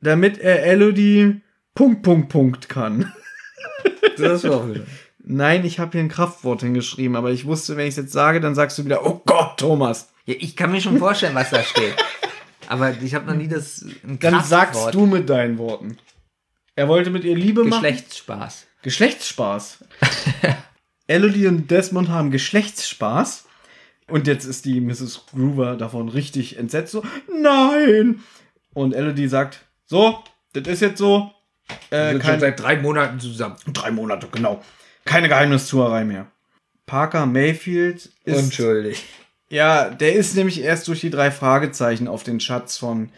[0.00, 1.40] damit er Elodie
[1.74, 3.12] Punkt, Punkt, Punkt kann.
[4.18, 4.86] Das war auch wieder.
[5.18, 8.40] Nein, ich habe hier ein Kraftwort hingeschrieben, aber ich wusste, wenn ich es jetzt sage,
[8.40, 10.08] dann sagst du wieder, oh Gott, Thomas.
[10.24, 11.94] Ja, ich kann mir schon vorstellen, was da steht.
[12.68, 15.98] Aber ich habe noch nie das ein Dann sagst du mit deinen Worten.
[16.76, 17.82] Er wollte mit ihr Liebe machen.
[17.82, 18.66] Geschlechtsspaß.
[18.82, 19.84] Geschlechtsspaß.
[21.06, 23.46] Elodie und Desmond haben Geschlechtsspaß.
[24.08, 25.26] Und jetzt ist die Mrs.
[25.30, 26.92] Groover davon richtig entsetzt.
[26.92, 27.02] So,
[27.42, 28.20] nein!
[28.72, 30.22] Und Elodie sagt, so,
[30.52, 31.30] das ist jetzt so.
[31.90, 33.56] Äh, sind kein, schon seit drei Monaten zusammen.
[33.72, 34.62] drei Monate, genau.
[35.04, 36.26] Keine Geheimnistuerei mehr.
[36.86, 38.44] Parker Mayfield ist.
[38.44, 39.04] Unschuldig.
[39.48, 43.10] Ja, der ist nämlich erst durch die drei Fragezeichen auf den Schatz von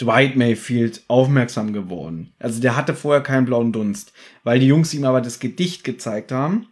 [0.00, 2.32] Dwight Mayfield aufmerksam geworden.
[2.38, 4.12] Also der hatte vorher keinen blauen Dunst.
[4.44, 6.66] Weil die Jungs ihm aber das Gedicht gezeigt haben,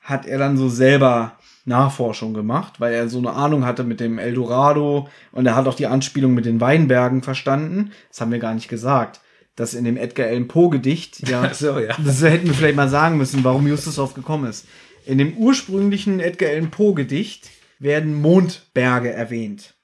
[0.00, 4.18] hat er dann so selber Nachforschung gemacht, weil er so eine Ahnung hatte mit dem
[4.18, 7.92] Eldorado und er hat auch die Anspielung mit den Weinbergen verstanden.
[8.10, 9.20] Das haben wir gar nicht gesagt.
[9.56, 11.94] Das in dem Edgar Allan Poe Gedicht, ja, so, ja.
[12.04, 14.66] das hätten wir vielleicht mal sagen müssen, warum Justus drauf gekommen ist.
[15.06, 19.74] In dem ursprünglichen Edgar Allan Poe Gedicht werden Mondberge erwähnt.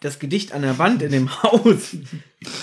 [0.00, 1.96] Das Gedicht an der Wand in dem Haus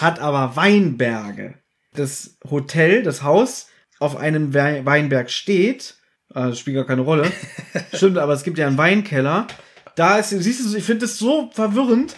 [0.02, 1.56] hat aber Weinberge.
[1.94, 3.68] Das Hotel, das Haus
[4.00, 5.96] auf einem Wei- Weinberg steht,
[6.36, 7.32] äh, das spielt gar keine Rolle.
[7.94, 9.48] Stimmt, aber es gibt ja einen Weinkeller.
[9.96, 12.16] Da ist, siehst du, ich finde es so verwirrend,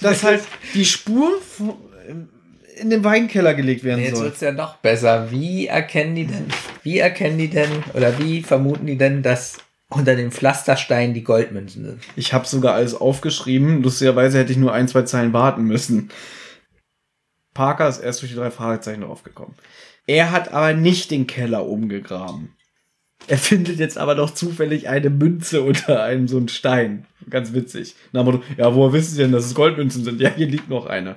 [0.00, 0.42] dass halt
[0.74, 1.76] die Spur vo-
[2.76, 4.24] in den Weinkeller gelegt werden Jetzt soll.
[4.26, 5.30] wird's ja noch besser.
[5.30, 6.46] Wie erkennen die denn,
[6.82, 9.58] wie erkennen die denn, oder wie vermuten die denn, dass
[9.90, 12.02] unter dem Pflasterstein die Goldmünzen sind?
[12.16, 13.82] Ich habe sogar alles aufgeschrieben.
[13.82, 16.10] Lustigerweise hätte ich nur ein, zwei Zeilen warten müssen.
[17.54, 19.54] Parker ist erst durch die drei Fragezeichen draufgekommen.
[20.06, 22.54] Er hat aber nicht den Keller umgegraben.
[23.26, 27.06] Er findet jetzt aber doch zufällig eine Münze unter einem so einen Stein.
[27.28, 27.94] Ganz witzig.
[28.12, 30.20] Na, Motto, ja, woher wissen Sie denn, dass es Goldmünzen sind?
[30.20, 31.16] Ja, hier liegt noch eine.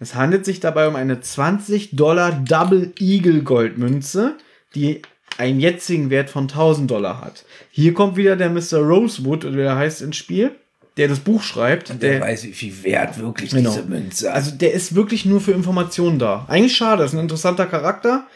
[0.00, 4.36] Es handelt sich dabei um eine 20 Dollar Double Eagle Goldmünze,
[4.74, 5.02] die
[5.38, 7.44] einen jetzigen Wert von 1000 Dollar hat.
[7.70, 8.78] Hier kommt wieder der Mr.
[8.78, 10.52] Rosewood, oder wie er heißt, ins Spiel,
[10.96, 12.02] der das Buch schreibt.
[12.02, 13.76] Der, weiß, wie viel Wert wirklich Genau.
[13.88, 16.44] Münze also der ist wirklich nur für Informationen da.
[16.48, 18.26] Eigentlich schade, ist ein interessanter Charakter.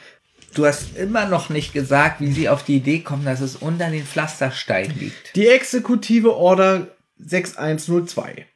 [0.55, 3.89] Du hast immer noch nicht gesagt, wie sie auf die Idee kommen, dass es unter
[3.91, 5.35] den Pflasterstein liegt.
[5.35, 6.89] Die exekutive Order
[7.19, 8.47] 6102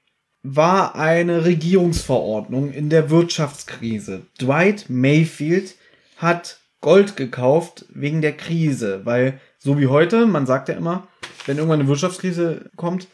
[0.42, 4.26] war eine Regierungsverordnung in der Wirtschaftskrise.
[4.40, 5.74] Dwight Mayfield
[6.16, 11.08] hat Gold gekauft wegen der Krise, weil so wie heute, man sagt ja immer,
[11.46, 13.08] wenn irgendwann eine Wirtschaftskrise kommt,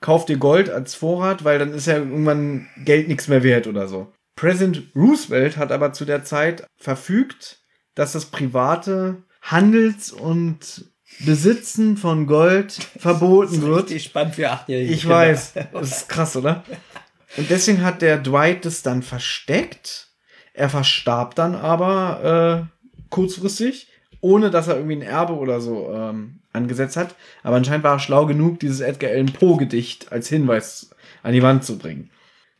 [0.00, 3.86] kauft ihr Gold als Vorrat, weil dann ist ja irgendwann Geld nichts mehr wert oder
[3.86, 4.12] so.
[4.34, 7.61] Präsident Roosevelt hat aber zu der Zeit verfügt,
[7.94, 10.86] dass das private Handels- und
[11.20, 13.84] Besitzen von Gold verboten wird.
[13.84, 15.16] Richtig spannend für achtjährige Ich Kinder.
[15.16, 15.52] weiß.
[15.72, 16.64] Das ist krass, oder?
[17.36, 20.08] Und deswegen hat der Dwight das dann versteckt.
[20.54, 23.88] Er verstarb dann aber äh, kurzfristig,
[24.20, 27.14] ohne dass er irgendwie ein Erbe oder so ähm, angesetzt hat.
[27.42, 30.90] Aber anscheinend war er schlau genug, dieses Edgar Allan Poe Gedicht als Hinweis
[31.22, 32.10] an die Wand zu bringen.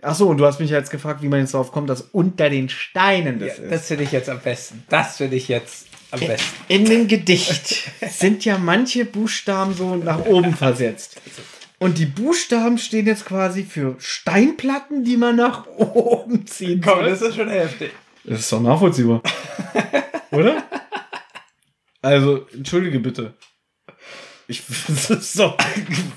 [0.04, 2.50] Ach so, und du hast mich jetzt gefragt, wie man jetzt darauf kommt, dass unter
[2.50, 3.72] den Steinen das Ja, ist.
[3.72, 4.82] das finde ich jetzt am besten.
[4.88, 6.56] Das finde ich jetzt am besten.
[6.66, 11.20] In dem Gedicht sind ja manche Buchstaben so nach oben versetzt.
[11.78, 17.06] Und die Buchstaben stehen jetzt quasi für Steinplatten, die man nach oben ziehen soll.
[17.06, 17.92] ist schon heftig.
[18.24, 19.22] Das ist doch nachvollziehbar.
[20.32, 20.64] Oder?
[22.00, 23.34] Also, entschuldige bitte.
[24.52, 24.62] Ich,
[25.36, 25.56] doch,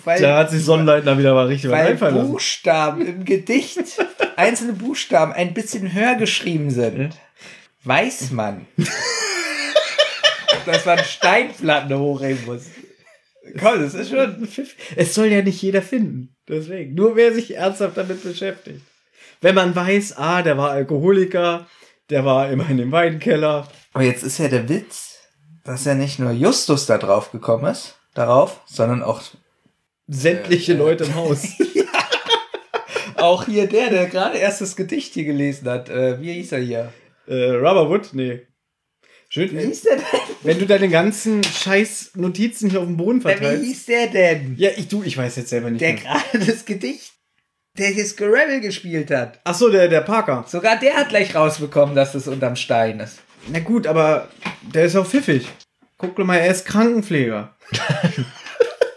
[0.03, 2.27] Weil, da hat sich Sonnenleitner wieder mal richtig was weil lassen.
[2.27, 3.79] Buchstaben im Gedicht,
[4.35, 7.15] einzelne Buchstaben ein bisschen höher geschrieben sind,
[7.85, 8.67] weiß man,
[10.65, 12.63] dass man Steinplatten hochheben muss.
[13.57, 14.47] Komm, das ist schon.
[14.97, 16.35] Es soll ja nicht jeder finden.
[16.49, 16.93] Deswegen.
[16.93, 18.81] Nur wer sich ernsthaft damit beschäftigt.
[19.39, 21.67] Wenn man weiß, ah, der war Alkoholiker,
[22.09, 23.67] der war immer in dem Weinkeller.
[23.93, 25.19] Aber jetzt ist ja der Witz,
[25.63, 29.21] dass ja nicht nur Justus da drauf gekommen ist, darauf, sondern auch,
[30.07, 31.43] Sämtliche Leute im Haus.
[33.15, 35.89] auch hier der, der gerade erst das Gedicht hier gelesen hat.
[35.89, 36.93] Äh, wie hieß er hier?
[37.27, 38.09] äh, Rubberwood?
[38.13, 38.41] Nee.
[39.29, 39.51] Schön.
[39.51, 40.05] Wie hieß der denn?
[40.43, 43.63] Wenn du deine ganzen scheiß Notizen hier auf dem Boden Der, wie verteilst.
[43.65, 44.55] hieß der denn?
[44.57, 47.13] Ja, ich, du, ich weiß jetzt selber nicht Der gerade das Gedicht,
[47.77, 49.39] der hier Scrabble gespielt hat.
[49.43, 50.45] Ach so, der, der Parker.
[50.47, 53.19] Sogar der hat gleich rausbekommen, dass es unterm Stein ist.
[53.47, 54.29] Na gut, aber
[54.61, 55.47] der ist auch pfiffig.
[55.97, 57.55] Guck mal, er ist Krankenpfleger.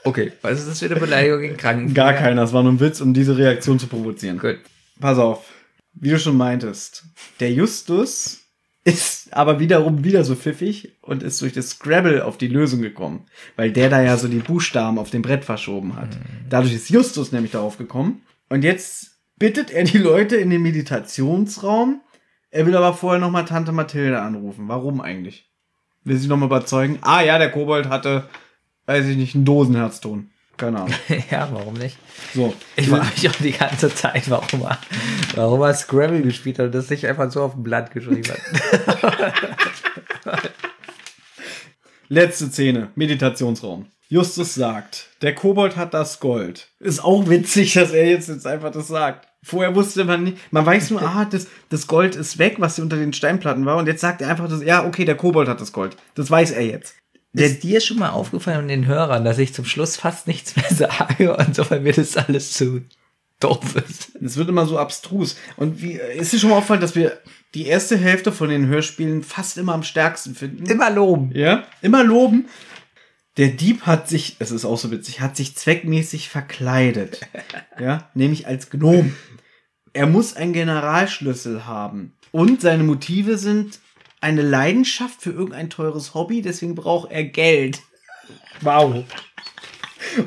[0.08, 1.92] Okay, was ist das für eine Beleidigung gegen Kranken?
[1.92, 4.38] Gar keiner, das war nur ein Witz, um diese Reaktion zu provozieren.
[4.38, 4.58] Gut.
[4.98, 5.44] Pass auf,
[5.92, 7.04] wie du schon meintest,
[7.40, 8.40] der Justus
[8.84, 13.26] ist aber wiederum wieder so pfiffig und ist durch das Scrabble auf die Lösung gekommen,
[13.56, 16.16] weil der da ja so die Buchstaben auf dem Brett verschoben hat.
[16.48, 22.00] Dadurch ist Justus nämlich darauf gekommen und jetzt bittet er die Leute in den Meditationsraum.
[22.50, 24.68] Er will aber vorher noch mal Tante Mathilde anrufen.
[24.68, 25.47] Warum eigentlich?
[26.08, 26.98] Will sie noch mal überzeugen?
[27.02, 28.24] Ah ja, der Kobold hatte,
[28.86, 30.30] weiß ich nicht, einen Dosenherzton.
[30.56, 30.94] Keine Ahnung.
[31.30, 31.98] ja, warum nicht?
[32.34, 32.54] So.
[32.76, 34.78] Ich frage mich auch die ganze Zeit, warum er,
[35.34, 39.34] warum er Scrabble gespielt hat und das nicht einfach so auf dem Blatt geschrieben hat.
[42.08, 43.84] Letzte Szene, Meditationsraum.
[44.08, 46.68] Justus sagt, der Kobold hat das Gold.
[46.80, 49.28] Ist auch witzig, dass er jetzt, jetzt einfach das sagt.
[49.48, 52.96] Vorher wusste man nicht, man weiß nur, ah, das, das Gold ist weg, was unter
[52.96, 53.76] den Steinplatten war.
[53.76, 55.96] Und jetzt sagt er einfach, das, ja, okay, der Kobold hat das Gold.
[56.14, 56.94] Das weiß er jetzt.
[57.32, 60.68] Ist dir schon mal aufgefallen und den Hörern, dass ich zum Schluss fast nichts mehr
[60.70, 62.82] sage und so, weil mir das alles zu
[63.40, 64.16] doof ist?
[64.22, 65.36] Es wird immer so abstrus.
[65.56, 67.18] Und wie, ist dir schon mal aufgefallen, dass wir
[67.54, 70.66] die erste Hälfte von den Hörspielen fast immer am stärksten finden?
[70.66, 71.30] Immer loben.
[71.32, 72.46] Ja, immer loben.
[73.38, 77.20] Der Dieb hat sich, es ist auch so witzig, hat sich zweckmäßig verkleidet.
[77.80, 79.14] ja, nämlich als Gnom.
[79.92, 82.12] Er muss einen Generalschlüssel haben.
[82.32, 83.78] Und seine Motive sind
[84.20, 87.80] eine Leidenschaft für irgendein teures Hobby, deswegen braucht er Geld.
[88.60, 89.04] Wow.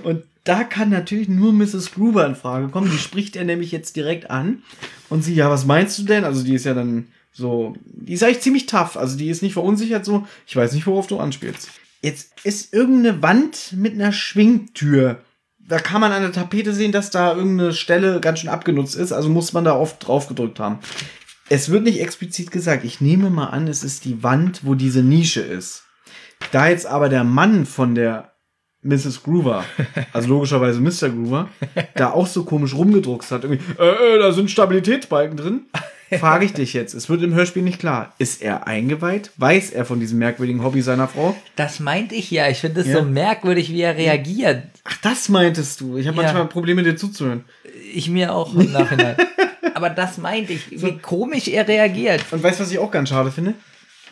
[0.04, 1.94] Und da kann natürlich nur Mrs.
[1.94, 2.90] Gruber in Frage kommen.
[2.90, 4.64] Die spricht er nämlich jetzt direkt an.
[5.10, 6.24] Und sie, ja, was meinst du denn?
[6.24, 8.98] Also die ist ja dann so, die ist eigentlich ziemlich tough.
[8.98, 10.28] Also die ist nicht verunsichert so.
[10.48, 11.70] Ich weiß nicht, worauf du anspielst.
[12.02, 15.22] Jetzt ist irgendeine Wand mit einer Schwingtür.
[15.72, 19.14] Da kann man an der Tapete sehen, dass da irgendeine Stelle ganz schön abgenutzt ist.
[19.14, 20.80] Also muss man da oft drauf gedrückt haben.
[21.48, 22.84] Es wird nicht explizit gesagt.
[22.84, 25.86] Ich nehme mal an, es ist die Wand, wo diese Nische ist.
[26.52, 28.34] Da jetzt aber der Mann von der
[28.82, 29.24] Mrs.
[29.24, 29.64] Groover,
[30.12, 31.08] also logischerweise Mr.
[31.08, 31.48] Groover,
[31.96, 35.68] da auch so komisch rumgedruckt hat, irgendwie, äh, äh, da sind Stabilitätsbalken drin.
[36.20, 38.14] Frage ich dich jetzt, es wird im Hörspiel nicht klar.
[38.18, 39.32] Ist er eingeweiht?
[39.38, 41.36] Weiß er von diesem merkwürdigen Hobby seiner Frau?
[41.56, 42.50] Das meinte ich ja.
[42.50, 43.00] Ich finde es Ja.
[43.00, 44.64] so merkwürdig, wie er reagiert.
[44.84, 45.98] Ach, das meintest du.
[45.98, 46.24] Ich habe Ja.
[46.24, 47.46] manchmal Probleme, dir zuzuhören.
[47.94, 49.16] Ich mir auch im Nachhinein.
[49.74, 52.24] Aber das meinte ich, wie komisch er reagiert.
[52.32, 53.54] Und weißt du, was ich auch ganz schade finde?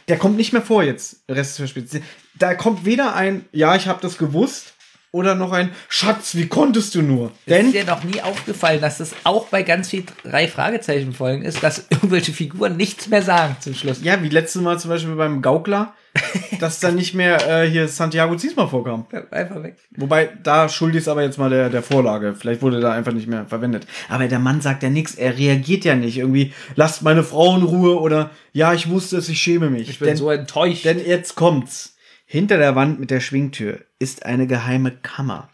[0.07, 1.91] Der kommt nicht mehr vor jetzt, Rest des Hörspiels.
[2.39, 4.73] Da kommt weder ein, ja, ich habe das gewusst,
[5.11, 7.27] oder noch ein, Schatz, wie konntest du nur?
[7.27, 11.41] Ist Denn dir noch nie aufgefallen, dass das auch bei ganz viel drei Fragezeichen folgen
[11.41, 14.03] ist, dass irgendwelche Figuren nichts mehr sagen zum Schluss.
[14.03, 15.93] Ja, wie letztes Mal zum Beispiel beim Gaukler,
[16.59, 19.07] dass dann nicht mehr äh, hier Santiago Ziesmer vorkam.
[19.31, 19.77] Einfach weg.
[19.97, 22.35] Wobei, da schuldig ist aber jetzt mal der, der Vorlage.
[22.35, 23.87] Vielleicht wurde da einfach nicht mehr verwendet.
[24.09, 26.17] Aber der Mann sagt ja nichts, er reagiert ja nicht.
[26.17, 29.89] Irgendwie, lasst meine Frau in Ruhe oder ja, ich wusste es, ich schäme mich.
[29.89, 30.85] Ich bin denn, so enttäuscht.
[30.85, 31.95] denn jetzt kommt's.
[32.31, 35.49] Hinter der Wand mit der Schwingtür ist eine geheime Kammer.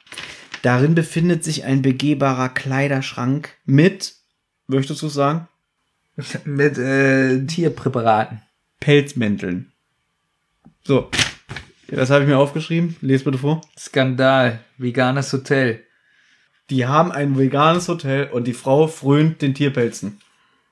[0.61, 4.13] Darin befindet sich ein begehbarer Kleiderschrank mit,
[4.67, 5.47] möchtest du sagen,
[6.43, 8.41] Mit äh, Tierpräparaten.
[8.81, 9.71] Pelzmänteln.
[10.83, 11.09] So.
[11.87, 12.97] Das habe ich mir aufgeschrieben.
[12.99, 13.61] Les bitte vor.
[13.79, 14.59] Skandal.
[14.77, 15.81] Veganes Hotel.
[16.69, 20.19] Die haben ein veganes Hotel und die Frau frönt den Tierpelzen.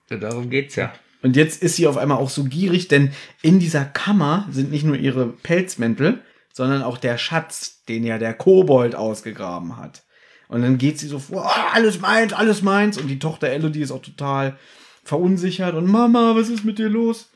[0.10, 0.92] Ja, darum geht's ja.
[1.24, 3.12] Und jetzt ist sie auf einmal auch so gierig, denn
[3.42, 6.22] in dieser Kammer sind nicht nur ihre Pelzmäntel,
[6.52, 10.04] sondern auch der Schatz, den ja der Kobold ausgegraben hat.
[10.50, 12.98] Und dann geht sie so vor, "Ah, alles meins, alles meins.
[12.98, 14.58] Und die Tochter Elodie ist auch total
[15.04, 15.74] verunsichert.
[15.76, 17.30] Und Mama, was ist mit dir los?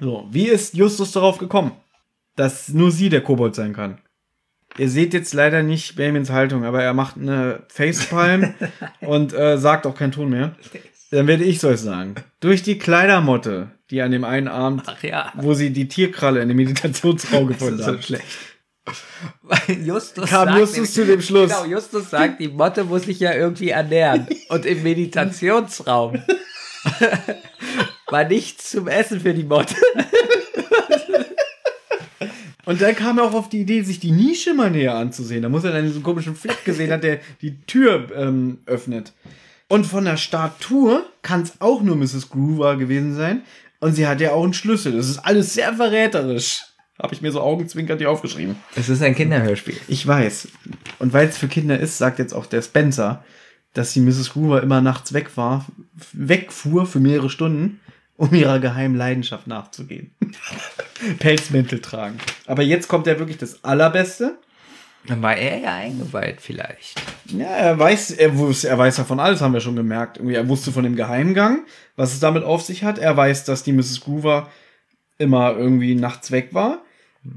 [0.00, 1.72] So, wie ist Justus darauf gekommen,
[2.36, 3.98] dass nur sie der Kobold sein kann?
[4.76, 8.54] Ihr seht jetzt leider nicht Benjamins Haltung, aber er macht eine Facepalm
[9.00, 10.54] und äh, sagt auch keinen Ton mehr.
[11.10, 12.14] Dann werde ich es sagen.
[12.40, 15.32] Durch die Kleidermotte, die an dem einen Arm, Ach ja.
[15.36, 18.24] wo sie die Tierkralle in dem Meditationsraum gefunden hat, schlecht.
[19.42, 21.50] Weil Justus kam sagt Justus nämlich- zu dem Schluss.
[21.50, 24.26] Genau, Justus sagt, die Motte muss sich ja irgendwie ernähren.
[24.48, 26.22] Und im Meditationsraum
[28.08, 29.74] war nichts zum Essen für die Motte.
[32.64, 35.42] Und dann kam er auch auf die Idee, sich die Nische mal näher anzusehen.
[35.42, 39.12] Da muss er dann diesen komischen Fleck gesehen hat, der die Tür ähm, öffnet.
[39.68, 42.30] Und von der Statur kann es auch nur Mrs.
[42.30, 43.42] Groover gewesen sein.
[43.80, 44.92] Und sie hat ja auch einen Schlüssel.
[44.92, 46.64] Das ist alles sehr verräterisch.
[47.00, 48.56] Habe ich mir so augenzwinkernd hier aufgeschrieben.
[48.74, 49.76] Es ist ein Kinderhörspiel.
[49.86, 50.48] Ich weiß.
[50.98, 53.22] Und weil es für Kinder ist, sagt jetzt auch der Spencer,
[53.74, 54.32] dass die Mrs.
[54.32, 55.66] Groover immer nachts weg war,
[56.12, 57.78] wegfuhr für mehrere Stunden,
[58.16, 60.12] um ihrer geheimen Leidenschaft nachzugehen.
[61.20, 62.18] Pelzmäntel tragen.
[62.46, 64.38] Aber jetzt kommt ja wirklich das Allerbeste.
[65.06, 67.00] Dann war er ja eingeweiht vielleicht.
[67.26, 70.18] Ja, er weiß, er wusste, er weiß ja von alles, haben wir schon gemerkt.
[70.18, 71.64] Irgendwie, er wusste von dem Geheimgang,
[71.96, 72.98] was es damit auf sich hat.
[72.98, 74.00] Er weiß, dass die Mrs.
[74.00, 74.50] Groover
[75.16, 76.82] immer irgendwie nachts weg war.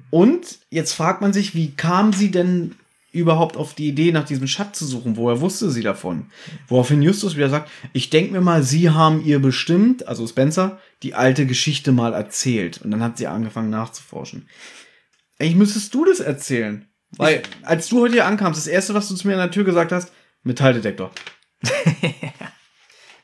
[0.10, 2.76] Und jetzt fragt man sich, wie kam sie denn
[3.12, 5.18] überhaupt auf die Idee, nach diesem Schatz zu suchen?
[5.18, 6.28] Woher wusste sie davon?
[6.68, 11.14] Woraufhin Justus wieder sagt, ich denke mir mal, sie haben ihr bestimmt, also Spencer, die
[11.14, 12.82] alte Geschichte mal erzählt.
[12.82, 14.48] Und dann hat sie angefangen nachzuforschen.
[15.40, 16.86] Eigentlich müsstest du das erzählen.
[17.18, 19.64] Weil, als du heute hier ankamst, das erste, was du zu mir an der Tür
[19.64, 20.12] gesagt hast,
[20.44, 21.12] Metalldetektor.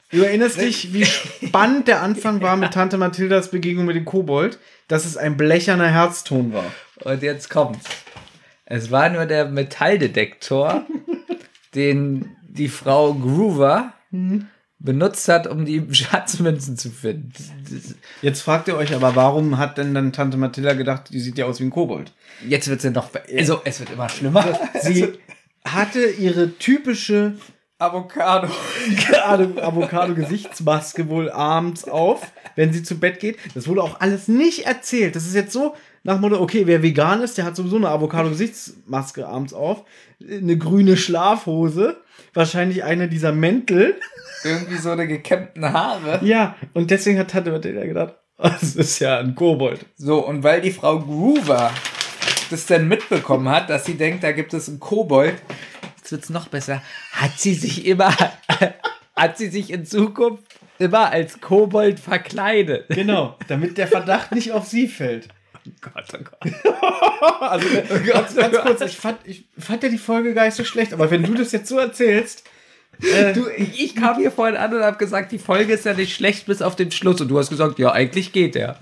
[0.09, 4.57] Du erinnerst dich, wie spannend der Anfang war mit Tante Mathildas Begegnung mit dem Kobold,
[4.87, 6.71] dass es ein blecherner Herzton war.
[7.03, 7.85] Und jetzt kommt's.
[8.63, 10.85] Es war nur der Metalldetektor,
[11.75, 13.93] den die Frau Groover
[14.79, 17.33] benutzt hat, um die Schatzmünzen zu finden.
[18.21, 21.45] Jetzt fragt ihr euch aber, warum hat denn dann Tante Mathilda gedacht, die sieht ja
[21.45, 22.13] aus wie ein Kobold?
[22.47, 23.09] Jetzt wird's ja noch.
[23.35, 24.45] Also, es wird immer schlimmer.
[24.81, 25.13] Sie
[25.65, 27.33] hatte ihre typische
[27.79, 28.47] Avocado.
[29.23, 33.37] Avocado-Gesichtsmaske wohl abends auf, wenn sie zu Bett geht.
[33.53, 35.15] Das wurde auch alles nicht erzählt.
[35.15, 35.75] Das ist jetzt so
[36.07, 39.83] nach Motto, okay, wer vegan ist, der hat sowieso eine Avocado-Gesichtsmaske abends auf,
[40.21, 41.97] eine grüne Schlafhose,
[42.33, 43.99] wahrscheinlich eine dieser Mäntel.
[44.45, 46.21] Irgendwie so eine gekämmten Haare.
[46.23, 49.85] Ja, und deswegen hat Tante Mathilda gedacht, das ist ja ein Kobold.
[49.97, 51.71] So, und weil die Frau Groover
[52.49, 55.35] das dann mitbekommen hat, dass sie denkt, da gibt es einen Kobold,
[55.97, 58.15] jetzt wird's noch besser, hat sie sich immer,
[59.15, 60.45] hat sie sich in Zukunft
[60.79, 62.85] immer als Kobold verkleidet.
[62.87, 65.27] Genau, damit der Verdacht nicht auf sie fällt.
[65.81, 66.53] Gott, oh Gott.
[67.41, 67.67] Also,
[68.05, 71.09] ganz, ganz kurz, ich fand, ich fand ja die Folge gar nicht so schlecht, aber
[71.11, 72.43] wenn du das jetzt so erzählst,
[73.01, 76.15] äh, Du, ich kam hier vorhin an und habe gesagt, die Folge ist ja nicht
[76.15, 77.21] schlecht bis auf den Schluss.
[77.21, 78.79] Und du hast gesagt, ja, eigentlich geht der.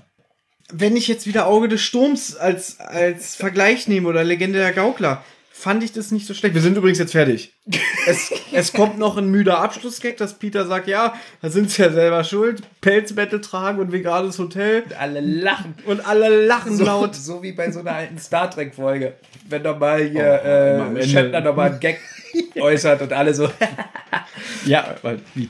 [0.72, 5.22] wenn ich jetzt wieder Auge des Sturms als, als Vergleich nehme oder Legende der Gaukler,
[5.58, 6.54] fand ich das nicht so schlecht.
[6.54, 7.52] Wir sind übrigens jetzt fertig.
[8.08, 11.90] Es, es kommt noch ein müder Abschlussgag, dass Peter sagt, ja, da sind sie ja
[11.90, 12.62] selber schuld.
[12.80, 14.84] Pelzmäntel tragen und veganes Hotel.
[14.96, 15.74] Alle lachen.
[15.86, 17.16] Und alle lachen So, laut.
[17.16, 19.14] so wie bei so einer alten Star Trek-Folge.
[19.48, 21.08] Wenn nochmal hier Oh, äh.
[21.08, 21.98] Shatner nochmal einen Gag
[22.60, 23.50] äußert und alle so.
[24.66, 25.48] Ja, weil die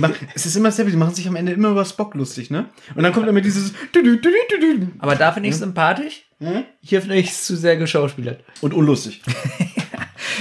[0.00, 2.66] machen, es ist immer dasselbe, die machen sich am Ende immer über Spock lustig, ne?
[2.96, 3.72] Und dann kommt immer dieses.
[4.98, 6.24] Aber da finde ich sympathisch.
[6.80, 8.42] Hier finde ich es zu sehr geschauspielert.
[8.60, 9.22] und unlustig.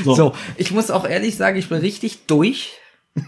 [0.03, 0.33] So.
[0.57, 2.73] ich muss auch ehrlich sagen, ich bin richtig durch.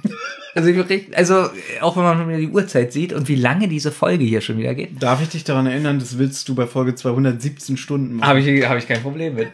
[0.56, 1.50] Also, richtig, also
[1.80, 4.58] auch wenn man schon wieder die Uhrzeit sieht und wie lange diese Folge hier schon
[4.58, 8.28] wieder geht, Darf ich dich daran erinnern, das willst du bei Folge 217 Stunden machen?
[8.28, 9.50] habe ich, hab ich kein Problem mit.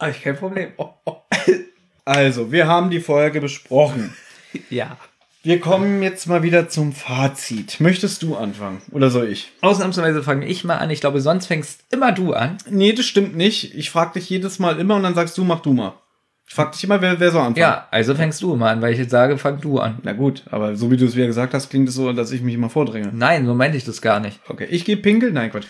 [0.00, 0.68] Habe ich kein Problem.
[2.06, 4.14] Also, wir haben die Folge besprochen.
[4.70, 4.96] Ja.
[5.42, 7.80] Wir kommen jetzt mal wieder zum Fazit.
[7.80, 8.82] Möchtest du anfangen?
[8.92, 9.50] Oder soll ich?
[9.62, 10.90] Ausnahmsweise fange ich mal an.
[10.90, 12.58] Ich glaube, sonst fängst immer du an.
[12.68, 13.74] Nee, das stimmt nicht.
[13.74, 15.94] Ich frage dich jedes Mal immer und dann sagst du, mach du mal.
[16.46, 17.56] Ich frage dich immer, wer, wer soll anfangen.
[17.56, 20.00] Ja, also fängst du mal an, weil ich jetzt sage, fang du an.
[20.02, 22.42] Na gut, aber so wie du es wieder gesagt hast, klingt es so, dass ich
[22.42, 23.10] mich immer vordränge.
[23.14, 24.40] Nein, so meinte ich das gar nicht.
[24.46, 25.34] Okay, ich gehe pinkeln.
[25.34, 25.66] Nein, Quatsch.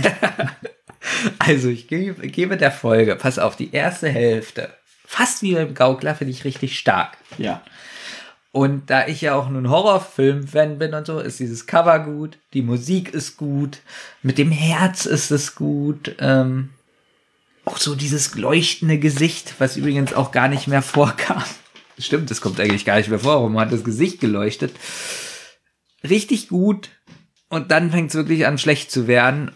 [1.38, 4.70] Also, ich gebe, gebe der Folge, pass auf, die erste Hälfte.
[5.06, 7.16] Fast wie beim Gaukler, finde ich richtig stark.
[7.38, 7.62] Ja.
[8.54, 12.62] Und da ich ja auch nun Horrorfilm-Fan bin und so, ist dieses Cover gut, die
[12.62, 13.80] Musik ist gut,
[14.22, 16.14] mit dem Herz ist es gut.
[16.20, 16.68] Ähm,
[17.64, 21.42] auch so dieses leuchtende Gesicht, was übrigens auch gar nicht mehr vorkam.
[21.98, 24.72] Stimmt, das kommt eigentlich gar nicht mehr vor, warum hat das Gesicht geleuchtet?
[26.08, 26.90] Richtig gut.
[27.48, 29.50] Und dann fängt es wirklich an, schlecht zu werden.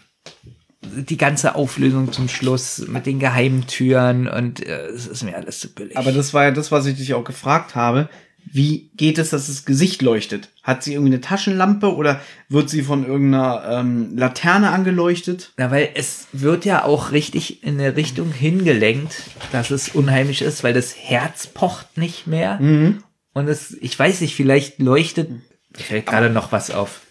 [0.81, 5.59] Die ganze Auflösung zum Schluss mit den geheimen Türen und äh, es ist mir alles
[5.61, 5.95] zu billig.
[5.95, 8.09] Aber das war ja das, was ich dich auch gefragt habe.
[8.51, 10.49] Wie geht es, dass das Gesicht leuchtet?
[10.63, 15.53] Hat sie irgendwie eine Taschenlampe oder wird sie von irgendeiner ähm, Laterne angeleuchtet?
[15.57, 20.63] Na, weil es wird ja auch richtig in eine Richtung hingelenkt, dass es unheimlich ist,
[20.63, 22.59] weil das Herz pocht nicht mehr.
[22.59, 23.03] Mhm.
[23.33, 25.29] Und es, ich weiß nicht, vielleicht leuchtet,
[25.73, 27.01] fällt gerade noch was auf.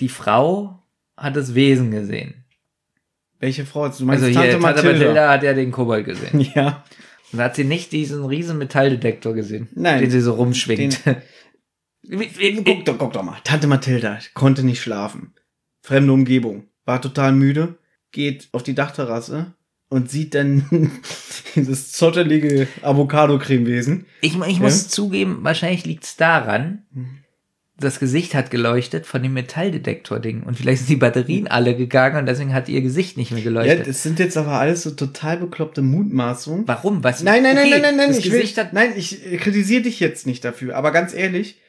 [0.00, 0.82] Die Frau
[1.16, 2.44] hat das Wesen gesehen.
[3.38, 3.88] Welche Frau?
[3.88, 6.40] Du meinst Also hier, Tante Mathilda hat ja den Kobold gesehen.
[6.54, 6.84] Ja.
[7.34, 10.00] Und da hat sie nicht diesen riesen Metalldetektor gesehen, Nein.
[10.02, 11.00] den sie so rumschwingt.
[12.64, 13.38] Guck doch, guck doch mal.
[13.42, 15.34] Tante Mathilda konnte nicht schlafen.
[15.82, 16.68] Fremde Umgebung.
[16.84, 17.76] War total müde.
[18.12, 19.54] Geht auf die Dachterrasse
[19.88, 20.92] und sieht dann
[21.56, 24.06] dieses zottelige Avocado-Cremewesen.
[24.20, 27.18] Ich, ich muss zugeben, wahrscheinlich liegt's daran, Mhm.
[27.76, 30.44] Das Gesicht hat geleuchtet von dem Metalldetektor-Ding.
[30.44, 33.44] Und vielleicht sind die Batterien alle gegangen und deswegen hat ihr Gesicht nicht mehr Ja,
[33.44, 33.88] geleuchtet.
[33.88, 36.68] das sind jetzt aber alles so total bekloppte Mutmaßungen.
[36.68, 37.02] Warum?
[37.02, 37.22] Was?
[37.22, 38.08] Nein, nein, nein, Okay, nein, nein, nein.
[38.08, 40.76] Das Ich will, Gesicht hat nein, ich äh, kritisiere dich jetzt nicht dafür.
[40.76, 41.60] Aber ganz ehrlich,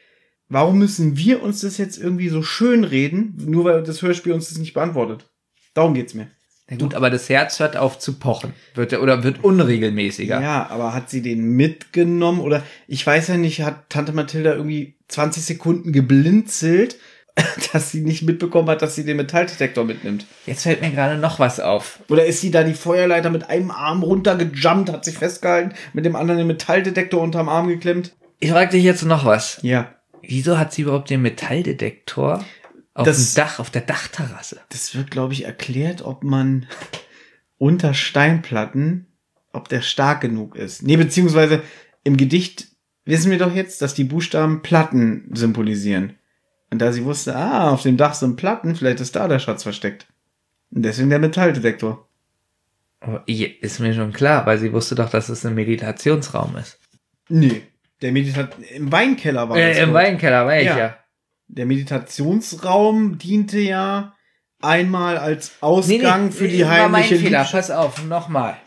[0.48, 4.50] warum müssen wir uns das jetzt irgendwie so schön reden, nur weil das Hörspiel uns
[4.50, 5.28] das nicht beantwortet?
[5.74, 6.28] Darum geht's mir.
[6.70, 8.54] Na gut, aber das Herz hört auf zu pochen.
[8.74, 10.42] Wird, oder wird unregelmäßiger.
[10.42, 14.95] Ja, aber hat sie den mitgenommen oder ich weiß ja nicht, hat Tante Mathilda irgendwie
[15.08, 16.98] 20 Sekunden geblinzelt,
[17.74, 20.26] dass sie nicht mitbekommen hat, dass sie den Metalldetektor mitnimmt?
[20.46, 22.00] Jetzt fällt mir gerade noch was auf.
[22.10, 26.16] Oder ist sie da die Feuerleiter mit einem Arm runtergejumpt, hat sich festgehalten, mit dem
[26.16, 28.16] anderen den Metalldetektor unterm Arm geklemmt?
[28.40, 29.60] Ich frage dich jetzt noch was.
[29.62, 29.96] Ja.
[30.22, 32.44] Wieso hat sie überhaupt den Metalldetektor
[32.94, 34.62] auf Das- dem Dach, auf der Dachterrasse?
[34.70, 36.68] Das wird, glaube ich, erklärt, ob man
[37.58, 39.08] unter Steinplatten,
[39.54, 40.84] ob der stark genug ist.
[40.84, 41.62] Nee, beziehungsweise
[42.04, 42.68] im Gedicht
[43.06, 46.18] wissen wir doch jetzt, dass die Buchstaben Platten symbolisieren.
[46.72, 49.64] Und da sie wusste, ah, auf dem Dach sind Platten, vielleicht ist da der Schatz
[49.64, 50.08] versteckt.
[50.72, 52.08] Und deswegen der Metalldetektor.
[53.00, 56.80] Aber Ist mir schon klar, weil sie wusste doch, dass es ein Meditationsraum ist.
[57.30, 57.62] Nee.
[58.02, 60.04] Der Meditat im Weinkeller war Äh, Im Wort.
[60.04, 60.78] Weinkeller, war ich Ja.
[60.78, 60.98] ja.
[61.48, 64.16] Der Meditationsraum diente ja
[64.62, 67.48] einmal als Ausgang für die war mein heimliche Fehler.
[67.50, 68.58] Pass auf, nochmal.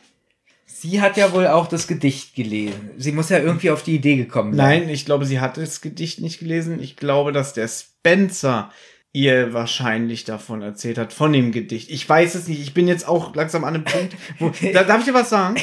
[0.70, 2.90] Sie hat ja wohl auch das Gedicht gelesen.
[2.98, 4.80] Sie muss ja irgendwie auf die Idee gekommen sein.
[4.82, 6.80] Nein, ich glaube, sie hat das Gedicht nicht gelesen.
[6.80, 8.70] Ich glaube, dass der Spencer
[9.12, 11.90] ihr wahrscheinlich davon erzählt hat, von dem Gedicht.
[11.90, 12.60] Ich weiß es nicht.
[12.60, 14.52] Ich bin jetzt auch langsam an einem Punkt, wo.
[14.72, 15.56] Da, darf ich dir was sagen?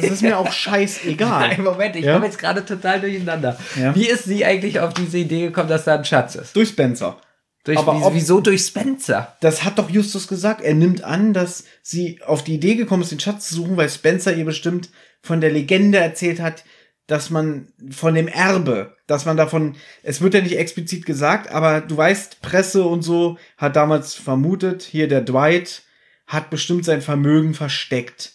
[0.00, 1.48] Das ist mir auch scheißegal.
[1.50, 2.14] Nein, Moment, ich Ja?
[2.14, 3.58] komme jetzt gerade total durcheinander.
[3.78, 3.94] Ja.
[3.94, 6.56] Wie ist sie eigentlich auf diese Idee gekommen, dass da ein Schatz ist?
[6.56, 7.18] Durch Spencer.
[7.66, 9.36] Durch, Aber ob- wieso durch Spencer?
[9.40, 10.60] Das hat doch Justus gesagt.
[10.62, 13.90] Er nimmt an, dass sie auf die Idee gekommen ist, den Schatz zu suchen, weil
[13.90, 16.62] Spencer ihr bestimmt von der Legende erzählt hat,
[17.08, 21.80] dass man von dem Erbe, dass man davon, es wird ja nicht explizit gesagt, aber
[21.80, 25.82] du weißt, Presse und so hat damals vermutet, hier der Dwight
[26.26, 28.32] hat bestimmt sein Vermögen versteckt,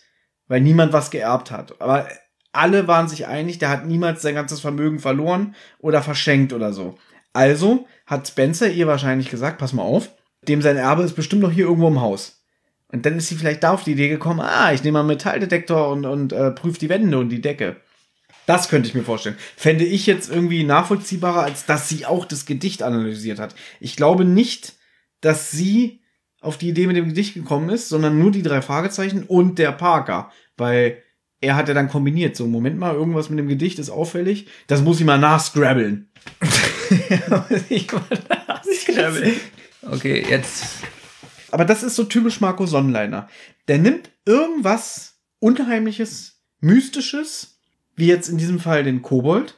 [0.47, 1.81] weil niemand was geerbt hat.
[1.81, 2.07] Aber
[2.51, 6.97] alle waren sich einig, der hat niemals sein ganzes Vermögen verloren oder verschenkt oder so.
[7.33, 10.11] Also hat Spencer ihr wahrscheinlich gesagt, pass mal auf,
[10.45, 12.43] dem sein Erbe ist bestimmt noch hier irgendwo im Haus.
[12.89, 15.07] Und dann ist sie vielleicht da auf die Idee gekommen, ah, ich nehme mal einen
[15.07, 17.77] Metalldetektor und, und äh, prüfe die Wände und die Decke.
[18.47, 19.37] Das könnte ich mir vorstellen.
[19.55, 23.55] Fände ich jetzt irgendwie nachvollziehbarer, als dass sie auch das Gedicht analysiert hat.
[23.79, 24.73] Ich glaube nicht,
[25.21, 26.01] dass sie
[26.41, 29.71] auf die Idee mit dem Gedicht gekommen ist, sondern nur die drei Fragezeichen und der
[29.71, 30.33] Parker.
[30.57, 31.01] Weil
[31.39, 32.35] er hat ja dann kombiniert.
[32.35, 34.47] So, Moment mal, irgendwas mit dem Gedicht ist auffällig.
[34.67, 36.09] Das muss ich mal nachscrabbeln.
[39.83, 40.65] Okay, jetzt.
[41.51, 43.27] Aber das ist so typisch Marco Sonnenleiner.
[43.67, 47.57] Der nimmt irgendwas Unheimliches, Mystisches,
[47.95, 49.57] wie jetzt in diesem Fall den Kobold,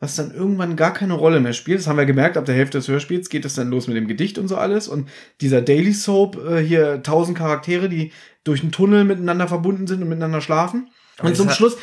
[0.00, 1.80] was dann irgendwann gar keine Rolle mehr spielt.
[1.80, 4.06] Das haben wir gemerkt, ab der Hälfte des Hörspiels geht es dann los mit dem
[4.06, 4.86] Gedicht und so alles.
[4.86, 5.08] Und
[5.40, 8.12] dieser Daily Soap, äh, hier tausend Charaktere, die
[8.44, 10.90] durch einen Tunnel miteinander verbunden sind und miteinander schlafen.
[11.20, 11.76] Und zum Schluss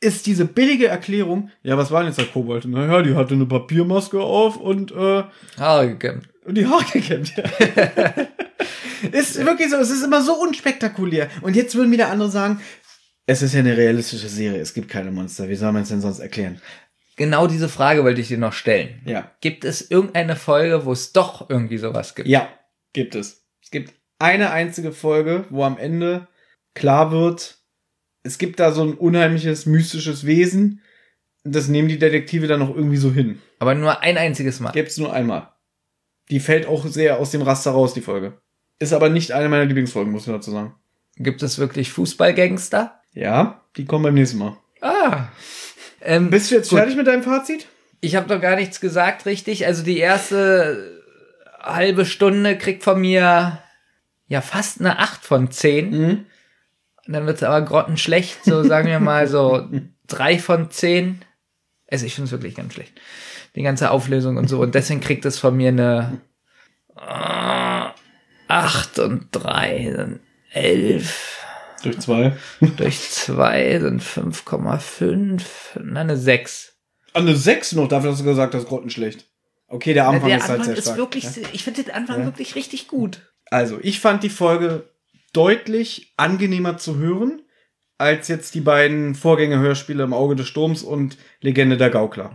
[0.00, 2.64] ist diese billige Erklärung, ja, was war denn jetzt der Kobold?
[2.64, 5.24] Naja, die hatte eine Papiermaske auf und äh,
[5.58, 6.28] Haare gekämmt.
[6.44, 7.34] und die Haare gekämmt.
[9.12, 11.28] ist wirklich so, es ist immer so unspektakulär.
[11.42, 12.60] Und jetzt würden wieder andere sagen,
[13.26, 15.48] es ist ja eine realistische Serie, es gibt keine Monster.
[15.48, 16.60] Wie soll man es denn sonst erklären?
[17.16, 19.02] Genau diese Frage wollte ich dir noch stellen.
[19.04, 19.30] Ja.
[19.42, 22.28] Gibt es irgendeine Folge, wo es doch irgendwie sowas gibt?
[22.28, 22.48] Ja,
[22.94, 23.46] gibt es.
[23.62, 26.28] Es gibt eine einzige Folge, wo am Ende
[26.74, 27.59] klar wird,
[28.22, 30.82] es gibt da so ein unheimliches, mystisches Wesen,
[31.44, 33.40] das nehmen die Detektive dann noch irgendwie so hin.
[33.58, 34.72] Aber nur ein einziges Mal.
[34.72, 35.48] Gibt's nur einmal.
[36.30, 38.40] Die fällt auch sehr aus dem Raster raus, die Folge.
[38.78, 40.74] Ist aber nicht eine meiner Lieblingsfolgen, muss ich dazu sagen.
[41.16, 43.00] Gibt es wirklich Fußballgangster?
[43.12, 44.56] Ja, die kommen beim nächsten Mal.
[44.80, 45.28] Ah.
[46.00, 46.78] Ähm, Bist du jetzt gut.
[46.78, 47.66] fertig mit deinem Fazit?
[48.00, 49.66] Ich habe doch gar nichts gesagt, richtig.
[49.66, 51.02] Also die erste
[51.58, 53.58] halbe Stunde kriegt von mir
[54.26, 55.90] ja fast eine 8 von 10.
[55.90, 56.26] Mhm.
[57.06, 59.68] Und dann wird's aber grottenschlecht, so sagen wir mal so
[60.08, 61.22] 3 von 10.
[61.90, 63.00] Also ich finde es wirklich ganz schlecht.
[63.56, 64.60] Die ganze Auflösung und so.
[64.60, 66.20] Und deswegen kriegt es von mir eine
[66.96, 67.86] äh,
[68.48, 70.20] 8 und 3 sind
[70.52, 71.44] 11.
[71.82, 72.36] Durch zwei.
[72.76, 75.42] Durch 2 sind 5,5.
[75.82, 76.76] Na, eine 6.
[77.12, 79.26] An eine 6 noch, dafür hast du gesagt, das ist grottenschlecht.
[79.66, 80.98] Okay, der Anfang der ist halt Anfang sehr ist stark.
[80.98, 81.48] wirklich, ja.
[81.52, 82.24] ich finde den Anfang Ja.
[82.26, 83.32] wirklich richtig gut.
[83.50, 84.89] Also, ich fand die Folge
[85.32, 87.42] deutlich angenehmer zu hören,
[87.98, 92.34] als jetzt die beiden Vorgängerhörspiele im Auge des Sturms und Legende der Gaukler.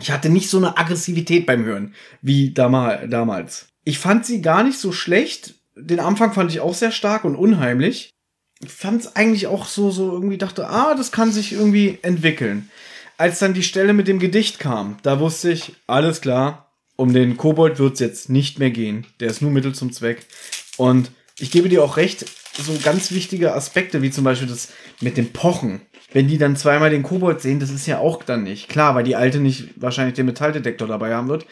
[0.00, 3.68] Ich hatte nicht so eine Aggressivität beim Hören wie damal, damals.
[3.84, 5.54] Ich fand sie gar nicht so schlecht.
[5.76, 8.10] Den Anfang fand ich auch sehr stark und unheimlich.
[8.60, 12.70] Ich fand es eigentlich auch so, so irgendwie dachte, ah, das kann sich irgendwie entwickeln.
[13.16, 17.36] Als dann die Stelle mit dem Gedicht kam, da wusste ich, alles klar, um den
[17.36, 19.06] Kobold wird's jetzt nicht mehr gehen.
[19.20, 20.26] Der ist nur Mittel zum Zweck.
[20.76, 22.24] Und ich gebe dir auch recht,
[22.60, 24.68] so ganz wichtige Aspekte, wie zum Beispiel das
[25.00, 25.80] mit dem Pochen.
[26.12, 28.68] Wenn die dann zweimal den Kobold sehen, das ist ja auch dann nicht.
[28.68, 31.46] Klar, weil die Alte nicht wahrscheinlich den Metalldetektor dabei haben wird.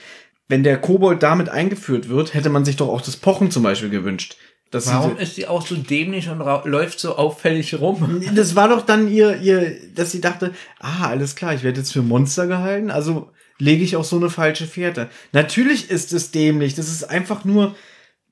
[0.49, 3.91] Wenn der Kobold damit eingeführt wird, hätte man sich doch auch das Pochen zum Beispiel
[3.91, 4.37] gewünscht.
[4.73, 8.21] Sie- Warum ist sie auch so dämlich und läuft so auffällig rum?
[8.35, 11.93] das war doch dann ihr, ihr, dass sie dachte, ah, alles klar, ich werde jetzt
[11.93, 15.09] für Monster gehalten, also lege ich auch so eine falsche Fährte.
[15.33, 17.75] Natürlich ist es dämlich, das ist einfach nur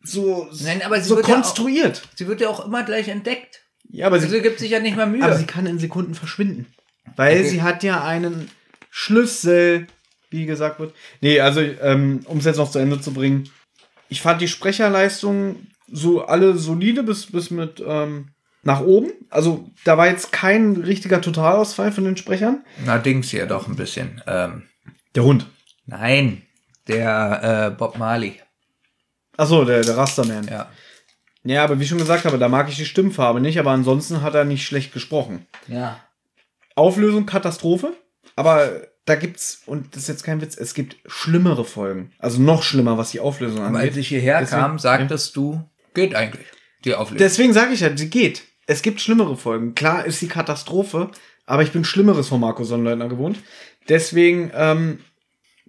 [0.05, 2.02] so, Nein, aber sie so wird ja konstruiert.
[2.15, 3.62] Sie wird ja auch immer gleich entdeckt.
[3.89, 5.23] Ja, aber sie, Sie gibt sich ja nicht mal Mühe.
[5.24, 6.66] aber sie kann in Sekunden verschwinden.
[7.16, 7.49] Weil Okay.
[7.49, 8.50] sie hat ja einen
[8.91, 9.86] Schlüssel,
[10.31, 10.94] wie gesagt wird.
[11.20, 13.49] Nee, also, ähm, um es jetzt noch zu Ende zu bringen.
[14.08, 18.31] Ich fand die Sprecherleistung so alle solide bis, bis mit ähm,
[18.62, 19.10] nach oben.
[19.31, 22.65] Also da war jetzt kein richtiger Totalausfall von den Sprechern.
[22.84, 24.23] Na, Dings hier doch ein bisschen.
[24.26, 24.62] Ähm,
[25.15, 25.47] Der Hund.
[25.86, 26.42] nein,
[26.89, 28.34] der äh, Bob Marley.
[29.36, 30.46] Achso, der, der Rasterman.
[30.48, 30.70] Ja.
[31.44, 34.22] Ja, aber wie ich schon gesagt habe, da mag ich die Stimmfarbe nicht, aber ansonsten
[34.22, 35.46] hat er nicht schlecht gesprochen.
[35.68, 36.00] Ja.
[36.74, 37.92] Auflösung Katastrophe,
[38.36, 42.12] aber da gibt's, und das ist jetzt kein Witz, es gibt schlimmere Folgen.
[42.18, 43.82] Also noch schlimmer, was die Auflösung angeht.
[43.82, 46.46] als ich hierher Deswegen- kam, sagtest du, geht eigentlich.
[46.84, 47.18] Die Auflösung.
[47.18, 48.42] Deswegen sage ich ja, sie geht.
[48.66, 49.74] Es gibt schlimmere Folgen.
[49.74, 51.10] Klar ist die Katastrophe,
[51.44, 53.38] aber ich bin Schlimmeres von Marco Sonnleitner gewohnt.
[53.88, 55.00] Deswegen ähm,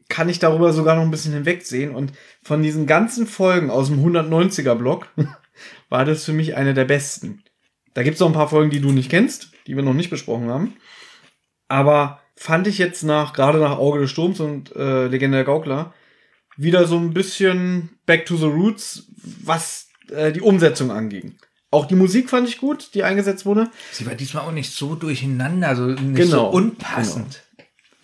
[0.09, 1.93] kann ich darüber sogar noch ein bisschen hinwegsehen.
[1.93, 5.08] Und von diesen ganzen Folgen aus dem 190er-Block
[5.90, 7.43] war das für mich eine der besten.
[7.93, 10.50] Da gibt's noch ein paar Folgen, die du nicht kennst, die wir noch nicht besprochen
[10.50, 10.74] haben.
[11.67, 15.93] Aber fand ich jetzt nach, gerade nach Auge des Sturms und äh, Legende der Gaukler,
[16.58, 19.08] wieder so ein bisschen back to the roots,
[19.43, 21.38] was äh, die Umsetzung anging.
[21.72, 23.69] Auch die Musik fand ich gut, die eingesetzt wurde.
[23.92, 27.43] Sie war diesmal auch nicht so durcheinander, so nicht Genau, so unpassend.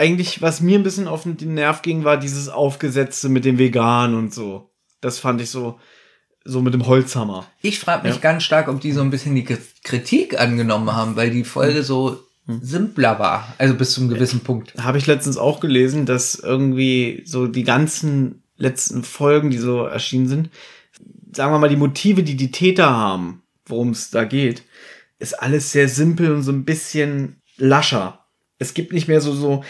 [0.01, 4.15] Eigentlich, was mir ein bisschen auf den Nerv ging, war dieses Aufgesetzte mit dem Vegan
[4.15, 4.71] und so.
[4.99, 5.79] Das fand ich so,
[6.43, 7.45] so mit dem Holzhammer.
[7.61, 8.21] Ich frage mich Ja.
[8.21, 9.43] ganz stark, ob die so ein bisschen die
[9.83, 13.53] Kritik angenommen haben, weil die Folge so simpler war.
[13.59, 14.73] Also bis zu einem gewissen Punkt.
[14.81, 20.27] Habe ich letztens auch gelesen, dass irgendwie so die ganzen letzten Folgen, die so erschienen
[20.27, 20.49] sind,
[21.31, 24.63] sagen wir mal, die Motive, die die Täter haben, worum es da geht,
[25.19, 28.20] ist alles sehr simpel und so ein bisschen lascher.
[28.61, 29.63] Es gibt nicht mehr so, so,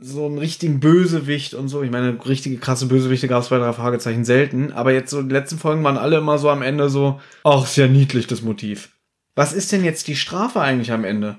[0.00, 1.82] so einen richtigen Bösewicht und so.
[1.82, 4.72] Ich meine, richtige krasse Bösewichte gab es bei drei Fragezeichen selten.
[4.72, 7.76] Aber jetzt so die letzten Folgen waren alle immer so am Ende so, ach, ist
[7.76, 8.88] ja niedlich, das Motiv.
[9.34, 11.36] Was ist denn jetzt die Strafe eigentlich am Ende?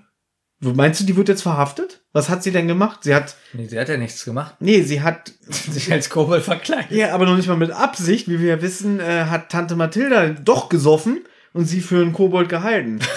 [0.59, 2.03] Meinst du, die wird jetzt verhaftet?
[2.13, 2.99] Was hat sie denn gemacht?
[3.03, 4.55] Sie hat, Nee, sie hat ja nichts gemacht.
[4.59, 6.91] nee, sie hat, Sich als Kobold verkleidet.
[6.91, 10.29] ja, aber noch nicht mal mit Absicht, wie wir ja wissen, äh, hat Tante Mathilda
[10.29, 11.23] doch gesoffen
[11.55, 12.99] und sie für einen Kobold gehalten.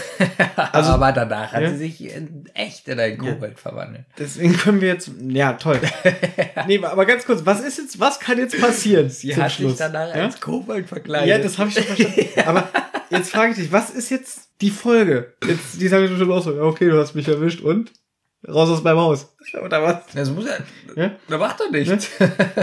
[0.73, 1.71] Also- aber danach hat Ja.
[1.71, 4.05] sie sich in echt in einen Kobold verwandelt.
[4.19, 5.81] Deswegen können wir jetzt, ja, toll.
[6.67, 9.09] nee, aber ganz kurz, was ist jetzt, was kann jetzt passieren?
[9.11, 9.77] Sie hat sich Schluss?
[9.77, 10.25] danach ja?
[10.25, 11.29] als Kobold verkleidet.
[11.29, 12.41] ja, das habe ich schon verstanden.
[12.47, 12.69] Aber
[13.11, 15.35] jetzt frage ich dich, was ist jetzt die Folge?
[15.47, 17.93] Jetzt, die sagen bestimmt auch so, ja, okay, du hast mich erwischt und
[18.47, 19.35] raus aus meinem Haus.
[19.65, 19.99] Oder was?
[20.15, 20.59] Das muss er.
[20.97, 21.13] Ja?
[21.29, 22.09] Da macht er nichts.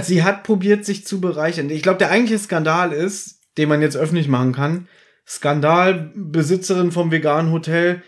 [0.03, 1.69] Sie hat probiert, sich zu bereichern.
[1.69, 4.87] Ich glaube, der eigentliche Skandal ist, den man jetzt öffentlich machen kann.
[5.27, 8.03] Skandal, Besitzerin vom veganen Hotel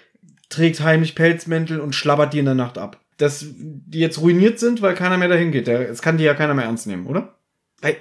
[0.49, 2.99] trägt heimlich Pelzmäntel und schlabbert die in der Nacht ab.
[3.17, 5.67] Dass die jetzt ruiniert sind, weil keiner mehr dahin geht.
[5.67, 7.35] Jetzt kann die ja keiner mehr ernst nehmen, oder?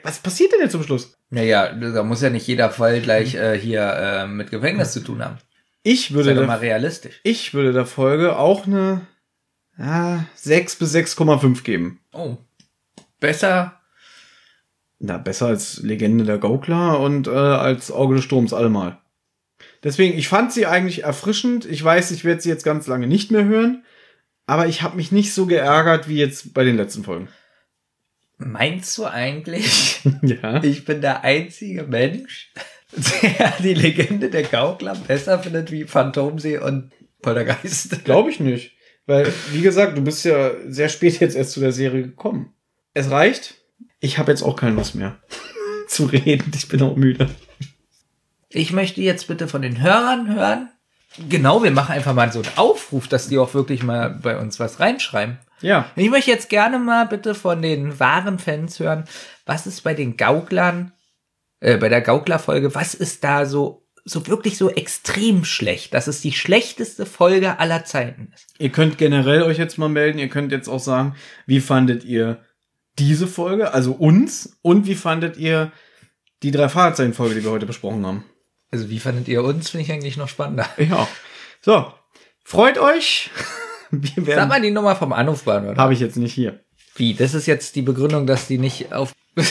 [0.03, 1.17] Was passiert denn jetzt zum Schluss?
[1.31, 5.23] Naja, da muss ja nicht jeder Fall gleich äh, hier äh, mit Gefängnis zu tun
[5.25, 5.39] haben.
[5.83, 7.21] Ich Sei würde, mal der, realistisch.
[7.23, 9.07] ich würde der Folge auch eine,
[9.79, 12.01] ja, 6 bis 6,5 geben.
[12.13, 12.37] Oh.
[13.21, 13.81] Besser.
[14.99, 18.99] Na, besser als Legende der Gaukler und äh, als Auge des Sturms allemal.
[19.85, 21.65] Deswegen, ich fand sie eigentlich erfrischend.
[21.65, 23.85] Ich weiß, ich werde sie jetzt ganz lange nicht mehr hören.
[24.47, 27.29] Aber ich habe mich nicht so geärgert wie jetzt bei den letzten Folgen.
[28.39, 30.63] Meinst du eigentlich, Ja.
[30.63, 32.53] ich bin der einzige Mensch,
[32.93, 38.05] der die Legende der Gaukler besser findet wie Phantomsee und Poltergeist?
[38.05, 38.73] Glaube ich nicht.
[39.07, 42.53] Weil, wie gesagt, du bist ja sehr spät jetzt erst zu der Serie gekommen.
[42.93, 43.55] Es reicht.
[44.01, 45.19] Ich habe jetzt auch keine Lust mehr
[45.89, 46.53] zu reden.
[46.55, 47.29] Ich bin auch müde.
[48.57, 50.71] Ich möchte jetzt bitte von den Hörern hören.
[51.29, 54.59] Genau, wir machen einfach mal so einen Aufruf, dass die auch wirklich mal bei uns
[54.59, 55.39] was reinschreiben.
[55.61, 55.91] Ja.
[55.95, 59.05] Ich möchte jetzt gerne mal bitte von den wahren Fans hören,
[59.45, 60.93] was ist bei den Gauklern,
[61.61, 66.23] äh, bei der Gaukler-Folge, was ist da so, so wirklich so extrem schlecht, dass es
[66.23, 68.55] die schlechteste Folge aller Zeiten ist.
[68.59, 70.19] Ihr könnt generell euch jetzt mal melden.
[70.19, 71.15] Ihr könnt jetzt auch sagen,
[71.47, 72.39] wie fandet ihr
[72.99, 75.73] diese Folge, also uns, und wie fandet ihr
[76.43, 78.25] die drei Fahrzeichen-Folge, die wir heute besprochen haben.
[78.77, 80.69] Also wie fandet ihr uns, finde ich eigentlich noch spannender.
[80.77, 81.09] Ja.
[81.63, 81.91] So,
[82.45, 83.31] freut euch.
[83.91, 84.49] Wir Sag werden.
[84.51, 85.81] mal die Nummer vom Anrufbahn, oder?
[85.81, 86.61] Habe ich jetzt nicht hier.
[86.95, 87.15] Wie?
[87.15, 89.13] Das ist jetzt die Begründung, dass die nicht auf.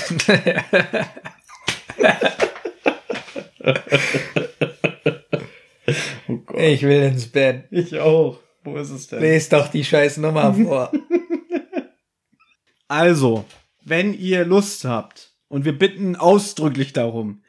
[6.28, 7.66] Oh ich will ins Bett.
[7.72, 8.40] Ich auch.
[8.64, 9.22] Wo ist es denn?
[9.22, 10.92] Lest doch die scheiß Nummer vor.
[12.88, 13.46] Also,
[13.84, 17.42] wenn ihr Lust habt, und wir bitten ausdrücklich darum,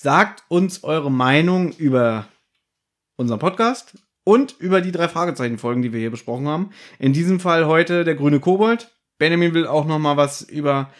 [0.00, 2.28] sagt uns eure Meinung über
[3.16, 6.70] unseren Podcast und über die drei Fragezeichen-Folgen, die wir hier besprochen haben.
[7.00, 8.94] In diesem Fall heute der grüne Kobold.
[9.18, 10.92] Benjamin will auch noch mal was über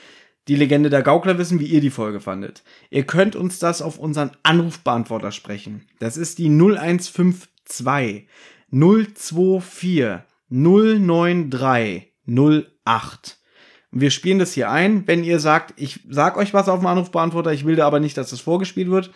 [0.48, 2.64] die Legende der Gaukler wissen, wie ihr die Folge fandet.
[2.90, 5.86] Ihr könnt uns das auf unseren Anrufbeantworter sprechen.
[6.00, 8.26] Das ist die 0152
[8.72, 12.12] 024 093
[12.84, 13.37] 08.
[13.90, 15.06] Wir spielen das hier ein.
[15.06, 18.16] Wenn ihr sagt, ich sag euch was auf dem Anrufbeantworter, ich will da aber nicht,
[18.16, 19.12] dass das vorgespielt wird,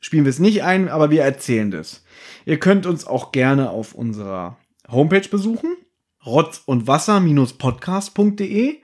[0.00, 2.04] spielen wir es nicht ein, aber wir erzählen das.
[2.44, 5.76] Ihr könnt uns auch gerne auf unserer Homepage besuchen,
[6.24, 8.80] rotz und wasser-podcast.de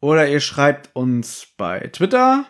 [0.00, 2.44] oder ihr schreibt uns bei Twitter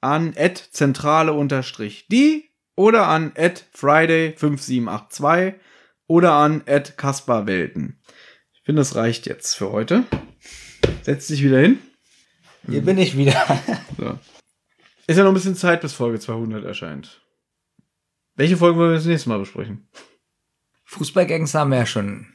[0.00, 0.34] an
[0.70, 2.44] zentrale-die
[2.76, 5.54] oder an friday5782
[6.06, 6.62] oder an
[6.96, 8.00] kasperwelten.
[8.54, 10.04] Ich finde, das reicht jetzt für heute.
[11.02, 11.78] Setz dich wieder hin.
[12.68, 13.34] Hier bin ich wieder.
[13.98, 14.16] So.
[15.08, 17.20] Ist ja noch ein bisschen Zeit, bis Folge 200 erscheint.
[18.36, 19.88] Welche Folge wollen wir das nächste Mal besprechen?
[20.84, 22.26] Fußballgangs haben wir ja schon.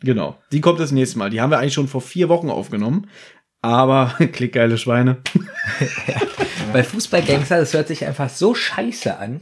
[0.00, 0.40] Genau.
[0.52, 1.30] Die kommt das nächste Mal.
[1.30, 3.08] Die haben wir eigentlich schon vor vier Wochen aufgenommen.
[3.62, 5.18] Aber, klickgeile Schweine.
[6.72, 9.40] Bei Fußballgangster, das hört sich einfach so scheiße an.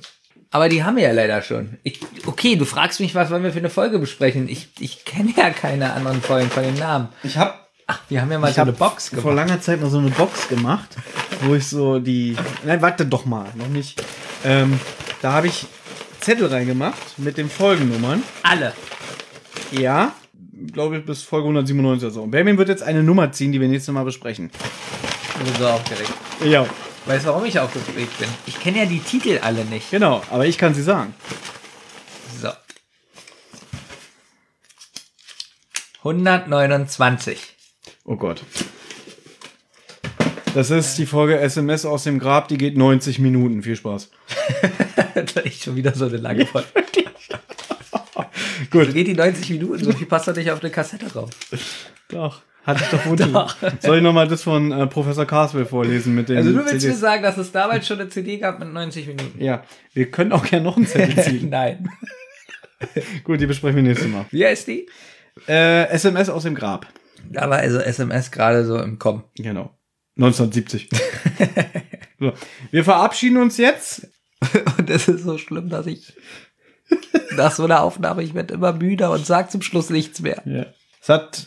[0.51, 1.77] Aber die haben wir ja leider schon.
[1.83, 4.49] Ich, okay, du fragst mich, was wollen wir für eine Folge besprechen?
[4.49, 7.09] Ich, ich kenne ja keine anderen Folgen von den Namen.
[7.23, 9.37] Ich habe Ach, wir haben ja mal ich so eine Box vor gemacht.
[9.37, 10.89] langer Zeit noch so eine Box gemacht,
[11.43, 12.37] wo ich so die.
[12.65, 14.03] Nein, warte doch mal, noch nicht.
[14.45, 14.79] Ähm,
[15.23, 15.67] da habe ich
[16.21, 18.23] Zettel reingemacht mit den Folgennummern.
[18.43, 18.73] Alle.
[19.71, 20.15] Ja,
[20.73, 22.23] glaube ich, bis Folge 197 oder so.
[22.23, 24.51] Und Benjamin wird jetzt eine Nummer ziehen, die wir nächstes Mal besprechen.
[25.39, 26.13] Ich bin so aufgeregt.
[26.45, 26.67] Ja,
[27.07, 28.29] Weißt du, warum ich aufgeregt bin?
[28.47, 29.93] Ich kenne ja die Titel alle nicht.
[29.93, 31.15] genau, aber ich kann sie sagen.
[32.43, 32.51] So.
[36.03, 37.56] 129.
[38.07, 38.43] Oh Gott.
[40.55, 43.63] Das ist die Folge SMS aus dem Grab, die geht 90 Minuten.
[43.63, 44.11] Viel Spaß.
[45.45, 46.69] echt schon wieder so eine lange Folge.
[48.71, 48.95] Gut.
[48.95, 51.31] Geht die 90 Minuten, so viel passt doch nicht auf eine Kassette drauf.
[52.09, 52.43] Doch.
[52.65, 53.17] Hatte ich doch.
[53.33, 53.57] Doch.
[53.81, 56.81] Soll ich nochmal das von äh, Professor Carswell vorlesen mit den Also du willst mir
[56.81, 56.99] CDs?
[56.99, 59.41] sagen, dass es damals schon eine CD gab mit 90 Minuten?
[59.41, 59.63] Ja,
[59.95, 61.49] wir können auch gerne noch einen Zettel ziehen.
[61.51, 61.89] Nein.
[63.23, 64.27] Gut, die besprechen wir nächstes Mal.
[64.31, 64.89] Wie heißt die?
[65.47, 66.87] Äh, SMS aus dem Grab.
[67.33, 69.25] Da war also SMS gerade so im Kommen.
[69.37, 69.77] Genau.
[70.17, 70.89] 1970.
[72.21, 72.33] so,
[72.71, 74.09] wir verabschieden uns jetzt.
[74.79, 76.15] Und es ist so schlimm, dass ich
[77.37, 80.43] nach so einer Aufnahme, ich werde immer müder und sage zum Schluss nichts mehr.
[80.45, 80.67] Ja.
[81.01, 81.47] Es hat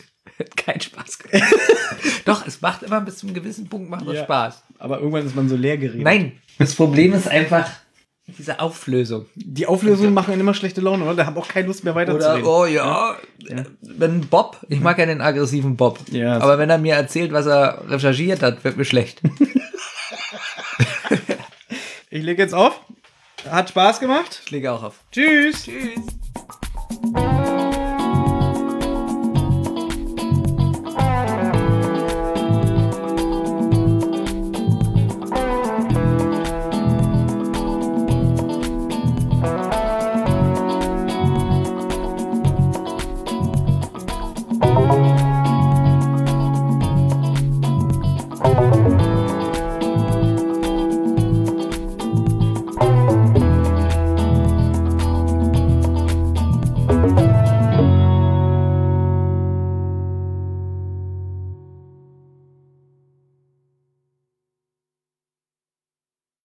[0.56, 1.54] keinen Spaß gemacht.
[2.24, 4.22] Doch, es macht immer bis zu einem gewissen Punkt macht Ja.
[4.24, 4.62] Spaß.
[4.78, 6.02] Aber irgendwann ist man so leer geredet.
[6.02, 7.68] Nein, das Problem ist einfach
[8.38, 9.26] diese Auflösung.
[9.34, 11.14] Die Auflösungen machen immer schlechte Laune, oder?
[11.14, 12.46] Da haben auch keine Lust mehr Oder, weiterzureden.
[12.46, 13.16] oh ja,
[13.82, 16.38] wenn Bob, ich mag ja den aggressiven Bob, Ja.
[16.38, 19.20] aber wenn er mir erzählt, was er recherchiert hat, wird mir schlecht.
[22.12, 22.80] Ich lege jetzt auf.
[23.48, 24.42] Hat Spaß gemacht.
[24.44, 25.00] Ich lege auch auf.
[25.12, 25.62] Tschüss.
[25.64, 26.00] Tschüss.